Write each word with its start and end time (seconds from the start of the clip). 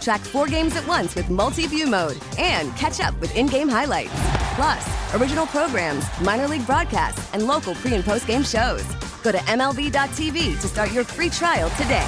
Track 0.00 0.20
four 0.20 0.46
games 0.46 0.76
at 0.76 0.86
once 0.86 1.14
with 1.14 1.30
multi 1.30 1.66
view 1.66 1.86
mode 1.86 2.18
and 2.38 2.74
catch 2.76 3.00
up 3.00 3.18
with 3.20 3.34
in 3.36 3.46
game 3.46 3.68
highlights. 3.68 4.12
Plus, 4.54 5.14
original 5.14 5.46
programs, 5.46 6.04
minor 6.20 6.48
league 6.48 6.66
broadcasts, 6.66 7.32
and 7.34 7.46
local 7.46 7.74
pre 7.74 7.94
and 7.94 8.04
post 8.04 8.26
game 8.26 8.42
shows. 8.42 8.84
Go 9.22 9.32
to 9.32 9.38
MLB.tv 9.38 10.60
to 10.60 10.68
start 10.68 10.92
your 10.92 11.04
free 11.04 11.30
trial 11.30 11.70
today. 11.70 12.06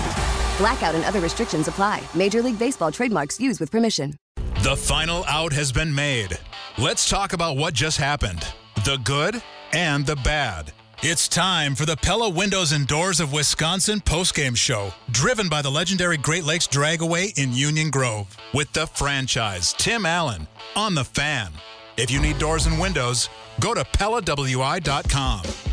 Blackout 0.59 0.95
and 0.95 1.05
other 1.05 1.21
restrictions 1.21 1.69
apply. 1.69 2.03
Major 2.15 2.43
League 2.43 2.59
Baseball 2.59 2.93
trademarks 2.93 3.41
used 3.41 3.61
with 3.61 3.71
permission. 3.71 4.15
The 4.63 4.77
final 4.77 5.25
out 5.27 5.53
has 5.55 5.73
been 5.73 5.95
made. 5.95 6.39
Let's 6.77 7.09
talk 7.09 7.33
about 7.33 7.57
what 7.57 7.75
just 7.75 7.97
happened 7.97 8.47
the 8.85 8.99
good 9.05 9.43
and 9.73 10.07
the 10.07 10.17
bad. 10.17 10.73
It's 11.03 11.29
time 11.29 11.77
for 11.77 11.87
the 11.87 11.97
Pella 11.97 12.29
Windows 12.29 12.73
and 12.73 12.87
Doors 12.87 13.21
of 13.21 13.33
Wisconsin 13.33 14.01
postgame 14.01 14.55
show, 14.55 14.93
driven 15.11 15.49
by 15.49 15.63
the 15.63 15.71
legendary 15.71 16.19
Great 16.19 16.45
Lakes 16.45 16.67
Dragaway 16.67 17.39
in 17.39 17.55
Union 17.55 17.89
Grove, 17.89 18.37
with 18.53 18.71
the 18.75 18.87
franchise 18.87 19.73
Tim 19.73 20.05
Allen 20.05 20.47
on 20.77 20.95
the 20.95 21.05
fan. 21.05 21.53
If 21.97 22.11
you 22.11 22.21
need 22.21 22.37
doors 22.37 22.67
and 22.67 22.79
windows, 22.79 23.31
go 23.61 23.73
to 23.73 23.83
PellaWI.com. 23.83 25.70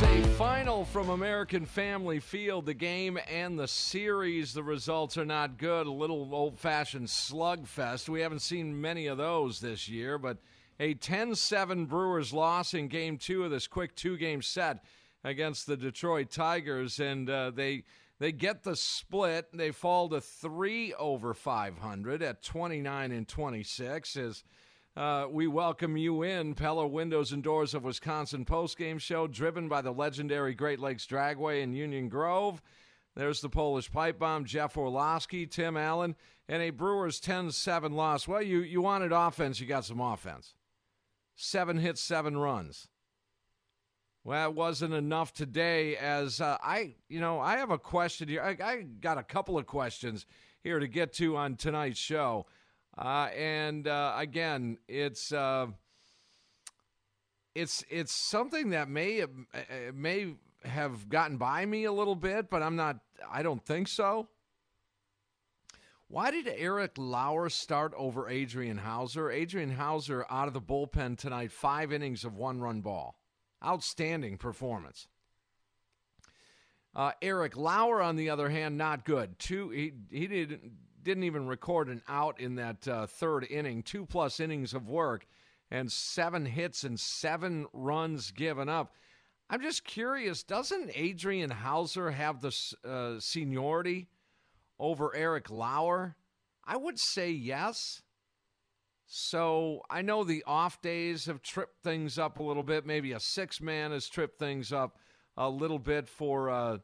a 0.00 0.22
final 0.38 0.86
from 0.86 1.10
American 1.10 1.66
Family 1.66 2.18
Field. 2.18 2.64
The 2.64 2.72
game 2.72 3.18
and 3.30 3.58
the 3.58 3.68
series, 3.68 4.54
the 4.54 4.62
results 4.62 5.18
are 5.18 5.26
not 5.26 5.58
good. 5.58 5.86
A 5.86 5.92
little 5.92 6.34
old 6.34 6.58
fashioned 6.58 7.08
slugfest. 7.08 8.08
We 8.08 8.22
haven't 8.22 8.40
seen 8.40 8.80
many 8.80 9.06
of 9.06 9.18
those 9.18 9.60
this 9.60 9.90
year, 9.90 10.16
but 10.16 10.38
a 10.80 10.94
10 10.94 11.34
7 11.34 11.84
Brewers 11.84 12.32
loss 12.32 12.72
in 12.72 12.88
game 12.88 13.18
two 13.18 13.44
of 13.44 13.50
this 13.50 13.66
quick 13.66 13.94
two 13.94 14.16
game 14.16 14.40
set 14.40 14.82
against 15.24 15.66
the 15.66 15.76
Detroit 15.76 16.30
Tigers. 16.30 16.98
And 16.98 17.28
uh, 17.28 17.50
they. 17.50 17.84
They 18.18 18.30
get 18.30 18.62
the 18.62 18.76
split. 18.76 19.48
They 19.52 19.72
fall 19.72 20.08
to 20.10 20.20
three 20.20 20.94
over 20.94 21.34
500 21.34 22.22
at 22.22 22.40
29 22.40 23.10
and 23.10 23.26
26. 23.26 24.16
As 24.16 24.44
uh, 24.96 25.26
we 25.30 25.46
welcome 25.46 25.96
you 25.96 26.22
in 26.22 26.54
Pella 26.54 26.86
Windows 26.86 27.32
and 27.32 27.42
Doors 27.42 27.72
of 27.72 27.84
Wisconsin 27.84 28.44
postgame 28.44 29.00
show, 29.00 29.26
driven 29.26 29.68
by 29.68 29.80
the 29.80 29.92
legendary 29.92 30.54
Great 30.54 30.80
Lakes 30.80 31.06
Dragway 31.06 31.62
in 31.62 31.72
Union 31.72 32.08
Grove. 32.08 32.60
There's 33.14 33.40
the 33.40 33.48
Polish 33.48 33.90
pipe 33.90 34.18
bomb, 34.18 34.44
Jeff 34.44 34.76
Orlowski, 34.76 35.46
Tim 35.46 35.76
Allen, 35.76 36.14
and 36.48 36.62
a 36.62 36.70
Brewers 36.70 37.20
10-7 37.20 37.92
loss. 37.92 38.28
Well, 38.28 38.42
you 38.42 38.60
you 38.60 38.82
wanted 38.82 39.12
offense, 39.12 39.60
you 39.60 39.66
got 39.66 39.84
some 39.84 40.00
offense. 40.00 40.54
Seven 41.34 41.78
hits, 41.78 42.00
seven 42.00 42.36
runs. 42.36 42.88
Well, 44.24 44.50
it 44.50 44.54
wasn't 44.54 44.94
enough 44.94 45.32
today. 45.32 45.96
As 45.96 46.40
uh, 46.40 46.56
I, 46.62 46.94
you 47.08 47.20
know, 47.20 47.40
I 47.40 47.56
have 47.56 47.70
a 47.70 47.78
question 47.78 48.28
here. 48.28 48.42
I, 48.42 48.56
I, 48.64 48.82
got 48.82 49.18
a 49.18 49.22
couple 49.22 49.58
of 49.58 49.66
questions 49.66 50.26
here 50.62 50.78
to 50.78 50.86
get 50.86 51.12
to 51.14 51.36
on 51.36 51.56
tonight's 51.56 51.98
show, 51.98 52.46
uh, 52.98 53.28
and 53.36 53.88
uh, 53.88 54.14
again, 54.16 54.78
it's 54.88 55.32
uh, 55.32 55.66
it's 57.54 57.84
it's 57.90 58.12
something 58.12 58.70
that 58.70 58.88
may 58.88 59.24
may 59.94 60.34
have 60.64 61.08
gotten 61.08 61.36
by 61.36 61.64
me 61.64 61.84
a 61.84 61.92
little 61.92 62.14
bit, 62.14 62.50
but 62.50 62.62
I'm 62.62 62.76
not. 62.76 62.98
I 63.30 63.42
don't 63.42 63.64
think 63.64 63.88
so. 63.88 64.28
Why 66.08 66.30
did 66.30 66.46
Eric 66.46 66.92
Lauer 66.98 67.48
start 67.48 67.94
over 67.96 68.28
Adrian 68.28 68.76
Houser? 68.76 69.30
Adrian 69.30 69.70
Houser 69.70 70.26
out 70.28 70.46
of 70.46 70.52
the 70.52 70.60
bullpen 70.60 71.16
tonight, 71.16 71.52
five 71.52 71.90
innings 71.90 72.24
of 72.24 72.36
one 72.36 72.60
run 72.60 72.82
ball. 72.82 73.18
Outstanding 73.64 74.36
performance. 74.36 75.08
Uh, 76.94 77.12
Eric 77.22 77.56
Lauer, 77.56 78.02
on 78.02 78.16
the 78.16 78.28
other 78.28 78.50
hand, 78.50 78.76
not 78.76 79.06
good. 79.06 79.38
Two, 79.38 79.70
he 79.70 79.94
he 80.10 80.26
didn't 80.26 80.72
didn't 81.02 81.24
even 81.24 81.46
record 81.46 81.88
an 81.88 82.02
out 82.08 82.40
in 82.40 82.56
that 82.56 82.86
uh, 82.86 83.06
third 83.06 83.46
inning. 83.50 83.82
Two 83.82 84.06
plus 84.06 84.40
innings 84.40 84.74
of 84.74 84.88
work, 84.88 85.26
and 85.70 85.90
seven 85.90 86.46
hits 86.46 86.84
and 86.84 86.98
seven 86.98 87.66
runs 87.72 88.30
given 88.30 88.68
up. 88.68 88.94
I'm 89.50 89.60
just 89.60 89.84
curious. 89.84 90.42
Doesn't 90.42 90.90
Adrian 90.94 91.50
Houser 91.50 92.10
have 92.10 92.40
the 92.40 92.56
uh, 92.88 93.20
seniority 93.20 94.08
over 94.78 95.14
Eric 95.14 95.50
Lauer? 95.50 96.16
I 96.64 96.76
would 96.76 96.98
say 96.98 97.30
yes. 97.30 98.02
So 99.06 99.82
I 99.90 100.00
know 100.00 100.24
the 100.24 100.42
off 100.46 100.80
days 100.80 101.26
have 101.26 101.42
tripped 101.42 101.82
things 101.82 102.18
up 102.18 102.38
a 102.38 102.42
little 102.42 102.62
bit. 102.62 102.86
Maybe 102.86 103.12
a 103.12 103.20
six 103.20 103.60
man 103.60 103.90
has 103.90 104.08
tripped 104.08 104.38
things 104.38 104.72
up 104.72 104.96
a 105.36 105.50
little 105.50 105.78
bit 105.78 106.08
for 106.08 106.48
uh, 106.48 106.78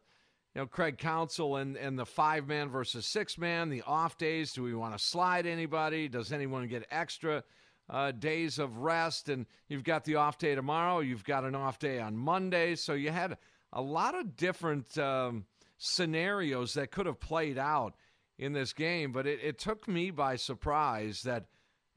you 0.54 0.60
know 0.60 0.66
Craig 0.66 0.98
Counsell 0.98 1.56
and 1.56 1.76
and 1.76 1.98
the 1.98 2.06
five 2.06 2.46
man 2.46 2.68
versus 2.68 3.06
six 3.06 3.38
man. 3.38 3.68
The 3.68 3.82
off 3.82 4.18
days, 4.18 4.52
do 4.52 4.62
we 4.62 4.74
want 4.74 4.96
to 4.96 5.04
slide 5.04 5.46
anybody? 5.46 6.08
Does 6.08 6.32
anyone 6.32 6.66
get 6.68 6.86
extra 6.90 7.44
uh, 7.90 8.12
days 8.12 8.58
of 8.58 8.78
rest? 8.78 9.28
And 9.28 9.46
you've 9.68 9.84
got 9.84 10.04
the 10.04 10.16
off 10.16 10.38
day 10.38 10.54
tomorrow. 10.54 11.00
You've 11.00 11.24
got 11.24 11.44
an 11.44 11.54
off 11.54 11.78
day 11.78 12.00
on 12.00 12.16
Monday. 12.16 12.74
So 12.74 12.94
you 12.94 13.10
had 13.10 13.36
a 13.72 13.82
lot 13.82 14.14
of 14.14 14.36
different 14.36 14.96
um, 14.98 15.44
scenarios 15.76 16.74
that 16.74 16.90
could 16.90 17.06
have 17.06 17.20
played 17.20 17.58
out 17.58 17.94
in 18.38 18.52
this 18.52 18.72
game. 18.72 19.12
But 19.12 19.26
it, 19.26 19.40
it 19.42 19.58
took 19.58 19.86
me 19.88 20.10
by 20.10 20.36
surprise 20.36 21.22
that 21.22 21.46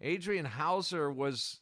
Adrian 0.02 0.46
Houser 0.46 1.12
was 1.12 1.62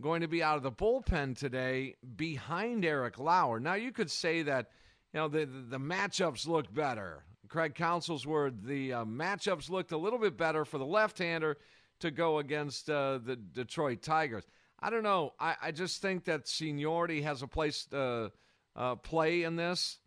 going 0.00 0.22
to 0.22 0.28
be 0.28 0.42
out 0.42 0.56
of 0.56 0.62
the 0.62 0.72
bullpen 0.72 1.36
today 1.36 1.96
behind 2.16 2.84
Eric 2.84 3.18
Lauer. 3.18 3.60
Now 3.60 3.74
you 3.74 3.92
could 3.92 4.10
say 4.10 4.42
that 4.42 4.68
you 5.12 5.20
know 5.20 5.28
the 5.28 5.44
the, 5.44 5.78
matchups 5.78 6.46
looked 6.46 6.72
better. 6.72 7.24
Craig 7.48 7.74
Counsell's 7.74 8.26
word: 8.26 8.64
the 8.64 8.92
uh, 8.92 9.04
matchups 9.04 9.68
looked 9.70 9.92
a 9.92 9.96
little 9.96 10.18
bit 10.18 10.36
better 10.36 10.64
for 10.64 10.78
the 10.78 10.86
left-hander 10.86 11.56
to 12.00 12.10
go 12.10 12.38
against 12.38 12.88
uh, 12.90 13.18
the 13.24 13.36
Detroit 13.36 14.02
Tigers. 14.02 14.44
I 14.80 14.90
don't 14.90 15.02
know. 15.02 15.34
I, 15.38 15.54
I 15.62 15.70
just 15.70 16.02
think 16.02 16.24
that 16.24 16.48
seniority 16.48 17.22
has 17.22 17.42
a 17.42 17.46
place 17.46 17.86
to 17.86 18.32
uh, 18.74 18.96
play 18.96 19.44
in 19.44 19.56
this, 19.56 19.98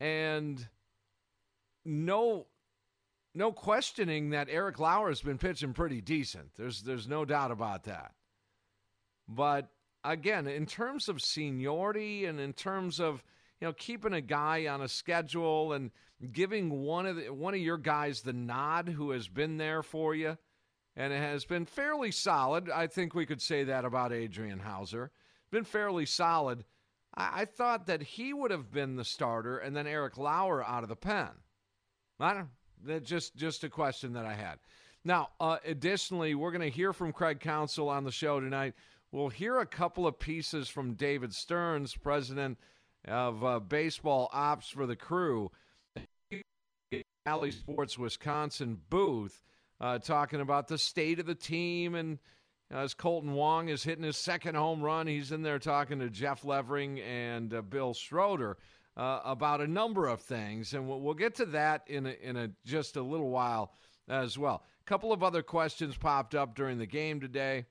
and 0.00 0.66
no 1.84 2.46
no 3.34 3.52
questioning 3.52 4.30
that 4.30 4.48
Eric 4.50 4.78
Lauer 4.78 5.08
has 5.08 5.20
been 5.20 5.38
pitching 5.38 5.72
pretty 5.72 6.00
decent. 6.00 6.54
There's 6.56 6.82
there's 6.82 7.06
no 7.06 7.24
doubt 7.24 7.50
about 7.50 7.84
that. 7.84 8.12
But 9.28 9.68
again, 10.04 10.46
in 10.46 10.66
terms 10.66 11.08
of 11.08 11.20
seniority 11.20 12.24
and 12.24 12.40
in 12.40 12.52
terms 12.52 12.98
of 12.98 13.22
you 13.60 13.66
know 13.66 13.72
keeping 13.72 14.12
a 14.12 14.20
guy 14.20 14.66
on 14.66 14.80
a 14.80 14.88
schedule 14.88 15.72
and 15.72 15.90
giving 16.32 16.82
one 16.82 17.06
of 17.06 17.16
the, 17.16 17.32
one 17.32 17.54
of 17.54 17.60
your 17.60 17.78
guys 17.78 18.22
the 18.22 18.32
nod 18.32 18.88
who 18.88 19.10
has 19.10 19.28
been 19.28 19.56
there 19.56 19.82
for 19.82 20.14
you 20.14 20.36
and 20.96 21.12
it 21.12 21.20
has 21.20 21.44
been 21.44 21.64
fairly 21.64 22.10
solid. 22.10 22.68
I 22.68 22.88
think 22.88 23.14
we 23.14 23.24
could 23.24 23.40
say 23.40 23.62
that 23.64 23.84
about 23.84 24.12
Adrian 24.12 24.58
Houser. 24.58 25.12
Been 25.52 25.62
fairly 25.62 26.04
solid. 26.04 26.64
I, 27.16 27.42
I 27.42 27.44
thought 27.44 27.86
that 27.86 28.02
he 28.02 28.34
would 28.34 28.50
have 28.50 28.72
been 28.72 28.96
the 28.96 29.04
starter 29.04 29.58
and 29.58 29.76
then 29.76 29.86
Eric 29.86 30.18
Lauer 30.18 30.64
out 30.64 30.82
of 30.82 30.88
the 30.88 30.96
pen. 30.96 31.28
I 32.18 32.34
don't 32.34 32.48
that 32.84 33.04
just 33.04 33.36
just 33.36 33.64
a 33.64 33.68
question 33.68 34.12
that 34.12 34.26
I 34.26 34.34
had. 34.34 34.58
Now, 35.04 35.28
uh, 35.40 35.58
additionally, 35.64 36.34
we're 36.34 36.50
going 36.50 36.68
to 36.68 36.76
hear 36.76 36.92
from 36.92 37.12
Craig 37.12 37.40
Counsell 37.40 37.88
on 37.88 38.04
the 38.04 38.10
show 38.10 38.40
tonight. 38.40 38.74
We'll 39.10 39.28
hear 39.28 39.58
a 39.58 39.66
couple 39.66 40.06
of 40.06 40.18
pieces 40.18 40.68
from 40.68 40.94
David 40.94 41.32
Stearns, 41.32 41.94
president 41.96 42.58
of 43.06 43.44
uh, 43.44 43.60
baseball 43.60 44.28
ops 44.32 44.68
for 44.68 44.86
the 44.86 44.96
crew, 44.96 45.50
Bally 47.24 47.50
Sports 47.50 47.98
Wisconsin 47.98 48.80
booth, 48.88 49.42
uh, 49.80 49.98
talking 49.98 50.40
about 50.40 50.68
the 50.68 50.78
state 50.78 51.20
of 51.20 51.26
the 51.26 51.34
team. 51.34 51.94
And 51.94 52.18
as 52.70 52.94
Kolten 52.94 53.32
Wong 53.32 53.68
is 53.68 53.82
hitting 53.82 54.04
his 54.04 54.16
second 54.16 54.54
home 54.54 54.82
run, 54.82 55.06
he's 55.06 55.32
in 55.32 55.42
there 55.42 55.58
talking 55.58 55.98
to 56.00 56.10
Jeff 56.10 56.44
Levering 56.44 57.00
and 57.00 57.52
uh, 57.52 57.62
Bill 57.62 57.94
Schroeder 57.94 58.56
uh, 58.96 59.20
about 59.24 59.60
a 59.60 59.66
number 59.66 60.08
of 60.08 60.20
things, 60.20 60.74
and 60.74 60.88
we'll, 60.88 61.00
we'll 61.00 61.14
get 61.14 61.36
to 61.36 61.46
that 61.46 61.82
in 61.86 62.06
a, 62.06 62.16
in 62.20 62.36
a 62.36 62.50
just 62.64 62.96
a 62.96 63.02
little 63.02 63.30
while 63.30 63.72
as 64.08 64.36
well. 64.36 64.64
A 64.80 64.84
couple 64.88 65.12
of 65.12 65.22
other 65.22 65.42
questions 65.42 65.96
popped 65.96 66.34
up 66.34 66.56
during 66.56 66.78
the 66.78 66.86
game 66.86 67.20
today. 67.20 67.66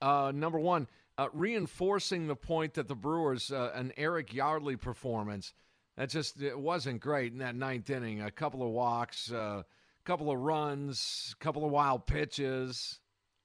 Uh, 0.00 0.32
number 0.34 0.58
one, 0.58 0.88
uh, 1.20 1.28
reinforcing 1.34 2.26
the 2.26 2.36
point 2.36 2.72
that 2.72 2.88
the 2.88 2.94
Brewers, 2.94 3.52
uh, 3.52 3.72
an 3.74 3.92
Eric 3.98 4.32
Yardley 4.32 4.76
performance, 4.76 5.52
that 5.98 6.08
just 6.08 6.40
it 6.40 6.58
wasn't 6.58 6.98
great 6.98 7.30
in 7.30 7.38
that 7.40 7.54
ninth 7.54 7.90
inning. 7.90 8.22
A 8.22 8.30
couple 8.30 8.62
of 8.62 8.70
walks, 8.70 9.30
a 9.30 9.38
uh, 9.38 9.62
couple 10.06 10.30
of 10.30 10.38
runs, 10.38 11.34
a 11.38 11.44
couple 11.44 11.62
of 11.62 11.70
wild 11.70 12.06
pitches. 12.06 13.00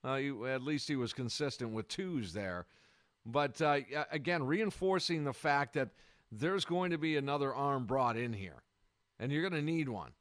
Uh, 0.05 0.15
he, 0.15 0.29
at 0.47 0.61
least 0.61 0.87
he 0.87 0.95
was 0.95 1.11
consistent 1.11 1.71
with 1.71 1.89
twos 1.89 2.31
there. 2.31 2.65
But 3.25 3.61
uh, 3.61 3.79
again, 4.09 4.43
reinforcing 4.43 5.25
the 5.25 5.33
fact 5.33 5.73
that 5.73 5.89
there's 6.31 6.63
going 6.63 6.91
to 6.91 6.97
be 6.97 7.17
another 7.17 7.53
arm 7.53 7.85
brought 7.85 8.15
in 8.15 8.31
here, 8.31 8.63
and 9.19 9.33
you're 9.33 9.41
going 9.41 9.51
to 9.51 9.61
need 9.61 9.89
one 9.89 10.11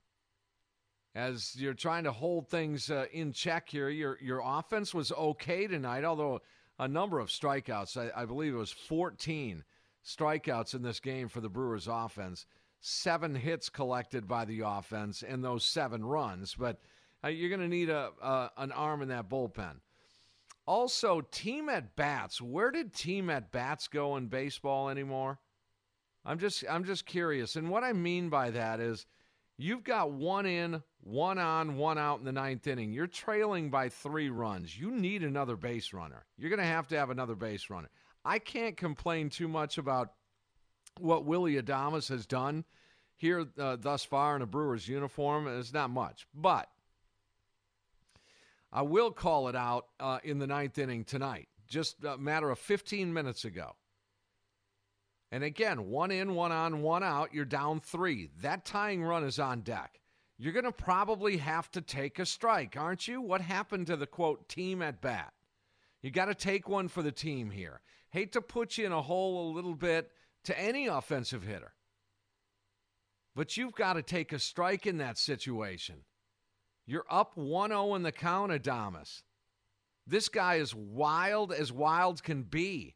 as 1.15 1.55
you're 1.55 1.73
trying 1.73 2.03
to 2.03 2.11
hold 2.11 2.49
things 2.49 2.91
uh, 2.91 3.07
in 3.13 3.33
check 3.33 3.69
here. 3.69 3.91
Your 3.91 4.19
your 4.21 4.43
offense 4.45 4.93
was 4.93 5.13
okay 5.13 5.69
tonight, 5.69 6.03
although 6.03 6.41
a 6.79 6.89
number 6.89 7.19
of 7.21 7.29
strikeouts. 7.29 7.97
I, 7.97 8.23
I, 8.23 8.25
believe 8.25 8.55
it 8.55 8.59
was 8.59 8.73
14 8.73 9.65
strikeouts 10.05 10.75
in 10.75 10.83
this 10.83 11.01
game 11.01 11.29
for 11.29 11.41
the 11.41 11.49
Brewers 11.49 11.89
offense. 11.91 12.47
Seven 12.81 13.35
hits 13.35 13.69
collected 13.69 14.29
by 14.29 14.45
the 14.45 14.61
offense, 14.61 15.23
and 15.23 15.43
those 15.43 15.65
seven 15.65 16.05
runs. 16.05 16.55
But 16.55 16.81
uh, 17.25 17.29
you're 17.29 17.49
going 17.49 17.61
to 17.61 17.69
need 17.69 17.89
a, 17.89 18.11
a 18.23 18.51
an 18.59 18.73
arm 18.73 19.01
in 19.01 19.09
that 19.09 19.31
bullpen. 19.31 19.77
Also, 20.67 21.21
team 21.21 21.69
at 21.69 21.97
bats. 21.97 22.41
Where 22.41 22.71
did 22.71 22.93
team 22.93 23.31
at 23.31 23.53
bats 23.53 23.89
go 23.89 24.17
in 24.17 24.27
baseball 24.27 24.89
anymore? 24.89 25.39
I'm 26.25 26.39
just 26.39 26.65
I'm 26.69 26.85
just 26.85 27.07
curious. 27.07 27.57
And 27.57 27.71
what 27.71 27.85
I 27.85 27.93
mean 27.93 28.29
by 28.29 28.51
that 28.51 28.81
is 28.81 29.07
You've 29.57 29.85
got 29.85 30.11
one 30.11 30.47
in, 30.47 30.83
one 31.01 31.39
on, 31.39 31.77
one 31.77 31.99
out 31.99 32.19
in 32.19 32.25
the 32.25 32.33
ninth 32.33 32.67
inning. 32.67 32.93
You're 32.93 33.07
trailing 33.07 33.71
by 33.71 33.89
three 33.89 34.29
runs. 34.29 34.77
You 34.77 34.91
need 34.91 35.23
another 35.23 35.57
base 35.57 35.93
runner. 35.93 36.25
You're 36.37 36.51
going 36.51 36.61
to 36.61 36.67
have 36.67 36.89
to 36.89 36.99
have 36.99 37.11
another 37.11 37.37
base 37.37 37.71
runner. 37.71 37.89
I 38.25 38.39
can't 38.39 38.77
complain 38.77 39.31
too 39.31 39.47
much 39.47 39.79
about 39.79 40.13
what 40.99 41.25
Willie 41.25 41.61
Adames 41.61 42.09
has 42.09 42.27
done 42.27 42.65
here 43.17 43.47
uh, 43.59 43.77
thus 43.81 44.05
far 44.05 44.35
in 44.37 44.43
a 44.43 44.47
Brewers 44.47 44.89
uniform. 44.89 45.47
It's 45.47 45.73
not 45.73 45.91
much, 45.91 46.27
but 46.35 46.69
I 48.73 48.83
will 48.83 49.13
call 49.13 49.49
it 49.49 49.55
out 49.57 49.87
uh, 50.01 50.19
in 50.25 50.39
the 50.39 50.47
ninth 50.47 50.79
inning 50.79 51.05
tonight, 51.05 51.49
just 51.69 52.03
a 52.05 52.19
matter 52.19 52.51
of 52.51 52.59
15 52.59 53.13
minutes 53.13 53.45
ago. 53.45 53.77
And 55.35 55.43
again, 55.43 55.91
one 55.91 56.13
in, 56.13 56.37
one 56.37 56.53
on, 56.53 56.81
one 56.81 57.03
out, 57.03 57.35
you're 57.35 57.45
down 57.45 57.81
three. 57.81 58.31
That 58.41 58.65
tying 58.65 59.03
run 59.03 59.25
is 59.25 59.41
on 59.41 59.63
deck. 59.63 59.99
You're 60.39 60.53
going 60.53 60.65
to 60.65 60.71
probably 60.71 61.39
have 61.39 61.69
to 61.73 61.81
take 61.81 62.21
a 62.21 62.25
strike, 62.25 62.77
aren't 62.77 63.09
you? 63.09 63.21
What 63.21 63.41
happened 63.41 63.89
to 63.89 63.97
the 63.97 64.07
quote 64.07 64.49
team 64.49 64.81
at 64.81 65.01
bat? 65.01 65.33
You 66.03 66.13
got 66.13 66.27
to 66.27 66.37
take 66.37 66.69
one 66.69 66.87
for 66.87 67.03
the 67.03 67.11
team 67.11 67.51
here. 67.51 67.81
Hate 68.11 68.31
to 68.35 68.41
put 68.41 68.79
you 68.79 68.87
in 68.87 68.93
a 68.93 69.03
hole 69.03 69.51
a 69.51 69.55
little 69.57 69.75
bit 69.75 70.13
to 70.45 70.57
any 70.57 70.87
offensive 70.87 71.43
hitter, 71.43 71.75
but 73.35 73.57
you've 73.57 73.75
got 73.75 73.95
to 73.95 74.03
take 74.03 74.33
a 74.33 74.39
strike 74.39 74.87
in 74.87 74.99
that 74.99 75.19
situation. 75.19 76.05
You're 76.87 77.07
up 77.11 77.37
1 77.37 77.71
0 77.71 77.97
in 77.97 78.05
the 78.05 78.13
count, 78.13 78.53
Adames. 78.53 79.23
This 80.07 80.29
guy 80.29 80.57
is 80.57 80.77
wild 80.77 81.53
as 81.53 81.73
wild 81.73 82.23
can 82.23 82.45
be. 82.45 82.95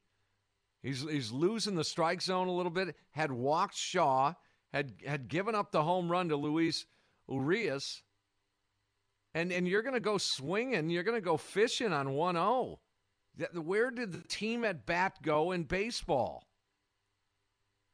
He's 0.83 1.03
he's 1.03 1.33
losing 1.33 1.75
the 1.75 1.85
strike 1.85 2.23
zone 2.23 2.49
a 2.49 2.53
little 2.53 2.71
bit. 2.71 2.95
Had 3.11 3.33
walked 3.33 3.77
Shaw, 3.77 4.35
had 4.73 4.95
had 5.05 5.29
given 5.29 5.55
up 5.55 5.73
the 5.73 5.83
home 5.83 6.11
run 6.11 6.29
to 6.29 6.37
Luis 6.37 6.87
Urias. 7.29 8.03
And 9.35 9.53
and 9.53 9.69
you're 9.69 9.83
going 9.83 9.95
to 9.95 10.01
go 10.01 10.19
swinging, 10.19 10.91
you're 10.91 11.03
going 11.03 11.17
to 11.17 11.25
go 11.25 11.37
fishing 11.37 11.93
on 11.93 12.09
1-0. 12.09 12.79
Where 13.55 13.91
did 13.91 14.13
the 14.13 14.27
team 14.27 14.65
at 14.65 14.87
bat 14.87 15.19
go 15.23 15.53
in 15.53 15.65
baseball? 15.65 16.49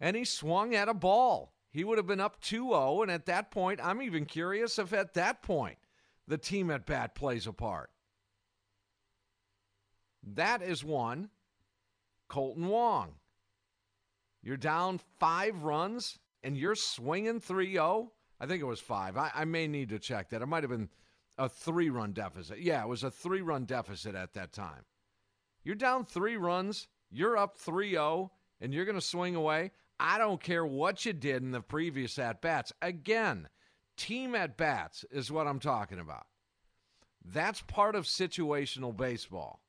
And 0.00 0.16
he 0.16 0.24
swung 0.24 0.74
at 0.74 0.88
a 0.88 0.94
ball. 0.94 1.52
He 1.70 1.84
would 1.84 1.98
have 1.98 2.06
been 2.06 2.20
up 2.20 2.40
2-0 2.40 3.02
and 3.02 3.10
at 3.10 3.26
that 3.26 3.50
point, 3.50 3.80
I'm 3.82 4.00
even 4.00 4.26
curious 4.26 4.78
if 4.78 4.92
at 4.92 5.14
that 5.14 5.42
point 5.42 5.78
the 6.28 6.38
team 6.38 6.70
at 6.70 6.86
bat 6.86 7.14
plays 7.14 7.46
a 7.46 7.52
part. 7.52 7.90
That 10.22 10.62
is 10.62 10.84
one. 10.84 11.30
Kolten 12.34 12.66
Wong. 12.66 13.12
You're 14.42 14.56
down 14.56 15.00
five 15.20 15.62
runs 15.62 16.18
and 16.42 16.56
you're 16.56 16.74
swinging 16.74 17.40
3 17.40 17.72
0. 17.72 18.12
I 18.40 18.46
think 18.46 18.60
it 18.60 18.66
was 18.66 18.80
five. 18.80 19.16
I, 19.16 19.30
I, 19.32 19.44
may 19.44 19.68
need 19.68 19.88
to 19.90 19.98
check 20.00 20.30
that. 20.30 20.42
It 20.42 20.46
might 20.46 20.64
have 20.64 20.70
been 20.70 20.88
a 21.38 21.48
three 21.48 21.90
run 21.90 22.12
deficit. 22.12 22.60
Yeah, 22.60 22.82
it 22.82 22.88
was 22.88 23.04
a 23.04 23.10
three 23.10 23.40
run 23.40 23.64
deficit 23.64 24.16
at 24.16 24.34
that 24.34 24.52
time. 24.52 24.84
You're 25.62 25.76
down 25.76 26.04
three 26.04 26.36
runs, 26.36 26.88
you're 27.10 27.38
up 27.38 27.56
3 27.56 27.90
0, 27.92 28.32
and 28.60 28.74
you're 28.74 28.84
going 28.84 28.96
to 28.96 29.00
swing 29.00 29.36
away. 29.36 29.70
I 30.00 30.18
don't 30.18 30.42
care 30.42 30.66
what 30.66 31.06
you 31.06 31.12
did 31.12 31.42
in 31.42 31.52
the 31.52 31.60
previous 31.60 32.18
at 32.18 32.42
bats. 32.42 32.72
Again, 32.82 33.48
team 33.96 34.34
at 34.34 34.56
bats 34.56 35.04
is 35.12 35.30
what 35.30 35.46
I'm 35.46 35.60
talking 35.60 36.00
about. 36.00 36.26
That's 37.24 37.62
part 37.62 37.94
of 37.94 38.04
situational 38.04 38.94
baseball. 38.94 39.63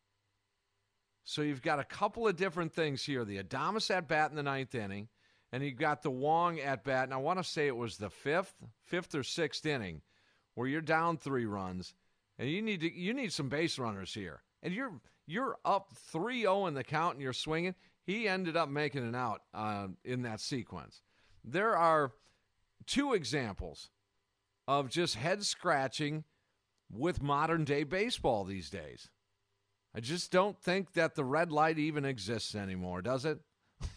So 1.25 1.42
you've 1.42 1.63
got 1.63 1.80
a 1.80 1.83
couple 1.83 2.27
of 2.27 2.36
different 2.36 2.72
things 2.72 3.04
here. 3.04 3.25
The 3.25 3.42
Adames 3.42 3.89
at 3.89 4.07
bat 4.07 4.30
in 4.30 4.38
the 4.38 4.44
ninth 4.44 4.75
inning, 4.75 5.07
and 5.51 5.63
you've 5.63 5.75
got 5.75 6.04
the 6.04 6.12
Wong 6.12 6.60
at 6.60 6.83
bat. 6.83 7.06
And 7.06 7.13
I 7.13 7.18
want 7.18 7.39
to 7.39 7.44
say 7.44 7.66
it 7.66 7.75
was 7.75 7.98
the 7.98 8.12
fifth, 8.12 8.54
fifth 8.86 9.16
or 9.16 9.24
sixth 9.24 9.66
inning, 9.66 10.01
where 10.54 10.68
you're 10.68 10.81
down 10.81 11.18
three 11.18 11.48
runs, 11.48 11.95
and 12.38 12.48
you 12.48 12.62
need 12.62 12.81
to 12.81 12.94
you 12.94 13.12
need 13.12 13.33
some 13.33 13.50
base 13.50 13.80
runners 13.80 14.13
here. 14.13 14.44
And 14.62 14.72
you're 14.72 14.94
you're 15.25 15.57
up 15.66 15.94
3-0 16.13 16.68
in 16.68 16.75
the 16.75 16.83
count, 16.83 17.16
and 17.16 17.24
you're 17.24 17.33
swinging. 17.33 17.74
He 18.04 18.27
ended 18.27 18.56
up 18.56 18.69
making 18.69 19.04
an 19.04 19.16
out 19.16 19.42
uh, 19.51 19.88
in 20.04 20.22
that 20.22 20.39
sequence. 20.39 21.01
There 21.44 21.75
are 21.75 22.12
two 22.86 23.13
examples 23.13 23.89
of 24.68 24.92
just 24.92 25.16
head 25.16 25.44
scratching 25.44 26.24
with 26.92 27.24
modern 27.24 27.66
day 27.66 27.83
baseball 27.83 28.44
these 28.44 28.69
days. 28.69 29.10
I 29.95 30.01
just 30.01 30.30
don't 30.30 30.59
think 30.59 30.92
that 30.94 31.15
the 31.15 31.24
red 31.24 31.53
light 31.53 31.80
even 31.80 32.03
exists 32.03 32.53
anymore, 32.53 33.01
does 33.01 33.24
it? 33.24 33.39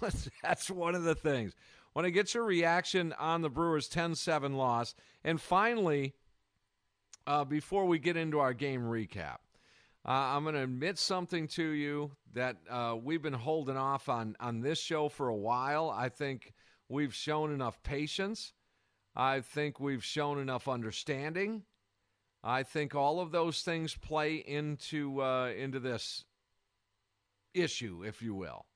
That's 0.43 0.71
one 0.71 0.95
of 0.95 1.03
the 1.03 1.17
things. 1.17 1.55
When 1.93 2.05
I 2.05 2.11
get 2.11 2.35
your 2.35 2.45
reaction 2.45 3.13
on 3.19 3.43
the 3.43 3.51
Brewers 3.51 3.89
10 3.89 4.15
7 4.15 4.55
loss. 4.55 4.95
And 5.25 5.41
finally, 5.41 6.15
uh, 7.27 7.45
before 7.45 7.87
we 7.87 7.99
get 7.99 8.17
into 8.17 8.39
our 8.39 8.55
game 8.55 8.83
recap, 8.83 9.39
uh, 10.07 10.13
I'm 10.13 10.45
going 10.45 10.55
to 10.55 10.63
admit 10.63 10.99
something 10.99 11.49
to 11.49 11.65
you 11.65 12.13
that 12.35 12.59
uh, 12.71 12.95
we've 13.03 13.23
been 13.23 13.33
holding 13.33 13.77
off 13.77 14.09
on, 14.09 14.37
on 14.39 14.61
this 14.61 14.79
show 14.79 15.09
for 15.09 15.29
a 15.29 15.37
while. 15.37 15.91
I 15.91 16.09
think 16.09 16.55
we've 16.89 17.15
shown 17.15 17.53
enough 17.53 17.83
patience. 17.83 18.53
I 19.17 19.41
think 19.41 19.81
we've 19.81 20.05
shown 20.05 20.39
enough 20.39 20.69
understanding. 20.69 21.65
I 22.43 22.63
think 22.63 22.95
all 22.95 23.21
of 23.21 23.33
those 23.33 23.63
things 23.63 23.95
play 23.95 24.37
into 24.37 25.23
uh, 25.23 25.49
into 25.49 25.81
this 25.81 26.25
issue, 27.55 28.05
if 28.05 28.23
you 28.23 28.35
will. 28.35 28.67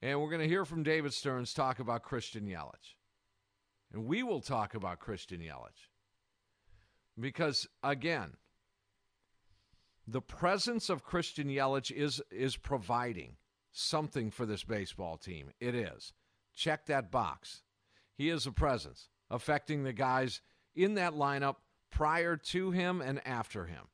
And 0.00 0.20
we're 0.20 0.30
going 0.30 0.42
to 0.42 0.48
hear 0.48 0.64
from 0.64 0.82
David 0.82 1.12
Stearns 1.12 1.54
talk 1.54 1.78
about 1.78 2.02
Christian 2.02 2.46
Yelich. 2.46 2.96
And 3.92 4.06
we 4.06 4.22
will 4.22 4.40
talk 4.40 4.74
about 4.74 4.98
Christian 4.98 5.40
Yelich. 5.40 5.88
Because, 7.20 7.68
again, 7.84 8.32
the 10.08 10.22
presence 10.22 10.88
of 10.88 11.04
Christian 11.04 11.48
Yelich 11.48 11.92
is, 11.92 12.20
is 12.30 12.56
providing 12.56 13.36
something 13.70 14.30
for 14.30 14.44
this 14.44 14.64
baseball 14.64 15.16
team. 15.16 15.50
It 15.60 15.74
is. 15.74 16.12
Check 16.54 16.86
that 16.86 17.10
box. 17.10 17.62
He 18.16 18.28
is 18.28 18.46
a 18.46 18.52
presence 18.52 19.08
affecting 19.30 19.84
the 19.84 19.92
guys 19.92 20.40
in 20.74 20.94
that 20.94 21.12
lineup 21.12 21.56
prior 21.92 22.36
to 22.36 22.72
him 22.72 23.00
and 23.00 23.24
after 23.26 23.66
him. 23.66 23.84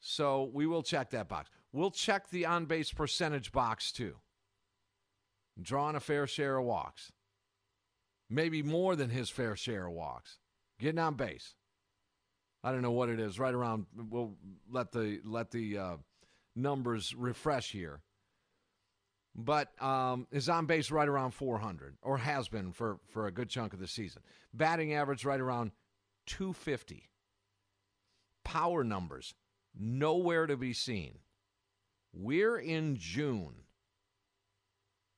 So 0.00 0.50
we 0.52 0.66
will 0.66 0.82
check 0.82 1.10
that 1.10 1.28
box. 1.28 1.50
We'll 1.72 1.90
check 1.90 2.30
the 2.30 2.46
on 2.46 2.64
base 2.64 2.90
percentage 2.90 3.52
box 3.52 3.92
too. 3.92 4.16
Drawing 5.60 5.96
a 5.96 6.00
fair 6.00 6.26
share 6.26 6.56
of 6.56 6.64
walks. 6.64 7.12
Maybe 8.30 8.62
more 8.62 8.96
than 8.96 9.10
his 9.10 9.28
fair 9.28 9.56
share 9.56 9.86
of 9.86 9.92
walks. 9.92 10.38
Getting 10.78 10.98
on 10.98 11.14
base. 11.14 11.54
I 12.64 12.72
don't 12.72 12.82
know 12.82 12.92
what 12.92 13.08
it 13.08 13.20
is. 13.20 13.38
Right 13.38 13.54
around. 13.54 13.86
We'll 13.94 14.36
let 14.70 14.92
the 14.92 15.20
let 15.24 15.50
the 15.50 15.78
uh, 15.78 15.96
numbers 16.56 17.14
refresh 17.14 17.72
here. 17.72 18.00
But 19.34 19.70
um, 19.82 20.26
is 20.32 20.48
on 20.48 20.66
base 20.66 20.90
right 20.90 21.08
around 21.08 21.32
400, 21.32 21.96
or 22.02 22.18
has 22.18 22.48
been 22.48 22.72
for 22.72 22.98
for 23.08 23.26
a 23.26 23.32
good 23.32 23.48
chunk 23.48 23.72
of 23.72 23.80
the 23.80 23.86
season. 23.86 24.22
Batting 24.52 24.94
average 24.94 25.24
right 25.24 25.40
around 25.40 25.72
250. 26.30 27.10
Power 28.44 28.84
numbers, 28.84 29.34
nowhere 29.76 30.46
to 30.46 30.56
be 30.56 30.72
seen. 30.72 31.18
We're 32.12 32.56
in 32.56 32.96
June. 32.96 33.64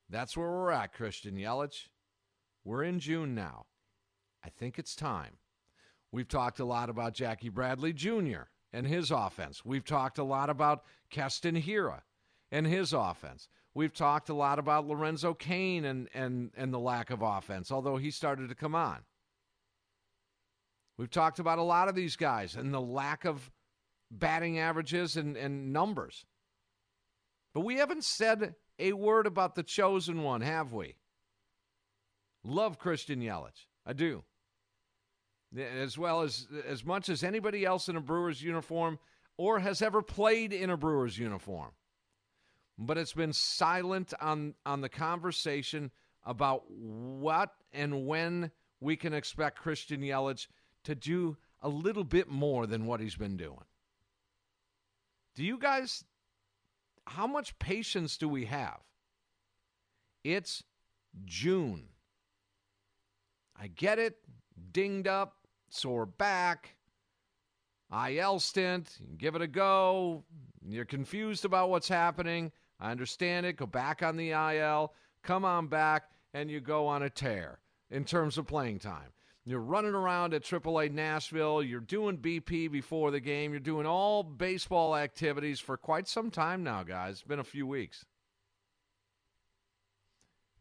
That's 0.09 0.37
where 0.37 0.51
we're 0.51 0.71
at, 0.71 0.95
Christian 0.95 1.37
Yelich. 1.37 1.89
We're 2.65 2.83
in 2.83 2.99
June 2.99 3.35
now. 3.35 3.67
I 4.43 4.49
think 4.49 4.79
it's 4.79 4.97
time. 4.97 5.37
We've 6.11 6.29
talked 6.29 6.61
a 6.61 6.65
lot 6.65 6.89
about 6.89 7.15
Jackie 7.15 7.51
Bradley 7.51 7.93
Jr. 7.93 8.45
and 8.73 8.87
his 8.87 9.11
offense. 9.11 9.65
We've 9.67 9.85
talked 9.85 10.17
a 10.17 10.25
lot 10.25 10.49
about 10.49 10.83
Keston 11.11 11.61
Hiura 11.61 12.01
and 12.51 12.67
his 12.67 12.95
offense. 12.95 13.49
We've 13.75 13.95
talked 13.95 14.31
a 14.31 14.35
lot 14.35 14.59
about 14.59 14.87
Lorenzo 14.87 15.35
Cain 15.35 15.85
and, 15.85 16.09
and, 16.15 16.53
and 16.57 16.73
the 16.73 16.79
lack 16.79 17.11
of 17.11 17.21
offense, 17.21 17.71
although 17.71 17.99
he 17.99 18.11
started 18.11 18.49
to 18.49 18.55
come 18.55 18.75
on. 18.75 19.01
We've 21.03 21.11
talked 21.11 21.41
about 21.41 21.59
a 21.59 21.65
lot 21.65 21.89
of 21.89 21.97
these 21.97 22.15
guys 22.15 22.55
and 22.55 22.73
the 22.73 22.81
lack 22.81 23.25
of 23.25 23.51
batting 24.09 24.61
averages 24.61 25.17
and, 25.17 25.37
and 25.37 25.73
numbers. 25.73 26.25
But 27.53 27.63
we 27.63 27.79
haven't 27.79 28.05
said 28.05 28.55
a 28.79 28.93
word 28.93 29.27
about 29.27 29.57
the 29.57 29.65
chosen 29.65 30.23
one, 30.23 30.43
have 30.43 30.73
we? 30.73 30.95
Love 32.45 32.79
Christian 32.79 33.21
Yelich. 33.21 33.67
I 33.85 33.95
do. 33.95 34.23
As 35.59 35.99
well 35.99 36.23
as 36.23 36.47
as 36.69 36.85
much 36.85 37.09
as 37.09 37.25
anybody 37.25 37.65
else 37.65 37.89
in 37.89 37.97
a 37.97 38.01
Brewers 38.01 38.41
uniform 38.41 39.01
or 39.37 39.59
has 39.59 39.83
ever 39.83 40.03
played 40.03 40.53
in 40.53 40.71
a 40.71 40.77
Brewers 40.77 41.19
uniform. 41.19 41.73
But 42.79 42.97
it's 42.97 43.13
been 43.13 43.33
silent 43.33 44.15
on 44.21 44.55
on 44.65 44.83
the 44.83 44.89
conversation 44.89 45.91
about 46.25 46.63
what 46.71 47.51
and 47.73 48.07
when 48.07 48.53
we 48.79 48.95
can 48.95 49.13
expect 49.13 49.59
Christian 49.59 50.01
Yelich 50.01 50.47
to 50.85 50.95
do 50.95 51.37
a 51.61 51.69
little 51.69 52.05
bit 52.05 52.29
more 52.29 52.67
than 52.67 52.87
what 52.87 53.01
he's 53.01 53.17
been 53.17 53.37
doing. 53.37 53.65
Do 55.35 55.45
you 55.45 55.59
guys 55.59 56.05
how 57.07 57.27
much 57.27 57.59
patience 57.59 58.17
do 58.17 58.29
we 58.29 58.45
have? 58.47 58.81
It's 60.25 60.63
June. 61.25 61.89
I 63.61 63.69
get 63.69 63.99
it. 63.99 64.19
Dinged 64.73 65.09
up, 65.09 65.37
sore 65.71 66.07
back, 66.07 66.77
IL 68.09 68.39
stint. 68.39 68.99
give 69.19 69.35
it 69.35 69.43
a 69.43 69.47
go. 69.47 70.25
You're 70.67 70.85
confused 70.85 71.45
about 71.45 71.71
what's 71.71 71.89
happening. 71.89 72.53
I 72.79 72.91
understand 72.91 73.47
it. 73.47 73.57
Go 73.57 73.67
back 73.67 74.03
on 74.03 74.17
the 74.17 74.31
IL, 74.31 74.93
come 75.23 75.45
on 75.45 75.69
back, 75.69 76.11
and 76.35 76.51
you 76.51 76.61
go 76.61 76.87
on 76.87 77.03
a 77.03 77.11
tear 77.11 77.59
in 77.91 78.05
terms 78.05 78.39
of 78.39 78.47
playing 78.47 78.79
time. 78.79 79.13
You're 79.45 79.61
running 79.61 79.95
around 79.95 80.35
at 80.35 80.45
AAA 80.45 80.93
Nashville. 80.93 81.63
You're 81.63 81.81
doing 81.81 82.19
BP 82.19 82.71
before 82.71 83.11
the 83.11 83.21
game. 83.21 83.51
You're 83.51 83.61
doing 83.61 83.87
all 83.87 84.23
baseball 84.23 84.95
activities 84.95 85.59
for 85.59 85.77
quite 85.77 86.07
some 86.07 86.31
time 86.31 86.63
now, 86.63 86.85
guys. 86.85 87.15
It's 87.15 87.23
been 87.23 87.41
a 87.41 87.45
few 87.45 87.67
weeks. 87.67 88.05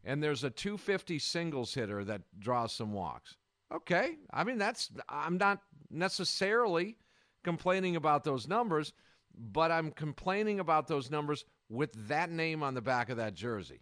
And 0.04 0.20
there's 0.20 0.42
a 0.42 0.50
250 0.50 1.20
singles 1.20 1.72
hitter 1.72 2.02
that 2.04 2.22
draws 2.40 2.72
some 2.72 2.92
walks. 2.92 3.36
Okay. 3.72 4.16
I 4.32 4.42
mean, 4.42 4.58
that's, 4.58 4.90
I'm 5.08 5.38
not 5.38 5.60
necessarily 5.88 6.96
complaining 7.44 7.94
about 7.94 8.24
those 8.24 8.48
numbers, 8.48 8.92
but 9.32 9.70
I'm 9.70 9.92
complaining 9.92 10.58
about 10.58 10.88
those 10.88 11.08
numbers 11.08 11.44
with 11.68 11.92
that 12.08 12.30
name 12.30 12.64
on 12.64 12.74
the 12.74 12.82
back 12.82 13.10
of 13.10 13.16
that 13.18 13.34
jersey. 13.34 13.80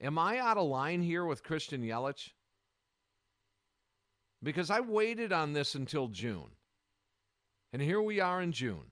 Am 0.00 0.18
I 0.18 0.38
out 0.38 0.56
of 0.56 0.68
line 0.68 1.02
here 1.02 1.24
with 1.24 1.42
Christian 1.42 1.82
Yelich? 1.82 2.30
Because 4.42 4.70
I 4.70 4.80
waited 4.80 5.32
on 5.32 5.52
this 5.52 5.74
until 5.74 6.08
June. 6.08 6.50
And 7.72 7.80
here 7.80 8.02
we 8.02 8.20
are 8.20 8.42
in 8.42 8.52
June. 8.52 8.90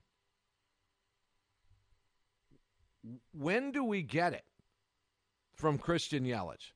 When 3.33 3.71
do 3.71 3.83
we 3.83 4.01
get 4.01 4.33
it 4.33 4.45
from 5.55 5.77
Christian 5.77 6.23
Yelich? 6.23 6.71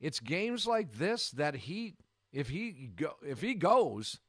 It's 0.00 0.20
games 0.20 0.66
like 0.66 0.92
this 0.92 1.30
that 1.32 1.54
he 1.54 1.94
if 2.32 2.48
he 2.48 2.90
go, 2.94 3.14
if 3.26 3.40
he 3.40 3.54
goes, 3.54 4.20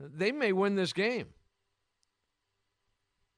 they 0.00 0.32
may 0.32 0.52
win 0.52 0.74
this 0.74 0.92
game. 0.92 1.28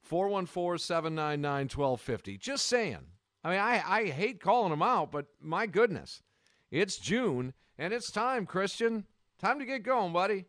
414-799-1250. 0.08 2.40
Just 2.40 2.66
saying. 2.66 3.06
I 3.44 3.50
mean, 3.50 3.58
I, 3.58 3.82
I 3.86 4.06
hate 4.06 4.40
calling 4.40 4.70
them 4.70 4.82
out, 4.82 5.12
but 5.12 5.26
my 5.40 5.66
goodness. 5.66 6.22
It's 6.70 6.96
June, 6.96 7.52
and 7.78 7.92
it's 7.92 8.10
time, 8.10 8.46
Christian. 8.46 9.04
Time 9.42 9.58
to 9.58 9.64
get 9.64 9.82
going, 9.82 10.12
buddy. 10.12 10.44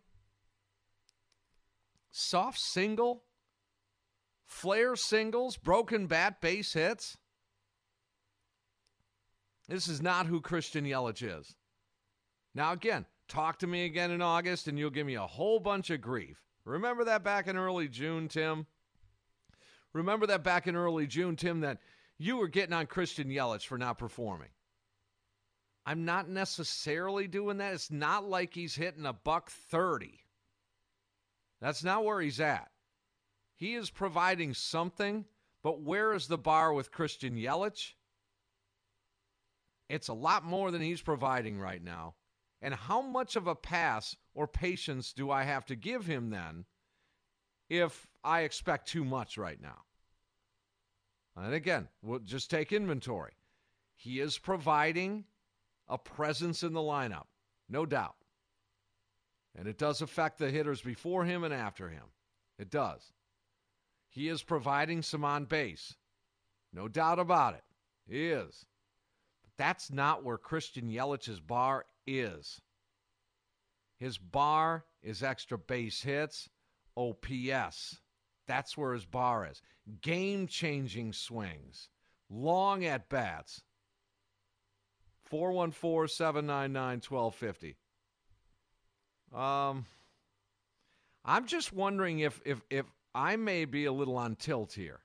Soft 2.12 2.60
single, 2.60 3.24
flare 4.46 4.96
singles, 4.96 5.58
broken 5.58 6.06
bat 6.06 6.40
base 6.42 6.74
hits. 6.74 7.18
This 9.68 9.88
is 9.88 10.00
not 10.00 10.28
who 10.28 10.42
Christian 10.42 10.86
Yelich 10.86 11.24
is. 11.24 11.56
Now, 12.54 12.74
again, 12.74 13.08
talk 13.28 13.58
to 13.60 13.68
me 13.68 13.86
again 13.86 14.12
in 14.12 14.22
August 14.22 14.68
and 14.68 14.78
you'll 14.78 14.92
give 14.92 15.08
me 15.08 15.16
a 15.16 15.26
whole 15.26 15.60
bunch 15.60 15.90
of 15.90 16.00
grief. 16.00 16.44
Remember 16.64 17.04
that 17.06 17.24
back 17.24 17.48
in 17.48 17.58
early 17.58 17.88
June, 17.88 18.28
Tim? 18.28 18.68
Remember 19.94 20.28
that 20.28 20.44
back 20.44 20.68
in 20.68 20.76
early 20.76 21.08
June, 21.08 21.36
Tim, 21.36 21.62
that 21.62 21.80
you 22.20 22.38
were 22.38 22.48
getting 22.48 22.74
on 22.74 22.86
Christian 22.86 23.30
Yelich 23.30 23.66
for 23.66 23.80
not 23.80 23.98
performing. 23.98 24.50
I'm 25.86 26.06
not 26.06 26.30
necessarily 26.30 27.28
doing 27.28 27.58
that. 27.58 27.74
It's 27.74 27.92
not 27.92 28.28
like 28.28 28.54
he's 28.54 28.76
hitting 28.76 29.06
a 29.06 29.14
buck 29.14 29.50
30. 29.50 30.20
That's 31.60 31.84
not 31.84 32.06
where 32.06 32.22
he's 32.22 32.40
at. 32.40 32.70
He 33.56 33.76
is 33.76 33.90
providing 33.90 34.54
something, 34.54 35.26
but 35.62 35.82
where 35.82 36.14
is 36.14 36.28
the 36.28 36.38
bar 36.38 36.74
with 36.74 36.92
Christian 36.92 37.36
Yelich? 37.36 37.94
It's 39.90 40.08
a 40.08 40.14
lot 40.14 40.44
more 40.44 40.72
than 40.72 40.82
he's 40.82 41.02
providing 41.02 41.60
right 41.60 41.84
now. 41.84 42.16
And 42.62 42.74
how 42.74 43.02
much 43.02 43.36
of 43.36 43.48
a 43.48 43.56
pass 43.56 44.16
or 44.34 44.48
patience 44.48 45.12
do 45.12 45.30
I 45.30 45.44
have 45.44 45.66
to 45.66 45.76
give 45.76 46.06
him 46.06 46.30
then 46.30 46.66
if 47.70 48.08
I 48.24 48.42
expect 48.42 48.88
too 48.88 49.04
much 49.04 49.38
right 49.38 49.62
now? 49.62 49.84
And 51.36 51.54
again, 51.54 51.90
we'll 52.02 52.20
just 52.20 52.50
take 52.50 52.72
inventory. 52.72 53.34
He 53.96 54.20
is 54.20 54.38
providing 54.38 55.26
a 55.94 55.98
presence 56.00 56.64
in 56.64 56.74
the 56.74 56.80
lineup, 56.80 57.28
no 57.70 57.86
doubt. 57.86 58.16
And 59.56 59.68
it 59.68 59.78
does 59.78 60.02
affect 60.02 60.40
the 60.40 60.50
hitters 60.50 60.82
before 60.82 61.24
him 61.24 61.44
and 61.44 61.54
after 61.54 61.88
him. 61.88 62.06
It 62.58 62.72
does. 62.72 63.14
He 64.10 64.28
is 64.28 64.42
providing 64.42 65.04
some 65.04 65.24
on 65.24 65.46
base. 65.46 65.96
No 66.74 66.88
doubt 66.88 67.20
about 67.20 67.54
it. 67.54 67.64
He 68.08 68.30
is. 68.30 68.66
But 69.44 69.52
that's 69.56 69.92
not 69.92 70.24
where 70.24 70.40
Christian 70.40 70.90
Yelich's 70.90 71.40
bar 71.40 71.86
is. 72.08 72.60
His 73.98 74.18
bar 74.18 74.86
is 75.04 75.22
extra 75.22 75.60
base 75.60 76.02
hits, 76.02 76.50
OPS. 76.98 78.00
That's 78.48 78.76
where 78.76 78.94
his 78.94 79.06
bar 79.06 79.48
is. 79.50 79.62
Game 80.02 80.48
changing 80.48 81.14
swings, 81.14 81.90
long 82.32 82.84
at 82.84 83.10
bats. 83.10 83.62
414 85.34 86.08
799 86.08 87.02
1250. 87.10 87.76
Um, 89.34 89.88
I'm 91.26 91.48
just 91.48 91.74
wondering 91.74 92.20
if, 92.20 92.40
if, 92.46 92.62
if 92.70 92.86
I 93.16 93.36
may 93.36 93.66
be 93.66 93.86
a 93.86 93.92
little 93.92 94.16
on 94.16 94.36
tilt 94.36 94.74
here. 94.74 95.00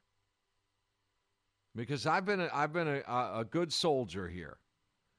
Because 1.75 2.05
I've 2.05 2.27
been 2.27 2.43
a, 2.43 2.51
I've 2.53 2.75
been 2.75 2.89
a, 2.89 3.01
a 3.09 3.47
good 3.51 3.73
soldier 3.73 4.29
here. 4.29 4.59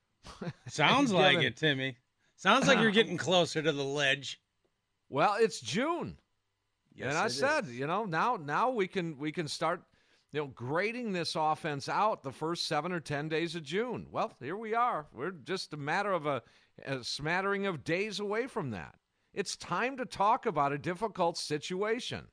Sounds 0.67 1.11
like 1.11 1.39
it, 1.39 1.57
Timmy. 1.57 1.95
Sounds 2.35 2.67
like 2.67 2.77
you're 2.77 2.91
getting 2.91 3.17
closer 3.17 3.63
to 3.63 3.71
the 3.71 3.83
ledge. 3.83 4.39
Well, 5.09 5.37
it's 5.39 5.59
June. 5.59 6.17
Yes, 6.93 7.09
and 7.09 7.17
I 7.17 7.29
said, 7.29 7.63
is. 7.63 7.79
you 7.79 7.87
know, 7.87 8.05
now 8.05 8.35
now 8.35 8.69
we 8.69 8.87
can 8.87 9.17
we 9.17 9.31
can 9.31 9.47
start 9.47 9.81
you 10.31 10.39
know, 10.39 10.47
grading 10.47 11.11
this 11.11 11.35
offense 11.35 11.89
out 11.89 12.23
the 12.23 12.31
first 12.31 12.67
seven 12.67 12.91
or 12.91 12.99
10 12.99 13.29
days 13.29 13.55
of 13.55 13.63
June. 13.63 14.07
Well, 14.11 14.33
here 14.39 14.57
we 14.57 14.75
are. 14.75 15.07
We're 15.13 15.31
just 15.31 15.73
a 15.73 15.77
matter 15.77 16.11
of 16.11 16.25
a, 16.25 16.43
a 16.85 17.03
smattering 17.03 17.65
of 17.65 17.83
days 17.83 18.19
away 18.19 18.47
from 18.47 18.71
that. 18.71 18.95
It's 19.33 19.55
time 19.55 19.97
to 19.97 20.05
talk 20.05 20.45
about 20.45 20.73
a 20.73 20.77
difficult 20.77 21.37
situation. 21.37 22.27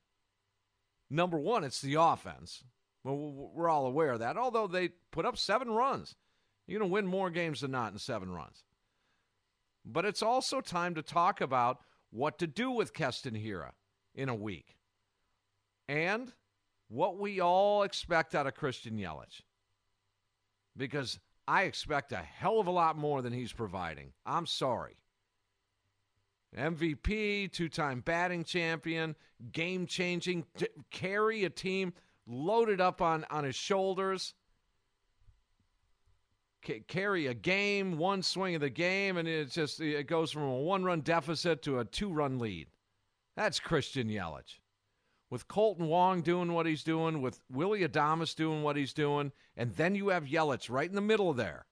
Number 1.08 1.38
one, 1.38 1.64
it's 1.64 1.80
the 1.80 1.94
offense. 1.94 2.64
Well, 3.04 3.50
we're 3.54 3.68
all 3.68 3.86
aware 3.86 4.12
of 4.12 4.20
that. 4.20 4.36
Although 4.36 4.66
they 4.66 4.90
put 5.10 5.24
up 5.24 5.38
seven 5.38 5.70
runs, 5.70 6.16
you're 6.66 6.80
going 6.80 6.90
to 6.90 6.92
win 6.92 7.06
more 7.06 7.30
games 7.30 7.60
than 7.60 7.70
not 7.70 7.92
in 7.92 7.98
seven 7.98 8.30
runs. 8.30 8.64
But 9.84 10.04
it's 10.04 10.22
also 10.22 10.60
time 10.60 10.94
to 10.96 11.02
talk 11.02 11.40
about 11.40 11.78
what 12.10 12.38
to 12.40 12.46
do 12.46 12.70
with 12.70 12.92
Keston 12.92 13.34
Hiura 13.34 13.70
in 14.14 14.28
a 14.28 14.34
week. 14.34 14.76
And 15.88 16.32
what 16.88 17.18
we 17.18 17.40
all 17.40 17.82
expect 17.82 18.34
out 18.34 18.46
of 18.46 18.54
Christian 18.54 18.96
Yelich. 18.96 19.42
Because 20.76 21.18
I 21.48 21.62
expect 21.62 22.12
a 22.12 22.16
hell 22.16 22.60
of 22.60 22.66
a 22.66 22.70
lot 22.72 22.96
more 22.96 23.22
than 23.22 23.32
he's 23.32 23.52
providing. 23.52 24.12
I'm 24.24 24.46
sorry. 24.46 24.96
MVP, 26.56 27.52
two 27.52 27.68
time 27.68 28.00
batting 28.00 28.44
champion, 28.44 29.14
game 29.52 29.86
changing, 29.86 30.44
t- 30.56 30.68
carry 30.90 31.44
a 31.44 31.50
team 31.50 31.92
loaded 32.26 32.80
up 32.80 33.02
on, 33.02 33.24
on 33.30 33.44
his 33.44 33.56
shoulders. 33.56 34.34
c- 36.64 36.80
carry 36.88 37.26
a 37.26 37.34
game, 37.34 37.98
one 37.98 38.22
swing 38.22 38.54
of 38.54 38.60
the 38.60 38.70
game, 38.70 39.16
and 39.16 39.28
it 39.28 39.50
just 39.50 39.80
it 39.80 40.06
goes 40.06 40.30
from 40.30 40.42
a 40.42 40.56
one-run 40.60 41.00
deficit 41.02 41.62
to 41.62 41.78
a 41.80 41.84
two-run 41.84 42.38
lead. 42.38 42.68
That's 43.36 43.60
Christian 43.60 44.08
Yelich. 44.08 44.58
With 45.28 45.48
Kolten 45.48 45.88
Wong 45.88 46.22
doing 46.22 46.52
what 46.52 46.66
he's 46.66 46.84
doing, 46.84 47.20
with 47.20 47.40
Willie 47.50 47.86
Adames 47.86 48.34
doing 48.36 48.62
what 48.62 48.76
he's 48.76 48.92
doing, 48.92 49.32
and 49.56 49.74
then 49.74 49.94
you 49.96 50.08
have 50.08 50.24
Yelich 50.24 50.70
right 50.70 50.88
in 50.88 50.94
the 50.94 51.00
middle 51.00 51.32
there, 51.32 51.66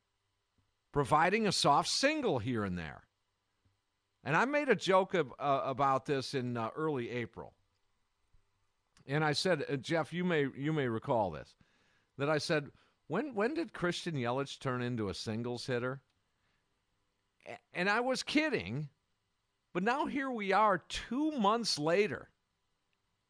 providing 0.92 1.46
a 1.46 1.52
soft 1.52 1.88
single 1.88 2.40
here 2.40 2.64
and 2.64 2.76
there. 2.76 3.04
And 4.24 4.36
I 4.36 4.44
made 4.44 4.68
a 4.68 4.74
joke 4.74 5.14
of, 5.14 5.32
uh, 5.38 5.60
about 5.64 6.06
this 6.06 6.34
in 6.34 6.56
uh, 6.56 6.70
early 6.74 7.10
April. 7.10 7.54
And 9.06 9.22
I 9.22 9.34
said, 9.34 9.64
uh, 9.70 9.76
Jeff, 9.76 10.12
you 10.12 10.24
may 10.24 10.46
you 10.56 10.72
may 10.72 10.88
recall 10.88 11.30
this, 11.30 11.54
that 12.18 12.30
I 12.30 12.38
said, 12.38 12.70
when 13.06 13.34
when 13.34 13.54
did 13.54 13.72
Christian 13.72 14.14
Yelich 14.14 14.58
turn 14.58 14.82
into 14.82 15.10
a 15.10 15.14
singles 15.14 15.66
hitter? 15.66 16.00
And 17.74 17.90
I 17.90 18.00
was 18.00 18.22
kidding, 18.22 18.88
but 19.74 19.82
now 19.82 20.06
here 20.06 20.30
we 20.30 20.52
are, 20.52 20.78
two 20.88 21.30
months 21.32 21.78
later, 21.78 22.30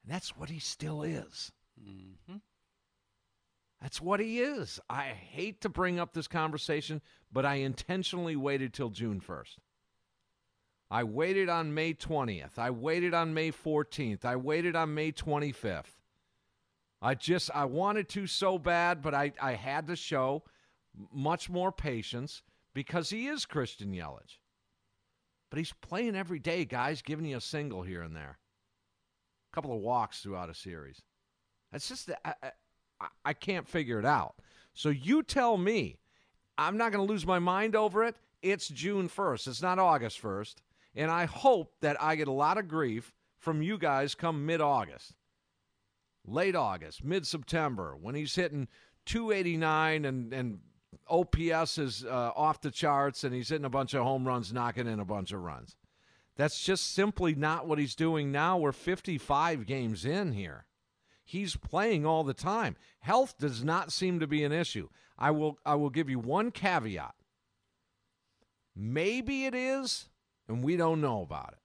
that's 0.06 0.36
what 0.36 0.50
he 0.50 0.58
still 0.58 1.02
is. 1.02 1.52
Mm-hmm. 1.80 2.36
That's 3.80 4.00
what 4.00 4.20
he 4.20 4.40
is. 4.40 4.80
I 4.88 5.04
hate 5.04 5.60
to 5.62 5.68
bring 5.68 5.98
up 5.98 6.12
this 6.12 6.28
conversation, 6.28 7.02
but 7.32 7.44
I 7.44 7.56
intentionally 7.56 8.36
waited 8.36 8.72
till 8.72 8.90
June 8.90 9.20
first. 9.20 9.58
I 10.90 11.04
waited 11.04 11.48
on 11.48 11.74
May 11.74 11.94
20th. 11.94 12.58
I 12.58 12.70
waited 12.70 13.14
on 13.14 13.34
May 13.34 13.50
14th. 13.50 14.24
I 14.24 14.36
waited 14.36 14.76
on 14.76 14.94
May 14.94 15.12
25th. 15.12 15.98
I 17.02 17.14
just 17.14 17.50
I 17.54 17.66
wanted 17.66 18.08
to 18.10 18.26
so 18.26 18.58
bad, 18.58 19.02
but 19.02 19.14
I, 19.14 19.32
I 19.40 19.52
had 19.52 19.86
to 19.88 19.96
show 19.96 20.44
much 21.12 21.50
more 21.50 21.72
patience 21.72 22.42
because 22.72 23.10
he 23.10 23.26
is 23.26 23.44
Christian 23.44 23.92
Yelich. 23.92 24.38
But 25.50 25.58
he's 25.58 25.74
playing 25.82 26.16
every 26.16 26.38
day, 26.38 26.64
guys, 26.64 27.02
giving 27.02 27.26
you 27.26 27.36
a 27.36 27.40
single 27.42 27.82
here 27.82 28.00
and 28.02 28.16
there. 28.16 28.38
Couple 29.54 29.72
of 29.72 29.80
walks 29.80 30.20
throughout 30.20 30.50
a 30.50 30.54
series. 30.54 31.00
That's 31.70 31.88
just 31.88 32.10
I, 32.24 32.34
I, 33.00 33.06
I 33.24 33.32
can't 33.32 33.68
figure 33.68 34.00
it 34.00 34.04
out. 34.04 34.34
So 34.72 34.88
you 34.88 35.22
tell 35.22 35.56
me. 35.56 35.98
I'm 36.58 36.76
not 36.76 36.92
going 36.92 37.04
to 37.04 37.12
lose 37.12 37.26
my 37.26 37.38
mind 37.38 37.74
over 37.74 38.04
it. 38.04 38.16
It's 38.42 38.68
June 38.68 39.08
1st. 39.08 39.48
It's 39.48 39.62
not 39.62 39.78
August 39.78 40.22
1st. 40.22 40.56
And 40.94 41.10
I 41.10 41.24
hope 41.24 41.72
that 41.80 42.00
I 42.00 42.14
get 42.16 42.28
a 42.28 42.32
lot 42.32 42.58
of 42.58 42.68
grief 42.68 43.12
from 43.38 43.62
you 43.62 43.78
guys 43.78 44.14
come 44.14 44.46
mid 44.46 44.60
August, 44.60 45.14
late 46.26 46.54
August, 46.54 47.04
mid 47.04 47.26
September, 47.26 47.96
when 48.00 48.14
he's 48.14 48.34
hitting 48.34 48.68
289 49.06 50.04
and, 50.04 50.32
and 50.32 50.58
OPS 51.08 51.78
is 51.78 52.04
uh, 52.04 52.30
off 52.36 52.60
the 52.60 52.70
charts 52.70 53.24
and 53.24 53.34
he's 53.34 53.48
hitting 53.48 53.64
a 53.64 53.70
bunch 53.70 53.94
of 53.94 54.02
home 54.02 54.26
runs, 54.26 54.52
knocking 54.52 54.86
in 54.86 55.00
a 55.00 55.04
bunch 55.04 55.32
of 55.32 55.40
runs. 55.40 55.76
That's 56.36 56.62
just 56.62 56.92
simply 56.92 57.34
not 57.34 57.66
what 57.66 57.78
he's 57.78 57.94
doing 57.94 58.32
now. 58.32 58.58
We're 58.58 58.72
55 58.72 59.66
games 59.66 60.04
in 60.04 60.32
here. 60.32 60.66
He's 61.24 61.56
playing 61.56 62.04
all 62.04 62.24
the 62.24 62.34
time. 62.34 62.76
Health 63.00 63.38
does 63.38 63.64
not 63.64 63.92
seem 63.92 64.20
to 64.20 64.26
be 64.26 64.44
an 64.44 64.52
issue. 64.52 64.88
I 65.16 65.30
will 65.30 65.58
I 65.64 65.76
will 65.76 65.90
give 65.90 66.10
you 66.10 66.18
one 66.18 66.50
caveat. 66.50 67.14
Maybe 68.76 69.46
it 69.46 69.54
is, 69.54 70.08
and 70.48 70.62
we 70.62 70.76
don't 70.76 71.00
know 71.00 71.22
about 71.22 71.52
it. 71.52 71.58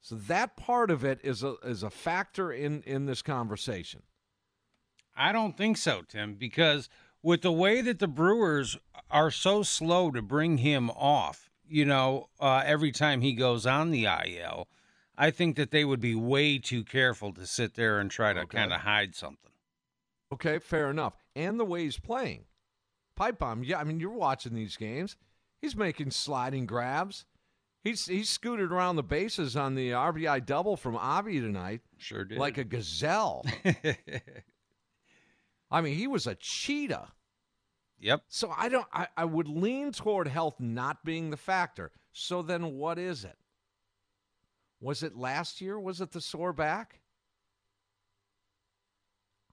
So 0.00 0.16
that 0.16 0.56
part 0.56 0.90
of 0.90 1.02
it 1.02 1.18
is 1.24 1.42
a 1.42 1.54
is 1.64 1.82
a 1.82 1.90
factor 1.90 2.52
in 2.52 2.82
in 2.82 3.06
this 3.06 3.22
conversation. 3.22 4.02
I 5.16 5.32
don't 5.32 5.56
think 5.56 5.76
so, 5.76 6.02
Tim, 6.02 6.34
because 6.34 6.88
with 7.22 7.42
the 7.42 7.52
way 7.52 7.80
that 7.80 8.00
the 8.00 8.08
Brewers 8.08 8.76
are 9.10 9.30
so 9.30 9.62
slow 9.62 10.10
to 10.10 10.20
bring 10.20 10.58
him 10.58 10.90
off, 10.90 11.50
you 11.68 11.84
know, 11.84 12.28
uh, 12.40 12.62
every 12.64 12.92
time 12.92 13.20
he 13.20 13.32
goes 13.32 13.66
on 13.66 13.90
the 13.90 14.06
IL, 14.06 14.68
I 15.16 15.30
think 15.30 15.56
that 15.56 15.70
they 15.70 15.84
would 15.84 16.00
be 16.00 16.14
way 16.14 16.58
too 16.58 16.84
careful 16.84 17.32
to 17.34 17.46
sit 17.46 17.74
there 17.74 17.98
and 18.00 18.10
try 18.10 18.32
to 18.32 18.40
Okay. 18.40 18.58
kind 18.58 18.72
of 18.72 18.80
hide 18.80 19.14
something. 19.14 19.52
Okay, 20.32 20.58
fair 20.58 20.90
enough. 20.90 21.14
And 21.36 21.58
the 21.60 21.64
way 21.64 21.84
he's 21.84 21.98
playing. 21.98 22.44
Pipe 23.16 23.38
bomb, 23.38 23.62
yeah, 23.62 23.78
I 23.78 23.84
mean 23.84 24.00
you're 24.00 24.10
watching 24.10 24.54
these 24.54 24.76
games. 24.76 25.16
He's 25.62 25.76
making 25.76 26.10
sliding 26.10 26.66
grabs. 26.66 27.26
He's 27.84 28.06
he's 28.06 28.28
scooted 28.30 28.72
around 28.72 28.96
the 28.96 29.02
bases 29.04 29.56
on 29.56 29.74
the 29.76 29.90
RBI 29.90 30.44
double 30.46 30.76
from 30.76 30.96
Avi 30.96 31.40
tonight 31.40 31.82
Sure 31.98 32.24
did. 32.24 32.38
like 32.38 32.58
a 32.58 32.64
gazelle. 32.64 33.44
I 35.70 35.80
mean, 35.80 35.96
he 35.96 36.06
was 36.06 36.26
a 36.26 36.34
cheetah. 36.34 37.08
Yep. 38.04 38.22
So 38.28 38.52
I 38.56 38.68
don't 38.68 38.86
I, 38.92 39.08
I 39.16 39.24
would 39.24 39.48
lean 39.48 39.92
toward 39.92 40.28
health 40.28 40.60
not 40.60 41.04
being 41.04 41.30
the 41.30 41.36
factor. 41.36 41.90
So 42.12 42.42
then 42.42 42.74
what 42.74 42.98
is 42.98 43.24
it? 43.24 43.36
Was 44.80 45.02
it 45.02 45.16
last 45.16 45.60
year? 45.60 45.80
Was 45.80 46.00
it 46.00 46.12
the 46.12 46.20
sore 46.20 46.52
back? 46.52 47.00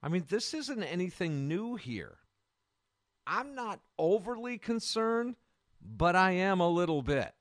I 0.02 0.08
mean, 0.08 0.24
this 0.28 0.52
isn't 0.52 0.82
anything 0.82 1.48
new 1.48 1.76
here. 1.76 2.18
I'm 3.26 3.54
not 3.54 3.80
overly 3.98 4.58
concerned, 4.58 5.36
but 5.80 6.16
I 6.16 6.32
am 6.32 6.60
a 6.60 6.68
little 6.68 7.02
bit. 7.02 7.32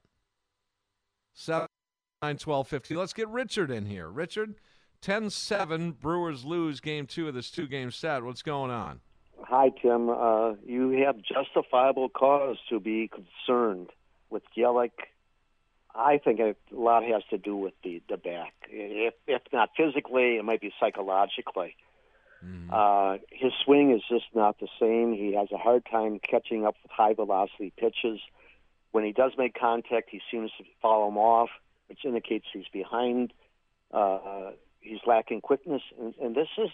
7 1.33 1.67
9 2.21 2.37
12 2.37 2.67
15. 2.67 2.97
Let's 2.97 3.13
get 3.13 3.27
Richard 3.29 3.71
in 3.71 3.85
here. 3.85 4.07
Richard, 4.07 4.55
10 5.01 5.29
7, 5.29 5.93
Brewers 5.93 6.45
lose 6.45 6.79
game 6.79 7.07
two 7.07 7.27
of 7.27 7.33
this 7.33 7.49
two 7.49 7.67
game 7.67 7.89
set. 7.91 8.23
What's 8.23 8.43
going 8.43 8.69
on? 8.69 9.01
Hi, 9.43 9.69
Tim. 9.81 10.09
Uh, 10.09 10.53
you 10.65 11.03
have 11.05 11.17
justifiable 11.21 12.09
cause 12.09 12.57
to 12.69 12.79
be 12.79 13.09
concerned 13.09 13.89
with 14.29 14.43
Yelich. 14.57 14.91
I 15.93 16.19
think 16.23 16.39
a 16.39 16.55
lot 16.71 17.03
has 17.03 17.23
to 17.31 17.37
do 17.37 17.55
with 17.55 17.73
the, 17.83 18.01
the 18.07 18.17
back. 18.17 18.53
If, 18.69 19.13
if 19.27 19.41
not 19.51 19.71
physically, 19.75 20.37
it 20.37 20.45
might 20.45 20.61
be 20.61 20.71
psychologically. 20.79 21.75
Uh, 22.71 23.17
his 23.29 23.51
swing 23.63 23.91
is 23.91 24.01
just 24.09 24.25
not 24.33 24.59
the 24.59 24.67
same. 24.79 25.13
He 25.13 25.35
has 25.35 25.49
a 25.51 25.57
hard 25.57 25.85
time 25.89 26.19
catching 26.19 26.65
up 26.65 26.75
with 26.81 26.91
high 26.91 27.13
velocity 27.13 27.73
pitches. 27.77 28.19
When 28.91 29.03
he 29.03 29.11
does 29.11 29.33
make 29.37 29.53
contact, 29.53 30.09
he 30.09 30.21
seems 30.31 30.51
to 30.57 30.63
follow 30.81 31.09
him 31.09 31.17
off, 31.17 31.49
which 31.87 31.99
indicates 32.05 32.45
he's 32.51 32.67
behind. 32.71 33.33
Uh, 33.91 34.51
he's 34.79 34.99
lacking 35.05 35.41
quickness, 35.41 35.81
and, 35.99 36.13
and 36.21 36.35
this 36.35 36.47
is 36.57 36.69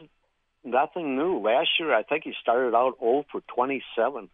nothing 0.63 1.15
new. 1.15 1.39
Last 1.39 1.69
year, 1.79 1.93
I 1.93 2.03
think 2.03 2.23
he 2.23 2.33
started 2.41 2.75
out 2.75 2.97
0 2.99 3.25
for 3.31 3.41
27. 3.53 4.29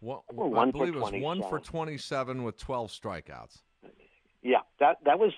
One, 0.00 0.18
Or 0.36 0.44
I 0.44 0.48
one 0.48 0.72
for 0.72 0.78
believe 0.78 0.96
it 0.96 1.00
was 1.00 1.12
one 1.14 1.42
for 1.42 1.60
27. 1.60 1.70
27 1.70 2.44
with 2.44 2.58
12 2.58 2.90
strikeouts. 2.90 3.58
Yeah, 4.42 4.58
that 4.78 4.98
that 5.04 5.18
was 5.18 5.32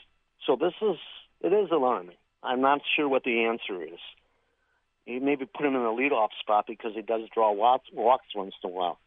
so. 0.46 0.56
This 0.56 0.74
is 0.82 0.96
it 1.40 1.52
is 1.52 1.70
alarming. 1.70 2.16
I'm 2.42 2.60
not 2.60 2.80
sure 2.96 3.08
what 3.08 3.24
the 3.24 3.44
answer 3.44 3.82
is. 3.82 4.00
You 5.06 5.20
maybe 5.20 5.46
put 5.46 5.64
him 5.64 5.76
in 5.76 5.82
the 5.82 5.88
leadoff 5.88 6.30
spot 6.40 6.64
because 6.66 6.92
he 6.94 7.02
does 7.02 7.22
draw 7.32 7.52
walks, 7.52 7.88
walks 7.92 8.26
once 8.34 8.54
in 8.62 8.70
a 8.70 8.72
while. 8.72 8.98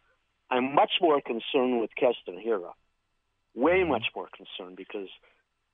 I'm 0.50 0.74
much 0.74 0.92
more 1.02 1.22
concerned 1.22 1.82
with 1.82 1.92
Keston 1.96 2.42
Hiura. 2.44 2.72
Way 3.54 3.80
mm-hmm. 3.80 3.90
much 3.90 4.06
more 4.16 4.30
concerned 4.36 4.78
because, 4.78 5.10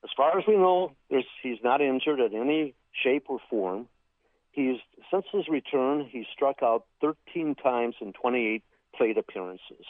as 0.03 0.09
far 0.17 0.37
as 0.37 0.45
we 0.47 0.55
know, 0.55 0.91
there's, 1.09 1.25
he's 1.43 1.59
not 1.63 1.81
injured 1.81 2.19
in 2.19 2.35
any 2.35 2.73
shape 3.03 3.25
or 3.27 3.39
form. 3.49 3.87
He's 4.55 4.77
since 5.11 5.25
his 5.31 5.47
return, 5.49 6.07
he's 6.09 6.25
struck 6.33 6.63
out 6.63 6.85
13 7.01 7.55
times 7.55 7.95
in 7.99 8.13
28 8.13 8.63
plate 8.95 9.17
appearances. 9.17 9.85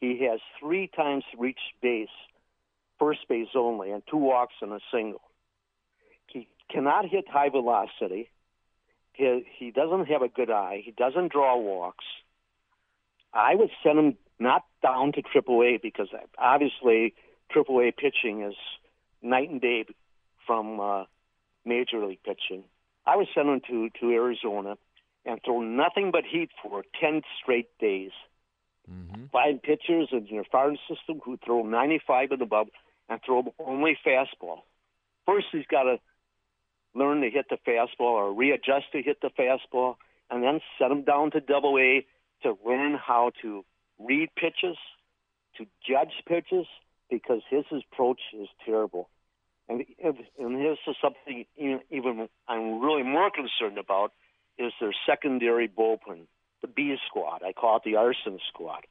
He 0.00 0.26
has 0.28 0.40
three 0.60 0.90
times 0.94 1.22
reached 1.38 1.60
base 1.80 2.08
first 2.98 3.20
base 3.28 3.48
only, 3.56 3.90
and 3.90 4.02
two 4.08 4.16
walks 4.16 4.54
and 4.60 4.72
a 4.72 4.80
single. 4.92 5.22
He 6.26 6.48
cannot 6.70 7.04
hit 7.08 7.28
high 7.28 7.48
velocity. 7.48 8.30
He, 9.12 9.44
he 9.58 9.70
doesn't 9.70 10.06
have 10.06 10.22
a 10.22 10.28
good 10.28 10.50
eye. 10.50 10.82
He 10.84 10.92
doesn't 10.92 11.32
draw 11.32 11.56
walks. 11.56 12.04
I 13.32 13.54
would 13.54 13.70
send 13.82 13.98
him 13.98 14.16
not 14.38 14.62
down 14.82 15.12
to 15.12 15.22
AAA 15.22 15.82
because 15.82 16.08
obviously 16.38 17.14
AAA 17.54 17.96
pitching 17.96 18.42
is 18.42 18.54
night 19.20 19.50
and 19.50 19.60
day 19.60 19.84
from 20.46 20.80
uh, 20.80 21.04
major 21.64 22.04
league 22.04 22.22
pitching. 22.24 22.64
I 23.06 23.16
was 23.16 23.26
sent 23.34 23.48
him 23.48 23.60
to, 23.68 23.90
to 24.00 24.10
Arizona 24.12 24.76
and 25.24 25.40
throw 25.44 25.60
nothing 25.60 26.10
but 26.10 26.24
heat 26.24 26.50
for 26.62 26.84
10 27.00 27.22
straight 27.40 27.68
days 27.78 28.12
mm-hmm. 28.90 29.26
find 29.32 29.62
pitchers 29.62 30.08
in 30.12 30.26
your 30.26 30.44
farm 30.44 30.76
system 30.88 31.20
who 31.24 31.38
throw 31.44 31.62
95 31.62 32.32
and 32.32 32.42
above 32.42 32.68
and 33.08 33.20
throw 33.24 33.44
only 33.58 33.98
fastball. 34.06 34.60
First, 35.26 35.46
he's 35.52 35.66
got 35.66 35.84
to 35.84 35.98
learn 36.94 37.20
to 37.20 37.30
hit 37.30 37.46
the 37.48 37.58
fastball 37.66 38.12
or 38.12 38.32
readjust 38.32 38.92
to 38.92 39.02
hit 39.02 39.20
the 39.20 39.30
fastball, 39.38 39.96
and 40.30 40.42
then 40.42 40.60
set 40.78 40.90
him 40.90 41.02
down 41.02 41.30
to 41.30 41.40
double 41.40 41.78
A 41.78 42.06
to 42.42 42.56
learn 42.66 42.94
how 42.94 43.32
to 43.42 43.64
read 43.98 44.30
pitches, 44.36 44.76
to 45.56 45.66
judge 45.86 46.12
pitches, 46.26 46.66
because 47.10 47.42
his 47.50 47.64
approach 47.70 48.20
is 48.32 48.48
terrible. 48.64 49.08
And, 49.68 49.84
and 50.02 50.60
this 50.60 50.78
is 50.86 50.96
something 51.00 51.44
even- 51.56 52.28
I'm 52.48 52.80
really 52.80 53.02
more 53.02 53.30
concerned 53.30 53.78
about 53.78 54.12
is 54.58 54.72
their 54.80 54.92
secondary 55.06 55.68
bullpen. 55.68 56.26
the 56.60 56.68
B 56.68 56.96
squad. 57.08 57.42
I 57.42 57.52
call 57.52 57.78
it 57.78 57.82
the 57.84 57.96
arson 57.96 58.38
squad. 58.48 58.86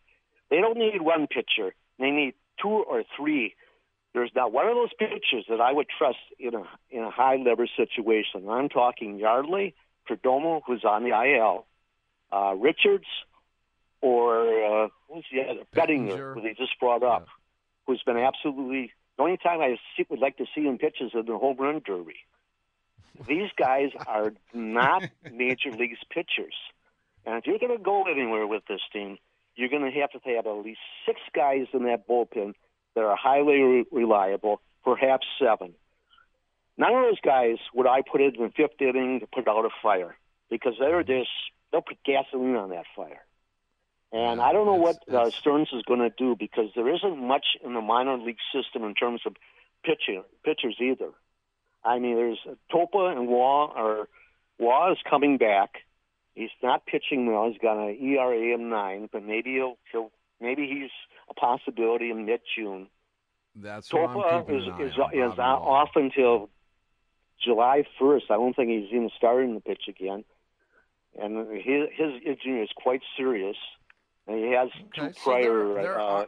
They 0.50 0.58
don't 0.58 0.78
need 0.78 1.02
one 1.02 1.28
pitcher. 1.28 1.74
They 2.00 2.12
need 2.12 2.34
two 2.62 2.68
or 2.68 3.04
three. 3.16 3.56
There's 4.14 4.32
not 4.36 4.52
one 4.52 4.68
of 4.68 4.76
those 4.76 4.92
pitchers 5.00 5.46
that 5.48 5.62
I 5.62 5.72
would 5.72 5.88
trust 5.88 6.18
in 6.38 6.54
a 6.54 6.64
in 6.90 7.04
a 7.04 7.10
high 7.10 7.38
leverage 7.38 7.72
situation. 7.78 8.50
I'm 8.50 8.68
talking 8.68 9.18
Yardley, 9.18 9.74
Perdomo, 10.10 10.62
who's 10.68 10.84
on 10.84 11.04
the 11.04 11.12
IL, 11.12 11.66
uh, 12.34 12.56
Richards, 12.56 13.08
or 14.02 14.84
uh, 14.84 14.88
who's 15.08 15.26
the 15.32 15.42
other 15.50 15.62
Bettinger, 15.74 16.34
who 16.34 16.42
they 16.42 16.54
just 16.54 16.78
brought 16.80 17.04
up, 17.04 17.28
yeah. 17.28 17.34
who's 17.88 18.04
been 18.06 18.18
absolutely 18.18 18.92
the 19.22 19.26
only 19.26 19.38
time 19.38 19.62
I 19.62 19.78
see, 19.96 20.06
would 20.10 20.20
like 20.20 20.38
to 20.38 20.46
see 20.56 20.62
him 20.62 20.80
pitch 20.80 20.98
is 21.00 21.12
in 21.14 21.26
the 21.26 21.38
home 21.38 21.58
run 21.60 21.82
derby. 21.86 22.26
These 23.28 23.52
guys 23.56 23.90
are 24.08 24.34
not 24.52 25.04
major 25.32 25.70
leagues 25.70 26.00
pitchers. 26.10 26.56
And 27.24 27.36
if 27.36 27.46
you're 27.46 27.60
going 27.60 27.78
to 27.78 27.84
go 27.84 28.06
anywhere 28.12 28.48
with 28.48 28.64
this 28.68 28.82
team, 28.92 29.20
you're 29.56 29.70
going 29.70 29.84
to 29.84 30.00
have 30.00 30.10
to 30.12 30.20
have 30.36 30.48
at 30.48 30.66
least 30.66 30.80
six 31.06 31.20
guys 31.36 31.68
in 31.72 31.84
that 31.84 32.08
bullpen 32.08 32.54
that 32.96 33.04
are 33.04 33.16
highly 33.16 33.60
re- 33.62 33.86
reliable, 33.92 34.60
perhaps 34.84 35.28
seven. 35.40 35.76
None 36.80 36.92
of 36.92 37.04
those 37.04 37.22
guys 37.24 37.58
would 37.76 37.86
I 37.86 38.02
put 38.02 38.22
in 38.22 38.34
the 38.40 38.50
fifth 38.58 38.82
inning 38.82 39.20
to 39.20 39.28
put 39.28 39.48
out 39.48 39.66
a 39.66 39.70
fire 39.84 40.16
because 40.50 40.74
they're 40.80 41.04
just 41.04 41.30
they'll 41.72 41.82
put 41.82 41.98
gasoline 42.04 42.56
on 42.56 42.72
that 42.72 42.86
fire. 42.96 43.22
And 44.12 44.42
I 44.42 44.52
don't 44.52 44.66
know 44.66 44.76
what 44.76 44.98
uh, 45.10 45.30
Stearns 45.30 45.70
is 45.72 45.84
going 45.88 46.02
to 46.02 46.10
do 46.10 46.36
because 46.38 46.70
there 46.76 46.94
isn't 46.94 47.18
much 47.18 47.46
in 47.64 47.74
the 47.74 47.82
minor 47.82 48.18
league 48.18 48.38
system 48.54 48.84
in 48.84 48.94
terms 48.94 49.22
of 49.26 49.36
pitching 49.84 50.24
pitchers 50.44 50.76
either. 50.82 51.12
I 51.84 52.00
mean, 52.00 52.16
there's 52.16 52.40
Topa 52.72 53.12
and 53.12 53.28
Wahl 53.28 53.72
are 53.76 54.08
Wahl 54.60 54.92
is 54.92 55.00
coming 55.10 55.38
back. 55.38 55.76
He's 56.36 56.50
not 56.62 56.86
pitching 56.86 57.26
well. 57.26 57.50
He's 57.50 57.60
got 57.62 57.78
an 57.78 57.98
ERA 58.02 58.54
of 58.54 58.60
nine, 58.60 59.10
but 59.12 59.24
maybe 59.24 59.54
he'll, 59.54 59.78
he'll 59.92 60.12
maybe 60.40 60.68
he's 60.68 60.92
a 61.30 61.34
possibility 61.34 62.12
in 62.12 62.26
mid 62.26 62.42
June. 62.56 62.88
That's 63.56 63.90
Topa 63.90 64.50
is 64.50 64.92
is, 64.92 64.94
is 65.14 65.40
off 65.40 65.90
until 65.96 66.50
July 67.44 67.84
first. 68.00 68.26
I 68.30 68.36
don't 68.36 68.56
think 68.56 68.70
he's 68.70 68.94
even 68.94 69.10
starting 69.18 69.56
to 69.56 69.60
pitch 69.60 69.84
again, 69.90 70.24
and 71.20 71.48
his 71.58 71.90
his 71.96 72.14
injury 72.26 72.62
is 72.62 72.70
quite 72.76 73.02
serious. 73.18 73.58
He 74.28 74.52
has 74.52 74.70
okay, 74.98 75.14
two 75.14 75.20
prior 75.24 75.44
so 75.44 75.74
there, 75.74 75.84
there 75.84 76.00
uh, 76.00 76.04
are, 76.04 76.28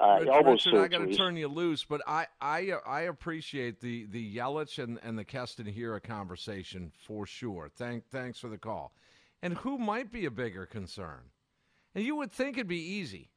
uh, 0.00 0.18
elbow 0.24 0.52
Richard, 0.52 0.74
surgeries. 0.74 0.84
I 0.84 0.88
got 0.88 0.98
to 0.98 1.16
turn 1.16 1.36
you 1.36 1.48
loose, 1.48 1.84
but 1.84 2.00
I 2.06 2.26
I 2.40 2.72
I 2.86 3.02
appreciate 3.02 3.80
the 3.80 4.06
the 4.06 4.36
Yelich 4.36 4.82
and 4.82 4.98
and 5.02 5.18
the 5.18 5.24
Keston 5.24 5.66
Hiura 5.66 6.02
conversation 6.02 6.92
for 7.06 7.26
sure. 7.26 7.70
Thank 7.76 8.08
thanks 8.10 8.38
for 8.38 8.48
the 8.48 8.58
call. 8.58 8.94
And 9.42 9.54
who 9.58 9.78
might 9.78 10.10
be 10.10 10.24
a 10.24 10.30
bigger 10.30 10.66
concern? 10.66 11.30
And 11.94 12.04
you 12.04 12.16
would 12.16 12.32
think 12.32 12.56
it'd 12.56 12.66
be 12.66 12.76
easy. 12.78 13.30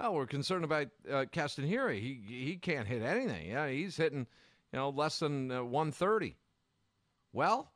Oh, 0.00 0.12
we're 0.12 0.26
concerned 0.26 0.64
about 0.64 0.88
uh, 1.10 1.26
Keston 1.30 1.68
Hiura. 1.68 1.94
He 2.00 2.20
he 2.26 2.56
can't 2.56 2.88
hit 2.88 3.02
anything. 3.02 3.48
Yeah, 3.48 3.68
he's 3.68 3.96
hitting 3.96 4.26
you 4.72 4.78
know 4.78 4.88
less 4.88 5.20
than 5.20 5.52
uh, 5.52 5.62
130. 5.62 6.36
Well, 7.32 7.72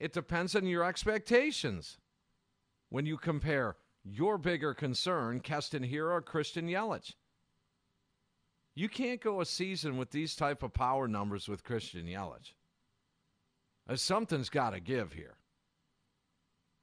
it 0.00 0.12
depends 0.12 0.54
on 0.54 0.66
your 0.66 0.84
expectations. 0.84 1.98
When 2.90 3.04
you 3.04 3.18
compare 3.18 3.76
your 4.10 4.38
bigger 4.38 4.74
concern, 4.74 5.40
Keston 5.40 5.88
or 5.94 6.22
Christian 6.22 6.68
Yelich. 6.68 7.14
You 8.74 8.88
can't 8.88 9.20
go 9.20 9.40
a 9.40 9.46
season 9.46 9.96
with 9.96 10.10
these 10.10 10.36
type 10.36 10.62
of 10.62 10.72
power 10.72 11.08
numbers 11.08 11.48
with 11.48 11.64
Christian 11.64 12.06
Yelich. 12.06 12.52
Uh, 13.88 13.96
something's 13.96 14.50
got 14.50 14.70
to 14.70 14.80
give 14.80 15.12
here. 15.12 15.36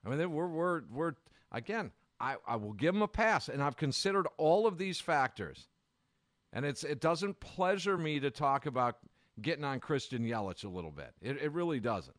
I 0.05 0.09
mean, 0.09 0.31
we're, 0.31 0.47
we're, 0.47 0.81
we're 0.91 1.13
again, 1.51 1.91
I, 2.19 2.35
I 2.47 2.55
will 2.57 2.73
give 2.73 2.95
him 2.95 3.01
a 3.01 3.07
pass, 3.07 3.49
and 3.49 3.61
I've 3.61 3.77
considered 3.77 4.27
all 4.37 4.67
of 4.67 4.77
these 4.77 4.99
factors. 4.99 5.67
And 6.53 6.65
it's 6.65 6.83
it 6.83 7.01
doesn't 7.01 7.39
pleasure 7.39 7.97
me 7.97 8.19
to 8.21 8.31
talk 8.31 8.65
about 8.65 8.97
getting 9.41 9.65
on 9.65 9.79
Christian 9.79 10.23
Yelich 10.23 10.63
a 10.63 10.69
little 10.69 10.91
bit. 10.91 11.11
It, 11.21 11.41
it 11.41 11.51
really 11.51 11.79
doesn't. 11.79 12.15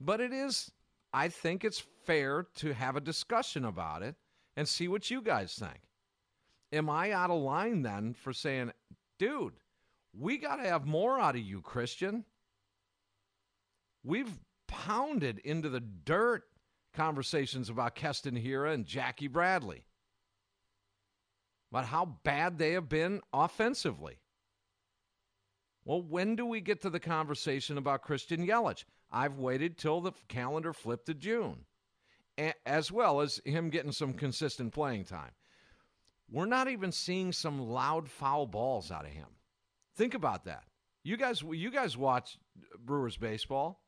But 0.00 0.20
it 0.20 0.32
is 0.32 0.70
I 1.12 1.28
think 1.28 1.64
it's 1.64 1.82
fair 2.06 2.46
to 2.56 2.72
have 2.72 2.96
a 2.96 3.00
discussion 3.00 3.64
about 3.64 4.02
it 4.02 4.14
and 4.56 4.68
see 4.68 4.88
what 4.88 5.10
you 5.10 5.22
guys 5.22 5.54
think. 5.54 5.80
Am 6.72 6.88
I 6.88 7.12
out 7.12 7.30
of 7.30 7.40
line 7.42 7.82
then 7.82 8.14
for 8.14 8.32
saying, 8.32 8.72
dude, 9.18 9.54
we 10.16 10.38
got 10.38 10.56
to 10.56 10.68
have 10.68 10.86
more 10.86 11.18
out 11.18 11.34
of 11.34 11.42
you, 11.42 11.60
Christian? 11.60 12.24
We've 14.04 14.38
pounded 14.68 15.40
into 15.40 15.68
the 15.68 15.80
dirt 15.80 16.44
conversations 16.94 17.68
about 17.68 17.94
Keston 17.94 18.36
Hiura 18.36 18.72
and 18.72 18.86
Jackie 18.86 19.28
Bradley, 19.28 19.84
about 21.70 21.86
how 21.86 22.16
bad 22.24 22.58
they 22.58 22.72
have 22.72 22.88
been 22.88 23.20
offensively. 23.32 24.18
Well, 25.90 26.02
when 26.02 26.36
do 26.36 26.46
we 26.46 26.60
get 26.60 26.82
to 26.82 26.88
the 26.90 27.00
conversation 27.00 27.76
about 27.76 28.02
Christian 28.02 28.46
Yelich? 28.46 28.84
I've 29.10 29.38
waited 29.38 29.76
till 29.76 30.00
the 30.00 30.12
calendar 30.28 30.72
flipped 30.72 31.06
to 31.06 31.14
June, 31.14 31.64
as 32.64 32.92
well 32.92 33.20
as 33.20 33.40
him 33.44 33.70
getting 33.70 33.90
some 33.90 34.12
consistent 34.12 34.72
playing 34.72 35.06
time. 35.06 35.32
We're 36.30 36.46
not 36.46 36.68
even 36.68 36.92
seeing 36.92 37.32
some 37.32 37.58
loud 37.60 38.08
foul 38.08 38.46
balls 38.46 38.92
out 38.92 39.04
of 39.04 39.10
him. 39.10 39.26
Think 39.96 40.14
about 40.14 40.44
that. 40.44 40.62
You 41.02 41.16
guys, 41.16 41.42
you 41.42 41.72
guys 41.72 41.96
watch 41.96 42.38
Brewers 42.78 43.16
baseball. 43.16 43.82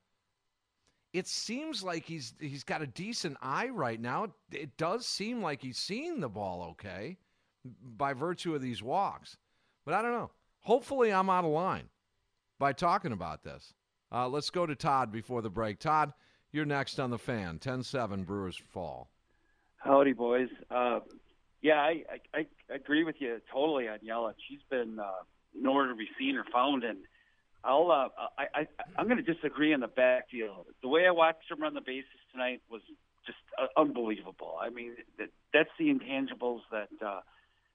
It 1.12 1.28
seems 1.28 1.84
like 1.84 2.04
he's 2.04 2.34
he's 2.40 2.64
got 2.64 2.82
a 2.82 2.86
decent 2.88 3.36
eye 3.40 3.68
right 3.68 4.00
now. 4.00 4.34
It 4.50 4.76
does 4.76 5.06
seem 5.06 5.40
like 5.40 5.62
he's 5.62 5.78
seeing 5.78 6.18
the 6.18 6.28
ball 6.28 6.70
okay, 6.72 7.18
by 7.64 8.12
virtue 8.12 8.56
of 8.56 8.60
these 8.60 8.82
walks. 8.82 9.36
But 9.84 9.94
I 9.94 10.02
don't 10.02 10.10
know. 10.10 10.32
Hopefully, 10.62 11.12
I'm 11.12 11.30
out 11.30 11.44
of 11.44 11.50
line 11.50 11.88
by 12.62 12.72
talking 12.72 13.10
about 13.10 13.42
this. 13.42 13.74
Uh, 14.12 14.28
let's 14.28 14.48
go 14.48 14.64
to 14.64 14.76
Todd 14.76 15.10
before 15.10 15.42
the 15.42 15.50
break. 15.50 15.80
Todd, 15.80 16.12
you're 16.52 16.64
next 16.64 17.00
on 17.00 17.10
the 17.10 17.18
fan. 17.18 17.58
10 17.58 17.82
7 17.82 18.22
Brewers 18.22 18.56
fall. 18.56 19.10
Howdy, 19.78 20.12
boys. 20.12 20.48
Uh, 20.70 21.00
yeah, 21.60 21.80
I, 21.80 22.04
I, 22.32 22.38
I 22.38 22.46
agree 22.72 23.02
with 23.02 23.16
you 23.18 23.40
totally 23.52 23.88
on 23.88 23.98
Yelich. 23.98 24.34
She's 24.48 24.60
been 24.70 25.00
uh, 25.00 25.10
nowhere 25.60 25.88
to 25.88 25.96
be 25.96 26.06
seen 26.16 26.36
or 26.36 26.44
found, 26.52 26.84
and 26.84 26.98
I'll 27.64 27.90
uh, 27.90 28.10
I, 28.38 28.60
I 28.60 28.66
I'm 28.96 29.08
going 29.08 29.24
to 29.24 29.34
disagree 29.34 29.74
on 29.74 29.80
the 29.80 29.88
backfield. 29.88 30.66
The 30.82 30.88
way 30.88 31.04
I 31.04 31.10
watched 31.10 31.50
him 31.50 31.60
run 31.60 31.74
the 31.74 31.80
bases 31.80 32.06
tonight 32.30 32.60
was 32.70 32.82
just 33.26 33.38
uh, 33.60 33.66
unbelievable. 33.76 34.54
I 34.60 34.70
mean, 34.70 34.92
that, 35.18 35.30
that's 35.52 35.70
the 35.80 35.86
intangibles 35.86 36.60
that 36.70 36.90
uh, 37.04 37.22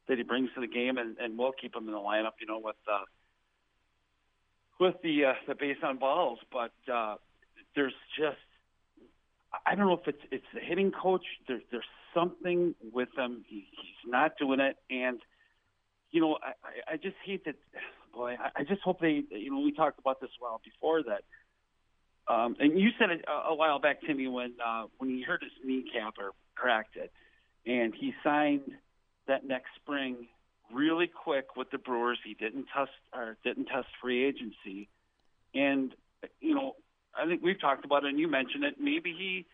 that 0.07 0.17
he 0.17 0.23
brings 0.23 0.49
to 0.55 0.61
the 0.61 0.67
game, 0.67 0.97
and, 0.97 1.17
and 1.17 1.37
we'll 1.37 1.51
keep 1.51 1.75
him 1.75 1.87
in 1.87 1.93
the 1.93 1.99
lineup. 1.99 2.39
You 2.39 2.47
know, 2.47 2.61
with 2.63 2.77
uh, 2.89 3.03
with 4.79 4.95
the 5.03 5.25
uh, 5.25 5.33
the 5.47 5.55
base 5.55 5.77
on 5.83 5.97
balls, 5.97 6.39
but 6.51 6.73
uh, 6.91 7.15
there's 7.75 7.93
just 8.17 8.37
I 9.65 9.75
don't 9.75 9.87
know 9.87 9.93
if 9.93 10.07
it's 10.07 10.23
it's 10.31 10.45
the 10.53 10.59
hitting 10.59 10.91
coach. 10.91 11.25
There's 11.47 11.61
there's 11.71 11.85
something 12.13 12.75
with 12.91 13.09
him. 13.17 13.43
He, 13.47 13.67
he's 13.71 14.11
not 14.11 14.33
doing 14.39 14.59
it, 14.59 14.77
and 14.89 15.19
you 16.11 16.21
know 16.21 16.37
I 16.41 16.93
I 16.93 16.97
just 16.97 17.15
hate 17.25 17.45
that. 17.45 17.55
Boy, 18.13 18.35
I, 18.39 18.61
I 18.61 18.63
just 18.63 18.81
hope 18.81 18.99
they 18.99 19.23
you 19.29 19.51
know 19.51 19.59
we 19.59 19.71
talked 19.71 19.99
about 19.99 20.19
this 20.21 20.29
a 20.39 20.43
while 20.43 20.61
before 20.63 21.03
that. 21.03 21.23
Um, 22.29 22.57
and 22.59 22.77
you 22.77 22.89
said 22.99 23.09
it 23.09 23.23
a, 23.27 23.55
while 23.55 23.79
back, 23.79 24.01
Timmy, 24.01 24.27
when 24.27 24.53
uh, 24.65 24.85
when 24.97 25.09
he 25.09 25.21
hurt 25.21 25.41
his 25.41 25.51
kneecap 25.63 26.15
or 26.19 26.31
cracked 26.55 26.97
it, 26.97 27.11
and 27.65 27.93
he 27.95 28.13
signed 28.23 28.71
that 29.27 29.45
next 29.45 29.69
spring 29.75 30.27
really 30.73 31.07
quick 31.07 31.55
with 31.55 31.71
the 31.71 31.77
Brewers. 31.77 32.19
He 32.23 32.33
didn't 32.33 32.65
test 32.75 32.91
or 33.13 33.37
didn't 33.43 33.65
test 33.65 33.87
free 34.01 34.25
agency, 34.25 34.89
and 35.53 35.93
you 36.39 36.55
know 36.55 36.75
I 37.17 37.25
think 37.25 37.41
we've 37.43 37.59
talked 37.59 37.85
about 37.85 38.03
it, 38.03 38.09
and 38.09 38.19
you 38.19 38.27
mentioned 38.27 38.63
it. 38.63 38.75
Maybe 38.79 39.13
he 39.17 39.45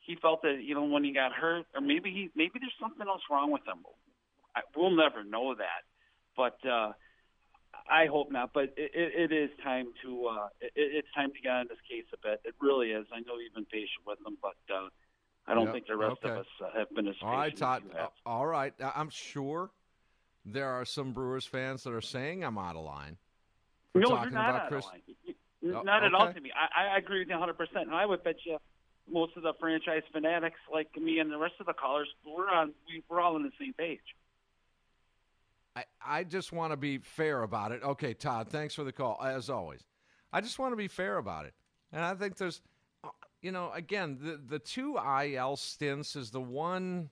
he 0.00 0.16
felt 0.16 0.42
that 0.42 0.62
you 0.62 0.74
know 0.74 0.84
when 0.84 1.04
he 1.04 1.12
got 1.12 1.32
hurt, 1.32 1.66
or 1.74 1.80
maybe 1.80 2.10
he 2.10 2.30
maybe 2.34 2.58
there's 2.60 2.72
something 2.80 3.06
else 3.06 3.22
wrong 3.30 3.50
with 3.50 3.66
him. 3.66 3.78
I, 4.54 4.60
we'll 4.76 4.96
never 4.96 5.24
know 5.24 5.54
that, 5.54 5.84
but 6.36 6.58
uh, 6.68 6.92
I 7.90 8.06
hope 8.06 8.30
not. 8.30 8.52
But 8.52 8.74
it, 8.76 8.92
it, 8.94 9.30
it 9.30 9.34
is 9.34 9.50
time 9.62 9.88
to 10.04 10.26
uh, 10.26 10.48
it, 10.60 10.72
it's 10.76 11.08
time 11.14 11.32
to 11.32 11.40
get 11.40 11.52
on 11.52 11.66
this 11.68 11.78
case 11.88 12.04
a 12.12 12.16
bit. 12.26 12.40
It 12.44 12.54
really 12.60 12.90
is. 12.90 13.06
I 13.12 13.20
know 13.20 13.38
you've 13.42 13.54
been 13.54 13.66
patient 13.66 14.06
with 14.06 14.18
him, 14.26 14.36
but. 14.42 14.56
Uh, 14.72 14.88
I 15.50 15.54
don't 15.54 15.64
yep. 15.64 15.72
think 15.72 15.86
the 15.86 15.96
rest 15.96 16.18
okay. 16.22 16.30
of 16.30 16.38
us 16.40 16.46
uh, 16.62 16.78
have 16.78 16.90
been 16.90 17.08
as 17.08 17.14
patient. 17.14 17.30
all 17.30 17.38
right, 17.38 17.56
Todd. 17.56 17.82
all 18.26 18.46
right, 18.46 18.74
I'm 18.94 19.08
sure 19.08 19.70
there 20.44 20.68
are 20.68 20.84
some 20.84 21.12
Brewers 21.12 21.46
fans 21.46 21.82
that 21.84 21.92
are 21.92 22.00
saying 22.00 22.44
I'm 22.44 22.58
out 22.58 22.76
of 22.76 22.84
line. 22.84 23.16
No, 23.94 24.22
you're 24.22 24.30
not 24.30 24.54
out 24.54 24.68
Chris. 24.68 24.84
of 24.84 24.92
line. 24.92 25.02
Oh, 25.64 25.82
not 25.82 26.02
oh, 26.02 26.06
at 26.06 26.14
okay. 26.14 26.24
all, 26.24 26.32
Timmy. 26.32 26.50
I, 26.54 26.94
I 26.94 26.98
agree 26.98 27.20
with 27.20 27.28
you 27.28 27.34
100. 27.34 27.54
percent 27.54 27.86
And 27.86 27.94
I 27.94 28.06
would 28.06 28.22
bet 28.22 28.36
you 28.44 28.58
most 29.10 29.36
of 29.36 29.42
the 29.42 29.52
franchise 29.58 30.02
fanatics, 30.12 30.58
like 30.72 30.88
me 30.96 31.18
and 31.18 31.30
the 31.30 31.38
rest 31.38 31.54
of 31.60 31.66
the 31.66 31.72
callers, 31.72 32.08
we're 32.24 32.48
on. 32.48 32.72
We, 32.86 33.02
we're 33.08 33.20
all 33.20 33.34
on 33.34 33.42
the 33.42 33.50
same 33.58 33.72
page. 33.74 34.00
I, 35.76 35.84
I 36.04 36.24
just 36.24 36.52
want 36.52 36.72
to 36.72 36.76
be 36.76 36.98
fair 36.98 37.42
about 37.42 37.72
it. 37.72 37.82
Okay, 37.82 38.14
Todd, 38.14 38.48
thanks 38.50 38.74
for 38.74 38.84
the 38.84 38.92
call, 38.92 39.20
as 39.22 39.48
always. 39.50 39.80
I 40.32 40.40
just 40.40 40.58
want 40.58 40.72
to 40.72 40.76
be 40.76 40.88
fair 40.88 41.18
about 41.18 41.46
it. 41.46 41.54
And 41.92 42.04
I 42.04 42.14
think 42.14 42.36
there's 42.36 42.60
uh, 43.04 43.08
you 43.42 43.52
know, 43.52 43.70
again, 43.72 44.18
the 44.20 44.40
the 44.44 44.58
two 44.58 44.98
IL 44.98 45.56
stints 45.56 46.16
is 46.16 46.30
the 46.30 46.40
one 46.40 47.10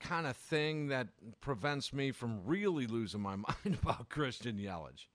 kind 0.00 0.26
of 0.26 0.36
thing 0.36 0.88
that 0.88 1.08
prevents 1.40 1.92
me 1.92 2.10
from 2.12 2.40
really 2.44 2.86
losing 2.86 3.20
my 3.20 3.36
mind 3.36 3.78
about 3.82 4.08
Christian 4.08 4.58
Yelich. 4.58 5.06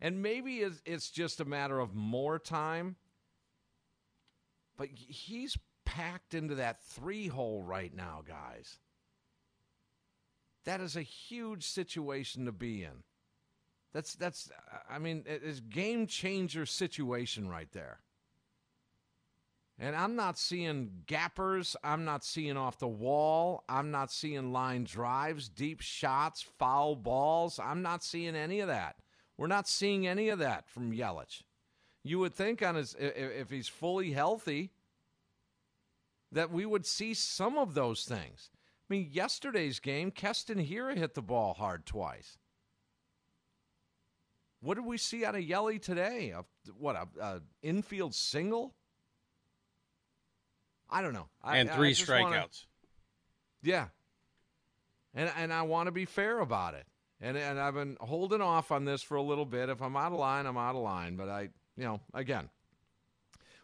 And 0.00 0.22
maybe 0.22 0.58
it's, 0.58 1.10
just 1.10 1.40
a 1.40 1.44
matter 1.44 1.80
of 1.80 1.94
more 1.94 2.38
time, 2.38 2.96
but 4.76 4.88
he's 4.92 5.56
packed 5.86 6.34
into 6.34 6.56
that 6.56 6.82
three 6.82 7.28
hole 7.28 7.62
right 7.62 7.94
now, 7.94 8.22
guys. 8.26 8.78
That 10.64 10.80
is 10.80 10.96
a 10.96 11.02
huge 11.02 11.64
situation 11.64 12.44
to 12.44 12.52
be 12.52 12.82
in. 12.82 13.04
That's 13.94 14.14
that's 14.14 14.50
I 14.90 14.98
mean, 14.98 15.22
it's 15.26 15.60
game 15.60 16.06
changer 16.06 16.66
situation 16.66 17.48
right 17.48 17.70
there. 17.72 18.00
And 19.78 19.94
I'm 19.94 20.16
not 20.16 20.38
seeing 20.38 21.02
gappers. 21.06 21.76
I'm 21.84 22.04
not 22.04 22.24
seeing 22.24 22.56
off 22.56 22.78
the 22.78 22.88
wall. 22.88 23.64
I'm 23.68 23.90
not 23.90 24.10
seeing 24.10 24.52
line 24.52 24.84
drives, 24.84 25.48
deep 25.48 25.82
shots, 25.82 26.40
foul 26.42 26.96
balls. 26.96 27.60
I'm 27.62 27.82
not 27.82 28.02
seeing 28.02 28.34
any 28.34 28.60
of 28.60 28.68
that. 28.68 28.96
We're 29.36 29.48
not 29.48 29.68
seeing 29.68 30.06
any 30.06 30.30
of 30.30 30.38
that 30.38 30.66
from 30.68 30.92
Yelich. 30.92 31.42
You 32.02 32.18
would 32.20 32.34
think 32.34 32.62
on 32.62 32.76
his 32.76 32.94
if 32.98 33.50
he's 33.50 33.68
fully 33.68 34.12
healthy 34.12 34.70
that 36.32 36.50
we 36.50 36.64
would 36.64 36.86
see 36.86 37.12
some 37.12 37.58
of 37.58 37.74
those 37.74 38.04
things. 38.04 38.50
I 38.88 38.94
mean, 38.94 39.08
yesterday's 39.10 39.80
game, 39.80 40.10
Keston 40.10 40.64
Hiura 40.64 40.96
hit 40.96 41.14
the 41.14 41.22
ball 41.22 41.54
hard 41.54 41.84
twice. 41.84 42.38
What 44.60 44.76
did 44.76 44.86
we 44.86 44.96
see 44.96 45.24
out 45.24 45.34
of 45.34 45.42
Yelly 45.42 45.78
today? 45.78 46.30
A, 46.30 46.44
what 46.78 46.96
a, 46.96 47.08
a 47.20 47.42
infield 47.62 48.14
single? 48.14 48.74
I 50.90 51.02
don't 51.02 51.12
know. 51.12 51.28
And 51.44 51.70
I, 51.70 51.76
three 51.76 51.90
I 51.90 51.92
strikeouts. 51.92 52.22
Wanna, 52.22 52.46
yeah. 53.62 53.86
And 55.14 55.30
and 55.36 55.52
I 55.52 55.62
want 55.62 55.86
to 55.86 55.92
be 55.92 56.04
fair 56.04 56.40
about 56.40 56.74
it. 56.74 56.86
And 57.20 57.36
and 57.36 57.58
I've 57.58 57.74
been 57.74 57.96
holding 58.00 58.40
off 58.40 58.70
on 58.70 58.84
this 58.84 59.02
for 59.02 59.16
a 59.16 59.22
little 59.22 59.46
bit. 59.46 59.68
If 59.68 59.80
I'm 59.82 59.96
out 59.96 60.12
of 60.12 60.18
line, 60.18 60.46
I'm 60.46 60.58
out 60.58 60.74
of 60.74 60.82
line. 60.82 61.16
But 61.16 61.28
I, 61.28 61.42
you 61.76 61.84
know, 61.84 62.00
again, 62.14 62.50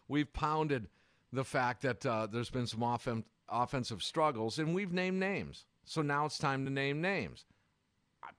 we've 0.07 0.31
pounded 0.33 0.87
the 1.31 1.43
fact 1.43 1.81
that 1.83 2.05
uh, 2.05 2.27
there's 2.27 2.49
been 2.49 2.67
some 2.67 2.83
offen- 2.83 3.25
offensive 3.49 4.01
struggles, 4.03 4.57
and 4.59 4.73
we've 4.73 4.91
named 4.91 5.19
names. 5.19 5.65
So 5.85 6.01
now 6.01 6.25
it's 6.25 6.37
time 6.37 6.65
to 6.65 6.71
name 6.71 7.01
names. 7.01 7.45
I, 8.23 8.29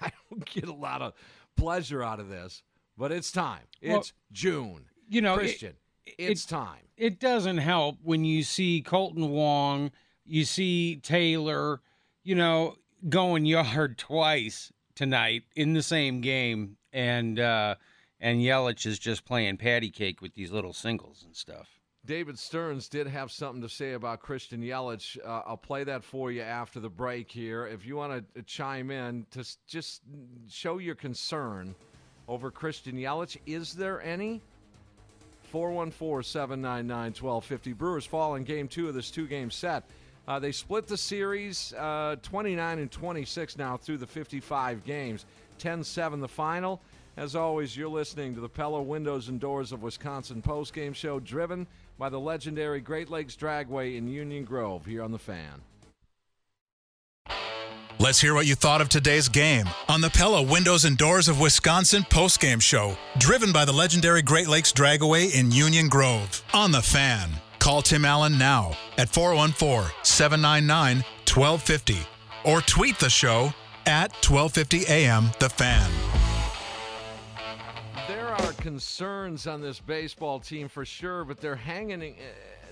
I 0.06 0.12
don't 0.30 0.44
get 0.44 0.64
a 0.68 0.74
lot 0.74 1.02
of 1.02 1.12
pleasure 1.56 2.02
out 2.02 2.18
of 2.20 2.28
this, 2.28 2.62
but 2.96 3.12
it's 3.12 3.30
time. 3.30 3.62
It's 3.80 3.92
Well, 3.92 4.04
June. 4.32 4.86
you 5.08 5.20
know, 5.20 5.36
it- 5.36 5.62
Christian, 6.04 6.32
it's 6.32 6.44
time. 6.44 6.82
It 6.96 7.18
doesn't 7.18 7.58
help 7.58 7.98
when 8.02 8.24
you 8.24 8.42
see 8.42 8.82
Kolten 8.86 9.30
Wong, 9.30 9.90
you 10.24 10.44
see 10.44 10.96
Taylor, 10.96 11.80
you 12.22 12.34
know, 12.34 12.76
going 13.08 13.46
yard 13.46 13.98
twice 13.98 14.72
tonight 14.94 15.44
in 15.56 15.72
the 15.72 15.82
same 15.82 16.20
game, 16.20 16.76
and 16.92 17.38
uh, 17.40 17.76
and 18.20 18.40
Yelich 18.40 18.86
is 18.86 18.98
just 18.98 19.24
playing 19.24 19.56
patty 19.56 19.90
cake 19.90 20.20
with 20.20 20.34
these 20.34 20.50
little 20.50 20.72
singles 20.72 21.22
and 21.24 21.34
stuff. 21.34 21.68
David 22.06 22.38
Stearns 22.38 22.86
did 22.88 23.06
have 23.06 23.32
something 23.32 23.62
to 23.62 23.68
say 23.68 23.94
about 23.94 24.20
Christian 24.20 24.62
Yelich. 24.62 25.16
Uh, 25.24 25.42
I'll 25.46 25.56
play 25.56 25.84
that 25.84 26.04
for 26.04 26.30
you 26.30 26.42
after 26.42 26.78
the 26.78 26.90
break 26.90 27.32
here. 27.32 27.66
If 27.66 27.86
you 27.86 27.96
want 27.96 28.34
to 28.34 28.42
chime 28.42 28.90
in 28.90 29.24
to 29.30 29.42
just 29.66 30.02
show 30.46 30.76
your 30.76 30.94
concern 30.94 31.74
over 32.28 32.50
Christian 32.50 32.96
Yelich, 32.96 33.38
is 33.46 33.72
there 33.72 34.02
any? 34.02 34.42
414 35.54 36.28
799 36.28 36.98
1250. 37.12 37.72
Brewers 37.74 38.04
fall 38.04 38.34
in 38.34 38.42
game 38.42 38.66
two 38.66 38.88
of 38.88 38.94
this 38.94 39.08
two 39.08 39.28
game 39.28 39.52
set. 39.52 39.84
Uh, 40.26 40.40
they 40.40 40.50
split 40.50 40.88
the 40.88 40.96
series 40.96 41.72
uh, 41.74 42.16
29 42.22 42.80
and 42.80 42.90
26 42.90 43.56
now 43.56 43.76
through 43.76 43.98
the 43.98 44.06
55 44.06 44.84
games. 44.84 45.26
10 45.58 45.84
7 45.84 46.18
the 46.18 46.26
final. 46.26 46.80
As 47.16 47.36
always, 47.36 47.76
you're 47.76 47.88
listening 47.88 48.34
to 48.34 48.40
the 48.40 48.48
Pella 48.48 48.82
Windows 48.82 49.28
and 49.28 49.38
Doors 49.38 49.70
of 49.70 49.84
Wisconsin 49.84 50.42
postgame 50.42 50.92
show 50.92 51.20
driven 51.20 51.68
by 52.00 52.08
the 52.08 52.18
legendary 52.18 52.80
Great 52.80 53.08
Lakes 53.08 53.36
Dragway 53.36 53.96
in 53.96 54.08
Union 54.08 54.42
Grove 54.42 54.84
here 54.84 55.04
on 55.04 55.12
The 55.12 55.20
Fan. 55.20 55.62
Let's 58.04 58.20
hear 58.20 58.34
what 58.34 58.44
you 58.44 58.54
thought 58.54 58.82
of 58.82 58.90
today's 58.90 59.30
game 59.30 59.66
on 59.88 60.02
the 60.02 60.10
Pella 60.10 60.42
Windows 60.42 60.84
and 60.84 60.94
Doors 60.94 61.26
of 61.26 61.40
Wisconsin 61.40 62.02
postgame 62.02 62.60
show, 62.60 62.98
driven 63.16 63.50
by 63.50 63.64
the 63.64 63.72
legendary 63.72 64.20
Great 64.20 64.46
Lakes 64.46 64.74
Dragaway 64.74 65.34
in 65.34 65.50
Union 65.50 65.88
Grove. 65.88 66.44
On 66.52 66.70
the 66.70 66.82
fan, 66.82 67.30
call 67.60 67.80
Tim 67.80 68.04
Allen 68.04 68.36
now 68.36 68.76
at 68.98 69.08
414 69.08 69.90
799 70.02 70.96
1250 71.26 71.96
or 72.44 72.60
tweet 72.60 72.98
the 72.98 73.08
show 73.08 73.54
at 73.86 74.12
1250 74.22 74.84
AM 74.86 75.30
The 75.38 75.48
Fan. 75.48 75.90
There 78.06 78.28
are 78.28 78.52
concerns 78.52 79.46
on 79.46 79.62
this 79.62 79.80
baseball 79.80 80.40
team 80.40 80.68
for 80.68 80.84
sure, 80.84 81.24
but 81.24 81.40
they're 81.40 81.56
hanging. 81.56 82.02
In, 82.02 82.14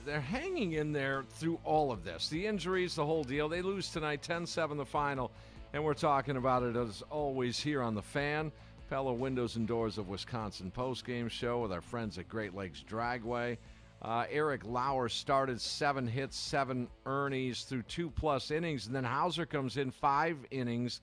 they're 0.04 0.20
hanging 0.20 0.72
in 0.72 0.92
there 0.92 1.24
through 1.30 1.58
all 1.64 1.92
of 1.92 2.04
this. 2.04 2.28
The 2.28 2.46
injuries, 2.46 2.94
the 2.94 3.06
whole 3.06 3.24
deal. 3.24 3.48
They 3.48 3.62
lose 3.62 3.90
tonight, 3.90 4.22
10-7 4.22 4.76
the 4.76 4.84
final, 4.84 5.30
and 5.72 5.84
we're 5.84 5.94
talking 5.94 6.36
about 6.36 6.62
it 6.62 6.76
as 6.76 7.02
always 7.10 7.58
here 7.58 7.82
on 7.82 7.94
the 7.94 8.02
Fan, 8.02 8.52
Pella 8.90 9.12
Windows 9.12 9.56
and 9.56 9.66
Doors 9.66 9.98
of 9.98 10.08
Wisconsin 10.08 10.72
postgame 10.76 11.30
show 11.30 11.60
with 11.60 11.72
our 11.72 11.80
friends 11.80 12.18
at 12.18 12.28
Great 12.28 12.54
Lakes 12.54 12.84
Dragway. 12.88 13.56
Uh, 14.02 14.24
Eric 14.30 14.62
Lauer 14.64 15.08
started 15.08 15.60
seven 15.60 16.06
hits, 16.06 16.36
seven 16.36 16.88
earnings 17.06 17.62
through 17.62 17.82
two 17.82 18.10
plus 18.10 18.50
innings, 18.50 18.86
and 18.86 18.94
then 18.94 19.04
Houser 19.04 19.46
comes 19.46 19.76
in 19.76 19.92
five 19.92 20.36
innings 20.50 21.00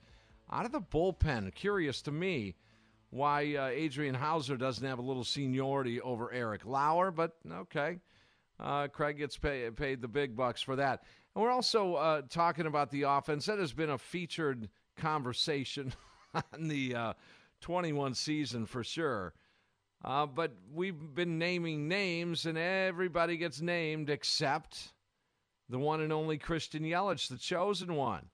out 0.52 0.66
of 0.66 0.72
the 0.72 0.80
bullpen. 0.80 1.54
Curious 1.54 2.02
to 2.02 2.12
me 2.12 2.54
why 3.08 3.54
uh, 3.56 3.66
Adrian 3.68 4.14
Houser 4.14 4.56
doesn't 4.56 4.86
have 4.86 4.98
a 4.98 5.02
little 5.02 5.24
seniority 5.24 6.00
over 6.02 6.30
Eric 6.30 6.66
Lauer, 6.66 7.10
but 7.10 7.36
okay. 7.50 7.98
Uh, 8.60 8.88
Craig 8.88 9.16
gets 9.18 9.36
pay, 9.38 9.70
paid 9.70 10.02
the 10.02 10.08
big 10.08 10.36
bucks 10.36 10.60
for 10.60 10.76
that. 10.76 11.02
And 11.34 11.42
we're 11.42 11.50
also 11.50 11.94
uh, 11.94 12.22
talking 12.28 12.66
about 12.66 12.90
the 12.90 13.02
offense. 13.02 13.46
That 13.46 13.58
has 13.58 13.72
been 13.72 13.90
a 13.90 13.98
featured 13.98 14.68
conversation 14.96 15.92
on 16.34 16.68
the 16.68 16.94
uh, 16.94 17.12
21 17.62 18.14
season 18.14 18.66
for 18.66 18.84
sure. 18.84 19.32
Uh, 20.04 20.26
but 20.26 20.52
we've 20.72 21.14
been 21.14 21.38
naming 21.38 21.86
names, 21.86 22.46
and 22.46 22.56
everybody 22.56 23.36
gets 23.36 23.60
named 23.60 24.08
except 24.08 24.92
the 25.68 25.78
one 25.78 26.00
and 26.00 26.12
only 26.12 26.38
Christian 26.38 26.82
Yelich, 26.82 27.28
the 27.28 27.36
chosen 27.36 27.94
one. 27.94 28.26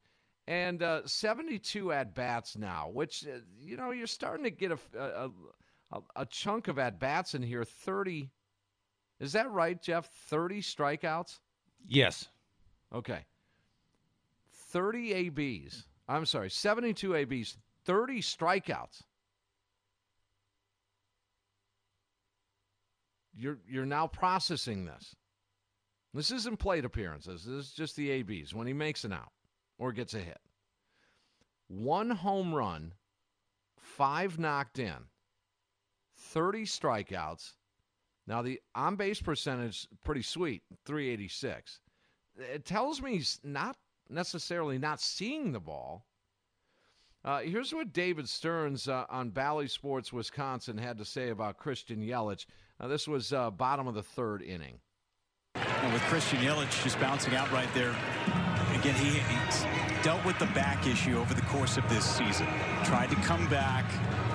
And 0.48 0.82
uh, 0.82 1.06
72 1.06 1.92
at 1.92 2.14
bats 2.14 2.56
now, 2.56 2.88
which, 2.92 3.26
uh, 3.26 3.40
you 3.60 3.76
know, 3.76 3.90
you're 3.90 4.06
starting 4.06 4.44
to 4.44 4.50
get 4.50 4.70
a, 4.70 4.78
a, 4.96 5.30
a, 5.90 6.00
a 6.14 6.26
chunk 6.26 6.68
of 6.68 6.78
at 6.78 7.00
bats 7.00 7.34
in 7.34 7.42
here 7.42 7.64
30. 7.64 8.30
Is 9.20 9.32
that 9.32 9.50
right, 9.50 9.80
Jeff? 9.80 10.06
30 10.28 10.60
strikeouts? 10.60 11.38
Yes. 11.86 12.28
Okay. 12.94 13.24
30 14.68 15.12
ABs. 15.14 15.84
I'm 16.08 16.26
sorry, 16.26 16.50
72 16.50 17.14
ABs, 17.14 17.56
30 17.84 18.20
strikeouts. 18.20 19.02
You're 23.38 23.58
you're 23.68 23.84
now 23.84 24.06
processing 24.06 24.86
this. 24.86 25.14
This 26.14 26.30
isn't 26.30 26.58
plate 26.58 26.86
appearances. 26.86 27.44
This 27.44 27.66
is 27.66 27.72
just 27.72 27.96
the 27.96 28.10
ABs 28.10 28.54
when 28.54 28.66
he 28.66 28.72
makes 28.72 29.04
an 29.04 29.12
out 29.12 29.32
or 29.78 29.92
gets 29.92 30.14
a 30.14 30.18
hit. 30.18 30.38
One 31.68 32.10
home 32.10 32.54
run, 32.54 32.94
five 33.78 34.38
knocked 34.38 34.78
in, 34.78 34.96
30 36.16 36.64
strikeouts. 36.64 37.52
Now 38.26 38.42
the 38.42 38.60
on 38.74 38.96
base 38.96 39.20
percentage 39.20 39.86
pretty 40.04 40.22
sweet, 40.22 40.62
386. 40.84 41.80
It 42.38 42.64
tells 42.64 43.00
me 43.00 43.12
he's 43.12 43.40
not 43.42 43.76
necessarily 44.10 44.78
not 44.78 45.00
seeing 45.00 45.52
the 45.52 45.60
ball. 45.60 46.04
Uh, 47.24 47.40
here's 47.40 47.74
what 47.74 47.92
David 47.92 48.28
Stearns 48.28 48.88
uh, 48.88 49.04
on 49.10 49.30
Bally 49.30 49.66
Sports 49.66 50.12
Wisconsin 50.12 50.78
had 50.78 50.96
to 50.98 51.04
say 51.04 51.30
about 51.30 51.56
Christian 51.56 52.00
Yelich. 52.00 52.46
Uh, 52.78 52.86
this 52.86 53.08
was 53.08 53.32
uh, 53.32 53.50
bottom 53.50 53.88
of 53.88 53.94
the 53.94 54.02
third 54.02 54.42
inning. 54.42 54.78
And 55.56 55.92
with 55.92 56.02
Christian 56.02 56.38
Yelich 56.38 56.84
just 56.84 57.00
bouncing 57.00 57.34
out 57.34 57.50
right 57.50 57.72
there, 57.74 57.96
again, 58.76 58.94
he, 58.94 59.18
he's 59.18 59.66
dealt 60.04 60.24
with 60.24 60.38
the 60.38 60.46
back 60.46 60.86
issue 60.86 61.18
over 61.18 61.34
the 61.34 61.42
course 61.42 61.76
of 61.76 61.88
this 61.88 62.04
season. 62.04 62.46
Tried 62.84 63.10
to 63.10 63.16
come 63.16 63.48
back, 63.48 63.84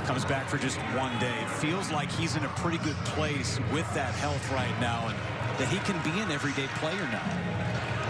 comes 0.06 0.26
back 0.26 0.50
for 0.50 0.58
just 0.58 0.78
one 0.98 1.18
day. 1.20 1.46
Feels 1.60 1.92
like 1.92 2.12
he's 2.12 2.36
in 2.36 2.44
a 2.44 2.50
pretty 2.50 2.78
good 2.80 2.98
place 3.06 3.60
with 3.72 3.92
that 3.94 4.14
health 4.16 4.52
right 4.52 4.78
now 4.80 5.08
and 5.08 5.18
that 5.60 5.68
he 5.68 5.78
can 5.80 6.02
be 6.04 6.20
an 6.20 6.32
everyday 6.32 6.68
player 6.80 7.08
now. 7.12 7.24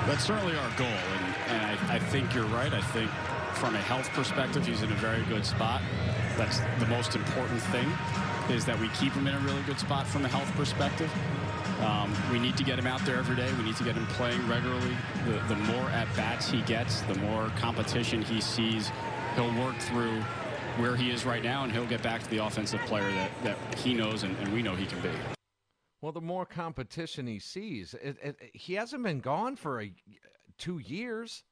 That's 0.07 0.23
certainly 0.23 0.55
our 0.55 0.69
goal, 0.77 0.87
and, 0.87 1.35
and 1.49 1.65
I, 1.65 1.95
I 1.95 1.99
think 1.99 2.33
you're 2.33 2.45
right. 2.45 2.73
I 2.73 2.81
think 2.81 3.11
from 3.53 3.75
a 3.75 3.81
health 3.81 4.09
perspective, 4.13 4.65
he's 4.65 4.81
in 4.81 4.91
a 4.91 4.95
very 4.95 5.23
good 5.25 5.45
spot. 5.45 5.81
That's 6.37 6.59
the 6.79 6.87
most 6.87 7.15
important 7.15 7.61
thing, 7.63 7.87
is 8.49 8.65
that 8.65 8.79
we 8.79 8.89
keep 8.89 9.13
him 9.13 9.27
in 9.27 9.35
a 9.35 9.39
really 9.39 9.61
good 9.63 9.79
spot 9.79 10.07
from 10.07 10.25
a 10.25 10.27
health 10.27 10.51
perspective. 10.55 11.11
Um, 11.81 12.15
we 12.31 12.39
need 12.39 12.55
to 12.57 12.63
get 12.63 12.77
him 12.77 12.85
out 12.85 13.03
there 13.05 13.17
every 13.17 13.35
day. 13.35 13.51
We 13.53 13.63
need 13.63 13.75
to 13.77 13.83
get 13.83 13.95
him 13.95 14.05
playing 14.07 14.47
regularly. 14.47 14.95
The, 15.25 15.41
the 15.47 15.55
more 15.55 15.89
at 15.89 16.07
bats 16.15 16.49
he 16.49 16.61
gets, 16.61 17.01
the 17.01 17.15
more 17.15 17.49
competition 17.57 18.21
he 18.21 18.39
sees, 18.39 18.91
he'll 19.35 19.53
work 19.59 19.77
through 19.79 20.21
where 20.77 20.95
he 20.95 21.09
is 21.09 21.25
right 21.25 21.43
now, 21.43 21.63
and 21.63 21.71
he'll 21.71 21.87
get 21.87 22.01
back 22.01 22.21
to 22.21 22.29
the 22.29 22.37
offensive 22.37 22.79
player 22.81 23.09
that, 23.11 23.31
that 23.43 23.79
he 23.79 23.93
knows 23.93 24.23
and, 24.23 24.37
and 24.37 24.53
we 24.53 24.61
know 24.61 24.75
he 24.75 24.85
can 24.85 25.01
be. 25.01 25.09
Well, 26.01 26.11
the 26.11 26.21
more 26.21 26.45
competition 26.45 27.27
he 27.27 27.39
sees, 27.39 27.93
it, 28.01 28.17
it, 28.21 28.37
he 28.53 28.73
hasn't 28.73 29.03
been 29.03 29.19
gone 29.19 29.55
for 29.55 29.81
a, 29.81 29.93
two 30.57 30.79
years. 30.79 31.43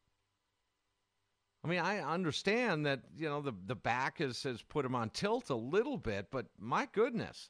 I 1.64 1.68
mean, 1.68 1.80
I 1.80 2.00
understand 2.00 2.86
that 2.86 3.02
you 3.18 3.28
know 3.28 3.42
the 3.42 3.54
the 3.66 3.76
back 3.76 4.20
has 4.20 4.42
has 4.44 4.62
put 4.62 4.86
him 4.86 4.96
on 4.96 5.10
tilt 5.10 5.50
a 5.50 5.56
little 5.56 5.98
bit, 5.98 6.28
but 6.32 6.46
my 6.58 6.88
goodness, 6.94 7.50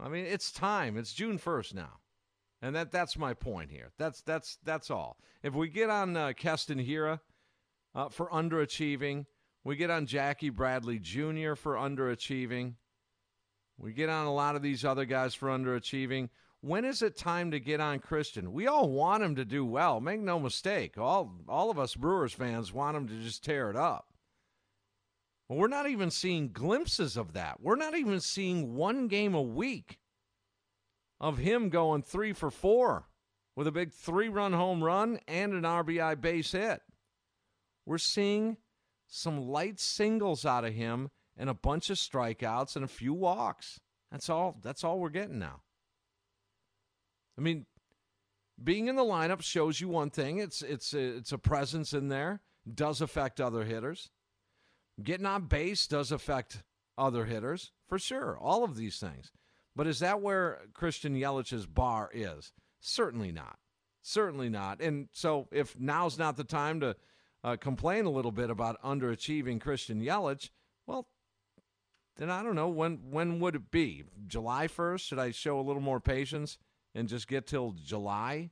I 0.00 0.08
mean, 0.08 0.26
it's 0.26 0.50
time. 0.50 0.96
It's 0.96 1.12
June 1.12 1.38
first 1.38 1.74
now, 1.74 2.00
and 2.60 2.74
that 2.74 2.90
that's 2.90 3.16
my 3.16 3.34
point 3.34 3.70
here. 3.70 3.92
That's 3.98 4.22
that's 4.22 4.58
that's 4.64 4.90
all. 4.90 5.18
If 5.42 5.54
we 5.54 5.68
get 5.68 5.90
on 5.90 6.16
uh, 6.16 6.32
Keston 6.36 6.78
Hiura 6.78 7.20
uh, 7.94 8.08
for 8.08 8.28
underachieving, 8.28 9.26
we 9.62 9.76
get 9.76 9.90
on 9.90 10.06
Jackie 10.06 10.50
Bradley 10.50 10.98
Jr. 10.98 11.54
for 11.54 11.74
underachieving. 11.74 12.74
We 13.78 13.92
get 13.92 14.08
on 14.08 14.26
a 14.26 14.34
lot 14.34 14.56
of 14.56 14.62
these 14.62 14.84
other 14.84 15.04
guys 15.04 15.34
for 15.34 15.48
underachieving. 15.48 16.28
When 16.60 16.84
is 16.84 17.02
it 17.02 17.16
time 17.16 17.50
to 17.50 17.60
get 17.60 17.80
on 17.80 17.98
Christian? 17.98 18.52
We 18.52 18.66
all 18.66 18.90
want 18.90 19.22
him 19.22 19.36
to 19.36 19.44
do 19.44 19.64
well. 19.64 20.00
Make 20.00 20.20
no 20.20 20.40
mistake. 20.40 20.96
All 20.96 21.34
all 21.48 21.70
of 21.70 21.78
us 21.78 21.94
Brewers 21.94 22.32
fans 22.32 22.72
want 22.72 22.96
him 22.96 23.06
to 23.08 23.20
just 23.20 23.44
tear 23.44 23.70
it 23.70 23.76
up. 23.76 24.13
We're 25.54 25.68
not 25.68 25.88
even 25.88 26.10
seeing 26.10 26.48
glimpses 26.52 27.16
of 27.16 27.32
that. 27.34 27.60
We're 27.60 27.76
not 27.76 27.96
even 27.96 28.20
seeing 28.20 28.74
one 28.74 29.08
game 29.08 29.34
a 29.34 29.42
week 29.42 29.98
of 31.20 31.38
him 31.38 31.68
going 31.68 32.02
three 32.02 32.32
for 32.32 32.50
four 32.50 33.08
with 33.56 33.66
a 33.66 33.72
big 33.72 33.92
three 33.92 34.28
run 34.28 34.52
home 34.52 34.82
run 34.82 35.18
and 35.28 35.52
an 35.52 35.62
RBI 35.62 36.20
base 36.20 36.52
hit. 36.52 36.80
We're 37.86 37.98
seeing 37.98 38.56
some 39.06 39.48
light 39.48 39.78
singles 39.78 40.44
out 40.44 40.64
of 40.64 40.74
him 40.74 41.10
and 41.36 41.48
a 41.48 41.54
bunch 41.54 41.90
of 41.90 41.96
strikeouts 41.96 42.76
and 42.76 42.84
a 42.84 42.88
few 42.88 43.14
walks. 43.14 43.80
That's 44.10 44.28
all 44.28 44.58
that's 44.62 44.84
all 44.84 44.98
we're 44.98 45.10
getting 45.10 45.38
now. 45.38 45.62
I 47.36 47.40
mean, 47.40 47.66
being 48.62 48.88
in 48.88 48.96
the 48.96 49.02
lineup 49.02 49.42
shows 49.42 49.80
you 49.80 49.88
one 49.88 50.10
thing. 50.10 50.38
It's 50.38 50.62
it's 50.62 50.94
it's 50.94 51.32
a 51.32 51.38
presence 51.38 51.92
in 51.92 52.08
there. 52.08 52.40
Does 52.72 53.00
affect 53.00 53.40
other 53.40 53.64
hitters. 53.64 54.10
Getting 55.02 55.26
on 55.26 55.46
base 55.46 55.86
does 55.86 56.12
affect 56.12 56.62
other 56.96 57.24
hitters 57.24 57.72
for 57.88 57.98
sure. 57.98 58.38
All 58.38 58.64
of 58.64 58.76
these 58.76 58.98
things. 58.98 59.32
But 59.76 59.86
is 59.86 59.98
that 59.98 60.20
where 60.20 60.60
Christian 60.72 61.16
Yelich's 61.16 61.66
bar 61.66 62.10
is? 62.12 62.52
Certainly 62.80 63.32
not. 63.32 63.58
Certainly 64.02 64.50
not. 64.50 64.80
And 64.80 65.08
so 65.12 65.48
if 65.50 65.78
now's 65.78 66.18
not 66.18 66.36
the 66.36 66.44
time 66.44 66.80
to 66.80 66.96
uh, 67.42 67.56
complain 67.56 68.04
a 68.04 68.10
little 68.10 68.30
bit 68.30 68.50
about 68.50 68.80
underachieving 68.82 69.60
Christian 69.60 70.00
Yelich, 70.00 70.50
well, 70.86 71.08
then 72.16 72.30
I 72.30 72.42
don't 72.42 72.54
know 72.54 72.68
when 72.68 73.10
when 73.10 73.40
would 73.40 73.56
it 73.56 73.70
be? 73.70 74.04
July 74.26 74.68
1st? 74.68 75.00
Should 75.00 75.18
I 75.18 75.32
show 75.32 75.58
a 75.58 75.62
little 75.62 75.82
more 75.82 76.00
patience 76.00 76.58
and 76.94 77.08
just 77.08 77.26
get 77.26 77.46
till 77.46 77.72
July? 77.72 78.50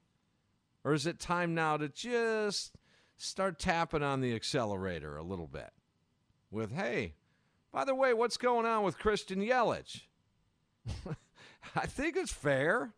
Or 0.85 0.93
is 0.93 1.07
it 1.07 1.21
time 1.21 1.55
now 1.55 1.77
to 1.77 1.89
just 1.89 2.77
start 3.17 3.61
tapping 3.61 4.03
on 4.03 4.21
the 4.21 4.35
accelerator 4.35 5.17
a 5.17 5.23
little 5.23 5.47
bit? 5.47 5.71
With, 6.53 6.71
hey, 6.73 7.15
by 7.73 7.87
the 7.87 7.95
way, 7.95 8.13
what's 8.13 8.37
going 8.37 8.67
on 8.67 8.85
with 8.85 8.99
Christian 8.99 9.41
Yelich? 9.41 10.03
I 11.75 11.87
think 11.87 12.15
it's 12.17 12.31
fair. 12.31 12.93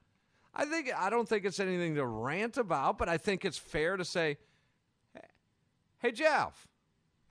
I 0.52 0.64
think 0.64 0.90
I 0.94 1.08
don't 1.08 1.28
think 1.28 1.44
it's 1.44 1.60
anything 1.60 1.94
to 1.94 2.04
rant 2.04 2.56
about, 2.56 2.98
but 2.98 3.08
I 3.08 3.16
think 3.16 3.44
it's 3.44 3.58
fair 3.58 3.96
to 3.96 4.04
say, 4.04 4.38
"Hey, 5.98 6.10
Jeff, 6.10 6.66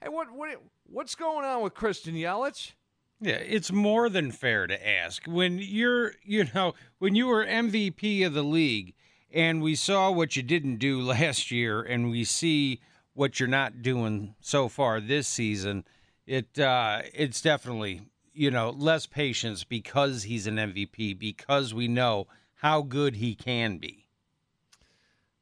hey, 0.02 0.10
what 0.10 0.32
what 0.32 0.62
what's 0.86 1.16
going 1.16 1.46
on 1.46 1.62
with 1.62 1.74
Christian 1.74 2.16
Yelich?" 2.16 2.72
Yeah, 3.20 3.36
it's 3.36 3.72
more 3.72 4.10
than 4.10 4.32
fair 4.32 4.68
to 4.68 4.88
ask. 4.88 5.26
When 5.26 5.58
you're, 5.58 6.14
you 6.24 6.48
know, 6.54 6.74
when 7.00 7.16
you 7.16 7.28
were 7.28 7.46
MVP 7.46 8.26
of 8.26 8.34
the 8.34 8.44
league 8.44 8.96
and 9.32 9.62
we 9.62 9.76
saw 9.76 10.12
what 10.12 10.36
you 10.36 10.44
didn't 10.44 10.78
do 10.78 11.02
last 11.06 11.52
year 11.52 11.82
and 11.82 12.10
we 12.10 12.24
see 12.24 12.82
what 13.14 13.40
you're 13.40 13.48
not 13.48 13.82
doing 13.82 14.36
so 14.42 14.68
far 14.68 15.00
this 15.00 15.28
season, 15.28 15.86
it 16.26 16.58
uh 16.60 17.02
it's 17.14 17.42
definitely, 17.42 18.02
you 18.34 18.52
know, 18.52 18.70
less 18.70 19.06
patience 19.06 19.64
because 19.64 20.24
he's 20.24 20.48
an 20.48 20.56
MVP 20.56 21.18
because 21.18 21.74
we 21.74 21.88
know 21.88 22.28
how 22.56 22.82
good 22.82 23.16
he 23.16 23.36
can 23.36 23.78
be. 23.78 24.08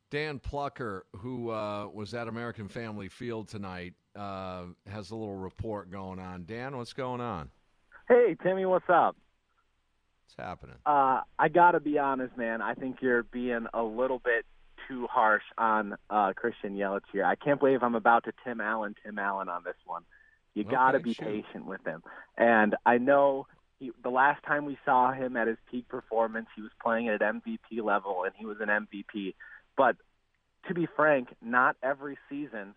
Dan 0.10 0.40
Plucker, 0.40 1.06
who 1.18 1.52
uh, 1.52 1.88
was 1.88 2.14
at 2.14 2.28
American 2.28 2.68
Family 2.68 3.08
Field 3.08 3.48
tonight, 3.48 3.94
uh, 4.14 4.64
has 4.86 5.12
a 5.12 5.16
little 5.16 5.38
report 5.38 5.90
going 5.90 6.20
on. 6.20 6.44
Dan, 6.44 6.76
what's 6.76 6.92
going 6.92 7.22
on? 7.22 7.50
Hey, 8.10 8.36
Timmy, 8.44 8.66
what's 8.66 8.90
up? 8.90 9.16
What's 10.26 10.36
happening? 10.50 10.76
Uh, 10.86 11.22
I 11.40 11.48
got 11.48 11.72
to 11.72 11.80
be 11.80 11.98
honest, 11.98 12.36
man. 12.36 12.62
I 12.62 12.74
think 12.74 12.98
you're 13.02 13.24
being 13.24 13.68
a 13.74 13.84
little 13.84 14.20
bit 14.20 14.46
too 14.88 15.08
harsh 15.10 15.44
on 15.58 15.96
uh, 16.10 16.34
Christian 16.36 16.76
Yelich 16.76 17.02
here. 17.14 17.24
I 17.24 17.36
can't 17.36 17.60
believe 17.60 17.82
I'm 17.82 17.96
about 17.96 18.26
to 18.26 18.34
Tim 18.44 18.60
Allen, 18.60 18.96
Tim 19.06 19.18
Allen 19.18 19.48
on 19.48 19.64
this 19.64 19.76
one. 19.86 20.04
You 20.56 20.66
Okay, 20.66 20.72
got 20.72 20.92
to 20.92 21.00
be 21.00 21.14
sure. 21.14 21.26
patient 21.26 21.66
with 21.66 21.86
him. 21.86 22.04
And 22.38 22.76
I 22.86 22.98
know 22.98 23.48
he, 23.80 23.92
the 24.04 24.10
last 24.10 24.44
time 24.46 24.66
we 24.66 24.78
saw 24.86 25.12
him 25.12 25.38
at 25.38 25.48
his 25.48 25.58
peak 25.70 25.88
performance, 25.88 26.48
he 26.56 26.62
was 26.62 26.72
playing 26.82 27.10
at 27.10 27.22
MVP 27.22 27.84
level, 27.84 28.24
and 28.26 28.34
he 28.38 28.46
was 28.46 28.58
an 28.62 28.70
MVP. 28.70 29.36
But 29.78 29.98
to 30.68 30.74
be 30.74 30.88
frank, 30.96 31.30
not 31.42 31.78
every 31.84 32.18
season 32.30 32.76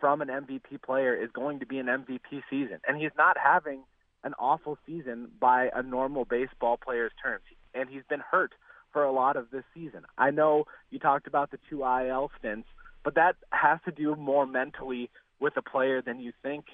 from 0.00 0.20
an 0.20 0.28
MVP 0.28 0.82
player 0.82 1.14
is 1.14 1.30
going 1.32 1.60
to 1.60 1.66
be 1.66 1.78
an 1.78 1.86
MVP 1.86 2.42
season. 2.50 2.78
And 2.86 2.98
he's 3.00 3.12
not 3.16 3.36
having 3.38 3.82
an 4.24 4.34
awful 4.38 4.78
season 4.86 5.28
by 5.40 5.70
a 5.74 5.82
normal 5.82 6.24
baseball 6.24 6.76
player's 6.76 7.12
terms. 7.22 7.44
And 7.74 7.88
he's 7.88 8.02
been 8.08 8.20
hurt 8.30 8.52
for 8.92 9.04
a 9.04 9.12
lot 9.12 9.36
of 9.36 9.50
this 9.50 9.64
season. 9.74 10.02
I 10.18 10.30
know 10.30 10.64
you 10.90 10.98
talked 10.98 11.26
about 11.26 11.50
the 11.50 11.58
two 11.68 11.82
IL 11.84 12.30
stints, 12.38 12.68
but 13.04 13.14
that 13.14 13.36
has 13.52 13.78
to 13.86 13.92
do 13.92 14.14
more 14.16 14.46
mentally 14.46 15.10
with 15.40 15.56
a 15.56 15.62
player 15.62 16.02
than 16.02 16.20
you 16.20 16.32
think 16.42 16.66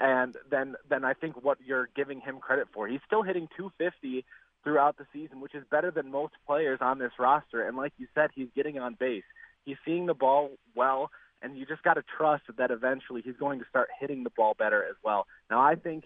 and 0.00 0.34
then 0.50 0.76
then 0.88 1.04
I 1.04 1.12
think 1.12 1.44
what 1.44 1.58
you're 1.64 1.88
giving 1.94 2.20
him 2.20 2.38
credit 2.38 2.68
for. 2.72 2.88
He's 2.88 3.00
still 3.06 3.22
hitting 3.22 3.48
250 3.56 4.24
throughout 4.64 4.96
the 4.96 5.06
season, 5.12 5.40
which 5.40 5.54
is 5.54 5.62
better 5.70 5.90
than 5.90 6.10
most 6.10 6.34
players 6.46 6.78
on 6.80 6.98
this 6.98 7.12
roster. 7.18 7.66
And 7.66 7.76
like 7.76 7.92
you 7.98 8.06
said, 8.14 8.30
he's 8.34 8.48
getting 8.56 8.78
on 8.78 8.94
base. 8.98 9.24
He's 9.64 9.76
seeing 9.84 10.06
the 10.06 10.14
ball 10.14 10.50
well, 10.74 11.10
and 11.42 11.56
you 11.56 11.66
just 11.66 11.82
got 11.82 11.94
to 11.94 12.02
trust 12.16 12.44
that 12.56 12.70
eventually 12.70 13.22
he's 13.22 13.36
going 13.38 13.58
to 13.60 13.64
start 13.68 13.88
hitting 14.00 14.24
the 14.24 14.30
ball 14.30 14.54
better 14.58 14.82
as 14.82 14.96
well. 15.04 15.26
Now, 15.50 15.60
I 15.60 15.74
think 15.74 16.04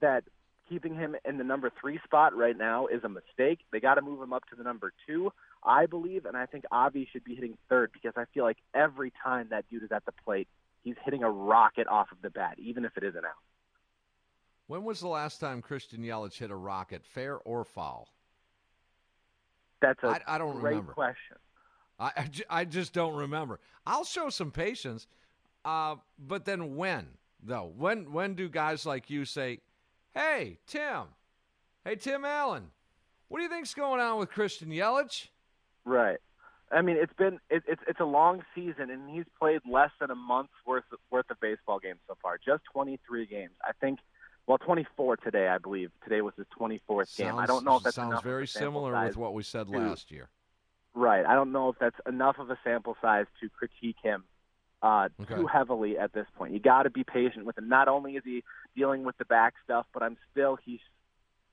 that 0.00 0.24
keeping 0.68 0.94
him 0.94 1.14
in 1.24 1.38
the 1.38 1.44
number 1.44 1.70
three 1.80 2.00
spot 2.04 2.36
right 2.36 2.56
now 2.56 2.86
is 2.86 3.04
a 3.04 3.08
mistake. 3.08 3.60
They 3.70 3.78
got 3.78 3.94
to 3.94 4.02
move 4.02 4.20
him 4.20 4.32
up 4.32 4.44
to 4.50 4.56
the 4.56 4.64
number 4.64 4.92
two, 5.06 5.32
I 5.64 5.86
believe, 5.86 6.26
and 6.26 6.36
I 6.36 6.46
think 6.46 6.64
Avi 6.72 7.08
should 7.12 7.24
be 7.24 7.36
hitting 7.36 7.56
third 7.68 7.90
because 7.92 8.14
I 8.16 8.24
feel 8.34 8.44
like 8.44 8.58
every 8.74 9.12
time 9.22 9.48
that 9.50 9.64
dude 9.70 9.84
is 9.84 9.92
at 9.92 10.04
the 10.04 10.12
plate, 10.24 10.48
he's 10.86 10.94
hitting 11.04 11.24
a 11.24 11.30
rocket 11.30 11.88
off 11.88 12.12
of 12.12 12.22
the 12.22 12.30
bat, 12.30 12.54
even 12.58 12.84
if 12.84 12.96
it 12.96 13.02
isn't 13.02 13.24
out. 13.24 13.42
When 14.68 14.84
was 14.84 15.00
the 15.00 15.08
last 15.08 15.40
time 15.40 15.60
Christian 15.60 16.00
Yelich 16.00 16.38
hit 16.38 16.52
a 16.52 16.56
rocket, 16.56 17.04
fair 17.04 17.38
or 17.38 17.64
foul? 17.64 18.08
That's 19.82 20.00
a 20.04 20.06
I, 20.06 20.20
I 20.26 20.38
don't 20.38 20.60
great 20.60 20.70
remember. 20.70 20.92
question. 20.92 21.36
I, 21.98 22.12
I, 22.16 22.30
I 22.48 22.64
just 22.64 22.92
don't 22.92 23.16
remember. 23.16 23.58
I'll 23.84 24.04
show 24.04 24.30
some 24.30 24.52
patience, 24.52 25.08
uh, 25.64 25.96
but 26.18 26.44
then 26.44 26.76
when 26.76 27.08
though? 27.42 27.72
When 27.76 28.12
when 28.12 28.34
do 28.34 28.48
guys 28.48 28.86
like 28.86 29.10
you 29.10 29.24
say, 29.24 29.60
"Hey 30.14 30.58
Tim, 30.66 31.02
hey 31.84 31.96
Tim 31.96 32.24
Allen, 32.24 32.70
what 33.28 33.38
do 33.38 33.44
you 33.44 33.50
think's 33.50 33.74
going 33.74 34.00
on 34.00 34.18
with 34.18 34.30
Christian 34.30 34.68
Yelich?" 34.70 35.28
Right. 35.84 36.18
I 36.72 36.82
mean, 36.82 36.96
it's 36.98 37.12
been 37.12 37.38
it, 37.48 37.62
it's 37.68 37.82
it's 37.86 38.00
a 38.00 38.04
long 38.04 38.42
season, 38.54 38.90
and 38.90 39.08
he's 39.08 39.24
played 39.38 39.60
less 39.70 39.90
than 40.00 40.10
a 40.10 40.14
month's 40.14 40.52
worth 40.66 40.84
worth 41.10 41.30
of 41.30 41.38
baseball 41.40 41.78
games 41.78 42.00
so 42.08 42.16
far. 42.20 42.38
Just 42.44 42.62
23 42.72 43.26
games, 43.26 43.52
I 43.64 43.72
think. 43.80 44.00
Well, 44.46 44.58
24 44.58 45.16
today, 45.18 45.48
I 45.48 45.58
believe. 45.58 45.90
Today 46.04 46.20
was 46.20 46.32
his 46.36 46.46
24th 46.58 47.16
game. 47.16 47.36
I 47.36 47.46
don't 47.46 47.64
know 47.64 47.76
if 47.76 47.82
that's 47.82 47.96
sounds 47.96 48.22
very 48.22 48.46
similar 48.46 48.92
size 48.92 49.08
with 49.08 49.16
what 49.16 49.34
we 49.34 49.42
said 49.42 49.68
last 49.68 50.12
year. 50.12 50.28
Right. 50.94 51.26
I 51.26 51.34
don't 51.34 51.50
know 51.50 51.68
if 51.68 51.76
that's 51.80 51.96
enough 52.08 52.38
of 52.38 52.48
a 52.50 52.58
sample 52.62 52.96
size 53.02 53.26
to 53.40 53.48
critique 53.48 53.96
him 54.02 54.24
uh, 54.82 55.08
Okay. 55.20 55.34
too 55.34 55.46
heavily 55.48 55.98
at 55.98 56.12
this 56.12 56.26
point. 56.36 56.52
You 56.52 56.60
got 56.60 56.84
to 56.84 56.90
be 56.90 57.02
patient 57.02 57.44
with 57.44 57.58
him. 57.58 57.68
Not 57.68 57.88
only 57.88 58.12
is 58.16 58.22
he 58.24 58.44
dealing 58.76 59.04
with 59.04 59.16
the 59.18 59.24
back 59.24 59.54
stuff, 59.64 59.86
but 59.92 60.02
I'm 60.04 60.16
still 60.30 60.56
he's 60.64 60.80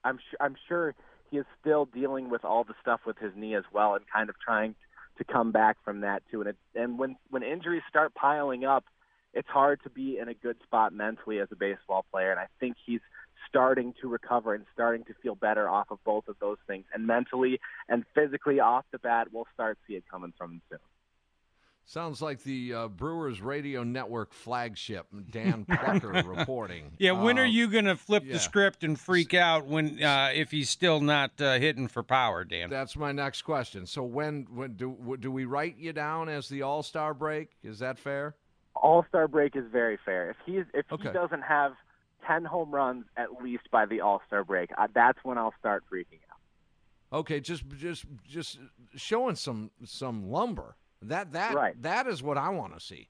I'm 0.04 0.20
sure 0.30 0.38
I'm 0.40 0.56
sure 0.68 0.94
he 1.32 1.38
is 1.38 1.46
still 1.60 1.86
dealing 1.86 2.30
with 2.30 2.46
all 2.46 2.64
the 2.64 2.76
stuff 2.80 3.02
with 3.08 3.18
his 3.18 3.32
knee 3.36 3.56
as 3.56 3.64
well, 3.74 3.96
and 3.96 4.06
kind 4.08 4.30
of 4.30 4.36
trying 4.40 4.74
to 4.74 4.80
come 5.24 5.52
back 5.52 5.78
from 5.84 6.02
that 6.02 6.24
too. 6.32 6.42
And 6.42 6.50
it, 6.50 6.58
and 6.76 6.98
when 6.98 7.16
when 7.30 7.44
injuries 7.44 7.84
start 7.90 8.14
piling 8.14 8.66
up, 8.66 8.86
it's 9.34 9.48
hard 9.48 9.82
to 9.84 9.90
be 9.90 10.18
in 10.18 10.28
a 10.28 10.34
good 10.34 10.58
spot 10.64 10.94
mentally 10.94 11.40
as 11.40 11.48
a 11.52 11.56
baseball 11.56 12.06
player. 12.12 12.32
And 12.32 12.40
I 12.40 12.48
think 12.60 12.76
he's 12.86 13.02
starting 13.48 13.94
to 14.02 14.08
recover 14.08 14.54
and 14.54 14.66
starting 14.74 15.04
to 15.06 15.14
feel 15.22 15.36
better 15.36 15.70
off 15.70 15.92
of 15.92 16.04
both 16.04 16.28
of 16.28 16.36
those 16.40 16.58
things. 16.68 16.86
And 16.94 17.06
mentally 17.06 17.60
and 17.90 18.04
physically 18.16 18.60
off 18.60 18.86
the 18.92 19.00
bat, 19.00 19.28
we'll 19.32 19.48
start 19.54 19.78
see 19.88 19.96
it 19.96 20.04
coming 20.10 20.34
from 20.38 20.54
him 20.54 20.62
soon. 20.70 20.80
Sounds 21.86 22.22
like 22.22 22.42
the 22.44 22.74
uh, 22.74 22.88
Brewers 22.88 23.42
Radio 23.42 23.84
Network 23.84 24.34
flagship, 24.34 25.06
Dan 25.30 25.66
Plucker 25.70 26.24
reporting. 26.26 26.94
Yeah, 26.98 27.12
when 27.12 27.38
are 27.38 27.44
Uh, 27.44 27.48
you 27.48 27.68
going 27.68 27.86
to 27.86 27.98
flip 27.98 28.24
yeah. 28.26 28.34
the 28.34 28.40
script 28.40 28.84
and 28.86 28.98
freak 28.98 29.34
out 29.34 29.66
when 29.68 30.02
uh, 30.02 30.32
if 30.34 30.50
he's 30.52 30.70
still 30.70 31.02
not 31.02 31.40
uh, 31.42 31.60
hitting 31.60 31.88
for 31.90 32.02
power, 32.02 32.46
Dan? 32.46 32.70
That's 32.70 32.96
my 32.96 33.12
next 33.12 33.42
question. 33.42 33.86
So 33.86 34.02
when 34.04 34.48
when 34.54 34.74
do 34.76 35.18
do 35.20 35.30
we 35.32 35.44
write 35.46 35.78
you 35.78 35.92
down 35.92 36.30
as 36.30 36.48
the 36.48 36.62
All 36.62 36.84
Star 36.84 37.14
break? 37.14 37.50
Is 37.64 37.80
that 37.80 38.00
fair? 38.00 38.36
All 38.76 39.06
Star 39.10 39.28
break 39.28 39.56
is 39.56 39.66
very 39.72 40.00
fair. 40.06 40.30
If 40.30 40.38
he's 40.46 40.64
if 40.74 40.86
Okay. 40.92 41.10
he 41.10 41.14
doesn't 41.14 41.42
have 41.44 41.74
ten 42.26 42.46
home 42.46 42.72
runs 42.72 43.04
at 43.18 43.44
least 43.44 43.70
by 43.72 43.86
the 43.86 44.00
All 44.00 44.22
Star 44.26 44.46
break, 44.46 44.72
uh, 44.78 44.88
that's 44.94 45.20
when 45.24 45.38
I'll 45.38 45.54
start 45.60 45.84
freaking 45.94 46.20
out. 46.32 47.20
Okay, 47.20 47.42
just 47.42 47.66
just 47.78 48.06
just 48.26 48.58
showing 48.96 49.36
some 49.36 49.70
some 49.84 50.32
lumber. 50.32 50.78
That 51.10 51.32
that 51.34 51.54
Right. 51.56 51.82
that 51.82 52.08
is 52.08 52.22
what 52.24 52.38
I 52.38 52.50
want 52.50 52.74
to 52.74 52.80
see. 52.80 53.10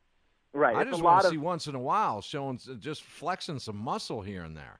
Right. 0.53 0.75
I 0.75 0.81
it's 0.81 0.91
just 0.91 1.03
want 1.03 1.23
to 1.23 1.29
see 1.29 1.37
once 1.37 1.67
in 1.67 1.75
a 1.75 1.79
while 1.79 2.21
showing 2.21 2.59
just 2.79 3.01
flexing 3.03 3.59
some 3.59 3.77
muscle 3.77 4.21
here 4.21 4.43
and 4.43 4.55
there. 4.55 4.79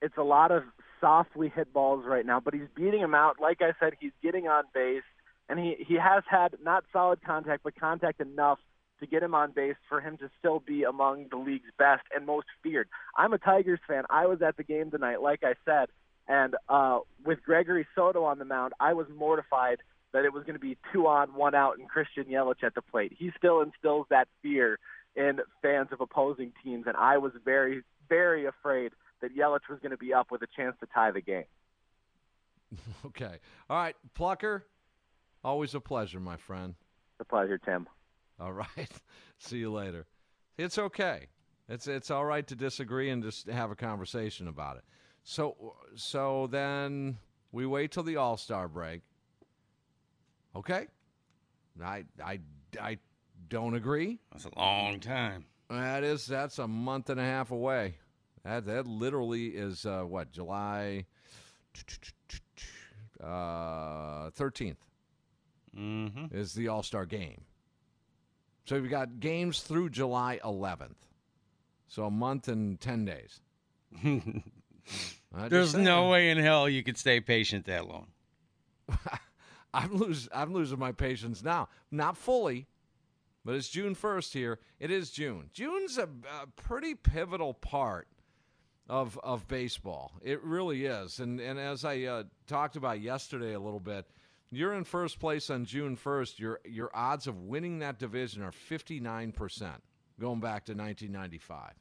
it's 0.00 0.16
a 0.16 0.22
lot 0.22 0.52
of 0.52 0.62
softly 1.00 1.48
hit 1.48 1.72
balls 1.72 2.04
right 2.06 2.24
now, 2.24 2.38
but 2.40 2.54
he's 2.54 2.68
beating 2.74 3.00
him 3.00 3.14
out. 3.14 3.36
Like 3.40 3.60
I 3.62 3.72
said, 3.80 3.94
he's 4.00 4.12
getting 4.22 4.46
on 4.48 4.64
base, 4.72 5.02
and 5.48 5.58
he 5.58 5.76
he 5.86 5.94
has 5.94 6.22
had 6.28 6.56
not 6.62 6.84
solid 6.92 7.20
contact, 7.24 7.62
but 7.64 7.74
contact 7.74 8.20
enough 8.20 8.58
to 9.00 9.06
get 9.06 9.22
him 9.22 9.34
on 9.34 9.52
base 9.52 9.76
for 9.88 10.00
him 10.00 10.16
to 10.18 10.28
still 10.38 10.58
be 10.60 10.82
among 10.84 11.26
the 11.30 11.36
league's 11.36 11.70
best 11.78 12.02
and 12.14 12.26
most 12.26 12.46
feared. 12.62 12.88
I'm 13.16 13.32
a 13.32 13.38
Tigers 13.38 13.80
fan. 13.86 14.04
I 14.10 14.26
was 14.26 14.40
at 14.42 14.56
the 14.56 14.64
game 14.64 14.90
tonight, 14.90 15.20
like 15.22 15.42
I 15.44 15.54
said, 15.64 15.88
and 16.26 16.54
uh, 16.68 17.00
with 17.24 17.42
Gregory 17.44 17.86
Soto 17.94 18.24
on 18.24 18.38
the 18.38 18.44
mound, 18.44 18.72
I 18.80 18.92
was 18.94 19.06
mortified 19.16 19.78
that 20.12 20.24
it 20.24 20.32
was 20.32 20.44
going 20.44 20.54
to 20.54 20.60
be 20.60 20.76
two 20.92 21.06
on, 21.06 21.34
one 21.34 21.54
out, 21.54 21.78
and 21.78 21.88
Christian 21.88 22.24
Yelich 22.24 22.62
at 22.62 22.74
the 22.74 22.82
plate. 22.82 23.12
He 23.16 23.30
still 23.36 23.60
instills 23.60 24.06
that 24.10 24.28
fear 24.42 24.78
in 25.16 25.40
fans 25.62 25.88
of 25.92 26.00
opposing 26.00 26.52
teams, 26.64 26.84
and 26.86 26.96
I 26.96 27.18
was 27.18 27.32
very, 27.44 27.82
very 28.08 28.46
afraid 28.46 28.92
that 29.20 29.36
Yelich 29.36 29.68
was 29.68 29.78
going 29.80 29.90
to 29.90 29.98
be 29.98 30.14
up 30.14 30.30
with 30.30 30.42
a 30.42 30.46
chance 30.56 30.76
to 30.80 30.86
tie 30.92 31.10
the 31.10 31.20
game. 31.20 31.44
Okay. 33.06 33.38
All 33.70 33.78
right, 33.78 33.96
Plucker. 34.14 34.66
Always 35.42 35.74
a 35.74 35.80
pleasure, 35.80 36.20
my 36.20 36.36
friend. 36.36 36.74
It's 37.12 37.20
a 37.20 37.24
pleasure, 37.24 37.56
Tim. 37.56 37.86
All 38.38 38.52
right. 38.52 38.90
See 39.38 39.58
you 39.58 39.72
later. 39.72 40.06
It's 40.58 40.78
okay. 40.78 41.28
It's 41.68 41.86
it's 41.86 42.10
all 42.10 42.24
right 42.24 42.46
to 42.46 42.56
disagree 42.56 43.10
and 43.10 43.22
just 43.22 43.48
have 43.48 43.70
a 43.70 43.76
conversation 43.76 44.48
about 44.48 44.76
it. 44.78 44.84
So 45.22 45.76
so 45.94 46.46
then 46.46 47.18
we 47.52 47.66
wait 47.66 47.92
till 47.92 48.02
the 48.02 48.16
All 48.16 48.36
Star 48.36 48.68
break. 48.68 49.02
Okay. 50.56 50.86
I 51.82 52.04
I 52.24 52.40
I 52.80 52.98
don't 53.48 53.74
agree. 53.74 54.18
That's 54.32 54.46
a 54.46 54.50
long 54.58 55.00
time. 55.00 55.44
That 55.70 56.02
is 56.04 56.26
that's 56.26 56.58
a 56.58 56.66
month 56.66 57.10
and 57.10 57.20
a 57.20 57.24
half 57.24 57.50
away. 57.50 57.94
That 58.44 58.66
that 58.66 58.86
literally 58.86 59.48
is 59.48 59.84
uh, 59.86 60.02
what 60.02 60.30
July 60.32 61.06
uh, 63.22 64.30
13th 64.30 64.76
Mm-hmm. 65.78 66.34
is 66.36 66.54
the 66.54 66.68
All 66.68 66.82
Star 66.82 67.04
game. 67.06 67.42
So 68.64 68.80
we've 68.80 68.90
got 68.90 69.20
games 69.20 69.60
through 69.60 69.90
July 69.90 70.40
11th. 70.44 70.96
So 71.86 72.04
a 72.04 72.10
month 72.10 72.48
and 72.48 72.80
10 72.80 73.04
days. 73.04 73.40
There's 75.48 75.74
no 75.74 76.08
way 76.08 76.30
in 76.30 76.38
hell 76.38 76.68
you 76.68 76.82
could 76.82 76.98
stay 76.98 77.20
patient 77.20 77.66
that 77.66 77.86
long. 77.86 78.08
I'm 79.78 79.96
losing 79.96 80.30
I'm 80.34 80.52
losing 80.52 80.78
my 80.78 80.92
patience 80.92 81.42
now. 81.42 81.68
Not 81.90 82.16
fully, 82.16 82.66
but 83.44 83.54
it's 83.54 83.68
June 83.68 83.94
1st 83.94 84.32
here. 84.32 84.58
It 84.80 84.90
is 84.90 85.10
June. 85.10 85.50
June's 85.52 85.98
a, 85.98 86.08
a 86.42 86.46
pretty 86.56 86.94
pivotal 86.94 87.54
part 87.54 88.08
of 88.88 89.18
of 89.22 89.46
baseball. 89.46 90.12
It 90.20 90.42
really 90.42 90.84
is. 90.84 91.20
And 91.20 91.40
and 91.40 91.60
as 91.60 91.84
I 91.84 92.02
uh, 92.02 92.24
talked 92.48 92.74
about 92.74 93.00
yesterday 93.00 93.54
a 93.54 93.60
little 93.60 93.80
bit, 93.80 94.06
you're 94.50 94.74
in 94.74 94.82
first 94.82 95.20
place 95.20 95.48
on 95.48 95.64
June 95.64 95.96
1st. 95.96 96.40
Your 96.40 96.60
your 96.64 96.90
odds 96.92 97.28
of 97.28 97.38
winning 97.42 97.78
that 97.78 98.00
division 98.00 98.42
are 98.42 98.50
59% 98.50 99.32
going 100.18 100.40
back 100.40 100.64
to 100.64 100.72
1995. 100.72 101.74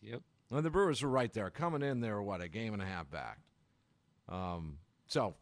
Yep. 0.00 0.22
And 0.50 0.64
the 0.64 0.70
Brewers 0.70 1.02
are 1.02 1.08
right 1.08 1.30
there, 1.32 1.50
coming 1.50 1.82
in 1.82 2.00
there, 2.00 2.22
what, 2.22 2.40
a 2.40 2.48
game 2.48 2.72
and 2.72 2.80
a 2.80 2.86
half 2.86 3.10
back. 3.10 3.40
Um, 4.30 4.78
so, 5.06 5.34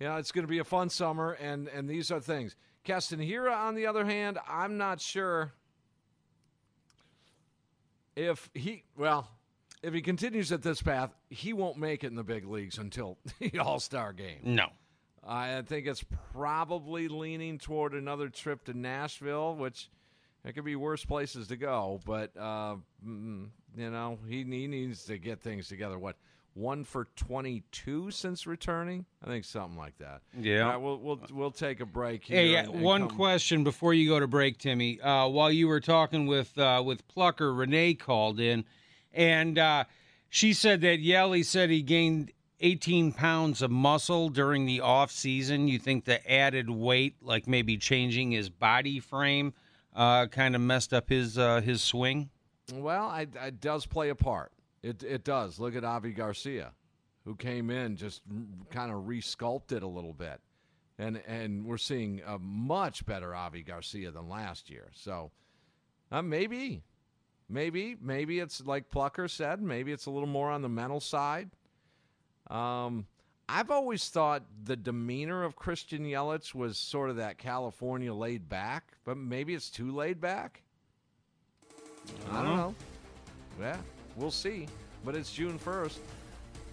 yeah, 0.00 0.18
it's 0.18 0.32
going 0.32 0.44
to 0.44 0.50
be 0.50 0.58
a 0.58 0.64
fun 0.64 0.88
summer, 0.88 1.32
and, 1.32 1.68
and 1.68 1.88
these 1.88 2.10
are 2.10 2.20
things. 2.20 2.56
Keston 2.84 3.20
on 3.50 3.74
the 3.74 3.86
other 3.86 4.04
hand, 4.04 4.38
I'm 4.48 4.78
not 4.78 5.00
sure 5.00 5.52
if 8.16 8.50
he, 8.54 8.84
well, 8.96 9.28
if 9.82 9.94
he 9.94 10.00
continues 10.00 10.52
at 10.52 10.62
this 10.62 10.82
path, 10.82 11.14
he 11.30 11.52
won't 11.52 11.76
make 11.76 12.04
it 12.04 12.08
in 12.08 12.16
the 12.16 12.24
big 12.24 12.46
leagues 12.46 12.78
until 12.78 13.18
the 13.40 13.58
All 13.58 13.80
Star 13.80 14.12
game. 14.12 14.40
No. 14.42 14.68
I 15.26 15.62
think 15.62 15.86
it's 15.86 16.04
probably 16.32 17.08
leaning 17.08 17.58
toward 17.58 17.92
another 17.92 18.28
trip 18.28 18.64
to 18.64 18.78
Nashville, 18.78 19.56
which 19.56 19.90
it 20.44 20.54
could 20.54 20.64
be 20.64 20.76
worse 20.76 21.04
places 21.04 21.48
to 21.48 21.56
go. 21.56 22.00
But 22.06 22.34
uh, 22.36 22.76
you 23.04 23.50
know, 23.90 24.18
he 24.26 24.44
he 24.44 24.66
needs 24.66 25.04
to 25.04 25.18
get 25.18 25.40
things 25.40 25.68
together. 25.68 25.98
What 25.98 26.16
one 26.54 26.84
for 26.84 27.06
twenty 27.16 27.62
two 27.72 28.10
since 28.10 28.46
returning? 28.46 29.04
I 29.22 29.26
think 29.26 29.44
something 29.44 29.78
like 29.78 29.96
that. 29.98 30.22
Yeah. 30.38 30.62
All 30.62 30.68
right, 30.70 30.76
we'll 30.76 30.98
we'll 30.98 31.20
we'll 31.32 31.50
take 31.50 31.80
a 31.80 31.86
break 31.86 32.24
here. 32.24 32.36
Hey, 32.38 32.54
and- 32.56 32.68
and 32.74 32.82
one 32.82 33.08
come- 33.08 33.16
question 33.16 33.64
before 33.64 33.94
you 33.94 34.08
go 34.08 34.18
to 34.20 34.26
break, 34.26 34.58
Timmy. 34.58 35.00
Uh, 35.00 35.28
while 35.28 35.50
you 35.52 35.68
were 35.68 35.80
talking 35.80 36.26
with 36.26 36.56
uh, 36.58 36.82
with 36.84 37.06
Plucker, 37.08 37.52
Renee 37.54 37.94
called 37.94 38.40
in, 38.40 38.64
and 39.12 39.58
uh, 39.58 39.84
she 40.28 40.52
said 40.52 40.80
that 40.82 41.00
Yelly 41.00 41.42
said 41.42 41.70
he 41.70 41.82
gained 41.82 42.32
18 42.60 43.12
pounds 43.12 43.62
of 43.62 43.70
muscle 43.70 44.28
during 44.28 44.66
the 44.66 44.80
off 44.80 45.10
season. 45.12 45.68
You 45.68 45.78
think 45.78 46.04
the 46.04 46.28
added 46.30 46.68
weight, 46.68 47.14
like 47.22 47.46
maybe 47.46 47.76
changing 47.76 48.32
his 48.32 48.50
body 48.50 48.98
frame, 48.98 49.54
uh, 49.94 50.26
kind 50.26 50.56
of 50.56 50.60
messed 50.60 50.92
up 50.92 51.08
his 51.08 51.38
uh, 51.38 51.60
his 51.60 51.82
swing? 51.82 52.30
Well, 52.74 53.06
I, 53.06 53.26
it 53.46 53.60
does 53.60 53.86
play 53.86 54.08
a 54.10 54.14
part. 54.14 54.52
It 54.82 55.02
it 55.02 55.24
does. 55.24 55.58
Look 55.58 55.74
at 55.74 55.84
Avi 55.84 56.12
Garcia, 56.12 56.72
who 57.24 57.34
came 57.34 57.70
in 57.70 57.96
just 57.96 58.22
kind 58.70 58.92
of 58.92 59.04
resculpted 59.04 59.82
a 59.82 59.86
little 59.86 60.12
bit, 60.12 60.40
and 60.98 61.20
and 61.26 61.64
we're 61.64 61.78
seeing 61.78 62.22
a 62.26 62.38
much 62.38 63.04
better 63.04 63.34
Avi 63.34 63.62
Garcia 63.62 64.10
than 64.10 64.28
last 64.28 64.70
year. 64.70 64.88
So, 64.92 65.30
uh, 66.12 66.22
maybe, 66.22 66.82
maybe, 67.48 67.96
maybe 68.00 68.38
it's 68.38 68.64
like 68.64 68.90
Plucker 68.90 69.28
said. 69.28 69.60
Maybe 69.60 69.92
it's 69.92 70.06
a 70.06 70.10
little 70.10 70.28
more 70.28 70.50
on 70.50 70.62
the 70.62 70.68
mental 70.68 71.00
side. 71.00 71.50
Um, 72.48 73.06
I've 73.48 73.70
always 73.70 74.08
thought 74.08 74.44
the 74.64 74.76
demeanor 74.76 75.42
of 75.42 75.56
Christian 75.56 76.04
Yelich 76.04 76.54
was 76.54 76.76
sort 76.76 77.08
of 77.08 77.16
that 77.16 77.38
California 77.38 78.12
laid 78.12 78.48
back, 78.48 78.92
but 79.04 79.16
maybe 79.16 79.54
it's 79.54 79.70
too 79.70 79.90
laid 79.90 80.20
back. 80.20 80.62
I 82.30 82.42
don't 82.42 82.56
know. 82.56 82.74
Yeah, 83.58 83.78
we'll 84.18 84.30
see. 84.30 84.66
But 85.04 85.14
it's 85.14 85.32
June 85.32 85.58
1st. 85.58 85.98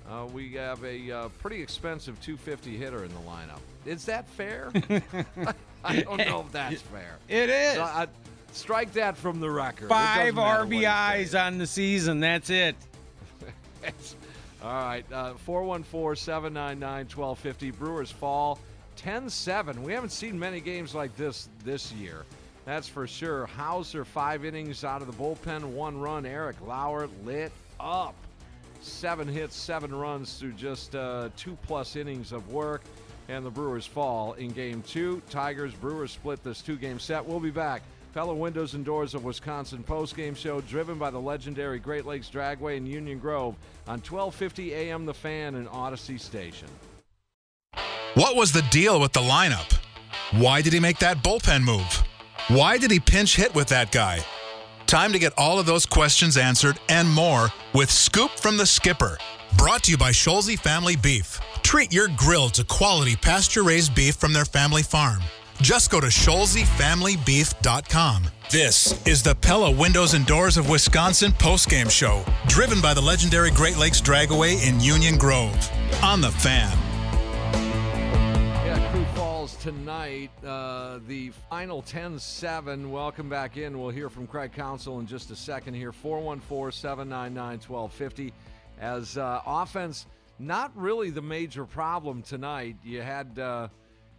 Uh, 0.09 0.27
we 0.33 0.53
have 0.53 0.83
a 0.83 1.11
uh, 1.11 1.29
pretty 1.39 1.61
expensive 1.61 2.19
250 2.21 2.77
hitter 2.77 3.03
in 3.03 3.13
the 3.13 3.19
lineup. 3.21 3.59
Is 3.85 4.05
that 4.05 4.27
fair? 4.29 4.71
I 5.83 6.01
don't 6.01 6.17
know 6.17 6.41
if 6.41 6.51
that's 6.51 6.81
fair. 6.81 7.17
It 7.27 7.49
is. 7.49 7.75
So 7.75 7.83
I- 7.83 8.07
strike 8.51 8.93
that 8.93 9.17
from 9.17 9.39
the 9.39 9.49
record. 9.49 9.89
Five 9.89 10.17
doesn't 10.17 10.35
matter 10.35 10.65
what 10.65 10.73
he 10.73 10.81
RBIs 10.83 11.39
on 11.39 11.57
the 11.57 11.67
season. 11.67 12.19
That's 12.19 12.49
it. 12.49 12.75
All 14.63 14.71
right, 14.71 15.05
uh, 15.11 15.35
414 15.35 16.15
799 16.15 17.05
1250. 17.05 17.71
Brewers 17.71 18.09
fall 18.11 18.59
10 18.95 19.29
7. 19.29 19.83
We 19.83 19.93
haven't 19.93 20.09
seen 20.09 20.39
many 20.39 20.59
games 20.59 20.95
like 20.95 21.15
this 21.15 21.49
this 21.63 21.91
year. 21.91 22.25
That's 22.66 22.88
for 22.88 23.05
sure. 23.05 23.45
Houser, 23.45 24.03
five 24.03 24.43
innings 24.43 24.84
out 24.84 25.01
of 25.01 25.07
the 25.07 25.13
bullpen, 25.13 25.63
one 25.66 25.99
run. 25.99 26.26
Eric 26.26 26.57
Lauer 26.66 27.07
lit 27.24 27.51
up. 27.80 28.16
Seven 28.82 29.28
hits, 29.28 29.55
seven 29.55 29.93
runs 29.93 30.38
through 30.38 30.53
just 30.53 30.95
uh, 30.95 31.30
two 31.38 31.57
plus 31.63 31.95
innings 31.95 32.32
of 32.32 32.51
work. 32.51 32.82
And 33.28 33.45
the 33.45 33.49
Brewers 33.49 33.86
fall 33.86 34.34
in 34.34 34.51
game 34.51 34.84
two. 34.84 35.22
Tigers, 35.30 35.74
Brewers 35.74 36.11
split 36.11 36.43
this 36.43 36.61
two 36.61 36.76
game 36.76 36.99
set. 36.99 37.26
We'll 37.26 37.39
be 37.39 37.51
back. 37.51 37.82
Pella 38.13 38.34
Windows 38.34 38.76
and 38.76 38.86
Doors 38.86 39.13
of 39.13 39.26
Wisconsin 39.26 39.84
post-game 39.84 40.36
show 40.36 40.61
driven 40.61 40.97
by 40.97 41.09
the 41.09 41.20
legendary 41.20 41.80
Great 41.80 42.05
Lakes 42.05 42.30
Dragway 42.34 42.78
in 42.78 42.86
Union 42.86 43.20
Grove 43.20 43.55
on 43.88 43.99
1250 43.99 44.74
AM 44.74 45.05
The 45.05 45.13
Fan 45.13 45.55
and 45.55 45.68
Odyssey 45.68 46.18
Station. 46.18 46.70
What 48.13 48.38
was 48.38 48.53
the 48.53 48.61
deal 48.72 49.01
with 49.01 49.11
the 49.11 49.20
lineup? 49.20 49.70
Why 50.32 50.61
did 50.61 50.72
he 50.72 50.80
make 50.80 50.99
that 50.99 51.18
bullpen 51.18 51.63
move? 51.66 52.03
Why 52.47 52.77
did 52.77 52.91
he 52.91 52.99
pinch 52.99 53.35
hit 53.35 53.55
with 53.55 53.69
that 53.69 53.91
guy? 53.91 54.23
Time 54.85 55.11
to 55.13 55.19
get 55.19 55.33
all 55.35 55.57
of 55.57 55.65
those 55.65 55.87
questions 55.87 56.37
answered 56.37 56.79
and 56.89 57.09
more 57.09 57.49
with 57.73 57.89
Scoop 57.89 58.29
from 58.31 58.57
the 58.57 58.67
Skipper. 58.67 59.17
Brought 59.57 59.85
to 59.85 59.91
you 59.91 59.97
by 59.97 60.11
Scholze 60.11 60.59
Family 60.59 60.95
Beef. 60.95 61.39
Treat 61.63 61.91
your 61.91 62.07
grill 62.15 62.49
to 62.49 62.63
quality 62.63 63.15
pasture 63.15 63.63
raised 63.63 63.95
beef 63.95 64.17
from 64.17 64.31
their 64.31 64.45
family 64.45 64.83
farm. 64.83 65.23
Just 65.59 65.89
go 65.89 65.99
to 65.99 66.05
ScholzeFamilyBeef.com. 66.07 68.23
This 68.51 69.07
is 69.07 69.23
the 69.23 69.33
Pella 69.33 69.71
Windows 69.71 70.13
and 70.13 70.27
Doors 70.27 70.57
of 70.57 70.69
Wisconsin 70.69 71.31
postgame 71.31 71.89
show, 71.89 72.23
driven 72.45 72.79
by 72.79 72.93
the 72.93 73.01
legendary 73.01 73.49
Great 73.49 73.77
Lakes 73.77 74.01
Dragaway 74.01 74.67
in 74.67 74.79
Union 74.79 75.17
Grove. 75.17 75.71
On 76.03 76.21
the 76.21 76.29
fan. 76.29 76.77
Tonight. 79.66 80.30
Uh, 80.45 80.99
the 81.07 81.32
final 81.49 81.82
10 81.82 82.20
7. 82.20 82.91
Welcome 82.91 83.30
back 83.30 83.57
in. 83.57 83.80
We'll 83.80 83.89
hear 83.89 84.11
from 84.11 84.28
Craig 84.28 84.51
Counsell 84.51 84.99
in 84.99 85.07
just 85.07 85.32
a 85.32 85.36
second 85.36 85.74
here. 85.74 85.91
414 85.91 86.72
799 86.72 87.61
1250. 87.68 88.32
As 88.80 89.18
uh, 89.18 89.41
offense, 89.43 90.05
not 90.38 90.72
really 90.76 91.09
the 91.09 91.24
major 91.24 91.66
problem 91.66 92.22
tonight. 92.22 92.76
You 92.84 93.01
had. 93.01 93.39
Uh, 93.39 93.70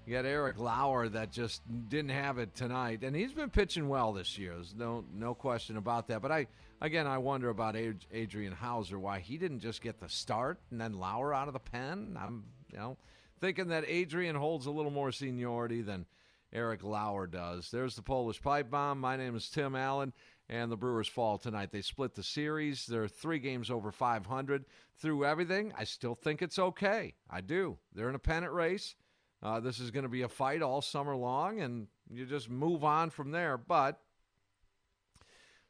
you 0.04 0.14
got 0.14 0.24
Eric 0.24 0.58
Lauer 0.58 1.08
that 1.10 1.30
just 1.30 1.62
didn't 1.88 2.10
have 2.10 2.38
it 2.38 2.52
tonight, 2.56 3.04
and 3.04 3.14
he's 3.14 3.32
been 3.32 3.50
pitching 3.50 3.88
well 3.88 4.12
this 4.12 4.36
year. 4.36 4.54
There's 4.54 4.74
no 4.74 5.04
no 5.14 5.32
question 5.32 5.76
about 5.76 6.08
that. 6.08 6.22
But 6.22 6.32
I 6.32 6.48
again, 6.80 7.06
I 7.06 7.18
wonder 7.18 7.50
about 7.50 7.76
Adrian 8.10 8.52
Houser 8.52 8.98
why 8.98 9.20
he 9.20 9.38
didn't 9.38 9.60
just 9.60 9.80
get 9.80 10.00
the 10.00 10.08
start 10.08 10.58
and 10.72 10.80
then 10.80 10.94
Lauer 10.94 11.32
out 11.32 11.46
of 11.46 11.54
the 11.54 11.60
pen. 11.60 12.18
I'm 12.20 12.42
you 12.72 12.78
know 12.80 12.96
thinking 13.40 13.68
that 13.68 13.84
Adrian 13.86 14.36
holds 14.36 14.66
a 14.66 14.70
little 14.70 14.90
more 14.90 15.12
seniority 15.12 15.82
than 15.82 16.06
Eric 16.52 16.82
Lauer 16.84 17.26
does. 17.26 17.70
There's 17.70 17.96
the 17.96 18.02
Polish 18.02 18.40
pipe 18.40 18.70
bomb. 18.70 19.00
My 19.00 19.16
name 19.16 19.36
is 19.36 19.50
Tim 19.50 19.74
Allen, 19.74 20.12
and 20.48 20.70
the 20.70 20.76
Brewers 20.76 21.08
fall 21.08 21.38
tonight. 21.38 21.70
They 21.70 21.82
split 21.82 22.14
the 22.14 22.22
series. 22.22 22.86
They're 22.86 23.08
three 23.08 23.38
games 23.38 23.70
over 23.70 23.90
500. 23.90 24.64
Through 24.98 25.24
everything, 25.24 25.72
I 25.76 25.84
still 25.84 26.14
think 26.14 26.40
it's 26.40 26.58
okay. 26.58 27.14
I 27.28 27.40
do. 27.40 27.78
They're 27.92 28.08
in 28.08 28.14
a 28.14 28.20
pennant 28.20 28.52
race. 28.52 28.94
Uh, 29.42 29.60
this 29.60 29.80
is 29.80 29.90
going 29.90 30.04
to 30.04 30.08
be 30.08 30.22
a 30.22 30.28
fight 30.28 30.62
all 30.62 30.80
summer 30.80 31.14
long, 31.14 31.60
and 31.60 31.88
you 32.10 32.24
just 32.24 32.48
move 32.48 32.84
on 32.84 33.10
from 33.10 33.32
there. 33.32 33.58
But 33.58 34.00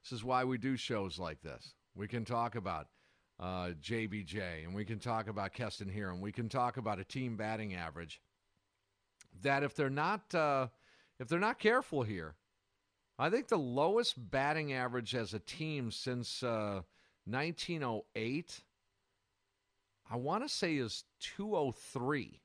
this 0.02 0.12
is 0.12 0.22
why 0.22 0.44
we 0.44 0.58
do 0.58 0.76
shows 0.76 1.18
like 1.18 1.42
this. 1.42 1.74
We 1.96 2.06
can 2.06 2.24
talk 2.24 2.54
about 2.54 2.86
uh, 3.38 3.70
JBJ, 3.82 4.64
and 4.64 4.74
we 4.74 4.84
can 4.84 4.98
talk 4.98 5.28
about 5.28 5.52
Keston 5.52 5.88
here, 5.88 6.10
and 6.10 6.20
we 6.20 6.32
can 6.32 6.48
talk 6.48 6.76
about 6.76 6.98
a 6.98 7.04
team 7.04 7.36
batting 7.36 7.74
average. 7.74 8.20
That 9.42 9.62
if 9.62 9.74
they're 9.74 9.90
not 9.90 10.34
uh, 10.34 10.68
if 11.18 11.28
they're 11.28 11.38
not 11.38 11.58
careful 11.58 12.02
here, 12.02 12.34
I 13.18 13.30
think 13.30 13.48
the 13.48 13.58
lowest 13.58 14.30
batting 14.30 14.72
average 14.72 15.14
as 15.14 15.34
a 15.34 15.38
team 15.38 15.90
since 15.90 16.42
uh, 16.42 16.82
1908, 17.26 18.60
uh, 20.10 20.14
I 20.14 20.16
want 20.16 20.44
to 20.44 20.48
say 20.48 20.76
is 20.76 21.04
203. 21.20 22.40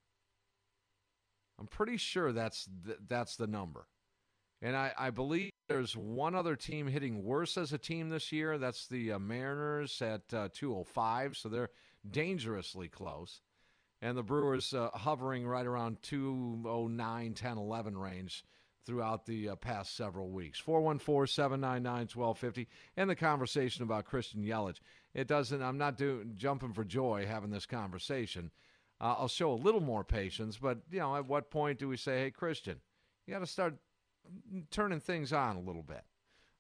I'm 1.60 1.68
pretty 1.68 1.98
sure 1.98 2.32
that's 2.32 2.68
th- 2.86 2.98
that's 3.08 3.36
the 3.36 3.48
number. 3.48 3.86
And 4.62 4.76
I, 4.76 4.94
I, 4.98 5.10
believe 5.12 5.51
there's 5.72 5.96
one 5.96 6.36
other 6.36 6.56
team 6.56 6.88
hitting 6.88 7.24
worse 7.24 7.58
as 7.58 7.74
a 7.74 7.78
team 7.78 8.10
this 8.10 8.32
year. 8.32 8.58
That's 8.58 8.88
the 8.88 9.14
uh, 9.14 9.20
Mariners 9.20 10.02
at 10.02 10.34
uh, 10.34 10.50
205. 10.54 11.38
So 11.38 11.50
they're 11.50 11.70
dangerously 12.10 12.88
close. 12.88 13.42
And 14.02 14.18
the 14.18 14.24
Brewers 14.24 14.74
uh, 14.74 14.90
hovering 14.94 15.48
right 15.48 15.66
around 15.66 16.02
209, 16.02 17.34
10, 17.34 17.58
11 17.58 17.98
range 17.98 18.44
throughout 18.86 19.26
the 19.26 19.50
uh, 19.50 19.56
past 19.56 19.96
several 19.96 20.30
weeks. 20.30 20.60
414 20.60 21.32
799 21.32 22.08
1250. 22.14 22.68
And 22.98 23.10
the 23.10 23.16
conversation 23.16 23.84
about 23.84 24.06
Christian 24.06 24.44
Yelich. 24.44 24.80
It 25.14 25.28
doesn't, 25.28 25.62
I'm 25.62 25.78
not 25.78 25.98
doing, 25.98 26.34
jumping 26.36 26.74
for 26.74 26.84
joy 26.84 27.26
having 27.28 27.52
this 27.52 27.66
conversation. 27.66 28.52
Uh, 29.00 29.16
I'll 29.20 29.28
show 29.28 29.52
a 29.52 29.54
little 29.54 29.82
more 29.82 30.04
patience, 30.04 30.58
but 30.58 30.80
you 30.92 31.00
know, 31.00 31.16
at 31.16 31.26
what 31.26 31.50
point 31.50 31.80
do 31.80 31.88
we 31.88 31.98
say, 31.98 32.20
"Hey, 32.20 32.32
Christian, 32.32 32.80
you 33.26 33.34
got 33.34 33.40
to 33.40 33.48
start 33.48 33.76
turning 34.70 35.00
things 35.00 35.34
on 35.34 35.56
a 35.56 35.62
little 35.62 35.84
bit"? 35.84 36.04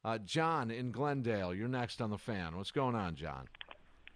Uh, 0.03 0.17
John 0.17 0.71
in 0.71 0.91
Glendale, 0.91 1.53
you're 1.53 1.67
next 1.67 2.01
on 2.01 2.09
the 2.09 2.17
fan. 2.17 2.57
What's 2.57 2.71
going 2.71 2.95
on, 2.95 3.15
John? 3.15 3.47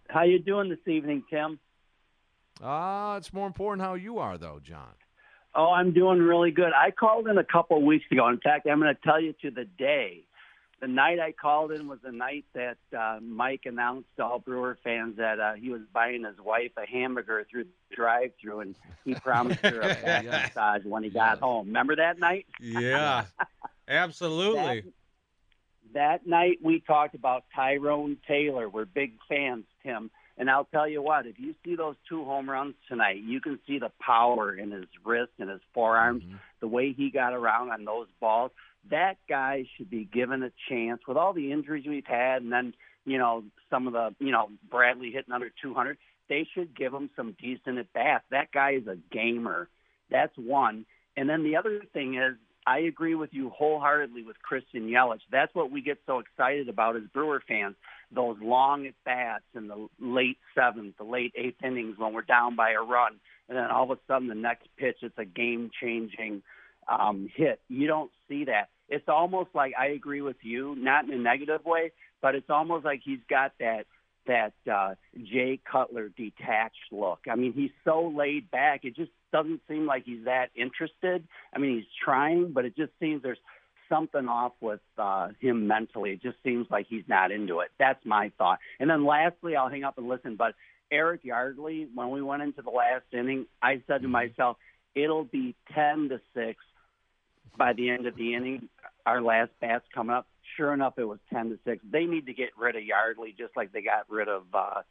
How 0.10 0.24
you 0.24 0.40
doing 0.40 0.70
this 0.70 0.88
evening, 0.88 1.24
Tim? 1.30 1.60
Ah, 2.62 3.14
uh, 3.14 3.18
it's 3.18 3.34
more 3.34 3.48
important 3.48 3.86
how 3.86 3.96
you 3.96 4.20
are, 4.20 4.38
though, 4.38 4.60
John. 4.64 4.94
Oh, 5.54 5.72
I'm 5.72 5.94
doing 5.94 6.20
really 6.20 6.52
good. 6.52 6.72
I 6.74 6.92
called 6.92 7.28
in 7.28 7.38
a 7.38 7.44
couple 7.44 7.78
of 7.78 7.84
weeks 7.84 8.06
ago. 8.12 8.28
In 8.28 8.40
fact, 8.40 8.68
I'm 8.68 8.80
going 8.80 8.94
to 8.94 9.02
tell 9.02 9.22
you 9.22 9.34
to 9.42 9.52
the 9.52 9.66
day 9.66 10.26
the 10.82 10.88
night 10.88 11.20
I 11.20 11.32
called 11.32 11.72
in 11.72 11.88
was 11.88 12.00
the 12.04 12.12
night 12.12 12.46
that 12.54 12.78
uh, 12.98 13.20
Mike 13.22 13.62
announced 13.66 14.10
to 14.18 14.26
all 14.26 14.40
Brewer 14.40 14.78
fans 14.84 15.18
that 15.18 15.40
uh, 15.40 15.54
he 15.54 15.70
was 15.70 15.82
buying 15.94 16.24
his 16.24 16.38
wife 16.38 16.72
a 16.78 16.86
hamburger 16.86 17.46
through 17.50 17.64
the 17.64 17.96
drive-through, 17.96 18.60
and 18.60 18.76
he 19.06 19.16
promised 19.24 19.62
her 19.62 19.80
a 19.80 19.96
back 19.96 20.24
yes. 20.26 20.50
massage 20.50 20.86
when 20.86 21.04
he 21.04 21.10
got 21.10 21.40
home. 21.40 21.68
Remember 21.68 21.96
that 21.96 22.20
night? 22.20 22.46
Yeah, 22.60 23.26
absolutely. 23.88 24.82
That, 24.82 24.84
that 25.94 26.28
night 26.28 26.60
we 26.62 26.82
talked 26.82 27.16
about 27.16 27.46
Tyrone 27.56 28.18
Taylor. 28.28 28.68
We're 28.68 28.86
big 28.86 29.14
fans, 29.30 29.64
Tim. 29.82 30.12
And 30.38 30.50
I'll 30.50 30.66
tell 30.66 30.88
you 30.88 31.02
what, 31.02 31.26
if 31.26 31.40
you 31.40 31.56
see 31.64 31.78
those 31.78 31.96
two 32.10 32.26
home 32.26 32.50
runs 32.50 32.76
tonight, 32.90 33.22
you 33.24 33.40
can 33.40 33.58
see 33.66 33.80
the 33.80 33.92
power 34.02 34.54
in 34.54 34.72
his 34.72 34.86
wrist 35.06 35.32
and 35.40 35.50
his 35.50 35.62
forearms, 35.74 36.24
mm-hmm. 36.24 36.36
the 36.60 36.68
way 36.68 36.92
he 36.92 37.10
got 37.10 37.32
around 37.32 37.72
on 37.72 37.86
those 37.86 38.08
balls 38.20 38.52
that 38.92 39.18
guy 39.28 39.66
should 39.76 39.90
be 39.90 40.06
given 40.06 40.44
a 40.44 40.52
chance 40.70 41.02
with 41.08 41.18
all 41.18 41.34
the 41.34 41.52
injuries 41.52 41.86
we've 41.88 42.06
had, 42.06 42.42
and 42.42 42.52
then 42.52 42.74
you 43.06 43.18
know 43.18 43.44
some 43.70 43.88
of 43.88 43.94
the 43.94 44.16
you 44.20 44.32
know 44.32 44.50
Bradley 44.70 45.12
hitting 45.12 45.34
under 45.34 45.52
200. 45.62 45.98
They 46.28 46.48
should 46.54 46.76
give 46.76 46.94
him 46.94 47.10
some 47.16 47.36
decent 47.40 47.78
at 47.78 47.94
bats. 47.94 48.26
That 48.32 48.52
guy 48.52 48.72
is 48.72 48.88
a 48.88 48.98
gamer. 49.12 49.70
That's 50.10 50.36
one. 50.36 50.86
And 51.16 51.30
then 51.30 51.44
the 51.44 51.56
other 51.56 51.82
thing 51.94 52.16
is, 52.16 52.36
I 52.68 52.80
agree 52.80 53.14
with 53.14 53.30
you 53.32 53.52
wholeheartedly 53.52 54.24
with 54.24 54.42
Christian 54.42 54.90
Yelich. 54.90 55.22
That's 55.32 55.54
what 55.54 55.70
we 55.70 55.82
get 55.82 56.00
so 56.08 56.20
excited 56.20 56.68
about 56.68 56.96
as 56.96 57.04
Brewer 57.14 57.44
fans. 57.48 57.76
Those 58.12 58.38
long 58.42 58.88
at 58.88 58.96
bats 59.06 59.44
in 59.56 59.68
the 59.68 59.88
late 60.00 60.40
seventh, 60.56 60.98
the 60.98 61.04
late 61.04 61.34
eighth 61.36 61.64
innings 61.64 61.98
when 61.98 62.14
we're 62.14 62.24
down 62.24 62.56
by 62.56 62.72
a 62.72 62.82
run, 62.82 63.20
and 63.48 63.58
then 63.58 63.66
all 63.66 63.84
of 63.84 63.92
a 63.92 64.02
sudden 64.08 64.28
the 64.28 64.36
next 64.36 64.68
pitch 64.78 64.98
it's 65.02 65.18
a 65.18 65.26
game 65.26 65.70
changing 65.80 66.42
um, 66.88 67.30
hit. 67.36 67.62
You 67.68 67.88
don't 67.88 68.12
see 68.28 68.46
that 68.46 68.70
it's 68.90 69.08
almost 69.08 69.50
like 69.54 69.74
I 69.78 69.88
agree 69.88 70.22
with 70.22 70.38
you, 70.42 70.76
not 70.76 71.06
in 71.06 71.12
a 71.12 71.18
negative 71.18 71.66
way, 71.66 71.92
but 72.22 72.36
it's 72.36 72.50
almost 72.50 72.86
like 72.86 73.02
he's 73.04 73.20
got 73.30 73.54
that 73.60 73.86
that 74.28 74.54
uh, 74.72 74.96
Jay 75.24 75.60
Cutler 75.72 76.10
detached 76.10 76.92
look. 76.92 77.20
I 77.30 77.36
mean, 77.36 77.54
he's 77.54 77.72
so 77.84 78.12
laid 78.16 78.50
back. 78.50 78.84
It 78.84 78.96
just 78.96 79.12
doesn't 79.32 79.62
seem 79.68 79.86
like 79.86 80.04
he's 80.06 80.26
that 80.26 80.48
interested. 80.56 81.28
I 81.54 81.60
mean, 81.60 81.78
he's 81.78 81.86
trying, 82.04 82.52
but 82.52 82.66
it 82.66 82.76
just 82.76 82.92
seems 83.00 83.22
there's 83.22 83.38
something 83.88 84.28
off 84.28 84.54
with 84.62 84.80
uh, 84.98 85.30
him 85.40 85.68
mentally. 85.68 86.12
It 86.12 86.24
just 86.24 86.38
seems 86.44 86.66
like 86.72 86.88
he's 86.90 87.04
not 87.08 87.32
into 87.32 87.60
it. 87.60 87.70
That's 87.78 88.04
my 88.04 88.32
thought. 88.38 88.60
And 88.80 88.90
then 88.90 89.06
lastly, 89.06 89.56
I'll 89.56 89.70
hang 89.70 89.84
up 89.84 90.00
and 90.00 90.08
listen. 90.08 90.36
But 90.36 90.56
Eric 90.92 91.24
Yardley, 91.24 91.88
when 91.94 92.10
we 92.10 92.22
went 92.22 92.42
into 92.42 92.62
the 92.62 92.72
last 92.72 93.06
inning, 93.12 93.46
I 93.62 93.84
said 93.86 94.02
to 94.02 94.08
mm-hmm. 94.08 94.12
myself, 94.12 94.58
it'll 94.96 95.26
be 95.26 95.56
ten 95.74 96.10
to 96.10 96.20
six 96.34 96.64
by 97.58 97.74
the 97.74 97.90
end 97.90 98.06
of 98.06 98.16
the 98.16 98.34
inning, 98.36 98.70
our 99.06 99.22
last 99.22 99.52
bat's 99.62 99.86
coming 99.94 100.16
up. 100.16 100.28
Sure 100.58 100.74
enough, 100.74 100.94
it 100.98 101.04
was 101.04 101.20
ten 101.32 101.50
to 101.50 101.60
six. 101.66 101.84
They 101.90 102.06
need 102.06 102.28
to 102.28 102.34
get 102.34 102.50
rid 102.58 102.76
of 102.76 102.84
Yardley, 102.84 103.36
just 103.38 103.56
like 103.56 103.72
they 103.72 103.82
got 103.82 104.10
rid 104.10 104.28
of 104.28 104.44
uh, 104.54 104.82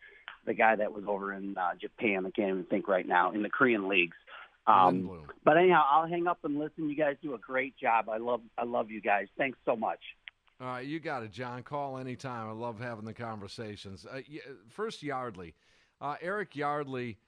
the 0.46 0.54
guy 0.54 0.76
that 0.76 0.92
was 0.92 1.04
over 1.06 1.32
in 1.32 1.56
uh, 1.56 1.74
Japan. 1.80 2.26
I 2.26 2.30
can't 2.30 2.50
even 2.50 2.64
think 2.64 2.88
right 2.88 3.06
now 3.06 3.32
in 3.32 3.42
the 3.42 3.48
Korean 3.48 3.88
leagues. 3.88 4.16
Um, 4.66 5.26
but 5.44 5.58
anyhow, 5.58 5.84
I'll 5.90 6.06
hang 6.06 6.26
up 6.26 6.38
and 6.44 6.58
listen. 6.58 6.88
You 6.88 6.96
guys 6.96 7.16
do 7.22 7.34
a 7.34 7.38
great 7.38 7.76
job. 7.76 8.08
I 8.08 8.16
love 8.16 8.40
I 8.58 8.64
love 8.64 8.90
you 8.90 9.00
guys. 9.00 9.26
Thanks 9.36 9.58
so 9.64 9.76
much. 9.76 10.00
All 10.60 10.68
right, 10.68 10.86
you 10.86 11.00
got 11.00 11.22
it, 11.22 11.32
John. 11.32 11.62
Call 11.62 11.98
anytime. 11.98 12.48
I 12.48 12.52
love 12.52 12.78
having 12.78 13.04
the 13.04 13.12
conversations. 13.12 14.06
Uh, 14.06 14.20
first, 14.68 15.02
Yardley. 15.02 15.54
Uh, 16.00 16.16
Eric 16.20 16.56
Yardley 16.56 17.18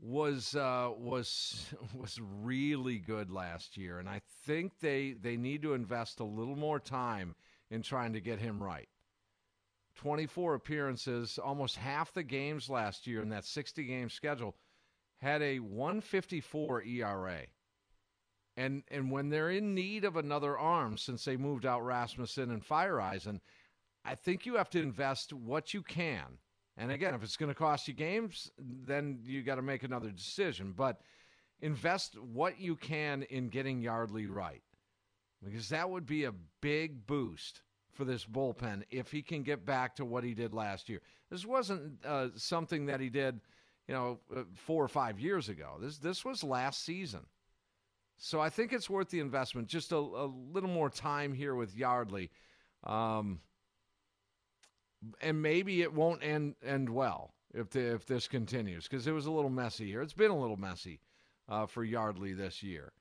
was 0.00 0.54
uh, 0.54 0.90
was 0.96 1.74
was 1.94 2.20
really 2.20 2.98
good 2.98 3.30
last 3.30 3.76
year, 3.76 3.98
and 3.98 4.08
I 4.08 4.20
think 4.44 4.78
they 4.80 5.14
they 5.20 5.36
need 5.36 5.62
to 5.62 5.74
invest 5.74 6.20
a 6.20 6.24
little 6.24 6.56
more 6.56 6.80
time 6.80 7.34
in 7.70 7.82
trying 7.82 8.12
to 8.12 8.20
get 8.20 8.38
him 8.38 8.62
right. 8.62 8.88
24 9.96 10.54
appearances, 10.54 11.38
almost 11.38 11.76
half 11.76 12.12
the 12.12 12.22
games 12.22 12.68
last 12.68 13.06
year 13.06 13.22
in 13.22 13.30
that 13.30 13.46
60 13.46 13.82
game 13.84 14.10
schedule 14.10 14.54
had 15.18 15.40
a 15.40 15.58
154 15.58 16.82
ERA. 16.82 17.40
And 18.58 18.82
and 18.88 19.10
when 19.10 19.30
they're 19.30 19.50
in 19.50 19.74
need 19.74 20.04
of 20.04 20.16
another 20.16 20.58
arm 20.58 20.96
since 20.98 21.24
they 21.24 21.36
moved 21.36 21.66
out 21.66 21.84
Rasmussen 21.84 22.50
and 22.50 22.64
Feyereisen, 22.64 23.40
I 24.04 24.14
think 24.14 24.46
you 24.46 24.56
have 24.56 24.70
to 24.70 24.82
invest 24.82 25.32
what 25.32 25.74
you 25.74 25.82
can 25.82 26.38
and 26.76 26.90
again, 26.90 27.14
if 27.14 27.22
it's 27.22 27.36
going 27.36 27.50
to 27.50 27.54
cost 27.54 27.88
you 27.88 27.94
games, 27.94 28.50
then 28.58 29.20
you 29.24 29.42
got 29.42 29.54
to 29.56 29.62
make 29.62 29.82
another 29.82 30.10
decision. 30.10 30.74
But 30.76 31.00
invest 31.60 32.18
what 32.20 32.60
you 32.60 32.76
can 32.76 33.22
in 33.24 33.48
getting 33.48 33.80
Yardley 33.80 34.26
right, 34.26 34.62
because 35.42 35.68
that 35.70 35.88
would 35.88 36.06
be 36.06 36.24
a 36.24 36.34
big 36.60 37.06
boost 37.06 37.62
for 37.92 38.04
this 38.04 38.26
bullpen 38.26 38.82
if 38.90 39.10
he 39.10 39.22
can 39.22 39.42
get 39.42 39.64
back 39.64 39.96
to 39.96 40.04
what 40.04 40.22
he 40.22 40.34
did 40.34 40.52
last 40.52 40.88
year. 40.88 41.00
This 41.30 41.46
wasn't 41.46 42.04
uh, 42.04 42.28
something 42.36 42.86
that 42.86 43.00
he 43.00 43.08
did, 43.08 43.40
you 43.88 43.94
know, 43.94 44.18
uh, 44.36 44.42
four 44.54 44.84
or 44.84 44.88
five 44.88 45.18
years 45.18 45.48
ago. 45.48 45.78
This 45.80 45.98
this 45.98 46.24
was 46.24 46.44
last 46.44 46.84
season. 46.84 47.20
So 48.18 48.40
I 48.40 48.48
think 48.50 48.72
it's 48.72 48.88
worth 48.88 49.10
the 49.10 49.20
investment. 49.20 49.68
Just 49.68 49.92
a, 49.92 49.96
a 49.96 50.28
little 50.52 50.70
more 50.70 50.90
time 50.90 51.32
here 51.32 51.54
with 51.54 51.76
Yardley. 51.76 52.30
Um, 52.84 53.40
and 55.20 55.42
maybe 55.42 55.82
it 55.82 55.92
won't 55.92 56.22
end 56.22 56.54
end 56.64 56.90
well 56.90 57.34
if 57.54 57.70
the, 57.70 57.94
if 57.94 58.06
this 58.06 58.28
continues 58.28 58.84
because 58.84 59.06
it 59.06 59.12
was 59.12 59.26
a 59.26 59.30
little 59.30 59.50
messy 59.50 59.86
here. 59.86 60.02
It's 60.02 60.12
been 60.12 60.30
a 60.30 60.38
little 60.38 60.56
messy 60.56 61.00
uh, 61.48 61.66
for 61.66 61.84
Yardley 61.84 62.32
this 62.32 62.62
year. 62.62 62.92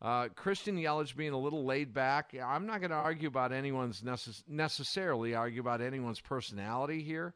Uh, 0.00 0.28
Christian 0.28 0.76
Yelich 0.76 1.16
being 1.16 1.32
a 1.32 1.38
little 1.38 1.64
laid 1.64 1.92
back. 1.92 2.32
I'm 2.40 2.66
not 2.66 2.80
going 2.80 2.90
to 2.90 2.96
argue 2.96 3.28
about 3.28 3.52
anyone's 3.52 4.00
necess- 4.02 4.44
necessarily 4.46 5.34
argue 5.34 5.60
about 5.60 5.80
anyone's 5.80 6.20
personality 6.20 7.02
here 7.02 7.34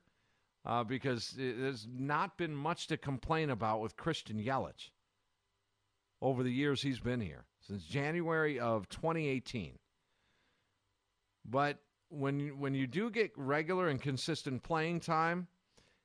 uh, 0.64 0.84
because 0.84 1.34
there's 1.36 1.88
not 1.92 2.38
been 2.38 2.54
much 2.54 2.86
to 2.88 2.96
complain 2.96 3.50
about 3.50 3.80
with 3.80 3.96
Christian 3.96 4.38
Yelich 4.38 4.90
over 6.20 6.44
the 6.44 6.52
years 6.52 6.82
he's 6.82 7.00
been 7.00 7.20
here 7.20 7.46
since 7.66 7.84
January 7.84 8.60
of 8.60 8.88
2018. 8.88 9.78
But 11.44 11.78
when 12.12 12.58
when 12.58 12.74
you 12.74 12.86
do 12.86 13.10
get 13.10 13.32
regular 13.36 13.88
and 13.88 14.00
consistent 14.00 14.62
playing 14.62 15.00
time, 15.00 15.46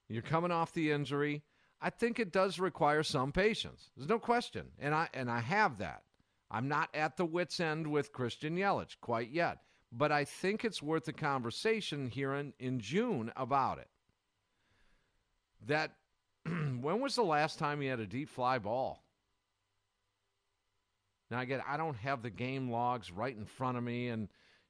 you're 0.08 0.22
coming 0.22 0.52
off 0.52 0.74
the 0.74 0.92
injury. 0.92 1.44
I 1.82 1.90
think 1.90 2.20
it 2.20 2.32
does 2.32 2.60
require 2.60 3.04
some 3.04 3.32
patience. 3.32 3.92
There's 3.96 4.10
no 4.10 4.20
question, 4.20 4.68
and 4.80 4.96
I 4.96 5.10
and 5.14 5.30
I 5.30 5.40
have 5.40 5.78
that. 5.80 6.04
I'm 6.50 6.68
not 6.68 6.90
at 6.94 7.18
the 7.18 7.26
wits 7.26 7.60
end 7.60 7.88
with 7.88 8.14
Christian 8.14 8.56
Yelich 8.56 8.96
quite 9.02 9.32
yet, 9.32 9.60
but 9.92 10.12
I 10.12 10.24
think 10.24 10.64
it's 10.64 10.82
worth 10.82 11.08
a 11.10 11.14
conversation 11.14 12.08
here 12.08 12.34
in, 12.36 12.54
in 12.58 12.80
June 12.80 13.32
about 13.36 13.80
it. 13.80 13.90
That 15.68 15.92
when 16.46 17.02
was 17.02 17.16
the 17.16 17.24
last 17.24 17.60
time 17.60 17.82
he 17.82 17.88
had 17.88 18.00
a 18.00 18.08
deep 18.08 18.30
fly 18.30 18.60
ball? 18.60 19.04
Now 21.30 21.42
again, 21.42 21.62
I 21.68 21.76
don't 21.76 21.98
have 21.98 22.24
the 22.24 22.30
game 22.30 22.72
logs 22.72 23.12
right 23.12 23.36
in 23.36 23.46
front 23.46 23.78
of 23.78 23.84
me, 23.84 24.08
and 24.08 24.30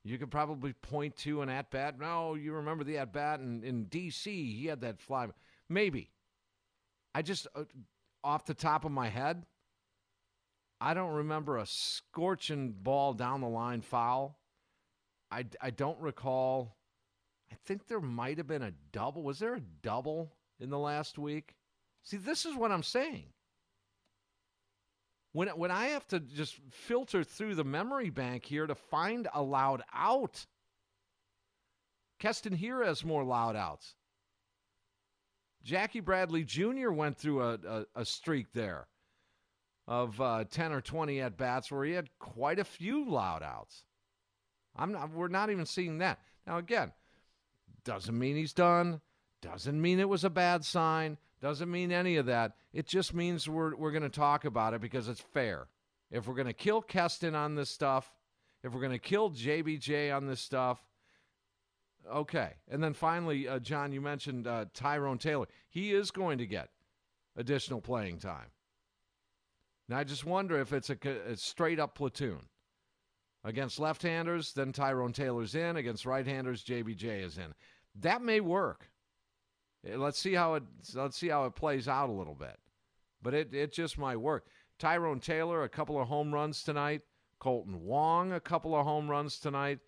you 0.09 0.17
could 0.17 0.31
probably 0.31 0.73
point 0.73 1.15
to 1.17 1.41
an 1.41 1.49
at 1.49 1.71
bat. 1.71 1.99
No, 1.99 2.35
you 2.35 2.53
remember 2.53 2.83
the 2.83 2.97
at 2.97 3.13
bat 3.13 3.39
in, 3.39 3.63
in 3.63 3.85
D.C. 3.85 4.53
He 4.53 4.67
had 4.67 4.81
that 4.81 4.99
fly. 4.99 5.27
Maybe. 5.69 6.11
I 7.15 7.21
just, 7.21 7.47
uh, 7.55 7.63
off 8.23 8.45
the 8.45 8.53
top 8.53 8.85
of 8.85 8.91
my 8.91 9.09
head, 9.09 9.45
I 10.79 10.93
don't 10.93 11.13
remember 11.13 11.57
a 11.57 11.65
scorching 11.65 12.71
ball 12.71 13.13
down 13.13 13.41
the 13.41 13.47
line 13.47 13.81
foul. 13.81 14.39
I, 15.31 15.45
I 15.61 15.71
don't 15.71 15.99
recall. 15.99 16.77
I 17.51 17.55
think 17.65 17.87
there 17.87 17.99
might 17.99 18.37
have 18.37 18.47
been 18.47 18.61
a 18.61 18.73
double. 18.91 19.23
Was 19.23 19.39
there 19.39 19.55
a 19.55 19.61
double 19.81 20.33
in 20.59 20.69
the 20.69 20.77
last 20.77 21.17
week? 21.17 21.55
See, 22.03 22.17
this 22.17 22.45
is 22.45 22.55
what 22.55 22.71
I'm 22.71 22.83
saying. 22.83 23.25
When, 25.37 25.49
when 25.49 25.69
I 25.69 25.89
have 25.89 26.07
to 26.07 26.19
just 26.19 26.55
filter 26.71 27.23
through 27.23 27.53
the 27.53 27.63
memory 27.63 28.09
bank 28.09 28.43
here 28.43 28.65
to 28.65 28.73
find 28.73 29.27
a 29.31 29.43
loud 29.43 29.83
out, 29.93 30.47
Keston 32.17 32.57
Hiura 32.57 32.87
has 32.87 33.05
more 33.05 33.23
loud 33.23 33.55
outs. 33.55 33.93
Jackie 35.63 35.99
Bradley 35.99 36.43
Jr. 36.43 36.89
went 36.89 37.19
through 37.19 37.43
a, 37.43 37.53
a, 37.53 37.85
a 37.97 38.03
streak 38.03 38.51
there 38.53 38.87
of 39.87 40.19
uh, 40.19 40.45
10 40.49 40.71
or 40.71 40.81
20 40.81 41.21
at 41.21 41.37
bats 41.37 41.71
where 41.71 41.85
he 41.85 41.91
had 41.91 42.09
quite 42.17 42.57
a 42.57 42.63
few 42.63 43.07
loud 43.07 43.43
outs. 43.43 43.83
I'm 44.75 44.91
not, 44.91 45.13
we're 45.13 45.27
not 45.27 45.51
even 45.51 45.67
seeing 45.67 45.99
that. 45.99 46.17
Now, 46.47 46.57
again, 46.57 46.93
doesn't 47.85 48.17
mean 48.17 48.37
he's 48.37 48.53
done, 48.53 49.01
doesn't 49.43 49.79
mean 49.79 49.99
it 49.99 50.09
was 50.09 50.23
a 50.23 50.31
bad 50.31 50.65
sign, 50.65 51.19
doesn't 51.41 51.69
mean 51.69 51.91
any 51.91 52.17
of 52.17 52.25
that. 52.25 52.53
It 52.73 52.87
just 52.87 53.13
means 53.13 53.47
we're, 53.47 53.75
we're 53.75 53.91
going 53.91 54.03
to 54.03 54.09
talk 54.09 54.45
about 54.45 54.73
it 54.73 54.81
because 54.81 55.07
it's 55.07 55.21
fair. 55.21 55.67
If 56.09 56.27
we're 56.27 56.35
going 56.35 56.47
to 56.47 56.53
kill 56.53 56.81
Keston 56.81 57.35
on 57.35 57.55
this 57.55 57.69
stuff, 57.69 58.11
if 58.63 58.73
we're 58.73 58.81
going 58.81 58.91
to 58.93 58.99
kill 58.99 59.29
JBJ 59.31 60.15
on 60.15 60.25
this 60.25 60.41
stuff, 60.41 60.83
okay. 62.11 62.53
And 62.69 62.83
then 62.83 62.93
finally, 62.93 63.47
uh, 63.47 63.59
John, 63.59 63.91
you 63.91 64.01
mentioned 64.01 64.47
uh, 64.47 64.65
Tyrone 64.73 65.17
Taylor. 65.17 65.47
He 65.69 65.91
is 65.91 66.11
going 66.11 66.39
to 66.39 66.47
get 66.47 66.69
additional 67.35 67.81
playing 67.81 68.19
time. 68.19 68.51
Now, 69.89 69.99
I 69.99 70.03
just 70.03 70.25
wonder 70.25 70.59
if 70.59 70.73
it's 70.73 70.89
a, 70.89 70.97
a 71.29 71.37
straight 71.37 71.79
up 71.79 71.95
platoon. 71.95 72.39
Against 73.43 73.79
left 73.79 74.01
handers, 74.01 74.51
then 74.51 74.73
Tyrone 74.73 75.13
Taylor's 75.13 75.55
in. 75.55 75.77
Against 75.77 76.05
right 76.05 76.25
handers, 76.25 76.63
JBJ 76.63 77.23
is 77.23 77.37
in. 77.37 77.53
That 77.95 78.21
may 78.21 78.41
work. 78.41 78.89
Eh, 79.87 79.97
let's 79.97 80.19
see 80.19 80.33
how 80.33 80.55
it 80.55 80.63
let's 80.93 81.17
see 81.17 81.29
how 81.29 81.45
it 81.45 81.55
plays 81.55 81.87
out 81.87 82.09
a 82.09 82.13
little 82.13 82.35
bit. 82.35 82.57
But 83.21 83.33
it, 83.33 83.53
it 83.53 83.71
just 83.71 83.97
might 83.97 84.17
work. 84.17 84.47
Tyrone 84.79 85.19
Taylor, 85.19 85.63
a 85.63 85.69
couple 85.69 85.99
of 85.99 86.07
home 86.07 86.33
runs 86.33 86.63
tonight. 86.63 87.01
Kolten 87.41 87.75
Wong, 87.75 88.33
a 88.33 88.39
couple 88.39 88.75
of 88.75 88.85
home 88.85 89.09
runs 89.09 89.39
tonight. 89.39 89.79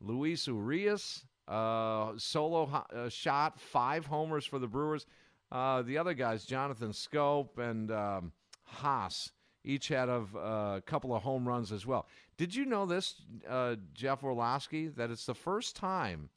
Luis 0.00 0.46
Urias, 0.46 1.24
uh, 1.48 2.12
solo 2.16 2.84
uh, 2.94 3.08
shot, 3.08 3.58
five 3.58 4.06
homers 4.06 4.44
for 4.44 4.58
the 4.58 4.66
Brewers. 4.66 5.06
Uh, 5.50 5.82
the 5.82 5.96
other 5.96 6.12
guys, 6.12 6.44
Jonathan 6.44 6.90
Schoop 6.90 7.58
and 7.58 7.90
um, 7.90 8.32
Haase, 8.80 9.30
each 9.64 9.88
had 9.88 10.08
a 10.08 10.24
uh, 10.38 10.80
couple 10.80 11.14
of 11.14 11.22
home 11.22 11.46
runs 11.46 11.72
as 11.72 11.86
well. 11.86 12.06
Did 12.36 12.54
you 12.54 12.66
know 12.66 12.84
this, 12.84 13.14
uh, 13.48 13.76
Jeff 13.94 14.22
Orlowski, 14.22 14.88
that 14.88 15.10
it's 15.10 15.26
the 15.26 15.34
first 15.34 15.76
time 15.76 16.28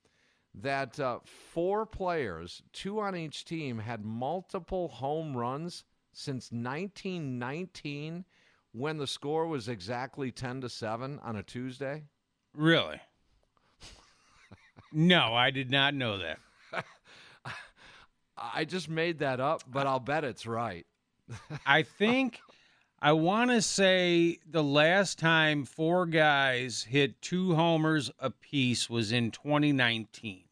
that 0.62 1.00
uh, 1.00 1.20
four 1.26 1.86
players, 1.86 2.62
two 2.74 3.00
on 3.00 3.16
each 3.16 3.46
team, 3.46 3.80
had 3.80 4.04
multiple 4.04 4.88
home 4.88 5.36
runs 5.36 5.84
since 6.12 6.52
1919 6.52 8.26
when 8.72 8.98
the 8.98 9.08
score 9.08 9.48
was 9.48 9.68
exactly 9.68 10.32
10 10.32 10.62
to 10.62 10.70
7 10.70 11.20
on 11.24 11.36
a 11.36 11.44
Tuesday? 11.44 12.04
Really? 12.54 13.00
no, 14.92 15.34
I 15.34 15.52
did 15.52 15.72
not 15.72 15.94
know 15.94 16.18
that. 16.18 16.40
I 18.38 18.66
just 18.66 18.90
made 18.90 19.20
that 19.20 19.40
up, 19.40 19.64
but 19.68 19.88
I'll 19.88 20.00
bet 20.00 20.24
it's 20.24 20.46
right. 20.46 20.86
I 21.66 21.84
think 21.84 22.40
I 23.02 23.14
want 23.14 23.52
to 23.52 23.62
say 23.62 24.40
the 24.50 24.64
last 24.64 25.20
time 25.20 25.64
four 25.66 26.06
guys 26.06 26.84
hit 26.84 27.22
two 27.22 27.56
homers 27.56 28.12
apiece 28.20 28.90
was 28.90 29.12
in 29.12 29.32
2019. 29.32 30.44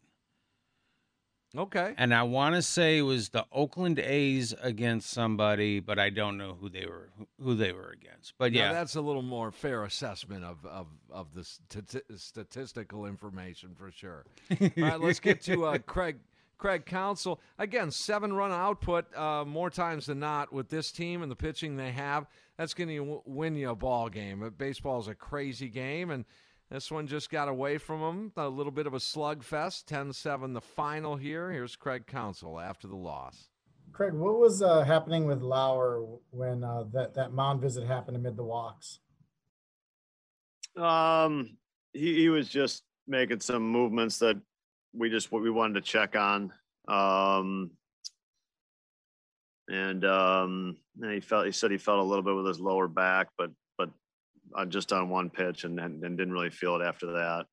Okay. 1.55 1.93
And 1.97 2.13
I 2.13 2.23
want 2.23 2.55
to 2.55 2.61
say 2.61 2.97
it 2.97 3.03
was 3.03 3.29
the 3.29 3.45
Oakland 3.51 3.99
A's 3.99 4.53
against 4.61 5.09
somebody, 5.09 5.79
but 5.79 5.97
I 5.97 6.09
don't 6.09 6.37
know 6.37 6.57
who 6.59 6.69
they 6.69 6.85
were 6.85 7.09
who 7.41 7.55
they 7.55 7.71
were 7.71 7.89
against. 7.89 8.33
But 8.37 8.51
yeah, 8.51 8.67
now 8.67 8.73
that's 8.73 8.95
a 8.95 9.01
little 9.01 9.21
more 9.21 9.51
fair 9.51 9.83
assessment 9.83 10.43
of 10.43 10.65
of 10.65 10.87
of 11.09 11.33
the 11.33 11.43
st- 11.43 12.03
statistical 12.17 13.05
information 13.05 13.75
for 13.75 13.91
sure. 13.91 14.25
All 14.51 14.69
right, 14.77 14.99
let's 14.99 15.19
get 15.19 15.41
to 15.43 15.65
uh, 15.65 15.77
Craig 15.85 16.17
Craig 16.57 16.85
Counsell 16.85 17.39
again. 17.57 17.91
Seven 17.91 18.33
run 18.33 18.51
output 18.51 19.15
uh, 19.15 19.45
more 19.45 19.69
times 19.69 20.07
than 20.07 20.19
not 20.19 20.51
with 20.51 20.69
this 20.69 20.91
team 20.91 21.21
and 21.21 21.31
the 21.31 21.35
pitching 21.35 21.77
they 21.77 21.91
have. 21.91 22.27
That's 22.57 22.73
going 22.73 22.89
to 22.89 23.21
win 23.25 23.55
you 23.55 23.69
a 23.69 23.75
ball 23.75 24.09
game. 24.09 24.51
Baseball 24.57 24.99
is 24.99 25.07
a 25.07 25.15
crazy 25.15 25.69
game 25.69 26.09
and 26.09 26.25
this 26.69 26.91
one 26.91 27.07
just 27.07 27.29
got 27.29 27.47
away 27.47 27.77
from 27.77 28.01
him. 28.01 28.31
A 28.35 28.47
little 28.47 28.71
bit 28.71 28.87
of 28.87 28.93
a 28.93 28.99
slugfest. 28.99 29.85
10 29.85 30.13
7 30.13 30.53
the 30.53 30.61
final 30.61 31.15
here. 31.15 31.51
Here's 31.51 31.75
Craig 31.75 32.05
Counsell 32.07 32.59
after 32.59 32.87
the 32.87 32.95
loss. 32.95 33.49
Craig, 33.93 34.13
what 34.13 34.39
was 34.39 34.61
uh, 34.61 34.83
happening 34.83 35.25
with 35.25 35.41
Lauer 35.41 36.05
when 36.31 36.63
uh, 36.63 36.83
that, 36.93 37.13
that 37.13 37.33
mound 37.33 37.61
visit 37.61 37.87
happened 37.87 38.17
amid 38.17 38.35
the 38.35 38.43
walks? 38.43 38.99
Um, 40.75 41.57
he, 41.93 42.15
he 42.15 42.29
was 42.29 42.49
just 42.49 42.83
making 43.07 43.39
some 43.39 43.63
movements 43.63 44.19
that 44.19 44.37
we 44.93 45.09
just 45.09 45.31
what 45.31 45.41
we 45.41 45.49
wanted 45.49 45.75
to 45.75 45.81
check 45.81 46.15
on. 46.15 46.51
Um, 46.87 47.71
and 49.69 50.05
um, 50.05 50.77
and 51.01 51.13
he 51.13 51.19
felt 51.19 51.45
he 51.45 51.51
said 51.51 51.71
he 51.71 51.77
felt 51.77 51.99
a 51.99 52.03
little 52.03 52.23
bit 52.23 52.35
with 52.35 52.47
his 52.47 52.59
lower 52.59 52.87
back, 52.87 53.27
but 53.37 53.51
just 54.69 54.93
on 54.93 55.09
one 55.09 55.29
pitch 55.29 55.63
and, 55.63 55.79
and, 55.79 56.03
and 56.03 56.17
didn't 56.17 56.33
really 56.33 56.49
feel 56.49 56.75
it 56.75 56.83
after 56.83 57.07
that. 57.13 57.45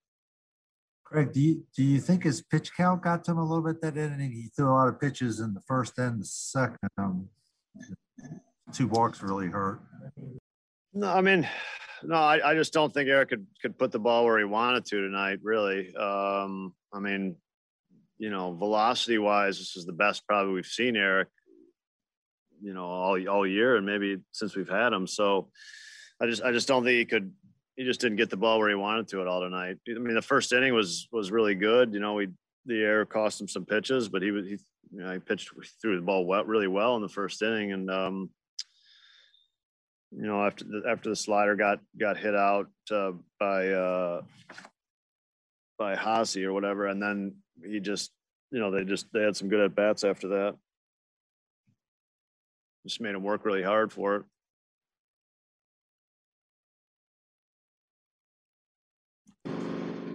Craig, 1.04 1.32
do 1.32 1.40
you 1.40 1.66
do 1.76 1.84
you 1.84 2.00
think 2.00 2.24
his 2.24 2.42
pitch 2.42 2.70
count 2.76 3.02
got 3.02 3.24
to 3.24 3.32
him 3.32 3.38
a 3.38 3.44
little 3.44 3.62
bit 3.62 3.80
that 3.82 3.96
inning? 3.96 4.32
He 4.32 4.48
threw 4.56 4.70
a 4.70 4.74
lot 4.74 4.88
of 4.88 4.98
pitches 4.98 5.38
in 5.38 5.52
the 5.52 5.60
first 5.60 5.98
and 5.98 6.20
the 6.20 6.24
second. 6.24 6.88
Um, 6.96 7.28
two 8.72 8.88
walks 8.88 9.22
really 9.22 9.48
hurt. 9.48 9.80
No, 10.94 11.08
I 11.08 11.20
mean, 11.20 11.46
no, 12.02 12.16
I, 12.16 12.50
I 12.50 12.54
just 12.54 12.72
don't 12.72 12.92
think 12.92 13.08
Eric 13.08 13.28
could 13.28 13.46
could 13.60 13.78
put 13.78 13.92
the 13.92 13.98
ball 13.98 14.24
where 14.24 14.38
he 14.38 14.44
wanted 14.44 14.86
to 14.86 15.00
tonight. 15.02 15.40
Really, 15.42 15.94
um, 15.94 16.74
I 16.92 17.00
mean, 17.00 17.36
you 18.18 18.30
know, 18.30 18.54
velocity 18.54 19.18
wise, 19.18 19.58
this 19.58 19.76
is 19.76 19.84
the 19.84 19.92
best 19.92 20.26
probably 20.26 20.54
we've 20.54 20.66
seen 20.66 20.96
Eric. 20.96 21.28
You 22.62 22.72
know, 22.72 22.86
all 22.86 23.28
all 23.28 23.46
year 23.46 23.76
and 23.76 23.84
maybe 23.84 24.18
since 24.32 24.56
we've 24.56 24.68
had 24.68 24.92
him. 24.92 25.06
So, 25.06 25.50
I 26.20 26.26
just 26.26 26.42
I 26.42 26.52
just 26.52 26.68
don't 26.68 26.84
think 26.84 26.98
he 26.98 27.04
could 27.04 27.32
he 27.76 27.84
just 27.84 28.00
didn't 28.00 28.16
get 28.16 28.30
the 28.30 28.36
ball 28.36 28.58
where 28.58 28.68
he 28.68 28.74
wanted 28.74 29.08
to 29.08 29.20
at 29.20 29.26
all 29.26 29.40
tonight. 29.40 29.78
I 29.88 29.98
mean, 29.98 30.14
the 30.14 30.22
first 30.22 30.52
inning 30.52 30.74
was 30.74 31.08
was 31.12 31.30
really 31.30 31.54
good. 31.54 31.92
You 31.92 32.00
know, 32.00 32.14
we 32.14 32.28
the 32.66 32.80
air 32.80 33.04
cost 33.04 33.40
him 33.40 33.48
some 33.48 33.64
pitches, 33.64 34.08
but 34.08 34.22
he 34.22 34.30
was 34.30 34.46
he, 34.46 34.58
you 34.92 35.02
know, 35.02 35.12
he 35.12 35.18
pitched 35.18 35.50
threw 35.82 35.96
the 35.96 36.02
ball 36.02 36.24
well, 36.24 36.44
really 36.44 36.68
well 36.68 36.96
in 36.96 37.02
the 37.02 37.08
first 37.08 37.42
inning, 37.42 37.72
and 37.72 37.90
um, 37.90 38.30
you 40.12 40.26
know, 40.26 40.44
after 40.44 40.64
the 40.64 40.82
after 40.88 41.10
the 41.10 41.16
slider 41.16 41.56
got 41.56 41.80
got 41.98 42.16
hit 42.16 42.34
out 42.34 42.68
uh, 42.90 43.12
by 43.40 43.68
uh, 43.68 44.22
by 45.78 45.96
Hossie 45.96 46.44
or 46.44 46.52
whatever, 46.52 46.86
and 46.86 47.02
then 47.02 47.34
he 47.66 47.80
just 47.80 48.12
you 48.50 48.60
know 48.60 48.70
they 48.70 48.84
just 48.84 49.06
they 49.12 49.22
had 49.22 49.36
some 49.36 49.48
good 49.48 49.60
at 49.60 49.74
bats 49.74 50.04
after 50.04 50.28
that. 50.28 50.56
Just 52.86 53.00
made 53.00 53.14
him 53.14 53.22
work 53.22 53.44
really 53.44 53.62
hard 53.62 53.92
for 53.92 54.16
it. 54.16 54.22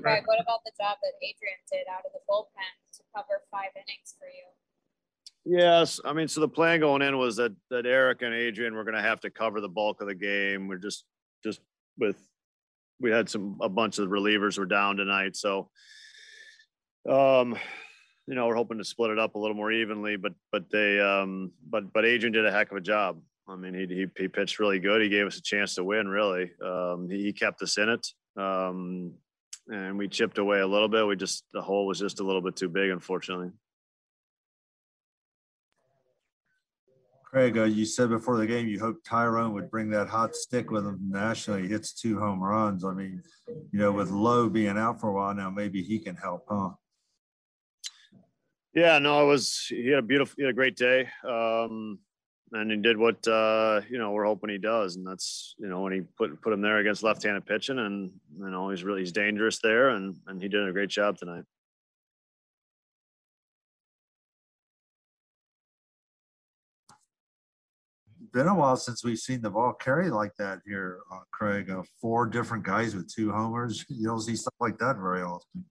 Greg, 0.01 0.23
what 0.25 0.41
about 0.41 0.59
the 0.65 0.71
job 0.79 0.97
that 1.01 1.13
Adrian 1.21 1.59
did 1.71 1.85
out 1.91 2.05
of 2.05 2.11
the 2.13 2.19
bullpen 2.29 2.73
to 2.97 3.03
cover 3.15 3.41
five 3.51 3.71
innings 3.75 4.15
for 4.17 4.27
you? 4.27 4.45
Yes, 5.45 5.99
I 6.03 6.13
mean, 6.13 6.27
so 6.27 6.41
the 6.41 6.47
plan 6.47 6.79
going 6.79 7.01
in 7.01 7.17
was 7.17 7.37
that 7.37 7.53
that 7.69 7.85
Eric 7.85 8.21
and 8.21 8.33
Adrian 8.33 8.75
were 8.75 8.83
going 8.83 8.95
to 8.95 9.01
have 9.01 9.21
to 9.21 9.29
cover 9.29 9.61
the 9.61 9.69
bulk 9.69 10.01
of 10.01 10.07
the 10.07 10.15
game. 10.15 10.67
We're 10.67 10.77
just 10.77 11.05
just 11.43 11.61
with 11.97 12.17
we 12.99 13.11
had 13.11 13.29
some 13.29 13.57
a 13.61 13.69
bunch 13.69 13.97
of 13.99 14.09
relievers 14.09 14.57
were 14.57 14.65
down 14.65 14.97
tonight, 14.97 15.35
so 15.35 15.69
um, 17.09 17.57
you 18.27 18.35
know, 18.35 18.47
we're 18.47 18.55
hoping 18.55 18.77
to 18.77 18.83
split 18.83 19.11
it 19.11 19.19
up 19.19 19.35
a 19.35 19.39
little 19.39 19.55
more 19.55 19.71
evenly. 19.71 20.17
But 20.17 20.33
but 20.51 20.69
they 20.71 20.99
um, 20.99 21.51
but 21.67 21.91
but 21.93 22.05
Adrian 22.05 22.33
did 22.33 22.45
a 22.45 22.51
heck 22.51 22.71
of 22.71 22.77
a 22.77 22.81
job. 22.81 23.19
I 23.47 23.55
mean, 23.55 23.73
he 23.73 23.87
he, 23.87 24.05
he 24.17 24.27
pitched 24.27 24.59
really 24.59 24.79
good. 24.79 25.01
He 25.01 25.09
gave 25.09 25.25
us 25.25 25.37
a 25.37 25.41
chance 25.41 25.75
to 25.75 25.83
win. 25.83 26.07
Really, 26.07 26.51
um, 26.63 27.09
he, 27.09 27.23
he 27.23 27.33
kept 27.33 27.61
us 27.61 27.77
in 27.77 27.89
it. 27.89 28.07
Um, 28.37 29.13
and 29.69 29.97
we 29.97 30.07
chipped 30.07 30.37
away 30.37 30.59
a 30.59 30.67
little 30.67 30.87
bit. 30.87 31.05
We 31.05 31.15
just 31.15 31.45
the 31.53 31.61
hole 31.61 31.85
was 31.85 31.99
just 31.99 32.19
a 32.19 32.23
little 32.23 32.41
bit 32.41 32.55
too 32.55 32.69
big, 32.69 32.89
unfortunately. 32.89 33.51
Craig, 37.23 37.57
uh, 37.59 37.65
you 37.65 37.85
said 37.85 38.09
before 38.09 38.37
the 38.37 38.47
game 38.47 38.67
you 38.67 38.79
hoped 38.79 39.05
Tyrone 39.05 39.53
would 39.53 39.69
bring 39.69 39.91
that 39.91 40.07
hot 40.07 40.35
stick 40.35 40.71
with 40.71 40.83
him 40.83 40.97
Nashville. 41.11 41.57
He 41.57 41.67
hits 41.67 41.93
two 41.93 42.19
home 42.19 42.41
runs. 42.41 42.83
I 42.83 42.93
mean, 42.93 43.21
you 43.47 43.79
know, 43.79 43.91
with 43.91 44.09
Lowe 44.09 44.49
being 44.49 44.79
out 44.79 44.99
for 44.99 45.09
a 45.09 45.13
while 45.13 45.35
now, 45.35 45.51
maybe 45.51 45.83
he 45.83 45.99
can 45.99 46.15
help, 46.15 46.45
huh? 46.49 46.71
Yeah, 48.73 48.97
no, 48.97 49.23
it 49.23 49.27
was 49.27 49.65
he 49.69 49.89
had 49.89 49.99
a 49.99 50.01
beautiful, 50.01 50.33
he 50.37 50.43
had 50.43 50.51
a 50.51 50.55
great 50.55 50.75
day, 50.75 51.07
um, 51.23 51.99
and 52.51 52.71
he 52.71 52.77
did 52.77 52.97
what 52.97 53.27
uh, 53.27 53.81
you 53.89 53.97
know 53.97 54.11
we're 54.11 54.25
hoping 54.25 54.49
he 54.49 54.57
does, 54.57 54.95
and 54.95 55.05
that's 55.05 55.55
you 55.59 55.67
know 55.67 55.81
when 55.81 55.93
he 55.93 56.01
put 56.17 56.41
put 56.41 56.53
him 56.53 56.61
there 56.61 56.77
against 56.77 57.03
left-handed 57.03 57.45
pitching, 57.45 57.79
and 57.79 58.11
you 58.37 58.49
know 58.49 58.69
he's 58.69 58.83
really 58.83 59.01
he's 59.01 59.11
dangerous 59.11 59.59
there, 59.59 59.89
and 59.89 60.15
and 60.27 60.41
he 60.41 60.47
did 60.47 60.67
a 60.67 60.71
great 60.71 60.89
job 60.89 61.17
tonight. 61.17 61.43
been 68.31 68.47
a 68.47 68.55
while 68.55 68.75
since 68.75 69.03
we've 69.03 69.17
seen 69.17 69.41
the 69.41 69.49
ball 69.49 69.73
carry 69.73 70.09
like 70.09 70.35
that 70.37 70.59
here, 70.65 70.99
uh, 71.11 71.19
Craig. 71.31 71.69
Uh, 71.69 71.81
four 72.01 72.25
different 72.25 72.63
guys 72.63 72.95
with 72.95 73.13
two 73.13 73.31
homers. 73.31 73.85
You 73.89 74.07
don't 74.07 74.21
see 74.21 74.35
stuff 74.35 74.53
like 74.59 74.77
that 74.79 74.97
very 74.97 75.21
often. 75.21 75.65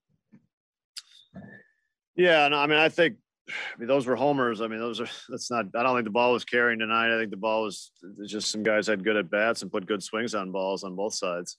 Yeah, 2.15 2.47
no, 2.49 2.57
I 2.57 2.67
mean, 2.67 2.77
I 2.77 2.89
think 2.89 3.15
I 3.49 3.79
mean, 3.79 3.87
those 3.87 4.05
were 4.05 4.15
homers. 4.15 4.61
I 4.61 4.67
mean, 4.67 4.79
those 4.79 5.01
are 5.01 5.07
that's 5.29 5.51
not. 5.51 5.65
I 5.75 5.83
don't 5.83 5.95
think 5.95 6.05
the 6.05 6.11
ball 6.11 6.33
was 6.33 6.45
carrying 6.45 6.79
tonight. 6.79 7.15
I 7.15 7.19
think 7.19 7.31
the 7.31 7.37
ball 7.37 7.63
was 7.63 7.91
just 8.25 8.51
some 8.51 8.63
guys 8.63 8.87
had 8.87 9.03
good 9.03 9.17
at 9.17 9.29
bats 9.29 9.61
and 9.61 9.71
put 9.71 9.85
good 9.85 10.03
swings 10.03 10.35
on 10.35 10.51
balls 10.51 10.83
on 10.83 10.95
both 10.95 11.13
sides. 11.13 11.57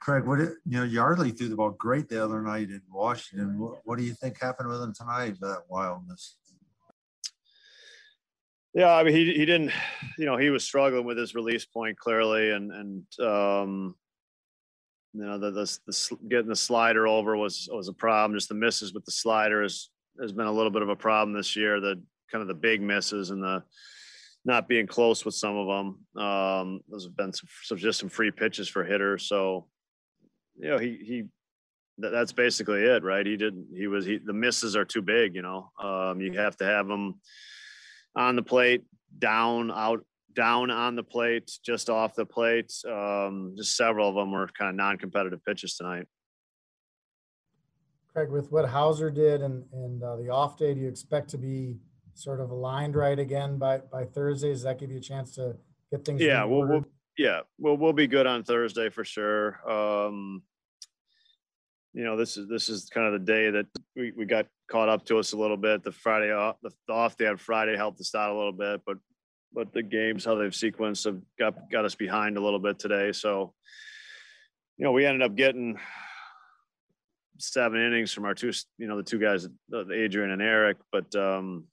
Craig, 0.00 0.24
what 0.24 0.40
it, 0.40 0.54
you 0.66 0.78
know, 0.78 0.84
Yardley 0.84 1.30
threw 1.30 1.48
the 1.48 1.56
ball 1.56 1.70
great 1.70 2.08
the 2.08 2.22
other 2.22 2.42
night 2.42 2.68
in 2.68 2.82
Washington. 2.90 3.58
What, 3.58 3.80
what 3.84 3.98
do 3.98 4.04
you 4.04 4.12
think 4.12 4.40
happened 4.40 4.68
with 4.68 4.82
him 4.82 4.92
tonight? 4.92 5.36
That 5.40 5.62
wildness. 5.68 6.36
Yeah, 8.74 8.94
I 8.94 9.02
mean, 9.02 9.14
he 9.14 9.24
he 9.24 9.46
didn't, 9.46 9.72
you 10.18 10.26
know, 10.26 10.36
he 10.36 10.50
was 10.50 10.64
struggling 10.64 11.04
with 11.04 11.16
his 11.16 11.34
release 11.34 11.64
point 11.64 11.98
clearly, 11.98 12.50
and 12.50 12.70
and 12.70 13.20
um, 13.20 13.94
you 15.14 15.24
know, 15.24 15.38
the, 15.38 15.50
the 15.50 15.78
the 15.86 16.16
getting 16.28 16.48
the 16.48 16.56
slider 16.56 17.06
over 17.06 17.36
was 17.36 17.68
was 17.72 17.88
a 17.88 17.92
problem. 17.92 18.36
Just 18.36 18.48
the 18.48 18.54
misses 18.54 18.92
with 18.92 19.04
the 19.04 19.12
slider 19.12 19.62
has 19.62 19.90
has 20.20 20.32
been 20.32 20.46
a 20.46 20.52
little 20.52 20.70
bit 20.70 20.82
of 20.82 20.88
a 20.88 20.96
problem 20.96 21.36
this 21.36 21.56
year. 21.56 21.80
The 21.80 22.02
kind 22.30 22.42
of 22.42 22.48
the 22.48 22.54
big 22.54 22.82
misses 22.82 23.30
and 23.30 23.42
the 23.42 23.62
not 24.44 24.68
being 24.68 24.86
close 24.86 25.24
with 25.24 25.34
some 25.34 25.56
of 25.56 25.66
them. 25.66 26.22
Um, 26.22 26.80
those 26.88 27.04
have 27.04 27.16
been 27.16 27.32
some, 27.32 27.48
some 27.64 27.78
just 27.78 28.00
some 28.00 28.08
free 28.08 28.30
pitches 28.30 28.68
for 28.68 28.84
hitters. 28.84 29.26
So, 29.28 29.66
you 30.58 30.68
know, 30.68 30.78
he 30.78 30.98
he 31.02 31.24
that, 31.98 32.10
that's 32.10 32.32
basically 32.32 32.82
it, 32.82 33.02
right? 33.02 33.26
He 33.26 33.36
didn't. 33.36 33.68
He 33.74 33.86
was 33.86 34.04
he 34.04 34.18
the 34.18 34.32
misses 34.32 34.76
are 34.76 34.84
too 34.84 35.02
big. 35.02 35.34
You 35.34 35.42
know, 35.42 35.70
um, 35.82 36.20
you 36.20 36.32
have 36.32 36.56
to 36.58 36.64
have 36.64 36.86
them 36.86 37.20
on 38.16 38.36
the 38.36 38.42
plate, 38.42 38.82
down, 39.18 39.70
out, 39.70 40.04
down 40.38 40.70
on 40.70 40.94
the 40.94 41.02
plate, 41.02 41.50
just 41.66 41.90
off 41.90 42.14
the 42.14 42.24
plate. 42.24 42.72
Um, 42.88 43.54
just 43.56 43.76
several 43.76 44.08
of 44.08 44.14
them 44.14 44.30
were 44.30 44.46
kind 44.56 44.70
of 44.70 44.76
non-competitive 44.76 45.44
pitches 45.44 45.74
tonight. 45.74 46.06
Craig, 48.12 48.30
with 48.30 48.52
what 48.52 48.68
Houser 48.68 49.10
did 49.10 49.42
and 49.42 49.64
and 49.72 50.00
uh, 50.02 50.14
the 50.14 50.28
off 50.28 50.56
day, 50.56 50.74
do 50.74 50.80
you 50.80 50.88
expect 50.88 51.28
to 51.30 51.38
be 51.38 51.78
sort 52.14 52.40
of 52.40 52.50
aligned 52.50 52.94
right 52.94 53.18
again 53.18 53.58
by 53.58 53.78
by 53.78 54.04
Thursday? 54.04 54.50
Does 54.50 54.62
that 54.62 54.78
give 54.78 54.92
you 54.92 54.98
a 54.98 55.00
chance 55.00 55.34
to 55.34 55.56
get 55.90 56.04
things? 56.04 56.20
Yeah, 56.20 56.44
we'll, 56.44 56.66
we'll 56.66 56.84
yeah, 57.18 57.40
we'll 57.58 57.76
we'll 57.76 57.92
be 57.92 58.06
good 58.06 58.28
on 58.28 58.44
Thursday 58.44 58.90
for 58.90 59.04
sure. 59.04 59.58
Um, 59.68 60.42
you 61.92 62.04
know, 62.04 62.16
this 62.16 62.36
is 62.36 62.48
this 62.48 62.68
is 62.68 62.88
kind 62.94 63.12
of 63.12 63.12
the 63.12 63.26
day 63.26 63.50
that 63.50 63.66
we, 63.96 64.12
we 64.12 64.24
got 64.24 64.46
caught 64.70 64.88
up 64.88 65.04
to 65.06 65.18
us 65.18 65.32
a 65.32 65.36
little 65.36 65.56
bit. 65.56 65.82
The 65.82 65.90
Friday 65.90 66.32
off, 66.32 66.56
the, 66.62 66.70
the 66.86 66.94
off 66.94 67.16
day 67.16 67.26
on 67.26 67.38
Friday 67.38 67.76
helped 67.76 68.00
us 68.00 68.14
out 68.14 68.30
a 68.30 68.38
little 68.38 68.52
bit, 68.52 68.82
but 68.86 68.98
but 69.52 69.72
the 69.72 69.82
games 69.82 70.24
how 70.24 70.34
they've 70.34 70.52
sequenced 70.52 71.04
have 71.04 71.20
got 71.38 71.70
got 71.70 71.84
us 71.84 71.94
behind 71.94 72.36
a 72.36 72.40
little 72.40 72.58
bit 72.58 72.78
today. 72.78 73.12
So, 73.12 73.54
you 74.76 74.84
know, 74.84 74.92
we 74.92 75.06
ended 75.06 75.22
up 75.22 75.36
getting 75.36 75.78
seven 77.38 77.80
innings 77.80 78.12
from 78.12 78.24
our 78.24 78.34
two, 78.34 78.52
you 78.78 78.86
know, 78.86 78.96
the 78.96 79.02
two 79.02 79.18
guys, 79.18 79.48
Adrian 79.92 80.30
and 80.30 80.42
Eric. 80.42 80.76
But 80.92 81.14
um, 81.14 81.64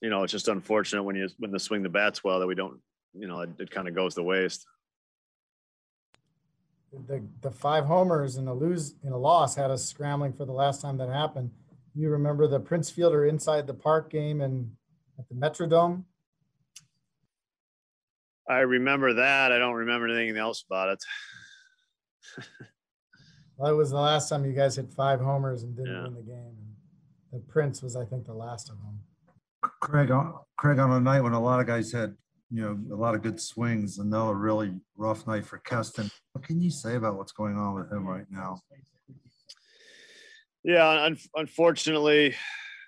you 0.00 0.10
know, 0.10 0.22
it's 0.22 0.32
just 0.32 0.48
unfortunate 0.48 1.02
when 1.02 1.16
you 1.16 1.28
when 1.38 1.50
the 1.50 1.60
swing 1.60 1.82
the 1.82 1.88
bats 1.88 2.24
well 2.24 2.40
that 2.40 2.46
we 2.46 2.54
don't, 2.54 2.80
you 3.14 3.28
know, 3.28 3.40
it, 3.40 3.50
it 3.58 3.70
kind 3.70 3.88
of 3.88 3.94
goes 3.94 4.14
to 4.14 4.22
waste. 4.22 4.66
The 6.92 7.22
the 7.40 7.50
five 7.52 7.84
homers 7.84 8.36
and 8.36 8.48
a 8.48 8.52
lose 8.52 8.94
in 9.04 9.12
a 9.12 9.18
loss 9.18 9.54
had 9.54 9.70
us 9.70 9.84
scrambling 9.84 10.32
for 10.32 10.44
the 10.44 10.52
last 10.52 10.80
time 10.80 10.96
that 10.98 11.08
happened. 11.08 11.50
You 11.94 12.10
remember 12.10 12.46
the 12.46 12.60
Prince 12.60 12.90
Fielder 12.90 13.26
inside 13.26 13.66
the 13.66 13.74
park 13.74 14.10
game 14.10 14.40
and 14.40 14.72
at 15.18 15.28
the 15.28 15.34
Metrodome? 15.34 16.04
I 18.50 18.60
remember 18.60 19.14
that. 19.14 19.52
I 19.52 19.58
don't 19.58 19.74
remember 19.74 20.08
anything 20.08 20.36
else 20.36 20.64
about 20.68 20.88
it. 20.88 20.98
well, 23.56 23.72
it 23.72 23.76
was 23.76 23.90
the 23.90 23.96
last 23.96 24.28
time 24.28 24.44
you 24.44 24.52
guys 24.52 24.74
hit 24.74 24.92
five 24.92 25.20
homers 25.20 25.62
and 25.62 25.76
didn't 25.76 25.94
yeah. 25.94 26.02
win 26.02 26.14
the 26.14 26.22
game. 26.22 26.56
The 27.32 27.38
Prince 27.38 27.80
was, 27.80 27.94
I 27.94 28.04
think, 28.04 28.26
the 28.26 28.34
last 28.34 28.68
of 28.68 28.76
them. 28.78 28.98
Craig, 29.62 30.10
Craig, 30.58 30.78
on 30.80 30.90
a 30.90 31.00
night 31.00 31.20
when 31.20 31.32
a 31.32 31.40
lot 31.40 31.60
of 31.60 31.68
guys 31.68 31.92
had, 31.92 32.16
you 32.50 32.62
know, 32.62 32.76
a 32.92 32.98
lot 32.98 33.14
of 33.14 33.22
good 33.22 33.40
swings, 33.40 33.98
another 33.98 34.34
really 34.34 34.72
rough 34.96 35.28
night 35.28 35.46
for 35.46 35.58
Keston. 35.58 36.10
What 36.32 36.44
can 36.44 36.60
you 36.60 36.70
say 36.70 36.96
about 36.96 37.16
what's 37.16 37.32
going 37.32 37.56
on 37.56 37.74
with 37.74 37.92
him 37.92 38.04
right 38.04 38.26
now? 38.30 38.60
Yeah, 40.64 41.04
un- 41.04 41.18
unfortunately, 41.36 42.34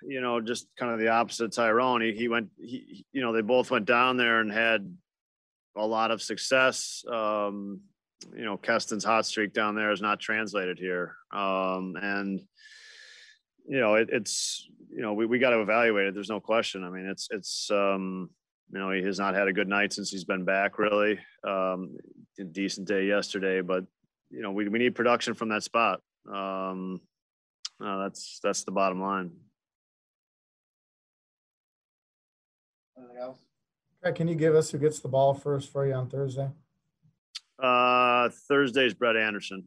you 0.03 0.21
know, 0.21 0.41
just 0.41 0.67
kind 0.77 0.93
of 0.93 0.99
the 0.99 1.09
opposite 1.09 1.45
of 1.45 1.53
Tyrone. 1.53 2.01
He, 2.01 2.13
he 2.15 2.27
went, 2.29 2.49
he, 2.59 3.07
you 3.13 3.23
know, 3.23 3.33
they 3.33 3.43
both 3.43 3.71
went 3.71 3.87
down 3.87 4.17
there 4.17 4.41
and 4.41 4.51
had 4.51 4.93
a 5.77 5.87
lot 5.87 6.11
of 6.11 6.23
success. 6.23 7.05
Um, 7.11 7.81
you 8.37 8.45
know, 8.45 8.57
Keston's 8.57 9.05
hot 9.05 9.27
streak 9.27 9.53
down 9.53 9.75
there 9.75 9.91
is 9.91 10.01
not 10.01 10.21
translated 10.21 10.79
here. 10.79 11.17
Um, 11.33 11.97
and, 12.01 12.41
you 13.67 13.81
know, 13.81 13.95
it, 13.95 14.09
it's, 14.13 14.69
you 14.91 15.03
know, 15.03 15.13
we, 15.13 15.27
we 15.27 15.39
got 15.39 15.51
to 15.51 15.61
evaluate 15.61 16.07
it. 16.07 16.15
There's 16.15 16.29
no 16.29 16.41
question. 16.41 16.85
I 16.85 16.91
mean, 16.91 17.07
it's, 17.07 17.29
it's, 17.31 17.71
um, 17.71 18.31
you 18.71 18.79
know, 18.79 18.91
he 18.91 19.03
has 19.03 19.19
not 19.19 19.35
had 19.35 19.49
a 19.49 19.53
good 19.53 19.69
night 19.69 19.93
since 19.93 20.11
he's 20.11 20.25
been 20.25 20.45
back 20.45 20.79
really. 20.79 21.19
Um, 21.47 21.97
decent 22.53 22.89
day 22.89 23.07
yesterday, 23.07 23.61
but, 23.61 23.85
you 24.31 24.43
know, 24.43 24.51
we, 24.51 24.69
we 24.69 24.79
need 24.79 24.95
production 24.95 25.35
from 25.35 25.49
that 25.51 25.63
spot. 25.63 26.01
Um, 26.33 27.01
uh, 27.85 28.05
that's, 28.05 28.41
that's 28.43 28.65
the 28.65 28.73
bottom 28.73 29.01
line. 29.01 29.31
Anything 32.97 33.17
else? 33.19 33.39
Craig, 34.03 34.15
can 34.17 34.29
you 34.29 34.35
give 34.35 34.55
us 34.55 34.71
who 34.71 34.79
gets 34.79 35.01
the 35.01 35.09
ball 35.09 35.35
first 35.35 35.71
for 35.71 35.87
you 35.87 35.93
on 35.95 36.09
Thursday? 36.09 36.49
Uh, 37.59 38.31
Thursday's 38.31 38.95
Brett 38.95 39.17
Anderson. 39.17 39.65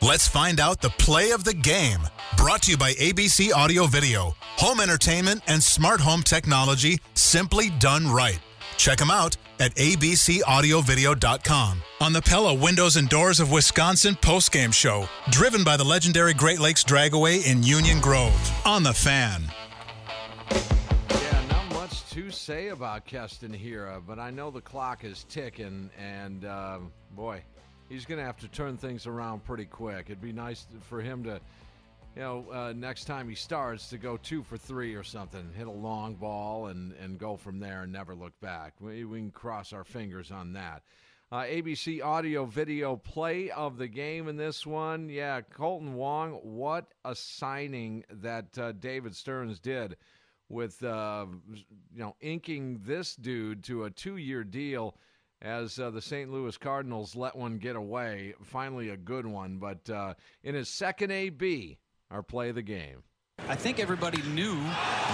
Let's 0.00 0.28
find 0.28 0.60
out 0.60 0.80
the 0.80 0.90
play 0.90 1.32
of 1.32 1.42
the 1.44 1.52
game. 1.52 1.98
Brought 2.36 2.62
to 2.62 2.70
you 2.70 2.78
by 2.78 2.92
ABC 2.94 3.52
Audio 3.52 3.86
Video, 3.86 4.34
home 4.40 4.80
entertainment 4.80 5.42
and 5.48 5.62
smart 5.62 6.00
home 6.00 6.22
technology 6.22 6.98
simply 7.14 7.70
done 7.78 8.06
right. 8.06 8.38
Check 8.78 8.98
them 8.98 9.10
out 9.10 9.36
at 9.58 9.74
abcaudiovideo.com 9.74 11.82
on 12.00 12.12
the 12.12 12.22
Pella 12.22 12.54
Windows 12.54 12.96
and 12.96 13.08
Doors 13.08 13.40
of 13.40 13.50
Wisconsin 13.50 14.14
postgame 14.14 14.72
show, 14.72 15.08
driven 15.30 15.64
by 15.64 15.76
the 15.76 15.82
legendary 15.84 16.32
Great 16.32 16.60
Lakes 16.60 16.84
Dragaway 16.84 17.44
in 17.44 17.64
Union 17.64 18.00
Grove 18.00 18.52
on 18.64 18.84
the 18.84 18.94
Fan. 18.94 19.42
To 22.18 22.32
say 22.32 22.68
about 22.68 23.04
Keston 23.04 23.52
Hiura, 23.52 24.02
but 24.04 24.18
I 24.18 24.30
know 24.30 24.50
the 24.50 24.60
clock 24.60 25.04
is 25.04 25.22
ticking, 25.28 25.88
and 25.96 26.44
uh, 26.44 26.80
boy, 27.12 27.44
he's 27.88 28.06
going 28.06 28.18
to 28.18 28.24
have 28.24 28.38
to 28.38 28.48
turn 28.48 28.76
things 28.76 29.06
around 29.06 29.44
pretty 29.44 29.66
quick. 29.66 30.06
It'd 30.06 30.20
be 30.20 30.32
nice 30.32 30.66
for 30.80 31.00
him 31.00 31.22
to, 31.22 31.40
you 32.16 32.22
know, 32.22 32.44
uh, 32.52 32.72
next 32.76 33.04
time 33.04 33.28
he 33.28 33.36
starts 33.36 33.88
to 33.90 33.98
go 33.98 34.16
two 34.16 34.42
for 34.42 34.56
three 34.56 34.96
or 34.96 35.04
something, 35.04 35.48
hit 35.56 35.68
a 35.68 35.70
long 35.70 36.16
ball 36.16 36.66
and, 36.66 36.92
and 36.94 37.20
go 37.20 37.36
from 37.36 37.60
there 37.60 37.84
and 37.84 37.92
never 37.92 38.16
look 38.16 38.32
back. 38.40 38.74
We, 38.80 39.04
we 39.04 39.18
can 39.18 39.30
cross 39.30 39.72
our 39.72 39.84
fingers 39.84 40.32
on 40.32 40.54
that. 40.54 40.82
Uh, 41.30 41.42
ABC 41.42 42.02
audio 42.02 42.46
video 42.46 42.96
play 42.96 43.50
of 43.50 43.78
the 43.78 43.86
game 43.86 44.26
in 44.26 44.36
this 44.36 44.66
one. 44.66 45.08
Yeah, 45.08 45.42
Kolten 45.42 45.92
Wong, 45.92 46.32
what 46.42 46.94
a 47.04 47.14
signing 47.14 48.02
that 48.10 48.58
uh, 48.58 48.72
David 48.72 49.14
Stearns 49.14 49.60
did 49.60 49.96
with, 50.48 50.82
uh, 50.82 51.26
you 51.52 52.00
know, 52.00 52.16
inking 52.20 52.80
this 52.84 53.14
dude 53.16 53.64
to 53.64 53.84
a 53.84 53.90
two 53.90 54.16
year 54.16 54.44
deal 54.44 54.96
as 55.42 55.78
uh, 55.78 55.90
the 55.90 56.00
St. 56.00 56.30
Louis 56.32 56.56
Cardinals 56.56 57.14
let 57.14 57.36
one 57.36 57.58
get 57.58 57.76
away. 57.76 58.34
Finally, 58.42 58.90
a 58.90 58.96
good 58.96 59.26
one. 59.26 59.58
But 59.58 59.88
uh, 59.88 60.14
in 60.42 60.54
his 60.54 60.68
second 60.68 61.10
AB, 61.12 61.78
our 62.10 62.22
play 62.22 62.48
of 62.48 62.54
the 62.54 62.62
game. 62.62 63.02
I 63.46 63.54
think 63.54 63.78
everybody 63.78 64.20
knew 64.34 64.56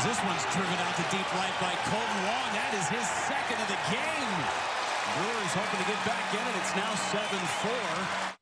this 0.03 0.19
one's 0.25 0.45
driven 0.55 0.79
out 0.81 0.97
to 0.97 1.03
deep 1.11 1.29
right 1.35 1.55
by 1.61 1.73
Kolten 1.85 2.21
Wong. 2.25 2.49
That 2.57 2.73
is 2.73 2.89
his 2.89 3.07
second 3.29 3.61
of 3.61 3.69
the 3.69 3.79
game. 3.93 4.75
Brewers 5.15 5.53
hoping 5.53 5.81
to 5.81 5.87
get 5.87 6.01
back 6.07 6.33
in 6.33 6.41
it. 6.41 6.57
It's 6.59 6.75
now 6.75 6.91
7-4. 7.13 8.37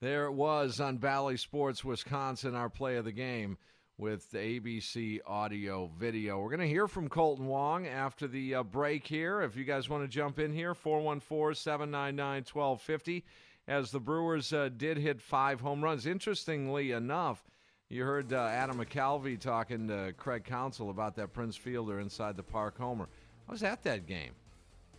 There 0.00 0.26
it 0.26 0.32
was 0.32 0.78
on 0.78 0.98
Bally 0.98 1.36
Sports 1.36 1.84
Wisconsin, 1.84 2.54
our 2.54 2.68
play 2.68 2.96
of 2.96 3.04
the 3.04 3.12
game 3.12 3.56
with 3.98 4.30
the 4.30 4.38
ABC 4.38 5.18
audio 5.26 5.90
video. 5.98 6.38
We're 6.38 6.50
going 6.50 6.60
to 6.60 6.68
hear 6.68 6.86
from 6.86 7.08
Kolten 7.08 7.40
Wong 7.40 7.88
after 7.88 8.28
the 8.28 8.54
uh, 8.54 8.62
break 8.62 9.04
here. 9.04 9.42
If 9.42 9.56
you 9.56 9.64
guys 9.64 9.88
want 9.88 10.04
to 10.04 10.08
jump 10.08 10.38
in 10.38 10.52
here, 10.52 10.72
414 10.72 11.54
799 11.54 12.44
1250. 12.50 13.24
As 13.66 13.90
the 13.90 13.98
Brewers 13.98 14.52
uh, 14.52 14.70
did 14.74 14.96
hit 14.96 15.20
five 15.20 15.60
home 15.60 15.82
runs. 15.82 16.06
Interestingly 16.06 16.92
enough, 16.92 17.44
you 17.88 18.04
heard 18.04 18.32
uh, 18.32 18.36
Adam 18.36 18.78
McCalvy 18.82 19.38
talking 19.38 19.88
to 19.88 20.14
Craig 20.16 20.44
Counsell 20.44 20.90
about 20.90 21.16
that 21.16 21.32
Prince 21.32 21.56
Fielder 21.56 21.98
inside 21.98 22.36
the 22.36 22.42
park 22.42 22.78
homer. 22.78 23.08
I 23.48 23.52
was 23.52 23.64
at 23.64 23.82
that 23.82 24.06
game 24.06 24.32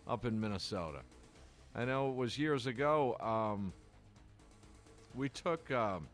up 0.07 0.25
in 0.25 0.39
Minnesota. 0.39 0.99
I 1.73 1.85
know 1.85 2.09
it 2.09 2.15
was 2.15 2.37
years 2.37 2.67
ago. 2.67 3.15
Um, 3.21 3.71
we 5.15 5.29
took. 5.29 5.71
Um, 5.71 6.07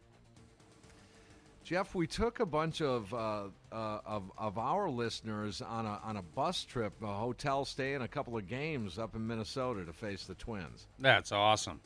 Jeff, 1.66 1.96
we 1.96 2.06
took 2.06 2.40
a 2.40 2.46
bunch 2.46 2.80
of, 2.80 3.12
uh, 3.12 3.46
uh, 3.72 4.00
of 4.06 4.32
of 4.38 4.60
our 4.60 4.88
listeners 4.88 5.64
on 5.64 5.88
a 5.88 6.00
on 6.04 6.16
a 6.16 6.22
bus 6.22 6.64
trip, 6.64 6.94
a 7.02 7.08
hotel 7.08 7.66
stay, 7.66 7.96
and 7.96 8.04
a 8.04 8.08
couple 8.08 8.38
of 8.38 8.48
games 8.48 9.00
up 9.00 9.16
in 9.16 9.26
Minnesota 9.26 9.84
to 9.84 9.92
face 9.92 10.26
the 10.26 10.36
Twins. 10.36 10.86
That's 11.00 11.32
awesome. 11.32 11.82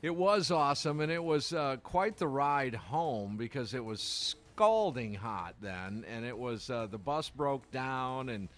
It 0.00 0.16
was 0.16 0.50
awesome, 0.50 1.00
and 1.00 1.12
it 1.12 1.22
was 1.22 1.52
uh, 1.52 1.76
quite 1.82 2.16
the 2.16 2.26
ride 2.26 2.74
home 2.74 3.36
because 3.36 3.74
it 3.74 3.84
was 3.84 4.00
scalding 4.00 5.12
hot 5.12 5.56
then, 5.60 6.06
and 6.10 6.24
it 6.24 6.36
was 6.36 6.70
uh, 6.70 6.86
the 6.86 6.96
bus 6.96 7.28
broke 7.28 7.70
down 7.70 8.30
and 8.30 8.48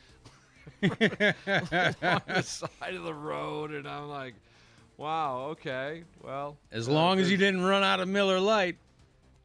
on 0.85 0.91
the 2.29 2.43
side 2.45 2.95
of 2.95 3.03
the 3.03 3.15
road, 3.15 3.73
and 3.73 3.89
I'm 3.89 4.09
like, 4.09 4.35
wow, 4.97 5.49
okay, 5.51 6.05
well, 6.23 6.57
As 6.71 6.89
long 6.89 7.19
as 7.19 7.29
you 7.29 7.37
didn't 7.37 7.63
run 7.65 7.83
out 7.83 7.99
of 7.99 8.07
Miller 8.07 8.39
Lite. 8.39 8.77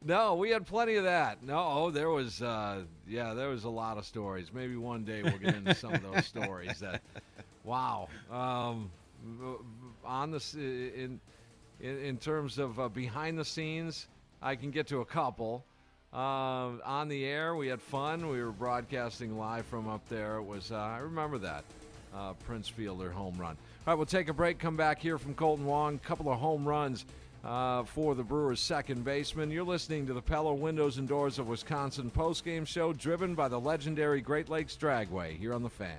No, 0.04 0.36
we 0.36 0.50
had 0.50 0.64
plenty 0.66 0.94
of 0.94 1.04
that. 1.04 1.42
No, 1.42 1.90
there 1.90 2.08
was, 2.10 2.40
uh, 2.40 2.82
yeah, 3.06 3.34
there 3.34 3.48
was 3.48 3.64
a 3.64 3.68
lot 3.68 3.98
of 3.98 4.06
stories. 4.06 4.52
Maybe 4.52 4.76
one 4.76 5.04
day 5.04 5.22
we'll 5.22 5.38
get 5.38 5.56
into 5.56 5.74
some 5.74 5.92
of 5.92 6.02
those 6.02 6.26
stories. 6.26 6.78
That, 6.78 7.02
wow, 7.64 8.08
um, 8.30 8.90
on 10.04 10.30
the 10.30 10.40
in 10.54 11.20
in, 11.80 11.98
in 11.98 12.16
terms 12.16 12.58
of 12.58 12.78
uh, 12.78 12.88
behind 12.88 13.38
the 13.38 13.44
scenes, 13.44 14.06
I 14.40 14.56
can 14.56 14.70
get 14.70 14.86
to 14.88 15.00
a 15.00 15.04
couple. 15.04 15.64
Uh, 16.12 16.78
on 16.84 17.08
the 17.08 17.24
air, 17.24 17.54
we 17.54 17.68
had 17.68 17.82
fun. 17.82 18.28
We 18.28 18.42
were 18.42 18.52
broadcasting 18.52 19.36
live 19.38 19.66
from 19.66 19.88
up 19.88 20.08
there. 20.08 20.36
It 20.36 20.44
was, 20.44 20.72
uh, 20.72 20.76
I 20.76 20.98
remember 20.98 21.38
that 21.38 21.64
uh, 22.14 22.32
Prince 22.46 22.68
Fielder 22.68 23.10
home 23.10 23.36
run. 23.36 23.56
All 23.86 23.92
right, 23.92 23.94
we'll 23.94 24.06
take 24.06 24.28
a 24.28 24.32
break. 24.32 24.58
Come 24.58 24.76
back 24.76 25.00
here 25.00 25.18
from 25.18 25.34
Kolten 25.34 25.64
Wong. 25.64 25.98
Couple 25.98 26.30
of 26.32 26.38
home 26.38 26.66
runs 26.66 27.04
uh, 27.44 27.84
for 27.84 28.14
the 28.14 28.22
Brewers' 28.22 28.60
second 28.60 29.04
baseman. 29.04 29.50
You're 29.50 29.64
listening 29.64 30.06
to 30.06 30.12
the 30.12 30.22
Pella 30.22 30.54
Windows 30.54 30.98
and 30.98 31.08
Doors 31.08 31.38
of 31.38 31.48
Wisconsin 31.48 32.10
postgame 32.10 32.66
show, 32.66 32.92
driven 32.92 33.34
by 33.34 33.48
the 33.48 33.60
legendary 33.60 34.20
Great 34.20 34.48
Lakes 34.48 34.76
Dragway 34.76 35.36
here 35.38 35.54
on 35.54 35.62
the 35.62 35.70
Fan. 35.70 35.96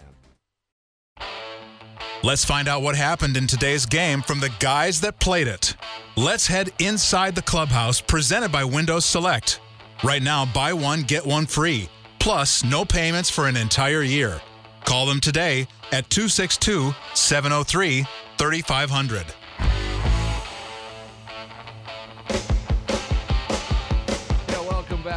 Let's 2.21 2.43
find 2.43 2.67
out 2.67 2.81
what 2.81 2.97
happened 2.97 3.37
in 3.37 3.47
today's 3.47 3.85
game 3.85 4.21
from 4.21 4.41
the 4.41 4.51
guys 4.59 4.99
that 5.01 5.19
played 5.19 5.47
it. 5.47 5.75
Let's 6.17 6.47
head 6.47 6.71
inside 6.79 7.33
the 7.33 7.41
clubhouse, 7.41 8.01
presented 8.01 8.51
by 8.51 8.65
Windows 8.65 9.05
Select. 9.05 9.61
Right 10.03 10.21
now, 10.21 10.45
buy 10.45 10.73
one, 10.73 11.03
get 11.03 11.25
one 11.25 11.45
free, 11.45 11.89
plus 12.19 12.63
no 12.63 12.83
payments 12.83 13.29
for 13.29 13.47
an 13.47 13.55
entire 13.55 14.01
year. 14.01 14.41
Call 14.83 15.05
them 15.05 15.21
today 15.21 15.61
at 15.93 16.09
262 16.09 16.93
703 17.13 18.05
3500. 18.37 19.25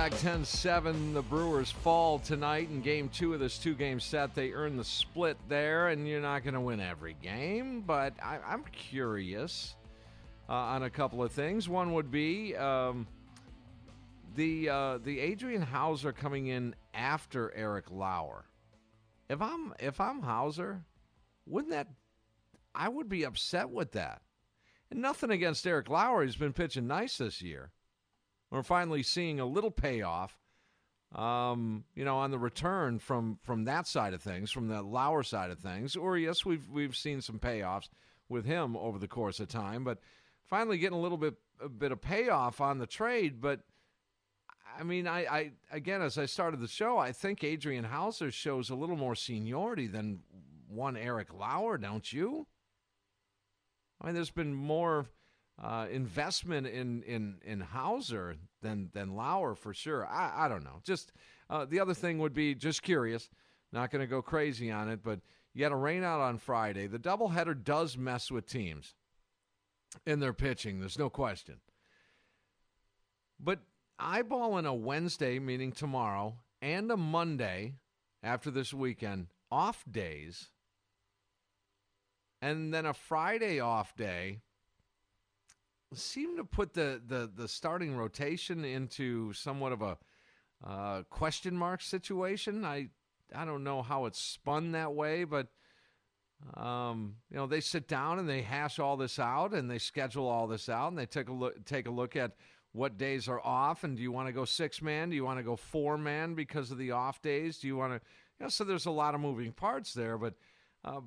Welcome 0.03 0.19
10 0.19 0.45
7. 0.45 1.15
The 1.15 1.23
Brewers 1.23 1.71
fall 1.71 2.19
tonight 2.19 2.69
in 2.69 2.81
game 2.81 3.09
two 3.09 3.35
of 3.35 3.39
this 3.39 3.57
two 3.57 3.77
game 3.77 4.01
set. 4.01 4.35
They 4.35 4.51
earn 4.51 4.77
the 4.77 4.83
split 4.83 5.37
there, 5.49 5.91
and 5.91 6.09
you're 6.09 6.21
not 6.21 6.43
going 6.43 6.55
to 6.55 6.61
win 6.61 6.81
every 6.81 7.15
game, 7.23 7.83
but 7.83 8.13
I, 8.21 8.41
I'm 8.45 8.65
curious 8.73 9.77
uh, 10.49 10.55
on 10.55 10.83
a 10.83 10.91
couple 10.91 11.23
of 11.23 11.31
things. 11.31 11.69
One 11.69 11.93
would 11.93 12.11
be 12.11 12.57
um, 12.57 13.07
the, 14.35 14.71
uh, 14.71 14.99
the 14.99 15.21
Adrian 15.21 15.63
Houser 15.63 16.11
coming 16.11 16.49
in 16.49 16.75
after 16.95 17.55
Eric 17.55 17.85
Lauer. 17.93 18.45
If 19.31 19.41
I'm 19.41 19.73
if 19.79 20.01
I'm 20.01 20.21
Houser, 20.21 20.83
wouldn't 21.47 21.71
that 21.71 21.87
I 22.75 22.89
would 22.89 23.09
be 23.09 23.23
upset 23.23 23.71
with 23.71 23.93
that. 23.93 24.23
And 24.91 25.01
nothing 25.01 25.31
against 25.31 25.65
Eric 25.65 25.89
Lauer, 25.89 26.25
he's 26.25 26.35
been 26.35 26.53
pitching 26.53 26.89
nice 26.89 27.19
this 27.19 27.41
year. 27.41 27.71
We're 28.53 28.63
finally 28.63 29.03
seeing 29.03 29.41
a 29.41 29.47
little 29.47 29.71
payoff, 29.71 30.39
um, 31.15 31.85
you 31.95 32.05
know, 32.05 32.19
on 32.19 32.31
the 32.31 32.39
return 32.39 32.99
from 32.99 33.39
from 33.43 33.65
that 33.65 33.87
side 33.87 34.13
of 34.13 34.21
things, 34.21 34.51
from 34.51 34.69
the 34.69 34.83
Lauer 34.83 35.23
side 35.23 35.51
of 35.51 35.59
things. 35.59 35.97
Or 35.97 36.19
yes, 36.19 36.45
we've 36.45 36.69
we've 36.69 36.95
seen 36.95 37.23
some 37.23 37.39
payoffs 37.39 37.89
with 38.29 38.45
him 38.45 38.77
over 38.77 38.99
the 38.99 39.09
course 39.09 39.41
of 39.41 39.49
time, 39.49 39.85
but 39.85 40.01
finally 40.45 40.77
getting 40.77 40.99
a 40.99 41.01
little 41.01 41.17
bit 41.17 41.35
a 41.63 41.69
bit 41.71 41.93
of 41.93 42.03
payoff 42.03 42.61
on 42.61 42.77
the 42.77 42.87
trade. 42.87 43.41
But 43.41 43.61
I 44.79 44.83
mean, 44.83 45.09
I, 45.09 45.21
I 45.21 45.53
again, 45.71 46.03
as 46.03 46.19
I 46.19 46.27
started 46.27 46.61
the 46.61 46.69
show, 46.69 46.99
I 46.99 47.13
think 47.13 47.43
Adrian 47.43 47.85
Houser 47.85 48.31
shows 48.31 48.69
a 48.69 48.75
little 48.75 48.97
more 48.97 49.15
seniority 49.15 49.87
than 49.87 50.21
one 50.69 50.99
Eric 50.99 51.33
Lauer, 51.33 51.79
don't 51.79 52.13
you? 52.13 52.47
I 53.99 54.07
mean, 54.07 54.15
there's 54.15 54.31
been 54.31 54.53
more 54.53 55.07
uh, 55.61 55.87
investment 55.91 56.67
in 56.67 57.03
in 57.03 57.39
in 57.45 57.61
Houser 57.61 58.37
than 58.63 58.91
than 58.93 59.15
Lauer 59.15 59.55
for 59.55 59.75
sure. 59.75 60.07
I, 60.07 60.47
I 60.47 60.49
don't 60.49 60.65
know. 60.65 60.81
Just 60.85 61.13
uh, 61.51 61.65
the 61.65 61.81
other 61.81 61.95
thing 61.95 62.19
would 62.19 62.35
be 62.35 62.55
just 62.55 62.83
curious. 62.83 63.29
Not 63.73 63.91
going 63.91 64.01
to 64.01 64.07
go 64.07 64.21
crazy 64.21 64.71
on 64.71 64.89
it, 64.89 65.01
but 65.03 65.21
you 65.55 65.65
had 65.65 65.73
a 65.73 65.77
rain 65.77 66.05
out 66.05 66.21
on 66.21 66.39
Friday. 66.39 66.87
The 66.87 66.99
doubleheader 66.99 67.63
does 67.63 67.97
mess 67.97 68.31
with 68.31 68.47
teams 68.47 68.95
in 70.07 70.21
their 70.21 70.33
pitching. 70.33 70.81
There's 70.81 70.99
no 70.99 71.11
question. 71.11 71.57
But 73.41 73.61
eyeballing 74.01 74.67
a 74.67 74.75
Wednesday, 74.75 75.39
meaning 75.39 75.73
tomorrow, 75.73 76.37
and 76.61 76.91
a 76.91 76.97
Monday 76.97 77.75
after 78.23 78.51
this 78.51 78.73
weekend, 78.73 79.29
off 79.51 79.85
days, 79.91 80.51
and 82.41 82.73
then 82.73 82.87
a 82.87 82.95
Friday 82.95 83.61
off 83.61 83.95
day 83.97 84.41
seem 85.95 86.37
to 86.37 86.45
put 86.45 86.75
the, 86.75 87.01
the, 87.07 87.31
the 87.35 87.49
starting 87.49 87.97
rotation 87.97 88.65
into 88.65 89.33
somewhat 89.33 89.73
of 89.73 89.83
a 89.83 89.99
uh, 90.67 91.03
question 91.11 91.57
mark 91.57 91.83
situation. 91.83 92.65
I 92.65 92.89
I 93.35 93.45
don't 93.45 93.65
know 93.65 93.83
how 93.83 94.07
it's 94.07 94.21
spun 94.21 94.73
that 94.73 94.95
way, 94.95 95.25
but 95.25 95.49
Um, 96.55 97.17
you 97.31 97.37
know, 97.37 97.47
they 97.47 97.61
sit 97.61 97.87
down 97.87 98.19
and 98.19 98.29
they 98.29 98.43
hash 98.43 98.81
all 98.81 98.97
this 98.97 99.19
out 99.19 99.55
and 99.55 99.71
they 99.71 99.79
schedule 99.79 100.27
all 100.27 100.49
this 100.49 100.69
out 100.69 100.89
and 100.89 100.99
they 100.99 101.07
take 101.07 101.29
a 101.29 101.33
look 101.33 101.65
take 101.65 101.87
a 101.87 101.91
look 101.91 102.17
at 102.17 102.33
what 102.73 102.99
days 102.99 103.29
are 103.29 103.41
off 103.47 103.85
and 103.85 103.97
do 103.97 104.03
you 104.03 104.11
want 104.11 104.27
to 104.27 104.33
go 104.33 104.45
six 104.45 104.83
man? 104.83 105.11
Do 105.11 105.15
you 105.15 105.25
want 105.25 105.39
to 105.39 105.45
go 105.45 105.57
four 105.57 105.97
man 105.97 106.35
because 106.35 106.73
of 106.73 106.79
the 106.79 106.91
off 106.91 107.23
days? 107.23 107.59
Do 107.59 107.69
you 107.69 107.77
want 107.77 107.93
to 107.93 108.01
you 108.41 108.45
know, 108.45 108.49
so 108.49 108.65
there's 108.65 108.87
a 108.87 108.91
lot 108.91 109.15
of 109.15 109.21
moving 109.21 109.53
parts 109.53 109.95
there, 109.95 110.19
but 110.19 110.35
uh, 110.85 111.01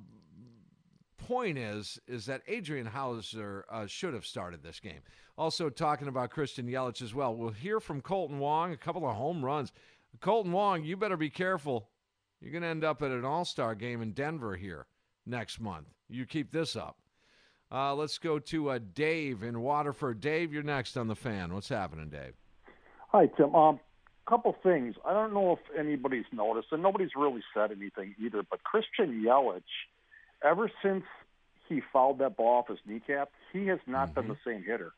point 1.26 1.58
is 1.58 1.98
is 2.06 2.26
that 2.26 2.42
Adrian 2.46 2.86
Houser 2.86 3.64
uh, 3.70 3.86
should 3.86 4.14
have 4.14 4.24
started 4.24 4.62
this 4.62 4.78
game. 4.80 5.00
Also 5.36 5.68
talking 5.68 6.08
about 6.08 6.30
Christian 6.30 6.66
Yelich 6.66 7.02
as 7.02 7.14
well. 7.14 7.34
We'll 7.34 7.50
hear 7.50 7.80
from 7.80 8.00
Kolten 8.00 8.38
Wong, 8.38 8.72
a 8.72 8.76
couple 8.76 9.06
of 9.06 9.16
home 9.16 9.44
runs. 9.44 9.72
Kolten 10.20 10.52
Wong, 10.52 10.84
you 10.84 10.96
better 10.96 11.16
be 11.16 11.28
careful. 11.28 11.88
You're 12.40 12.52
going 12.52 12.62
to 12.62 12.68
end 12.68 12.84
up 12.84 13.02
at 13.02 13.10
an 13.10 13.24
All-Star 13.24 13.74
game 13.74 14.02
in 14.02 14.12
Denver 14.12 14.56
here 14.56 14.86
next 15.26 15.60
month. 15.60 15.88
You 16.08 16.26
keep 16.26 16.52
this 16.52 16.76
up. 16.76 16.96
Uh, 17.72 17.94
let's 17.94 18.18
go 18.18 18.38
to 18.38 18.70
uh, 18.70 18.78
Dave 18.94 19.42
in 19.42 19.60
Waterford. 19.60 20.20
Dave, 20.20 20.52
you're 20.52 20.62
next 20.62 20.96
on 20.96 21.08
the 21.08 21.16
fan. 21.16 21.52
What's 21.52 21.68
happening, 21.68 22.08
Dave? 22.08 22.34
Hi, 23.08 23.26
Tim. 23.26 23.54
Um, 23.54 23.80
a 24.26 24.30
couple 24.30 24.56
things. 24.62 24.94
I 25.04 25.12
don't 25.12 25.34
know 25.34 25.52
if 25.52 25.78
anybody's 25.78 26.26
noticed, 26.32 26.68
and 26.70 26.82
nobody's 26.82 27.10
really 27.16 27.42
said 27.52 27.72
anything 27.72 28.14
either. 28.24 28.42
But 28.48 28.62
Christian 28.62 29.22
Yelich, 29.26 29.62
ever 30.42 30.70
since 30.82 31.04
he 31.68 31.82
fouled 31.92 32.18
that 32.18 32.36
ball 32.36 32.58
off 32.58 32.68
his 32.68 32.78
kneecap, 32.86 33.30
he 33.52 33.66
has 33.66 33.78
not 33.86 34.10
mm-hmm. 34.10 34.20
been 34.20 34.28
the 34.28 34.38
same 34.44 34.62
hitter. 34.62 34.92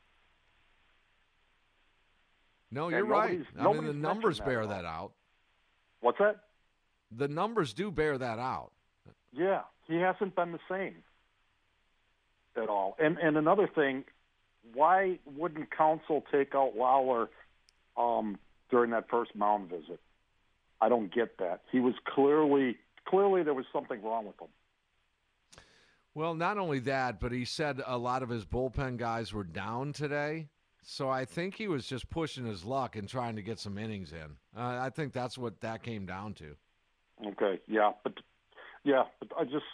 No, 2.71 2.89
you're 2.89 3.05
right. 3.05 3.41
I 3.59 3.73
mean, 3.73 3.87
the 3.87 3.95
numbers 3.95 4.41
bear 4.41 4.67
that 4.67 4.85
out. 4.85 5.13
What's 6.01 6.19
that? 6.19 6.37
The 7.17 7.29
numbers 7.29 7.73
do 7.73 7.91
bear 7.91 8.19
that 8.19 8.39
out. 8.39 8.73
Yeah, 9.33 9.63
he 9.87 9.97
hasn't 9.97 10.37
been 10.37 10.53
the 10.53 10.61
same 10.69 10.97
at 12.57 12.69
all. 12.69 12.97
And 12.99 13.19
and 13.19 13.37
another 13.37 13.67
thing, 13.67 14.05
why 14.75 15.19
wouldn't 15.25 15.71
Counsell 15.71 16.25
take 16.31 16.55
out 16.55 16.77
Lawlar 16.77 17.29
um, 17.97 18.39
during 18.71 18.91
that 18.91 19.09
first 19.09 19.35
mound 19.35 19.71
visit? 19.71 20.01
I 20.81 20.89
don't 20.89 21.13
get 21.13 21.39
that. 21.39 21.63
He 21.73 21.81
was 21.81 21.95
clearly 22.05 22.77
clearly 23.07 23.43
there 23.43 23.55
was 23.55 23.67
something 23.73 24.03
wrong 24.03 24.27
with 24.27 24.41
him. 24.41 24.49
Well, 26.19 26.35
not 26.35 26.59
only 26.59 26.81
that, 26.81 27.21
but 27.21 27.31
he 27.31 27.45
said 27.45 27.81
a 27.87 27.97
lot 27.97 28.25
of 28.25 28.29
his 28.29 28.45
bullpen 28.45 28.97
guys 28.97 29.33
were 29.33 29.45
down 29.45 29.93
today. 29.93 30.49
So 30.83 31.09
I 31.09 31.25
think 31.25 31.55
he 31.55 31.69
was 31.69 31.87
just 31.87 32.11
pushing 32.11 32.45
his 32.45 32.65
luck 32.65 32.97
and 32.97 33.09
trying 33.09 33.37
to 33.37 33.43
get 33.43 33.61
some 33.61 33.79
innings 33.79 34.11
in. 34.11 34.37
Uh, 34.61 34.81
I 34.81 34.91
think 34.91 35.13
that's 35.13 35.39
what 35.39 35.61
that 35.61 35.85
came 35.85 36.07
down 36.07 36.35
to. 36.35 36.57
Okay, 37.25 37.61
yeah, 37.69 37.93
but 38.03 38.15
yeah, 38.83 39.05
but 39.21 39.29
I 39.39 39.45
just 39.45 39.67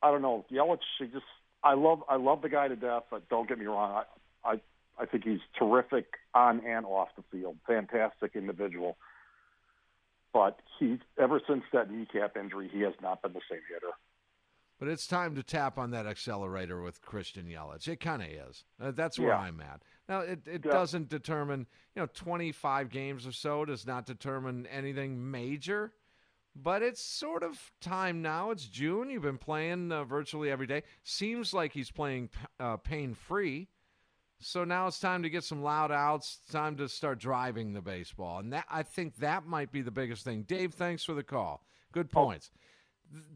I 0.00 0.12
don't 0.12 0.22
know. 0.22 0.46
Yelich, 0.52 0.78
he 1.00 1.06
just 1.06 1.24
I 1.64 1.74
love 1.74 2.04
I 2.08 2.14
love 2.14 2.42
the 2.42 2.48
guy 2.48 2.68
to 2.68 2.76
death. 2.76 3.02
But 3.10 3.28
don't 3.28 3.48
get 3.48 3.58
me 3.58 3.66
wrong, 3.66 4.04
I 4.44 4.50
I 4.52 4.60
I 5.00 5.06
think 5.06 5.24
he's 5.24 5.40
terrific 5.58 6.14
on 6.32 6.64
and 6.64 6.86
off 6.86 7.08
the 7.16 7.24
field. 7.32 7.56
Fantastic 7.66 8.36
individual. 8.36 8.98
But 10.32 10.60
he 10.78 11.00
ever 11.18 11.40
since 11.48 11.64
that 11.72 11.90
kneecap 11.90 12.36
injury, 12.36 12.70
he 12.72 12.82
has 12.82 12.94
not 13.02 13.20
been 13.20 13.32
the 13.32 13.40
same 13.50 13.62
hitter. 13.68 13.94
But 14.78 14.88
it's 14.88 15.06
time 15.06 15.34
to 15.34 15.42
tap 15.42 15.76
on 15.76 15.90
that 15.90 16.06
accelerator 16.06 16.80
with 16.80 17.02
Christian 17.02 17.46
Yelich. 17.46 17.88
It 17.88 17.98
kind 17.98 18.22
of 18.22 18.28
is. 18.28 18.64
Uh, 18.80 18.92
that's 18.92 19.18
where 19.18 19.30
yeah. 19.30 19.38
I'm 19.38 19.60
at. 19.60 19.82
Now, 20.08 20.20
it, 20.20 20.46
it 20.46 20.62
yeah. 20.64 20.72
doesn't 20.72 21.08
determine, 21.08 21.66
you 21.96 22.02
know, 22.02 22.08
25 22.14 22.88
games 22.88 23.26
or 23.26 23.32
so 23.32 23.64
does 23.64 23.86
not 23.86 24.06
determine 24.06 24.66
anything 24.66 25.30
major 25.30 25.92
but 26.62 26.82
it's 26.82 27.00
sort 27.00 27.42
of 27.42 27.72
time 27.80 28.22
now. 28.22 28.50
It's 28.50 28.64
June. 28.64 29.10
You've 29.10 29.22
been 29.22 29.38
playing 29.38 29.92
uh, 29.92 30.04
virtually 30.04 30.50
every 30.50 30.66
day. 30.66 30.82
Seems 31.04 31.54
like 31.54 31.72
he's 31.72 31.90
playing 31.90 32.30
uh, 32.58 32.76
pain 32.76 33.14
free. 33.14 33.68
So 34.40 34.64
now 34.64 34.86
it's 34.86 35.00
time 35.00 35.22
to 35.24 35.30
get 35.30 35.44
some 35.44 35.62
loud 35.62 35.90
outs. 35.90 36.38
It's 36.42 36.52
time 36.52 36.76
to 36.76 36.88
start 36.88 37.18
driving 37.18 37.72
the 37.72 37.80
baseball, 37.80 38.38
and 38.38 38.52
that 38.52 38.66
I 38.70 38.84
think 38.84 39.16
that 39.16 39.46
might 39.46 39.72
be 39.72 39.82
the 39.82 39.90
biggest 39.90 40.24
thing. 40.24 40.42
Dave, 40.42 40.74
thanks 40.74 41.02
for 41.02 41.14
the 41.14 41.24
call. 41.24 41.64
Good 41.92 42.10
Oh. 42.14 42.50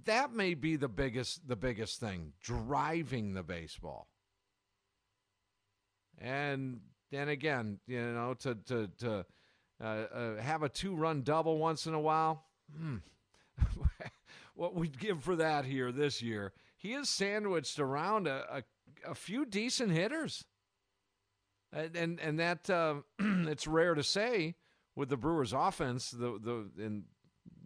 That 0.05 0.35
may 0.35 0.55
be 0.55 0.77
the 0.77 0.89
biggest 0.89 1.47
the 1.49 1.57
biggest 1.57 2.01
thing. 2.01 2.33
Driving 2.43 3.35
the 3.35 3.43
baseball. 3.43 4.09
And 6.19 6.81
and 7.13 7.31
again, 7.31 7.79
you 7.87 8.01
know, 8.01 8.35
to 8.41 8.55
to 8.67 8.89
to 8.99 9.27
uh, 9.83 9.85
uh, 9.85 10.37
have 10.41 10.63
a 10.63 10.69
two 10.69 10.95
run 10.95 11.23
double 11.23 11.59
once 11.59 11.87
in 11.87 11.95
a 11.95 12.01
while. 12.01 12.45
Hmm. 12.77 12.97
what 14.55 14.75
we'd 14.75 14.99
give 14.99 15.23
for 15.23 15.37
that 15.37 15.65
here 15.65 15.91
this 15.93 16.23
year. 16.23 16.53
He 16.77 16.95
is 16.95 17.09
sandwiched 17.09 17.79
around 17.79 18.27
a, 18.27 18.45
a, 19.07 19.11
a 19.11 19.15
few 19.15 19.45
decent 19.45 19.93
hitters. 19.93 20.45
And 21.73 21.97
and, 21.97 22.21
and 22.21 22.39
that 22.39 22.69
uh, 22.69 22.97
it's 23.19 23.67
rare 23.67 23.95
to 23.95 24.03
say 24.03 24.55
with 24.95 25.09
the 25.09 25.17
Brewers 25.17 25.53
offense 25.53 26.11
the 26.11 26.39
the 26.39 26.83
in 26.83 27.05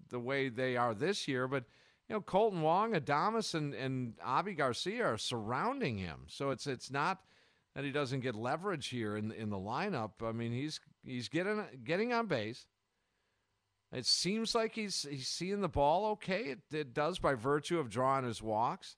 the 0.09 0.21
way 0.21 0.49
they 0.49 0.77
are 0.77 0.95
this 0.95 1.27
year, 1.27 1.49
but 1.49 1.65
you 2.09 2.15
know 2.15 2.21
Kolten 2.21 2.61
Wong, 2.61 2.93
Adames, 2.93 3.55
and 3.55 3.75
and 3.75 4.15
Avi 4.25 4.55
Garcia 4.55 5.05
are 5.05 5.19
surrounding 5.19 5.99
him, 5.99 6.23
so 6.29 6.51
it's 6.51 6.67
it's 6.67 6.91
not 6.91 7.21
that 7.75 7.85
he 7.85 7.91
doesn't 7.91 8.21
get 8.21 8.35
leverage 8.35 8.89
here 8.89 9.17
in 9.17 9.33
in 9.33 9.51
the 9.51 9.57
lineup. 9.57 10.13
I 10.23 10.33
mean 10.33 10.53
he's 10.53 10.81
he's 11.05 11.29
getting 11.29 11.65
getting 11.85 12.13
on 12.13 12.27
base. 12.27 12.67
It 13.93 14.07
seems 14.07 14.55
like 14.55 14.75
he's 14.75 15.07
he's 15.09 15.29
seeing 15.29 15.61
the 15.61 15.69
ball 15.69 16.07
okay. 16.13 16.43
It, 16.45 16.61
it 16.73 16.95
does 16.95 17.19
by 17.19 17.35
virtue 17.35 17.79
of 17.79 17.91
drawing 17.91 18.25
his 18.25 18.43
walks, 18.43 18.97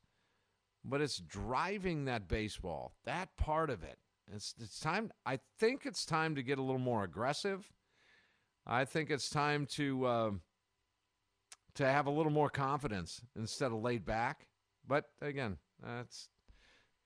but 0.85 1.01
it's 1.01 1.19
driving 1.19 2.07
that 2.07 2.29
baseball. 2.29 2.93
That 3.05 3.37
part 3.37 3.71
of 3.71 3.83
it. 3.83 3.99
It's 4.35 4.55
it's 4.61 4.81
time. 4.81 5.11
I 5.25 5.39
think 5.59 5.87
it's 5.87 6.05
time 6.05 6.35
to 6.35 6.43
get 6.43 6.59
a 6.59 6.63
little 6.63 6.79
more 6.79 7.05
aggressive. 7.05 7.71
I 8.67 8.85
think 8.85 9.11
it's 9.11 9.31
time 9.31 9.67
to 9.73 10.05
uh, 10.07 10.31
to 11.79 11.87
have 11.87 12.07
a 12.07 12.11
little 12.11 12.33
more 12.33 12.51
confidence 12.51 13.21
instead 13.37 13.71
of 13.71 13.81
laid 13.81 14.05
back. 14.05 14.49
But 14.87 15.05
again, 15.23 15.59
that's 15.81 16.29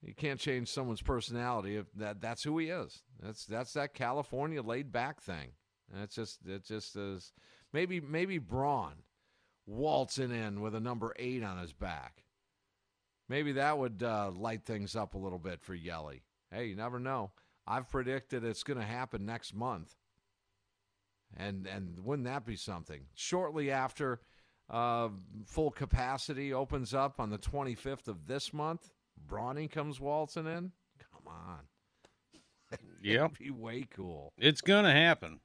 you 0.01 0.15
can't 0.15 0.41
change 0.41 0.69
someone's 0.69 1.03
personality 1.03 1.77
if 1.77 1.93
that 1.93 2.23
that's 2.23 2.43
who 2.43 2.57
he 2.59 2.71
is. 2.71 3.03
That's 3.23 3.45
that's 3.45 3.75
that 3.75 3.93
California 3.93 4.63
laid 4.63 4.91
back 4.91 5.21
thing. 5.21 5.51
That's 5.93 6.15
just 6.15 6.39
it 6.47 6.65
just 6.65 6.97
is 6.97 7.33
maybe 7.75 8.01
maybe 8.01 8.39
Braun 8.39 8.95
waltzing 9.67 10.31
in 10.31 10.63
with 10.63 10.75
a 10.75 10.81
number 10.81 11.15
eight 11.19 11.45
on 11.45 11.59
his 11.59 11.75
back. 11.75 12.25
Maybe 13.29 13.53
that 13.53 13.77
would 13.77 14.03
uh, 14.03 14.31
light 14.35 14.65
things 14.65 14.97
up 14.97 15.15
a 15.15 15.19
little 15.19 15.39
bit 15.39 15.63
for 15.63 15.75
Yelly. 15.75 16.23
Hey, 16.51 16.67
you 16.67 16.77
never 16.77 16.99
know. 16.99 17.33
I've 17.67 17.91
predicted 17.91 18.43
it's 18.43 18.65
going 18.65 18.81
to 18.81 18.85
happen 18.85 19.27
next 19.27 19.55
month. 19.55 19.95
And 21.37 21.67
and 21.67 21.99
wouldn't 22.01 22.27
that 22.27 22.47
be 22.47 22.57
something? 22.57 23.03
Shortly 23.15 23.71
after 23.71 24.23
uh, 24.71 25.09
full 25.47 25.71
capacity 25.71 26.53
opens 26.53 26.95
up 26.95 27.21
on 27.21 27.31
the 27.31 27.39
25th 27.39 28.09
of 28.09 28.27
this 28.27 28.53
month, 28.53 28.91
Brawny 29.27 29.69
comes 29.69 30.01
waltzing 30.01 30.47
in. 30.47 30.73
Come 30.99 31.27
on. 31.27 31.59
Yep. 33.03 33.39
be 33.39 33.51
way 33.51 33.87
cool. 33.95 34.33
It's 34.39 34.63
going 34.63 34.85
to 34.85 34.93
happen. 34.93 35.41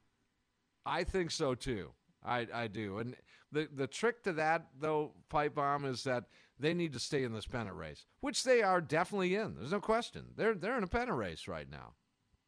I 0.86 1.04
think 1.04 1.32
so 1.32 1.56
too. 1.56 1.92
I, 2.24 2.48
I 2.54 2.68
do. 2.68 3.00
And 3.00 3.16
the 3.52 3.68
the 3.74 3.88
trick 3.88 4.24
to 4.24 4.34
that 4.34 4.68
though, 4.80 5.12
pipe 5.30 5.56
bomb, 5.56 5.84
is 5.86 6.04
that 6.04 6.26
they 6.60 6.74
need 6.74 6.94
to 6.94 7.00
stay 7.00 7.24
in 7.24 7.34
this 7.34 7.46
pennant 7.46 7.76
race, 7.76 8.06
which 8.22 8.44
they 8.44 8.62
are 8.62 8.80
definitely 8.80 9.36
in. 9.36 9.56
There's 9.56 9.72
no 9.72 9.82
question. 9.82 10.26
They're 10.36 10.54
they're 10.56 10.78
in 10.78 10.84
a 10.84 10.88
pennant 10.88 11.18
race 11.18 11.48
right 11.48 11.70
now. 11.70 11.94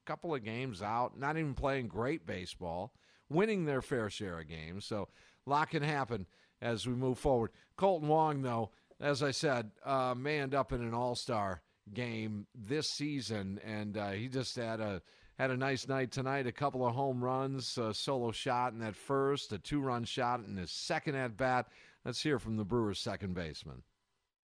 Couple 0.05 0.34
of 0.34 0.43
games 0.43 0.82
out, 0.82 1.20
not 1.20 1.38
even 1.38 1.53
playing 1.53 1.88
great 1.88 2.26
baseball, 2.26 2.93
winning 3.30 3.65
their 3.65 3.82
fair 3.82 4.09
share 4.09 4.39
of 4.39 4.47
games. 4.47 4.86
So 4.86 5.09
a 5.45 5.49
lot 5.49 5.70
can 5.70 5.84
happen 5.84 6.26
as 6.62 6.88
we 6.88 6.93
move 6.93 7.18
forward. 7.18 7.51
Kolten 7.78 8.03
Wong, 8.03 8.41
though, 8.41 8.72
as 8.99 9.24
I 9.24 9.32
said, 9.32 9.72
uh, 9.86 10.14
may 10.18 10.39
end 10.39 10.53
up 10.53 10.74
in 10.74 10.82
an 10.82 10.93
All 10.93 11.16
Star 11.16 11.62
game 11.93 12.45
this 12.53 12.88
season, 12.89 13.60
and 13.66 13.97
uh, 13.97 14.12
he 14.12 14.28
just 14.28 14.55
had 14.55 14.80
a 14.80 15.01
had 15.38 15.51
a 15.51 15.57
nice 15.57 15.88
night 15.88 16.12
tonight. 16.12 16.47
A 16.47 16.51
couple 16.51 16.86
of 16.86 16.93
home 16.93 17.24
runs, 17.24 17.78
a 17.78 17.93
solo 17.93 18.32
shot 18.32 18.74
in 18.74 18.80
that 18.80 18.95
first, 18.95 19.53
a 19.53 19.57
two 19.57 19.80
run 19.80 20.03
shot 20.03 20.41
in 20.45 20.57
his 20.57 20.72
second 20.72 21.16
at 21.16 21.38
bat. 21.38 21.68
Let's 22.03 22.22
hear 22.22 22.39
from 22.39 22.57
the 22.57 22.66
Brewers' 22.66 22.99
second 22.99 23.34
baseman. 23.34 23.84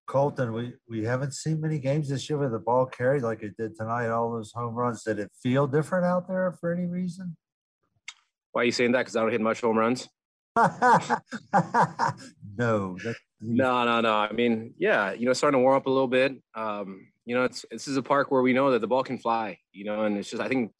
Colton, 0.06 0.52
we, 0.52 0.72
we 0.88 1.04
haven't 1.04 1.34
seen 1.34 1.60
many 1.60 1.78
games 1.78 2.08
this 2.08 2.30
year 2.30 2.38
with 2.38 2.52
the 2.52 2.58
ball 2.58 2.86
carried 2.86 3.22
like 3.22 3.42
it 3.42 3.56
did 3.56 3.76
tonight. 3.76 4.08
All 4.08 4.32
those 4.32 4.52
home 4.52 4.74
runs. 4.74 5.02
Did 5.02 5.18
it 5.18 5.30
feel 5.42 5.66
different 5.66 6.04
out 6.06 6.28
there 6.28 6.52
for 6.60 6.72
any 6.72 6.86
reason? 6.86 7.36
Why 8.52 8.62
are 8.62 8.64
you 8.66 8.72
saying 8.72 8.92
that? 8.92 9.00
Because 9.00 9.16
I 9.16 9.20
don't 9.20 9.32
hit 9.32 9.40
much 9.40 9.60
home 9.60 9.76
runs. 9.76 10.08
no. 12.56 12.96
That, 13.04 13.16
No, 13.40 13.84
no, 13.84 14.00
no. 14.00 14.14
I 14.14 14.32
mean, 14.32 14.72
yeah, 14.78 15.12
you 15.12 15.26
know, 15.26 15.34
starting 15.34 15.58
to 15.58 15.62
warm 15.62 15.76
up 15.76 15.86
a 15.86 15.90
little 15.90 16.08
bit. 16.08 16.32
Um, 16.54 17.08
you 17.26 17.34
know, 17.34 17.44
it's 17.44 17.66
this 17.70 17.86
is 17.86 17.98
a 17.98 18.02
park 18.02 18.30
where 18.30 18.40
we 18.40 18.54
know 18.54 18.70
that 18.70 18.80
the 18.80 18.86
ball 18.86 19.02
can 19.02 19.18
fly. 19.18 19.58
You 19.72 19.84
know, 19.84 20.04
and 20.04 20.16
it's 20.16 20.30
just 20.30 20.42
I 20.42 20.48
think 20.48 20.72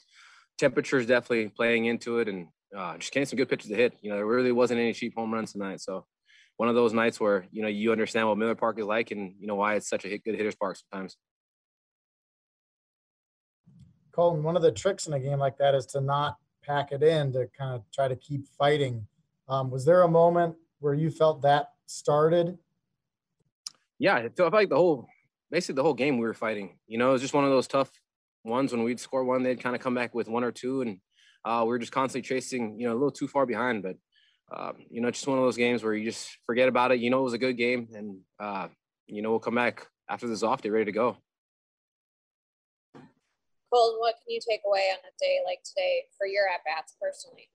temperature 0.59 0.99
is 0.99 1.07
definitely 1.07 1.49
playing 1.49 1.85
into 1.85 2.21
it, 2.21 2.29
and 2.29 2.49
uh, 2.75 2.97
just 2.97 3.13
getting 3.13 3.27
some 3.27 3.37
good 3.37 3.51
pitches 3.51 3.69
to 3.69 3.77
hit. 3.77 3.99
You 4.01 4.11
know, 4.11 4.17
there 4.17 4.27
really 4.27 4.53
wasn't 4.53 4.81
any 4.81 4.95
cheap 4.95 5.15
home 5.15 5.35
runs 5.35 5.53
tonight, 5.53 5.81
so 5.83 6.07
one 6.57 6.71
of 6.71 6.75
those 6.75 6.95
nights 6.95 7.21
where 7.21 7.47
you 7.53 7.61
know 7.61 7.69
you 7.69 7.93
understand 7.93 8.29
what 8.29 8.39
Miller 8.39 8.55
Park 8.55 8.79
is 8.79 8.87
like, 8.87 9.11
and 9.11 9.35
you 9.39 9.47
know 9.47 9.57
why 9.57 9.75
it's 9.75 9.89
such 9.89 10.07
a 10.07 10.09
hit, 10.09 10.25
good 10.25 10.37
hitters 10.37 10.55
park 10.55 10.79
sometimes. 10.79 11.17
Kolten, 14.17 14.41
one 14.41 14.57
of 14.57 14.63
the 14.63 14.73
tricks 14.73 15.07
in 15.07 15.13
a 15.13 15.21
game 15.21 15.39
like 15.39 15.59
that 15.59 15.75
is 15.75 15.85
to 15.87 16.01
not 16.01 16.39
pack 16.65 16.93
it 16.93 17.03
in 17.03 17.33
to 17.33 17.47
kind 17.57 17.75
of 17.75 17.83
try 17.93 18.09
to 18.09 18.17
keep 18.17 18.47
fighting. 18.59 19.07
Um, 19.49 19.71
was 19.71 19.85
there 19.85 20.03
a 20.03 20.09
moment 20.09 20.57
where 20.81 20.95
you 20.95 21.11
felt 21.11 21.43
that 21.43 21.71
started? 21.87 22.59
Yeah, 23.99 24.17
I 24.17 24.29
felt 24.29 24.53
like 24.53 24.69
the 24.69 24.77
whole, 24.77 25.07
basically 25.51 25.77
the 25.77 25.83
whole 25.83 25.95
game 25.95 26.19
we 26.19 26.25
were 26.25 26.35
fighting. 26.35 26.79
You 26.87 26.99
know, 26.99 27.11
it 27.11 27.13
was 27.13 27.23
just 27.23 27.35
one 27.35 27.45
of 27.45 27.51
those 27.51 27.67
tough 27.67 27.91
ones 28.45 28.73
when 28.73 28.83
we'd 28.83 29.01
score 29.01 29.25
one, 29.25 29.43
they'd 29.43 29.63
kind 29.63 29.77
of 29.77 29.83
come 29.83 29.95
back 29.95 30.15
with 30.15 30.29
one 30.29 30.45
or 30.45 30.53
two, 30.53 30.83
and 30.83 30.99
uh, 31.45 31.63
we 31.63 31.69
were 31.69 31.79
just 31.79 31.93
constantly 31.93 32.27
chasing, 32.27 32.79
you 32.79 32.87
know, 32.87 32.93
a 32.93 32.99
little 32.99 33.11
too 33.11 33.29
far 33.29 33.47
behind. 33.47 33.83
But 33.83 33.97
um, 34.55 34.77
you 34.91 35.01
know, 35.01 35.11
just 35.11 35.27
one 35.27 35.39
of 35.39 35.45
those 35.45 35.57
games 35.57 35.83
where 35.83 35.95
you 35.95 36.05
just 36.05 36.39
forget 36.47 36.69
about 36.69 36.93
it. 36.93 37.01
You 37.01 37.11
know, 37.11 37.21
it 37.21 37.25
was 37.25 37.33
a 37.33 37.39
good 37.39 37.57
game, 37.57 37.89
and 37.95 38.19
uh, 38.39 38.69
you 39.07 39.23
know, 39.23 39.31
we'll 39.31 39.41
come 39.41 39.55
back 39.55 39.87
after 40.09 40.29
this 40.29 40.43
off 40.43 40.63
day 40.63 40.71
ready 40.71 40.87
to 40.87 40.93
go. 40.93 41.17
Kolten, 43.73 43.99
what 43.99 44.15
can 44.23 44.29
you 44.29 44.41
take 44.49 44.61
away 44.65 44.89
on 44.93 44.99
a 44.99 45.13
day 45.21 45.41
like 45.45 45.59
today 45.65 46.05
for 46.17 46.27
your 46.27 46.49
at 46.49 46.61
bats 46.65 46.95
personally? 47.01 47.51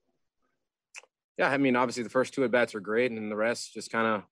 Yeah, 1.38 1.48
I 1.48 1.56
mean, 1.56 1.76
obviously 1.76 2.02
the 2.02 2.10
first 2.10 2.34
two 2.34 2.44
at 2.44 2.50
bats 2.50 2.74
were 2.74 2.80
great, 2.80 3.10
and 3.10 3.18
then 3.18 3.28
the 3.28 3.36
rest 3.36 3.72
just 3.72 3.90
kind 3.90 4.06
of 4.06 4.22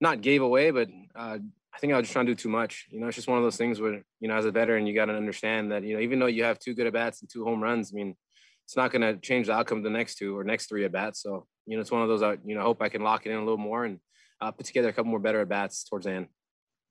not 0.00 0.20
gave 0.20 0.42
away, 0.42 0.70
but 0.70 0.88
uh, 1.14 1.38
I 1.74 1.78
think 1.78 1.92
I 1.92 1.96
was 1.96 2.04
just 2.04 2.12
trying 2.12 2.26
to 2.26 2.32
do 2.32 2.36
too 2.36 2.48
much. 2.48 2.86
You 2.90 3.00
know, 3.00 3.08
it's 3.08 3.16
just 3.16 3.28
one 3.28 3.38
of 3.38 3.44
those 3.44 3.56
things 3.56 3.80
where 3.80 4.02
you 4.20 4.28
know, 4.28 4.36
as 4.36 4.44
a 4.44 4.50
veteran, 4.50 4.86
you 4.86 4.94
got 4.94 5.06
to 5.06 5.14
understand 5.14 5.72
that 5.72 5.82
you 5.82 5.94
know, 5.94 6.00
even 6.00 6.18
though 6.18 6.26
you 6.26 6.44
have 6.44 6.58
two 6.58 6.74
good 6.74 6.86
at 6.86 6.92
bats 6.92 7.20
and 7.20 7.30
two 7.30 7.44
home 7.44 7.62
runs, 7.62 7.92
I 7.92 7.96
mean, 7.96 8.16
it's 8.64 8.76
not 8.76 8.90
going 8.90 9.02
to 9.02 9.16
change 9.20 9.48
the 9.48 9.52
outcome 9.52 9.78
of 9.78 9.84
the 9.84 9.90
next 9.90 10.16
two 10.16 10.36
or 10.36 10.44
next 10.44 10.66
three 10.66 10.84
at 10.84 10.92
bats. 10.92 11.22
So 11.22 11.46
you 11.66 11.76
know, 11.76 11.80
it's 11.80 11.90
one 11.90 12.02
of 12.02 12.08
those. 12.08 12.22
I 12.22 12.38
you 12.44 12.54
know, 12.54 12.62
hope 12.62 12.80
I 12.80 12.88
can 12.88 13.02
lock 13.02 13.26
it 13.26 13.30
in 13.30 13.36
a 13.36 13.44
little 13.44 13.58
more 13.58 13.84
and 13.84 13.98
uh, 14.40 14.50
put 14.50 14.66
together 14.66 14.88
a 14.88 14.92
couple 14.92 15.10
more 15.10 15.20
better 15.20 15.40
at 15.40 15.48
bats 15.48 15.84
towards 15.84 16.06
the 16.06 16.12
end. 16.12 16.26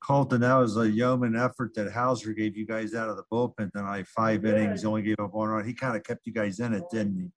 Kolten, 0.04 0.42
that 0.42 0.56
was 0.56 0.76
a 0.76 0.90
yeoman 0.90 1.36
effort 1.36 1.74
that 1.76 1.90
Houser 1.92 2.34
gave 2.34 2.58
you 2.58 2.66
guys 2.66 2.94
out 2.94 3.08
of 3.08 3.16
the 3.16 3.24
bullpen 3.32 3.72
tonight. 3.72 4.06
Five 4.08 4.44
innings, 4.44 4.84
only 4.84 5.02
gave 5.02 5.16
up 5.20 5.34
one 5.34 5.48
run. 5.48 5.66
He 5.66 5.74
kind 5.74 5.96
of 5.96 6.04
kept 6.04 6.28
you 6.28 6.34
guys 6.34 6.60
in 6.60 6.74
it, 6.74 6.84
didn't 6.92 7.18
he? 7.18 7.32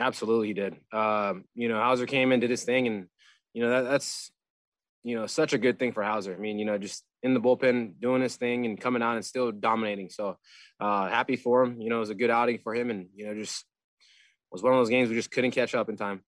Absolutely, 0.00 0.48
he 0.48 0.54
did. 0.54 0.76
Um, 0.92 1.44
you 1.54 1.68
know, 1.68 1.78
Houser 1.78 2.06
came 2.06 2.32
in, 2.32 2.40
did 2.40 2.50
his 2.50 2.64
thing, 2.64 2.86
and 2.86 3.06
you 3.52 3.62
know 3.62 3.70
that, 3.70 3.90
that's 3.90 4.32
you 5.04 5.14
know 5.14 5.26
such 5.26 5.52
a 5.52 5.58
good 5.58 5.78
thing 5.78 5.92
for 5.92 6.02
Houser. 6.02 6.34
I 6.34 6.38
mean, 6.38 6.58
you 6.58 6.64
know, 6.64 6.78
just 6.78 7.04
in 7.22 7.34
the 7.34 7.40
bullpen, 7.40 8.00
doing 8.00 8.22
his 8.22 8.36
thing, 8.36 8.66
and 8.66 8.80
coming 8.80 9.02
out 9.02 9.16
and 9.16 9.24
still 9.24 9.52
dominating. 9.52 10.08
So 10.08 10.38
uh, 10.80 11.08
happy 11.08 11.36
for 11.36 11.62
him. 11.62 11.80
You 11.80 11.90
know, 11.90 11.96
it 11.96 12.00
was 12.00 12.10
a 12.10 12.14
good 12.14 12.30
outing 12.30 12.60
for 12.62 12.74
him, 12.74 12.90
and 12.90 13.08
you 13.14 13.26
know, 13.26 13.34
just 13.34 13.64
was 14.50 14.62
one 14.62 14.72
of 14.72 14.78
those 14.80 14.90
games 14.90 15.08
we 15.08 15.14
just 15.14 15.30
couldn't 15.30 15.52
catch 15.52 15.74
up 15.74 15.88
in 15.88 15.96
time 15.96 16.22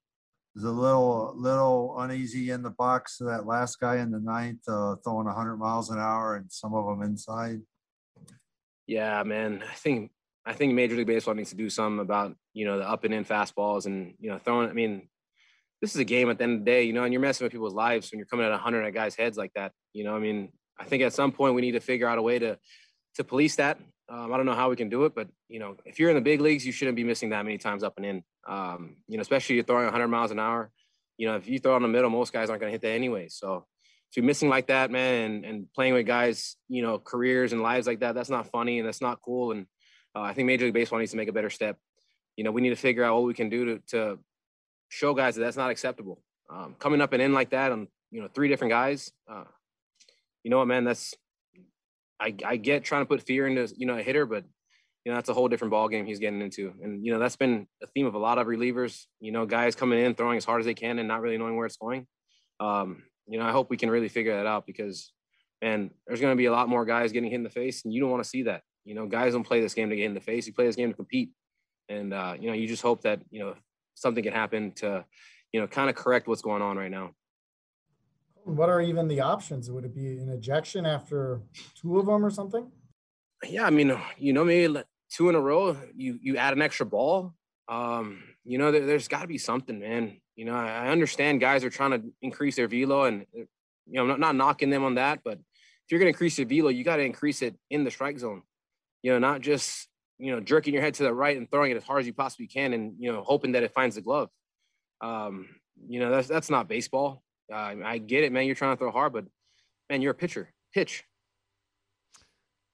was 0.54 0.64
a 0.64 0.70
little 0.70 1.34
little 1.36 1.94
uneasy 1.98 2.50
in 2.50 2.62
the 2.62 2.70
box. 2.70 3.18
That 3.18 3.46
last 3.46 3.80
guy 3.80 3.98
in 3.98 4.10
the 4.10 4.20
ninth 4.20 4.60
uh, 4.68 4.96
throwing 4.96 5.26
100 5.26 5.56
miles 5.56 5.90
an 5.90 5.98
hour, 5.98 6.36
and 6.36 6.50
some 6.50 6.74
of 6.74 6.86
them 6.86 7.02
inside. 7.02 7.60
Yeah, 8.86 9.22
man. 9.22 9.62
I 9.68 9.74
think 9.74 10.10
I 10.44 10.52
think 10.52 10.74
Major 10.74 10.96
League 10.96 11.06
Baseball 11.06 11.34
needs 11.34 11.50
to 11.50 11.56
do 11.56 11.70
something 11.70 12.00
about 12.00 12.36
you 12.52 12.64
know 12.64 12.78
the 12.78 12.88
up 12.88 13.04
and 13.04 13.14
in 13.14 13.24
fastballs 13.24 13.86
and 13.86 14.14
you 14.18 14.30
know 14.30 14.38
throwing. 14.38 14.68
I 14.68 14.72
mean, 14.72 15.08
this 15.80 15.94
is 15.94 16.00
a 16.00 16.04
game 16.04 16.30
at 16.30 16.38
the 16.38 16.44
end 16.44 16.52
of 16.54 16.58
the 16.60 16.64
day, 16.64 16.84
you 16.84 16.92
know, 16.92 17.04
and 17.04 17.12
you're 17.12 17.20
messing 17.20 17.44
with 17.44 17.52
people's 17.52 17.74
lives 17.74 18.10
when 18.10 18.18
you're 18.18 18.26
coming 18.26 18.46
at 18.46 18.52
100 18.52 18.84
at 18.84 18.94
guys' 18.94 19.16
heads 19.16 19.36
like 19.36 19.52
that. 19.54 19.72
You 19.92 20.04
know, 20.04 20.14
I 20.14 20.20
mean, 20.20 20.52
I 20.78 20.84
think 20.84 21.02
at 21.02 21.12
some 21.12 21.32
point 21.32 21.54
we 21.54 21.60
need 21.60 21.72
to 21.72 21.80
figure 21.80 22.08
out 22.08 22.18
a 22.18 22.22
way 22.22 22.38
to 22.38 22.58
to 23.16 23.24
police 23.24 23.56
that. 23.56 23.78
Um, 24.08 24.32
I 24.32 24.36
don't 24.36 24.46
know 24.46 24.54
how 24.54 24.70
we 24.70 24.76
can 24.76 24.88
do 24.88 25.04
it, 25.04 25.14
but 25.14 25.28
you 25.48 25.58
know, 25.58 25.76
if 25.84 25.98
you're 25.98 26.10
in 26.10 26.16
the 26.16 26.22
big 26.22 26.40
leagues, 26.40 26.66
you 26.66 26.72
shouldn't 26.72 26.96
be 26.96 27.04
missing 27.04 27.30
that 27.30 27.44
many 27.44 27.58
times 27.58 27.82
up 27.82 27.94
and 27.96 28.06
in. 28.06 28.22
Um, 28.48 28.96
you 29.08 29.16
know, 29.16 29.22
especially 29.22 29.56
you're 29.56 29.64
throwing 29.64 29.84
100 29.84 30.08
miles 30.08 30.30
an 30.30 30.38
hour. 30.38 30.70
You 31.18 31.28
know, 31.28 31.36
if 31.36 31.48
you 31.48 31.58
throw 31.58 31.76
in 31.76 31.82
the 31.82 31.88
middle, 31.88 32.10
most 32.10 32.32
guys 32.32 32.50
aren't 32.50 32.60
going 32.60 32.70
to 32.70 32.74
hit 32.74 32.82
that 32.82 32.94
anyway. 32.94 33.28
So, 33.28 33.66
to 34.12 34.20
be 34.20 34.26
missing 34.26 34.48
like 34.48 34.66
that, 34.66 34.90
man, 34.90 35.22
and, 35.22 35.44
and 35.44 35.72
playing 35.72 35.94
with 35.94 36.06
guys, 36.06 36.56
you 36.68 36.82
know, 36.82 36.98
careers 36.98 37.52
and 37.52 37.62
lives 37.62 37.86
like 37.86 38.00
that, 38.00 38.14
that's 38.14 38.28
not 38.28 38.50
funny 38.50 38.78
and 38.78 38.86
that's 38.86 39.00
not 39.00 39.20
cool. 39.22 39.52
And 39.52 39.66
uh, 40.14 40.20
I 40.20 40.34
think 40.34 40.46
Major 40.46 40.66
League 40.66 40.74
Baseball 40.74 40.98
needs 40.98 41.12
to 41.12 41.16
make 41.16 41.28
a 41.28 41.32
better 41.32 41.48
step. 41.48 41.78
You 42.36 42.44
know, 42.44 42.50
we 42.50 42.60
need 42.60 42.70
to 42.70 42.76
figure 42.76 43.04
out 43.04 43.14
what 43.14 43.24
we 43.24 43.34
can 43.34 43.48
do 43.48 43.64
to, 43.64 43.78
to 43.88 44.18
show 44.88 45.14
guys 45.14 45.34
that 45.34 45.42
that's 45.42 45.56
not 45.56 45.70
acceptable. 45.70 46.22
Um, 46.50 46.76
coming 46.78 47.00
up 47.00 47.12
and 47.12 47.22
in 47.22 47.32
like 47.32 47.50
that 47.50 47.72
on, 47.72 47.88
you 48.10 48.20
know, 48.20 48.28
three 48.34 48.48
different 48.48 48.72
guys, 48.72 49.10
uh, 49.30 49.44
you 50.42 50.50
know 50.50 50.58
what, 50.58 50.68
man, 50.68 50.84
that's, 50.84 51.14
I, 52.20 52.34
I 52.44 52.56
get 52.56 52.84
trying 52.84 53.02
to 53.02 53.06
put 53.06 53.22
fear 53.22 53.46
into, 53.46 53.72
you 53.76 53.86
know, 53.86 53.96
a 53.96 54.02
hitter, 54.02 54.26
but 54.26 54.44
you 55.04 55.10
know, 55.10 55.16
that's 55.16 55.28
a 55.28 55.34
whole 55.34 55.48
different 55.48 55.72
ball 55.72 55.88
game 55.88 56.06
he's 56.06 56.20
getting 56.20 56.40
into. 56.40 56.72
And, 56.80 57.04
you 57.04 57.12
know, 57.12 57.18
that's 57.18 57.36
been 57.36 57.66
a 57.82 57.86
theme 57.88 58.06
of 58.06 58.14
a 58.14 58.18
lot 58.18 58.38
of 58.38 58.46
relievers, 58.46 59.06
you 59.20 59.32
know, 59.32 59.46
guys 59.46 59.74
coming 59.74 59.98
in, 59.98 60.14
throwing 60.14 60.36
as 60.36 60.44
hard 60.44 60.60
as 60.60 60.66
they 60.66 60.74
can 60.74 60.98
and 60.98 61.08
not 61.08 61.22
really 61.22 61.38
knowing 61.38 61.56
where 61.56 61.66
it's 61.66 61.76
going. 61.76 62.06
Um, 62.60 63.02
you 63.26 63.38
know, 63.38 63.44
I 63.44 63.50
hope 63.50 63.68
we 63.68 63.76
can 63.76 63.90
really 63.90 64.08
figure 64.08 64.36
that 64.36 64.46
out 64.46 64.64
because, 64.66 65.12
man, 65.60 65.90
there's 66.06 66.20
going 66.20 66.32
to 66.32 66.36
be 66.36 66.46
a 66.46 66.52
lot 66.52 66.68
more 66.68 66.84
guys 66.84 67.10
getting 67.10 67.30
hit 67.30 67.36
in 67.36 67.42
the 67.42 67.50
face 67.50 67.84
and 67.84 67.92
you 67.92 68.00
don't 68.00 68.10
want 68.10 68.22
to 68.22 68.28
see 68.28 68.44
that. 68.44 68.62
You 68.84 68.94
know, 68.94 69.06
guys 69.06 69.32
don't 69.32 69.42
play 69.42 69.60
this 69.60 69.74
game 69.74 69.90
to 69.90 69.96
get 69.96 70.04
in 70.04 70.14
the 70.14 70.20
face. 70.20 70.46
You 70.46 70.52
play 70.52 70.66
this 70.66 70.76
game 70.76 70.90
to 70.90 70.96
compete. 70.96 71.30
And, 71.92 72.14
uh, 72.14 72.34
you 72.40 72.48
know, 72.48 72.54
you 72.54 72.66
just 72.66 72.82
hope 72.82 73.02
that, 73.02 73.20
you 73.30 73.40
know, 73.40 73.54
something 73.94 74.24
can 74.24 74.32
happen 74.32 74.72
to, 74.76 75.04
you 75.52 75.60
know, 75.60 75.66
kind 75.66 75.90
of 75.90 75.96
correct 75.96 76.26
what's 76.26 76.42
going 76.42 76.62
on 76.62 76.76
right 76.76 76.90
now. 76.90 77.10
What 78.44 78.68
are 78.68 78.80
even 78.80 79.06
the 79.08 79.20
options? 79.20 79.70
Would 79.70 79.84
it 79.84 79.94
be 79.94 80.16
an 80.18 80.28
ejection 80.30 80.86
after 80.86 81.42
two 81.74 81.98
of 81.98 82.06
them 82.06 82.24
or 82.24 82.30
something? 82.30 82.70
Yeah, 83.44 83.64
I 83.64 83.70
mean, 83.70 83.96
you 84.18 84.32
know, 84.32 84.44
maybe 84.44 84.82
two 85.10 85.28
in 85.28 85.34
a 85.34 85.40
row, 85.40 85.76
you 85.94 86.18
you 86.20 86.36
add 86.36 86.52
an 86.52 86.62
extra 86.62 86.86
ball. 86.86 87.34
Um, 87.68 88.22
you 88.44 88.58
know, 88.58 88.72
there, 88.72 88.82
has 88.82 89.08
got 89.08 89.22
to 89.22 89.28
be 89.28 89.38
something, 89.38 89.78
man. 89.78 90.20
You 90.34 90.46
know, 90.46 90.54
I, 90.54 90.88
understand 90.88 91.40
guys 91.40 91.62
are 91.64 91.70
trying 91.70 91.90
to 91.90 92.02
increase 92.22 92.56
their 92.56 92.68
velo, 92.68 93.04
and 93.04 93.26
you 93.32 93.46
know, 93.86 94.02
I'm 94.02 94.08
not, 94.08 94.20
not 94.20 94.36
knocking 94.36 94.70
them 94.70 94.84
on 94.84 94.96
that, 94.96 95.20
but 95.24 95.34
if 95.34 95.90
you're 95.90 96.00
going 96.00 96.12
to 96.12 96.16
increase 96.16 96.38
your 96.38 96.48
velo, 96.48 96.68
you 96.68 96.84
got 96.84 96.96
to 96.96 97.04
increase 97.04 97.42
it 97.42 97.56
in 97.70 97.84
the 97.84 97.90
strike 97.90 98.18
zone. 98.18 98.42
You 99.02 99.12
know, 99.12 99.18
not 99.18 99.40
just 99.40 99.88
you 100.22 100.32
know 100.32 100.40
jerking 100.40 100.72
your 100.72 100.82
head 100.82 100.94
to 100.94 101.02
the 101.02 101.12
right 101.12 101.36
and 101.36 101.50
throwing 101.50 101.72
it 101.72 101.76
as 101.76 101.82
hard 101.82 102.00
as 102.00 102.06
you 102.06 102.14
possibly 102.14 102.46
can, 102.46 102.72
and 102.72 102.94
you 102.98 103.12
know, 103.12 103.22
hoping 103.22 103.52
that 103.52 103.64
it 103.64 103.74
finds 103.74 103.96
the 103.96 104.00
glove. 104.00 104.30
Um, 105.00 105.48
you 105.88 105.98
know, 105.98 106.10
that's 106.10 106.28
that's 106.28 106.48
not 106.48 106.68
baseball. 106.68 107.24
Uh, 107.52 107.74
I 107.84 107.98
get 107.98 108.22
it, 108.22 108.32
man. 108.32 108.46
You're 108.46 108.54
trying 108.54 108.76
to 108.76 108.78
throw 108.78 108.92
hard, 108.92 109.12
but 109.12 109.24
man, 109.90 110.00
you're 110.00 110.12
a 110.12 110.14
pitcher. 110.14 110.52
Pitch. 110.72 111.04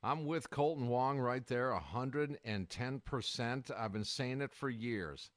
I'm 0.02 0.26
with 0.26 0.50
Kolten 0.50 0.86
Wong 0.86 1.18
right 1.18 1.44
there, 1.44 1.72
110%. 1.72 3.70
I've 3.76 3.92
been 3.92 4.04
saying 4.04 4.40
it 4.42 4.52
for 4.52 4.70
years. 4.70 5.32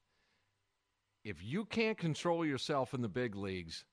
If 1.24 1.44
you 1.44 1.66
can't 1.66 1.98
control 1.98 2.46
yourself 2.46 2.94
in 2.94 3.02
the 3.02 3.10
big 3.10 3.36
leagues, 3.36 3.86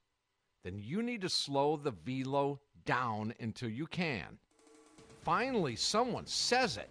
then 0.65 0.79
you 0.79 1.03
need 1.03 1.23
to 1.23 1.31
slow 1.31 1.79
the 1.79 1.93
velo 1.93 2.61
down 2.85 3.33
until 3.41 3.71
you 3.71 3.87
can. 3.87 4.39
Finally, 5.23 5.77
someone 5.77 6.27
says 6.27 6.77
it. 6.77 6.91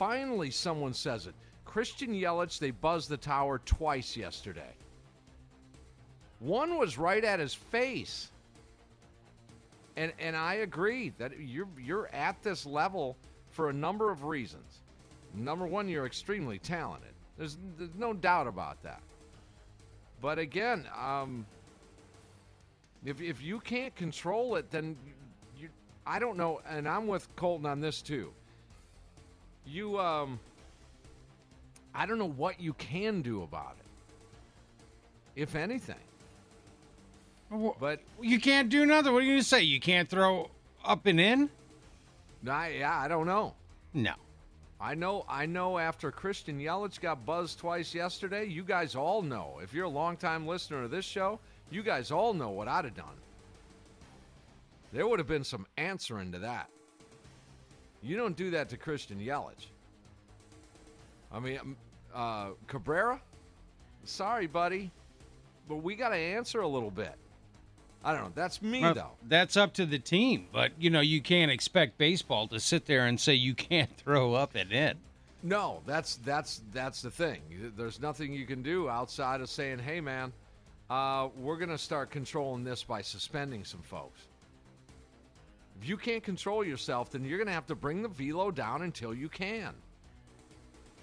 Finally, 0.00 0.50
someone 0.50 0.94
says 0.94 1.26
it. 1.26 1.34
Christian 1.66 2.14
Yelich, 2.14 2.58
they 2.58 2.70
buzzed 2.70 3.10
the 3.10 3.18
tower 3.18 3.60
twice 3.66 4.16
yesterday. 4.16 4.72
One 6.38 6.78
was 6.78 6.96
right 6.96 7.22
at 7.22 7.38
his 7.38 7.52
face. 7.52 8.30
And 9.98 10.14
and 10.18 10.34
I 10.34 10.54
agree 10.54 11.12
that 11.18 11.38
you're 11.38 11.68
you're 11.78 12.08
at 12.14 12.42
this 12.42 12.64
level 12.64 13.18
for 13.50 13.68
a 13.68 13.74
number 13.74 14.10
of 14.10 14.24
reasons. 14.24 14.78
Number 15.34 15.66
one, 15.66 15.86
you're 15.86 16.06
extremely 16.06 16.58
talented. 16.58 17.12
There's 17.36 17.58
there's 17.76 17.94
no 17.94 18.14
doubt 18.14 18.46
about 18.46 18.82
that. 18.82 19.02
But 20.22 20.38
again, 20.38 20.88
um, 20.98 21.44
if 23.04 23.20
if 23.20 23.42
you 23.42 23.60
can't 23.60 23.94
control 23.96 24.56
it, 24.56 24.70
then 24.70 24.96
you, 25.58 25.68
I 26.06 26.18
don't 26.18 26.38
know. 26.38 26.62
And 26.66 26.88
I'm 26.88 27.06
with 27.06 27.28
Kolten 27.36 27.66
on 27.66 27.82
this 27.82 28.00
too. 28.00 28.32
You 29.66 29.98
um, 29.98 30.40
I 31.94 32.06
don't 32.06 32.18
know 32.18 32.28
what 32.28 32.60
you 32.60 32.72
can 32.74 33.22
do 33.22 33.42
about 33.42 33.76
it, 33.78 35.40
if 35.40 35.54
anything. 35.54 35.96
But 37.80 38.00
you 38.20 38.38
can't 38.38 38.68
do 38.68 38.86
nothing. 38.86 39.12
What 39.12 39.18
are 39.18 39.22
you 39.22 39.32
going 39.32 39.40
to 39.40 39.44
say? 39.44 39.62
You 39.62 39.80
can't 39.80 40.08
throw 40.08 40.50
up 40.84 41.06
and 41.06 41.18
in? 41.18 41.50
I, 42.48 42.68
yeah, 42.78 42.96
I 42.96 43.08
don't 43.08 43.26
know. 43.26 43.54
No. 43.92 44.14
I 44.80 44.94
know. 44.94 45.24
I 45.28 45.46
know. 45.46 45.76
After 45.76 46.12
Christian 46.12 46.60
Yelich 46.60 47.00
got 47.00 47.26
buzzed 47.26 47.58
twice 47.58 47.92
yesterday, 47.92 48.46
you 48.46 48.62
guys 48.62 48.94
all 48.94 49.20
know. 49.20 49.58
If 49.62 49.74
you're 49.74 49.86
a 49.86 49.90
longtime 49.90 50.46
listener 50.46 50.84
of 50.84 50.92
this 50.92 51.04
show, 51.04 51.40
you 51.70 51.82
guys 51.82 52.12
all 52.12 52.32
know 52.32 52.50
what 52.50 52.68
I'd 52.68 52.84
have 52.84 52.96
done. 52.96 53.06
There 54.92 55.06
would 55.06 55.18
have 55.18 55.28
been 55.28 55.44
some 55.44 55.66
answering 55.76 56.30
to 56.32 56.38
that. 56.38 56.70
You 58.02 58.16
don't 58.16 58.36
do 58.36 58.50
that 58.52 58.68
to 58.70 58.76
Christian 58.76 59.18
Yelich. 59.18 59.66
I 61.32 61.38
mean, 61.38 61.58
um, 61.58 61.76
uh, 62.14 62.48
Cabrera. 62.66 63.20
Sorry, 64.04 64.46
buddy, 64.46 64.90
but 65.68 65.76
we 65.76 65.94
got 65.94 66.08
to 66.10 66.16
answer 66.16 66.60
a 66.60 66.68
little 66.68 66.90
bit. 66.90 67.14
I 68.02 68.14
don't 68.14 68.24
know. 68.24 68.32
That's 68.34 68.62
me 68.62 68.80
well, 68.80 68.94
though. 68.94 69.10
That's 69.28 69.56
up 69.58 69.74
to 69.74 69.84
the 69.84 69.98
team, 69.98 70.46
but 70.52 70.72
you 70.78 70.88
know 70.88 71.00
you 71.00 71.20
can't 71.20 71.50
expect 71.50 71.98
baseball 71.98 72.48
to 72.48 72.58
sit 72.58 72.86
there 72.86 73.06
and 73.06 73.20
say 73.20 73.34
you 73.34 73.54
can't 73.70 73.94
throw 73.96 74.34
up 74.34 74.54
and 74.54 74.72
in. 74.72 74.96
No, 75.42 75.82
that's 75.86 76.16
that's 76.16 76.62
that's 76.72 77.02
the 77.02 77.10
thing. 77.10 77.40
There's 77.76 78.00
nothing 78.00 78.32
you 78.32 78.46
can 78.46 78.62
do 78.62 78.88
outside 78.88 79.42
of 79.42 79.50
saying, 79.50 79.80
"Hey, 79.80 80.00
man, 80.00 80.32
uh, 80.88 81.28
we're 81.36 81.56
going 81.56 81.70
to 81.70 81.78
start 81.78 82.10
controlling 82.10 82.64
this 82.64 82.82
by 82.82 83.00
suspending 83.00 83.64
some 83.64 83.80
folks. 83.82 84.20
If 85.80 85.88
you 85.88 85.96
can't 85.96 86.22
control 86.22 86.62
yourself, 86.62 87.10
then 87.10 87.24
you're 87.24 87.38
going 87.38 87.46
to 87.46 87.54
have 87.54 87.66
to 87.68 87.74
bring 87.74 88.02
the 88.02 88.08
velo 88.08 88.50
down 88.50 88.82
until 88.82 89.14
you 89.14 89.30
can. 89.30 89.74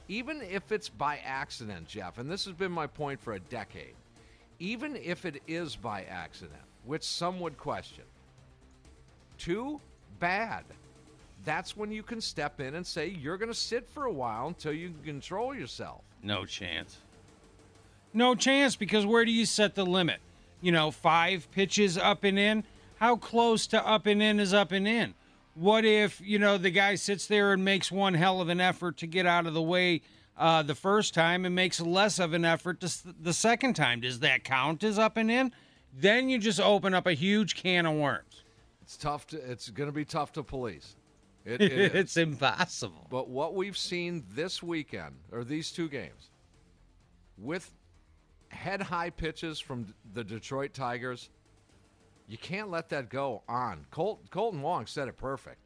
Even 0.07 0.41
if 0.41 0.71
it's 0.71 0.87
by 0.87 1.17
accident, 1.25 1.87
Jeff, 1.87 2.19
and 2.19 2.29
this 2.29 2.45
has 2.45 2.53
been 2.53 2.71
my 2.71 2.85
point 2.85 3.19
for 3.19 3.33
a 3.33 3.39
decade, 3.39 3.95
even 4.59 4.95
if 4.95 5.25
it 5.25 5.41
is 5.47 5.75
by 5.75 6.03
accident, 6.03 6.61
which 6.85 7.03
some 7.03 7.39
would 7.39 7.57
question, 7.57 8.03
too 9.37 9.81
bad. 10.19 10.63
That's 11.43 11.75
when 11.75 11.91
you 11.91 12.03
can 12.03 12.21
step 12.21 12.61
in 12.61 12.75
and 12.75 12.85
say 12.85 13.07
you're 13.07 13.37
going 13.37 13.49
to 13.49 13.55
sit 13.55 13.89
for 13.89 14.05
a 14.05 14.11
while 14.11 14.47
until 14.47 14.73
you 14.73 14.89
can 14.89 15.03
control 15.03 15.55
yourself. 15.55 16.01
No 16.21 16.45
chance. 16.45 16.99
No 18.13 18.35
chance 18.35 18.75
because 18.75 19.05
where 19.05 19.25
do 19.25 19.31
you 19.31 19.45
set 19.45 19.75
the 19.75 19.85
limit? 19.85 20.19
You 20.61 20.71
know, 20.71 20.91
five 20.91 21.49
pitches 21.51 21.97
up 21.97 22.23
and 22.23 22.37
in. 22.39 22.63
How 22.97 23.15
close 23.15 23.67
to 23.67 23.85
up 23.85 24.05
and 24.05 24.21
in 24.21 24.39
is 24.39 24.53
up 24.53 24.71
and 24.71 24.87
in? 24.87 25.13
What 25.53 25.85
if, 25.85 26.21
you 26.21 26.39
know, 26.39 26.57
the 26.57 26.69
guy 26.69 26.95
sits 26.95 27.27
there 27.27 27.53
and 27.53 27.63
makes 27.63 27.91
one 27.91 28.13
hell 28.13 28.41
of 28.41 28.49
an 28.49 28.61
effort 28.61 28.97
to 28.97 29.07
get 29.07 29.25
out 29.25 29.47
of 29.47 29.53
the 29.53 29.61
way 29.61 30.01
uh, 30.37 30.61
the 30.61 30.75
first 30.75 31.13
time 31.13 31.45
and 31.45 31.55
makes 31.55 31.79
less 31.79 32.19
of 32.19 32.33
an 32.33 32.45
effort 32.45 32.79
to, 32.81 32.91
the 33.19 33.33
second 33.33 33.75
time? 33.75 34.01
Does 34.01 34.19
that 34.19 34.43
count 34.43 34.83
as 34.83 34.99
up 34.99 35.17
and 35.17 35.31
in? 35.31 35.51
Then 35.93 36.29
you 36.29 36.37
just 36.37 36.59
open 36.59 36.93
up 36.93 37.07
a 37.07 37.13
huge 37.13 37.55
can 37.55 37.85
of 37.85 37.95
worms. 37.95 38.43
It's 38.81 38.97
tough 38.97 39.27
to. 39.27 39.51
It's 39.51 39.69
going 39.69 39.89
to 39.89 39.93
be 39.93 40.05
tough 40.05 40.31
to 40.33 40.43
police. 40.43 40.95
It, 41.43 41.61
it 41.61 41.71
it's 41.95 42.17
impossible. 42.17 43.07
But 43.09 43.27
what 43.29 43.55
we've 43.55 43.77
seen 43.77 44.23
this 44.29 44.61
weekend, 44.61 45.15
or 45.31 45.43
these 45.43 45.71
two 45.71 45.89
games, 45.89 46.29
with 47.37 47.71
head 48.49 48.81
high 48.81 49.09
pitches 49.09 49.59
from 49.59 49.93
the 50.13 50.23
Detroit 50.23 50.73
Tigers, 50.73 51.29
you 52.27 52.37
can't 52.37 52.69
let 52.69 52.89
that 52.89 53.09
go 53.09 53.43
on. 53.47 53.85
Colt, 53.91 54.29
Kolten 54.29 54.61
Wong 54.61 54.85
said 54.85 55.07
it 55.07 55.17
perfect. 55.17 55.59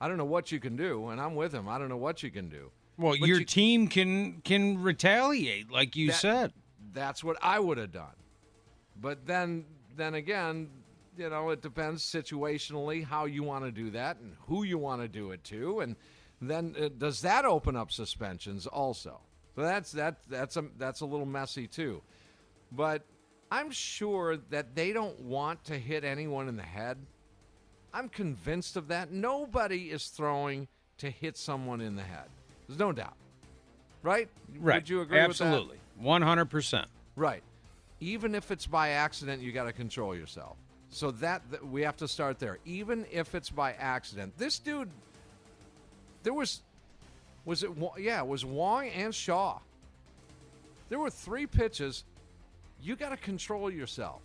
I 0.00 0.08
don't 0.08 0.16
know 0.18 0.24
what 0.24 0.50
you 0.52 0.58
can 0.60 0.76
do, 0.76 1.08
and 1.08 1.20
I'm 1.20 1.34
with 1.34 1.52
him. 1.54 1.68
I 1.68 1.78
don't 1.78 1.88
know 1.88 1.96
what 1.96 2.22
you 2.22 2.30
can 2.30 2.48
do. 2.48 2.70
Well, 2.98 3.16
But 3.18 3.28
your 3.28 3.38
you- 3.40 3.44
team 3.44 3.88
can 3.88 4.40
can 4.42 4.82
retaliate, 4.82 5.70
like 5.70 5.96
you 5.96 6.08
That- 6.08 6.20
said. 6.20 6.52
That's 6.92 7.24
what 7.24 7.38
I 7.42 7.58
would 7.58 7.78
have 7.78 7.92
done. 7.92 8.14
But 9.00 9.26
then, 9.26 9.64
then 9.96 10.14
again, 10.14 10.68
you 11.16 11.30
know, 11.30 11.50
it 11.50 11.62
depends 11.62 12.04
situationally 12.04 13.04
how 13.04 13.24
you 13.24 13.42
want 13.42 13.64
to 13.64 13.72
do 13.72 13.90
that 13.90 14.18
and 14.18 14.36
who 14.46 14.62
you 14.64 14.76
want 14.78 15.00
to 15.02 15.08
do 15.08 15.30
it 15.30 15.42
to, 15.44 15.80
and 15.80 15.96
then 16.40 16.74
uh, 16.78 16.88
does 16.98 17.20
that 17.22 17.44
open 17.44 17.76
up 17.76 17.90
suspensions 17.92 18.66
also? 18.66 19.20
So 19.54 19.62
that's 19.62 19.92
that 19.92 20.16
that's 20.28 20.56
a 20.56 20.64
that's 20.76 21.00
a 21.00 21.06
little 21.06 21.26
messy 21.26 21.66
too. 21.66 22.02
But 22.72 23.04
I'm 23.52 23.70
sure 23.70 24.38
that 24.48 24.74
they 24.74 24.94
don't 24.94 25.20
want 25.20 25.62
to 25.64 25.78
hit 25.78 26.04
anyone 26.04 26.48
in 26.48 26.56
the 26.56 26.62
head. 26.62 26.96
I'm 27.92 28.08
convinced 28.08 28.78
of 28.78 28.88
that. 28.88 29.12
Nobody 29.12 29.90
is 29.90 30.06
throwing 30.06 30.68
to 30.96 31.10
hit 31.10 31.36
someone 31.36 31.82
in 31.82 31.94
the 31.94 32.02
head. 32.02 32.30
There's 32.66 32.78
no 32.78 32.92
doubt. 32.92 33.12
Right? 34.02 34.30
Right. 34.58 34.76
Would 34.76 34.88
you 34.88 35.02
agree 35.02 35.18
Absolutely. 35.18 35.76
with 35.76 35.98
that? 35.98 36.02
One 36.02 36.22
hundred 36.22 36.46
percent. 36.46 36.86
Right. 37.14 37.42
Even 38.00 38.34
if 38.34 38.50
it's 38.50 38.66
by 38.66 38.88
accident, 38.88 39.42
you 39.42 39.52
got 39.52 39.64
to 39.64 39.72
control 39.74 40.16
yourself. 40.16 40.56
So 40.88 41.10
that, 41.10 41.42
that 41.50 41.62
we 41.66 41.82
have 41.82 41.98
to 41.98 42.08
start 42.08 42.38
there. 42.38 42.58
Even 42.64 43.04
if 43.12 43.34
it's 43.34 43.50
by 43.50 43.74
accident, 43.74 44.32
this 44.38 44.58
dude, 44.58 44.88
there 46.22 46.32
was, 46.32 46.62
was 47.44 47.62
it? 47.62 47.70
Yeah, 47.98 48.22
it 48.22 48.26
was 48.26 48.46
Wong 48.46 48.88
and 48.88 49.14
Shaw. 49.14 49.58
There 50.88 50.98
were 50.98 51.10
three 51.10 51.46
pitches. 51.46 52.04
You 52.82 52.96
got 52.96 53.10
to 53.10 53.16
control 53.16 53.70
yourself. 53.70 54.22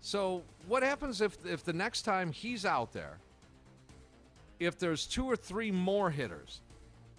So 0.00 0.42
what 0.66 0.82
happens 0.82 1.20
if 1.20 1.36
if 1.46 1.64
the 1.64 1.72
next 1.72 2.02
time 2.02 2.32
he's 2.32 2.64
out 2.64 2.92
there, 2.92 3.18
if 4.58 4.78
there's 4.78 5.06
two 5.06 5.24
or 5.24 5.36
three 5.36 5.70
more 5.70 6.10
hitters 6.10 6.60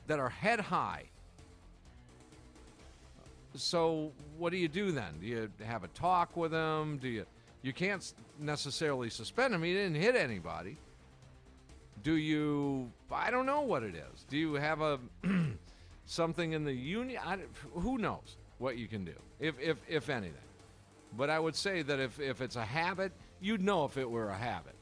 that 0.08 0.20
are 0.20 0.30
head 0.30 0.60
high? 0.60 1.04
So 3.56 4.12
what 4.38 4.52
do 4.52 4.58
you 4.58 4.68
do 4.68 4.92
then? 4.92 5.20
Do 5.22 5.28
you 5.28 5.52
have 5.64 5.84
a 5.84 5.88
talk 5.90 6.36
with 6.36 6.52
him? 6.52 6.98
Do 6.98 7.08
you 7.08 7.26
you 7.62 7.74
can't 7.74 8.14
necessarily 8.40 9.10
suspend 9.10 9.54
him. 9.54 9.64
He 9.64 9.74
didn't 9.74 9.96
hit 9.96 10.16
anybody. 10.16 10.78
Do 12.04 12.16
you 12.16 12.92
I 13.12 13.32
don't 13.32 13.46
know 13.46 13.62
what 13.62 13.84
it 13.84 13.96
is. 13.96 14.26
Do 14.30 14.38
you 14.38 14.56
have 14.56 14.82
a 14.82 15.00
something 16.06 16.54
in 16.54 16.64
the 16.64 16.74
union? 16.74 17.22
I, 17.24 17.38
who 17.74 17.98
knows 17.98 18.38
what 18.58 18.78
you 18.78 18.88
can 18.88 19.06
do 19.06 19.14
if 19.40 19.60
if 19.60 19.78
if 19.88 20.10
anything. 20.10 20.34
But 21.18 21.30
I 21.30 21.40
would 21.40 21.56
say 21.56 21.82
that 21.82 22.00
if 22.00 22.20
if 22.20 22.42
it's 22.42 22.56
a 22.56 22.66
habit, 22.66 23.12
you'd 23.40 23.62
know 23.62 23.86
if 23.86 23.98
it 23.98 24.10
were 24.10 24.30
a 24.30 24.38
habit. 24.38 24.76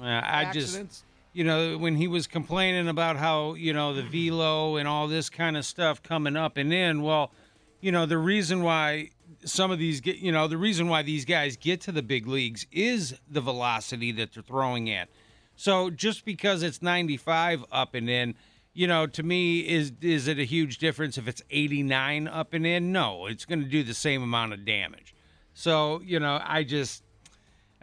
Yeah, 0.00 0.22
I 0.24 0.52
just, 0.52 1.04
you 1.32 1.44
know, 1.44 1.76
when 1.76 1.96
he 1.96 2.08
was 2.08 2.26
complaining 2.26 2.88
about 2.88 3.16
how, 3.16 3.54
you 3.54 3.72
know, 3.72 3.92
the 3.94 4.02
velo 4.02 4.76
and 4.76 4.88
all 4.88 5.08
this 5.08 5.28
kind 5.28 5.56
of 5.56 5.64
stuff 5.64 6.02
coming 6.02 6.36
up 6.36 6.56
and 6.56 6.72
in, 6.72 7.02
well, 7.02 7.32
you 7.80 7.92
know, 7.92 8.06
the 8.06 8.18
reason 8.18 8.62
why 8.62 9.10
some 9.44 9.70
of 9.70 9.78
these 9.78 10.00
get, 10.00 10.16
you 10.16 10.32
know, 10.32 10.48
the 10.48 10.56
reason 10.56 10.88
why 10.88 11.02
these 11.02 11.24
guys 11.24 11.56
get 11.56 11.80
to 11.82 11.92
the 11.92 12.02
big 12.02 12.26
leagues 12.26 12.66
is 12.72 13.18
the 13.28 13.40
velocity 13.40 14.12
that 14.12 14.32
they're 14.32 14.42
throwing 14.42 14.90
at. 14.90 15.08
So 15.56 15.90
just 15.90 16.24
because 16.24 16.62
it's 16.62 16.80
95 16.80 17.64
up 17.70 17.94
and 17.94 18.08
in, 18.08 18.34
you 18.72 18.86
know, 18.86 19.06
to 19.06 19.22
me, 19.22 19.60
is 19.60 19.92
is 20.00 20.28
it 20.28 20.38
a 20.38 20.44
huge 20.44 20.78
difference 20.78 21.18
if 21.18 21.26
it's 21.26 21.42
89 21.50 22.28
up 22.28 22.54
and 22.54 22.66
in? 22.66 22.92
No, 22.92 23.26
it's 23.26 23.44
going 23.44 23.60
to 23.60 23.68
do 23.68 23.82
the 23.82 23.94
same 23.94 24.22
amount 24.22 24.52
of 24.52 24.64
damage. 24.64 25.14
So, 25.54 26.00
you 26.04 26.20
know, 26.20 26.40
I 26.42 26.62
just, 26.62 27.02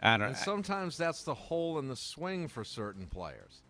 I 0.00 0.16
don't 0.16 0.28
And 0.28 0.36
sometimes 0.36 0.96
that's 0.96 1.22
the 1.22 1.34
hole 1.34 1.78
in 1.78 1.88
the 1.88 1.96
swing 1.96 2.48
for 2.48 2.64
certain 2.64 3.06
players. 3.06 3.62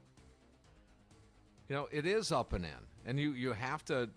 You 1.68 1.74
know, 1.74 1.88
it 1.90 2.06
is 2.06 2.30
up 2.32 2.52
and 2.52 2.64
in, 2.64 2.70
and 3.04 3.18
you 3.18 3.32
you 3.32 3.52
have 3.52 3.84
to 3.86 4.08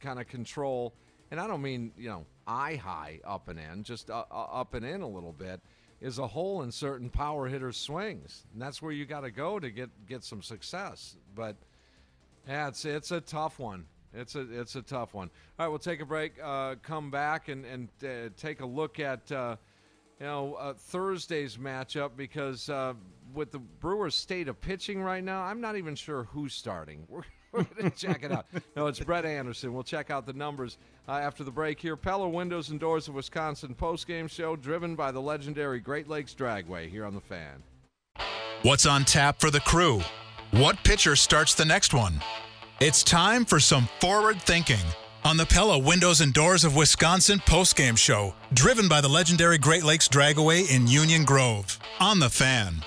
kind 0.00 0.18
of 0.18 0.26
control. 0.26 0.94
And 1.30 1.38
I 1.38 1.46
don't 1.46 1.62
mean 1.62 1.92
you 1.96 2.08
know 2.08 2.26
eye 2.46 2.76
high 2.76 3.20
up 3.24 3.48
and 3.48 3.58
in, 3.58 3.84
just 3.84 4.10
uh, 4.10 4.24
uh, 4.30 4.34
up 4.34 4.74
and 4.74 4.84
in 4.84 5.02
a 5.02 5.08
little 5.08 5.32
bit. 5.32 5.60
Is 6.00 6.20
a 6.20 6.26
hole 6.28 6.62
in 6.62 6.70
certain 6.70 7.10
power 7.10 7.48
hitters' 7.48 7.76
swings, 7.76 8.44
and 8.52 8.62
that's 8.62 8.80
where 8.80 8.92
you 8.92 9.04
got 9.04 9.22
to 9.22 9.32
go 9.32 9.58
to 9.58 9.70
get 9.70 9.90
get 10.06 10.22
some 10.22 10.42
success. 10.42 11.16
But 11.34 11.56
yeah, 12.48 12.68
it's 12.68 12.84
it's 12.84 13.10
a 13.10 13.20
tough 13.20 13.58
one. 13.58 13.84
It's 14.14 14.34
a 14.34 14.40
it's 14.60 14.74
a 14.74 14.82
tough 14.82 15.14
one. 15.14 15.30
All 15.58 15.66
right, 15.66 15.68
we'll 15.68 15.78
take 15.78 16.00
a 16.00 16.06
break. 16.06 16.32
Uh, 16.42 16.76
come 16.82 17.10
back 17.10 17.48
and 17.48 17.64
and 17.66 17.88
uh, 18.02 18.30
take 18.36 18.60
a 18.60 18.66
look 18.66 18.98
at 18.98 19.30
uh, 19.30 19.56
you 20.18 20.26
know 20.26 20.54
uh, 20.54 20.72
Thursday's 20.74 21.56
matchup 21.58 22.12
because 22.16 22.70
uh, 22.70 22.94
with 23.34 23.52
the 23.52 23.58
Brewers' 23.58 24.14
state 24.14 24.48
of 24.48 24.60
pitching 24.60 25.02
right 25.02 25.22
now, 25.22 25.42
I'm 25.42 25.60
not 25.60 25.76
even 25.76 25.94
sure 25.94 26.24
who's 26.24 26.54
starting. 26.54 27.04
We're, 27.08 27.22
we're 27.50 27.62
going 27.64 27.90
to 27.90 27.96
check 27.96 28.24
it 28.24 28.30
out. 28.30 28.44
No, 28.76 28.88
it's 28.88 29.00
Brett 29.00 29.24
Anderson. 29.24 29.72
We'll 29.72 29.82
check 29.82 30.10
out 30.10 30.26
the 30.26 30.34
numbers 30.34 30.76
uh, 31.08 31.12
after 31.12 31.44
the 31.44 31.50
break 31.50 31.80
here. 31.80 31.96
Pella 31.96 32.28
Windows 32.28 32.68
and 32.68 32.78
Doors 32.78 33.08
of 33.08 33.14
Wisconsin 33.14 33.74
postgame 33.74 34.28
show 34.28 34.54
driven 34.54 34.94
by 34.94 35.12
the 35.12 35.20
legendary 35.22 35.80
Great 35.80 36.08
Lakes 36.08 36.34
Dragway 36.34 36.90
here 36.90 37.06
on 37.06 37.14
the 37.14 37.22
Fan. 37.22 37.62
What's 38.62 38.84
on 38.84 39.06
tap 39.06 39.40
for 39.40 39.50
the 39.50 39.60
crew? 39.60 40.02
What 40.52 40.82
pitcher 40.82 41.14
starts 41.14 41.52
the 41.52 41.66
next 41.66 41.92
one? 41.92 42.22
It's 42.80 43.02
time 43.02 43.44
for 43.44 43.60
some 43.60 43.86
forward 44.00 44.40
thinking 44.40 44.84
on 45.22 45.36
the 45.36 45.44
Pella 45.44 45.78
Windows 45.78 46.22
and 46.22 46.32
Doors 46.32 46.64
of 46.64 46.74
Wisconsin 46.74 47.38
postgame 47.40 47.98
show, 47.98 48.34
driven 48.54 48.88
by 48.88 49.02
the 49.02 49.08
legendary 49.08 49.58
Great 49.58 49.84
Lakes 49.84 50.08
Dragway 50.08 50.74
in 50.74 50.86
Union 50.86 51.24
Grove. 51.24 51.78
On 52.00 52.18
the 52.18 52.30
fan. 52.30 52.82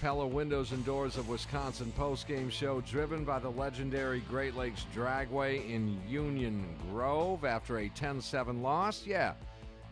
Your 0.00 0.12
Pella 0.12 0.26
Windows 0.26 0.72
and 0.72 0.84
Doors 0.84 1.16
of 1.16 1.28
Wisconsin 1.28 1.92
postgame 1.98 2.50
show 2.50 2.80
driven 2.82 3.24
by 3.24 3.38
the 3.38 3.48
legendary 3.50 4.20
Great 4.28 4.54
Lakes 4.54 4.86
Dragway 4.94 5.68
in 5.68 6.00
Union 6.08 6.64
Grove 6.90 7.44
after 7.44 7.78
a 7.78 7.88
10-7 7.88 8.62
loss. 8.62 9.06
Yeah, 9.06 9.34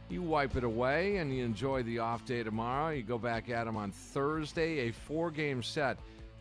you 0.08 0.22
wipe 0.22 0.56
it 0.56 0.64
away 0.64 1.16
and 1.16 1.34
you 1.34 1.44
enjoy 1.44 1.82
the 1.82 1.98
off 1.98 2.24
day 2.24 2.42
tomorrow. 2.42 2.90
You 2.90 3.02
go 3.02 3.18
back 3.18 3.50
at 3.50 3.64
them 3.64 3.76
on 3.76 3.90
Thursday, 3.90 4.88
a 4.88 4.92
four-game 4.92 5.62
set 5.62 5.98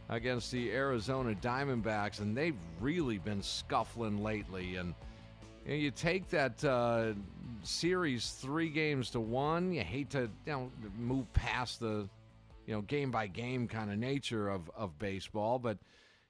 against 0.10 0.52
the 0.52 0.72
Arizona 0.72 1.34
Diamondbacks, 1.34 2.19
and 2.19 2.38
they've 2.38 2.57
really 2.80 3.18
been 3.18 3.41
scuffling 3.41 4.22
lately. 4.22 4.76
And 4.76 4.94
you, 5.65 5.72
know, 5.72 5.77
you 5.77 5.91
take 5.91 6.30
that 6.30 6.64
uh, 6.64 7.14
series 7.64 8.31
three 8.31 8.69
games 8.69 9.10
to 9.11 9.19
one. 9.19 9.73
You 9.73 9.81
hate 9.81 10.10
to 10.11 10.30
you 10.45 10.52
know 10.52 10.72
move 10.98 11.31
past 11.34 11.80
the 11.80 12.07
you 12.68 12.73
know 12.73 12.81
game 12.81 13.10
by 13.10 13.26
game 13.26 13.68
kind 13.68 13.91
of 13.91 13.98
nature 13.98 14.49
of 14.49 14.69
of 14.76 14.99
baseball, 14.99 15.57
but 15.57 15.80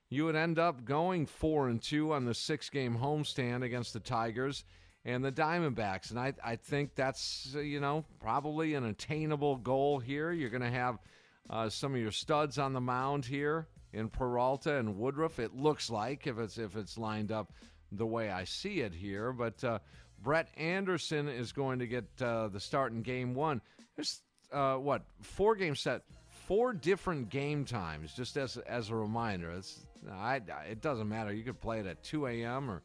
you 0.10 0.24
would 0.24 0.38
end 0.38 0.58
up 0.58 0.86
going 0.86 1.26
four 1.26 1.68
and 1.68 1.82
two 1.82 2.14
on 2.14 2.24
the 2.24 2.34
six 2.34 2.70
game 2.70 2.98
homestand 2.98 3.64
against 3.64 3.92
the 3.92 4.00
Tigers 4.00 4.64
and 5.04 5.26
the 5.26 5.32
Diamondbacks, 5.32 6.12
and 6.12 6.20
I 6.20 6.34
I 6.44 6.56
think 6.56 6.96
that's 6.96 7.54
uh, 7.56 7.60
you 7.60 7.82
know 7.82 8.06
probably 8.20 8.76
an 8.76 8.86
attainable 8.86 9.58
goal 9.58 10.00
here. 10.00 10.32
You're 10.32 10.52
going 10.52 10.62
to 10.62 10.70
have 10.70 11.00
uh, 11.50 11.70
some 11.70 11.96
of 11.96 12.00
your 12.00 12.12
studs 12.12 12.58
on 12.58 12.74
the 12.74 12.82
mound 12.82 13.26
here 13.26 13.68
in 13.94 14.10
Peralta 14.10 14.78
and 14.78 14.98
Woodruff. 14.98 15.40
It 15.40 15.56
looks 15.56 15.90
like 15.90 16.28
if 16.28 16.38
it's 16.38 16.58
if 16.58 16.76
it's 16.76 16.98
lined 16.98 17.32
up 17.32 17.52
the 17.92 18.06
way 18.06 18.30
I 18.30 18.44
see 18.44 18.82
it 18.82 18.94
here, 18.94 19.32
but 19.32 19.64
uh, 19.64 19.80
Brett 20.22 20.50
Anderson 20.58 21.28
is 21.28 21.52
going 21.52 21.80
to 21.80 21.88
get 21.88 22.06
uh, 22.22 22.50
the 22.50 22.60
start 22.60 22.92
in 22.92 23.02
Game 23.02 23.34
One. 23.34 23.62
There's 23.96 24.22
uh, 24.52 24.76
what 24.76 25.04
four 25.22 25.56
game 25.56 25.76
set, 25.76 26.04
four 26.48 26.74
different 26.74 27.30
game 27.30 27.66
times. 27.66 28.14
Just 28.14 28.38
as 28.38 28.58
as 28.58 28.90
a 28.90 28.96
reminder, 28.96 29.52
it's 29.52 29.86
I, 30.12 30.42
it 30.70 30.82
doesn't 30.82 31.08
matter. 31.08 31.34
You 31.34 31.44
could 31.44 31.60
play 31.62 31.80
it 31.80 31.86
at 31.86 32.02
2 32.04 32.28
a.m. 32.28 32.72
or 32.72 32.82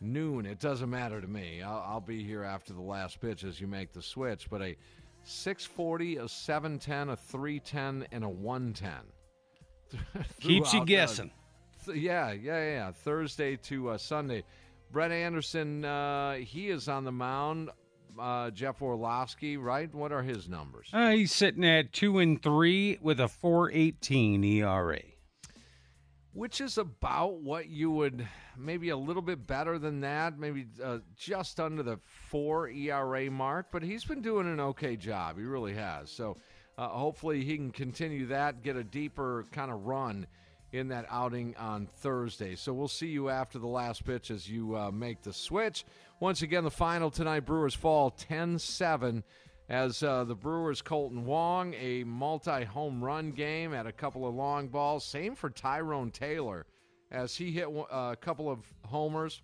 noon. 0.00 0.46
It 0.46 0.60
doesn't 0.60 0.88
matter 0.88 1.20
to 1.20 1.26
me. 1.26 1.60
I'll, 1.62 1.84
I'll 1.86 2.00
be 2.00 2.22
here 2.22 2.44
after 2.44 2.72
the 2.72 2.80
last 2.80 3.20
pitch 3.20 3.44
as 3.44 3.60
you 3.60 3.66
make 3.66 3.92
the 3.92 4.02
switch. 4.02 4.48
But 4.48 4.62
a 4.62 4.76
640, 5.24 6.16
a 6.18 6.28
710, 6.28 7.08
a 7.10 7.16
310, 7.16 8.06
and 8.12 8.24
a 8.24 8.28
110. 8.28 10.22
Keeps 10.40 10.72
you 10.72 10.84
guessing. 10.84 11.30
th- 11.84 11.98
yeah, 11.98 12.32
yeah, 12.32 12.62
yeah. 12.64 12.90
Thursday 12.92 13.56
to 13.56 13.90
uh, 13.90 13.98
Sunday. 13.98 14.44
Brett 14.90 15.10
Anderson, 15.10 15.84
uh, 15.84 16.34
he 16.34 16.68
is 16.68 16.88
on 16.88 17.04
the 17.04 17.12
mound. 17.12 17.70
Uh, 18.18 18.50
Jeff 18.50 18.82
Orlovsky, 18.82 19.56
right? 19.56 19.92
What 19.94 20.12
are 20.12 20.22
his 20.22 20.48
numbers? 20.48 20.88
Uh, 20.92 21.10
he's 21.10 21.32
sitting 21.32 21.64
at 21.64 21.92
two 21.92 22.18
and 22.18 22.42
three 22.42 22.98
with 23.00 23.18
a 23.20 23.24
4.18 23.42 24.44
ERA. 24.44 25.00
which 26.34 26.60
is 26.60 26.78
about 26.78 27.40
what 27.40 27.68
you 27.68 27.90
would 27.90 28.26
maybe 28.56 28.90
a 28.90 28.96
little 28.96 29.22
bit 29.22 29.46
better 29.46 29.78
than 29.78 30.00
that, 30.00 30.38
maybe 30.38 30.66
uh, 30.82 30.98
just 31.16 31.58
under 31.60 31.82
the 31.82 31.98
four 32.28 32.68
ERA 32.68 33.30
mark. 33.30 33.66
But 33.72 33.82
he's 33.82 34.04
been 34.04 34.22
doing 34.22 34.46
an 34.46 34.60
okay 34.60 34.96
job. 34.96 35.38
He 35.38 35.44
really 35.44 35.74
has. 35.74 36.10
So 36.10 36.36
uh, 36.78 36.88
hopefully 36.88 37.44
he 37.44 37.56
can 37.56 37.70
continue 37.70 38.26
that, 38.26 38.62
get 38.62 38.76
a 38.76 38.84
deeper 38.84 39.46
kind 39.52 39.70
of 39.70 39.84
run 39.84 40.26
in 40.72 40.88
that 40.88 41.04
outing 41.10 41.54
on 41.56 41.86
Thursday. 41.98 42.54
So 42.56 42.72
we'll 42.72 42.88
see 42.88 43.08
you 43.08 43.28
after 43.28 43.58
the 43.58 43.66
last 43.66 44.06
pitch 44.06 44.30
as 44.30 44.48
you 44.48 44.74
uh, 44.76 44.90
make 44.90 45.22
the 45.22 45.32
switch. 45.32 45.84
Once 46.22 46.42
again, 46.42 46.62
the 46.62 46.70
final 46.70 47.10
tonight 47.10 47.40
Brewers 47.40 47.74
fall 47.74 48.08
10 48.08 48.56
7 48.56 49.24
as 49.68 50.04
uh, 50.04 50.22
the 50.22 50.36
Brewers 50.36 50.80
Kolten 50.80 51.24
Wong, 51.24 51.74
a 51.74 52.04
multi 52.04 52.62
home 52.62 53.02
run 53.02 53.32
game 53.32 53.74
at 53.74 53.88
a 53.88 53.92
couple 53.92 54.28
of 54.28 54.32
long 54.32 54.68
balls. 54.68 55.04
Same 55.04 55.34
for 55.34 55.50
Tyrone 55.50 56.12
Taylor 56.12 56.64
as 57.10 57.34
he 57.34 57.50
hit 57.50 57.66
uh, 57.66 58.10
a 58.12 58.16
couple 58.20 58.48
of 58.48 58.60
homers 58.84 59.42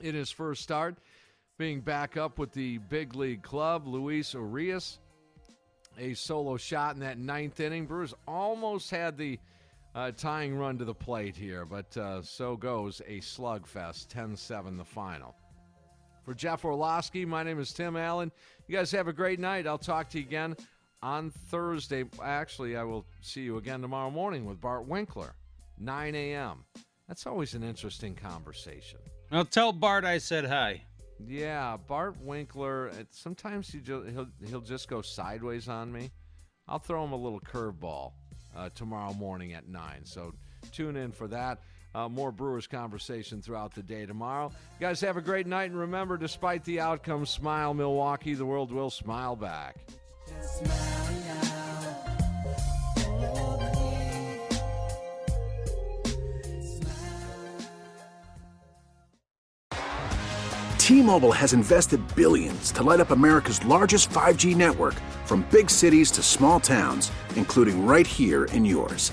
in 0.00 0.14
his 0.14 0.30
first 0.30 0.62
start, 0.62 0.96
being 1.58 1.82
back 1.82 2.16
up 2.16 2.38
with 2.38 2.52
the 2.52 2.78
big 2.78 3.14
league 3.14 3.42
club. 3.42 3.86
Luis 3.86 4.32
Urias, 4.32 4.98
a 5.98 6.14
solo 6.14 6.56
shot 6.56 6.94
in 6.94 7.00
that 7.00 7.18
ninth 7.18 7.60
inning. 7.60 7.84
Brewers 7.84 8.14
almost 8.26 8.90
had 8.90 9.18
the 9.18 9.38
uh, 9.94 10.10
tying 10.12 10.56
run 10.56 10.78
to 10.78 10.86
the 10.86 10.94
plate 10.94 11.36
here, 11.36 11.66
but 11.66 11.94
uh, 11.98 12.22
so 12.22 12.56
goes 12.56 13.02
a 13.06 13.18
slugfest 13.18 14.08
10 14.08 14.36
7 14.36 14.78
the 14.78 14.84
final. 14.86 15.36
For 16.24 16.34
Jeff 16.34 16.64
Orlowski, 16.64 17.24
my 17.24 17.42
name 17.42 17.58
is 17.58 17.72
Tim 17.72 17.96
Allen. 17.96 18.30
You 18.68 18.76
guys 18.76 18.92
have 18.92 19.08
a 19.08 19.12
great 19.12 19.40
night. 19.40 19.66
I'll 19.66 19.76
talk 19.78 20.08
to 20.10 20.18
you 20.18 20.24
again 20.24 20.56
on 21.02 21.30
Thursday. 21.30 22.04
Actually, 22.22 22.76
I 22.76 22.84
will 22.84 23.04
see 23.20 23.42
you 23.42 23.56
again 23.56 23.82
tomorrow 23.82 24.10
morning 24.10 24.44
with 24.44 24.60
Bart 24.60 24.86
Winkler, 24.86 25.34
9 25.80 26.14
a.m. 26.14 26.64
That's 27.08 27.26
always 27.26 27.54
an 27.54 27.64
interesting 27.64 28.14
conversation. 28.14 29.00
Now 29.32 29.42
tell 29.42 29.72
Bart 29.72 30.04
I 30.04 30.18
said 30.18 30.44
hi. 30.44 30.82
Yeah, 31.26 31.76
Bart 31.76 32.20
Winkler. 32.20 32.92
Sometimes 33.10 33.70
he 33.70 33.80
ju- 33.80 34.04
he'll 34.04 34.28
he'll 34.48 34.60
just 34.60 34.88
go 34.88 35.02
sideways 35.02 35.68
on 35.68 35.92
me. 35.92 36.10
I'll 36.68 36.78
throw 36.78 37.04
him 37.04 37.12
a 37.12 37.16
little 37.16 37.40
curveball 37.40 38.12
uh, 38.56 38.68
tomorrow 38.74 39.12
morning 39.12 39.54
at 39.54 39.68
nine. 39.68 40.04
So 40.04 40.32
tune 40.72 40.96
in 40.96 41.10
for 41.12 41.26
that. 41.28 41.60
Uh, 41.94 42.08
more 42.08 42.32
Brewers 42.32 42.66
conversation 42.66 43.42
throughout 43.42 43.74
the 43.74 43.82
day 43.82 44.06
tomorrow. 44.06 44.50
You 44.80 44.86
guys 44.86 45.00
have 45.02 45.16
a 45.16 45.20
great 45.20 45.46
night, 45.46 45.70
and 45.70 45.78
remember, 45.78 46.16
despite 46.16 46.64
the 46.64 46.80
outcome, 46.80 47.26
smile, 47.26 47.74
Milwaukee. 47.74 48.34
The 48.34 48.46
world 48.46 48.72
will 48.72 48.90
smile 48.90 49.36
back. 49.36 49.76
T-Mobile 60.78 61.32
has 61.32 61.52
invested 61.52 62.00
billions 62.16 62.72
to 62.72 62.82
light 62.82 63.00
up 63.00 63.12
America's 63.12 63.64
largest 63.64 64.10
5G 64.10 64.56
network 64.56 64.94
from 65.24 65.46
big 65.50 65.70
cities 65.70 66.10
to 66.10 66.22
small 66.22 66.58
towns, 66.58 67.12
including 67.36 67.86
right 67.86 68.06
here 68.06 68.46
in 68.46 68.64
yours. 68.64 69.12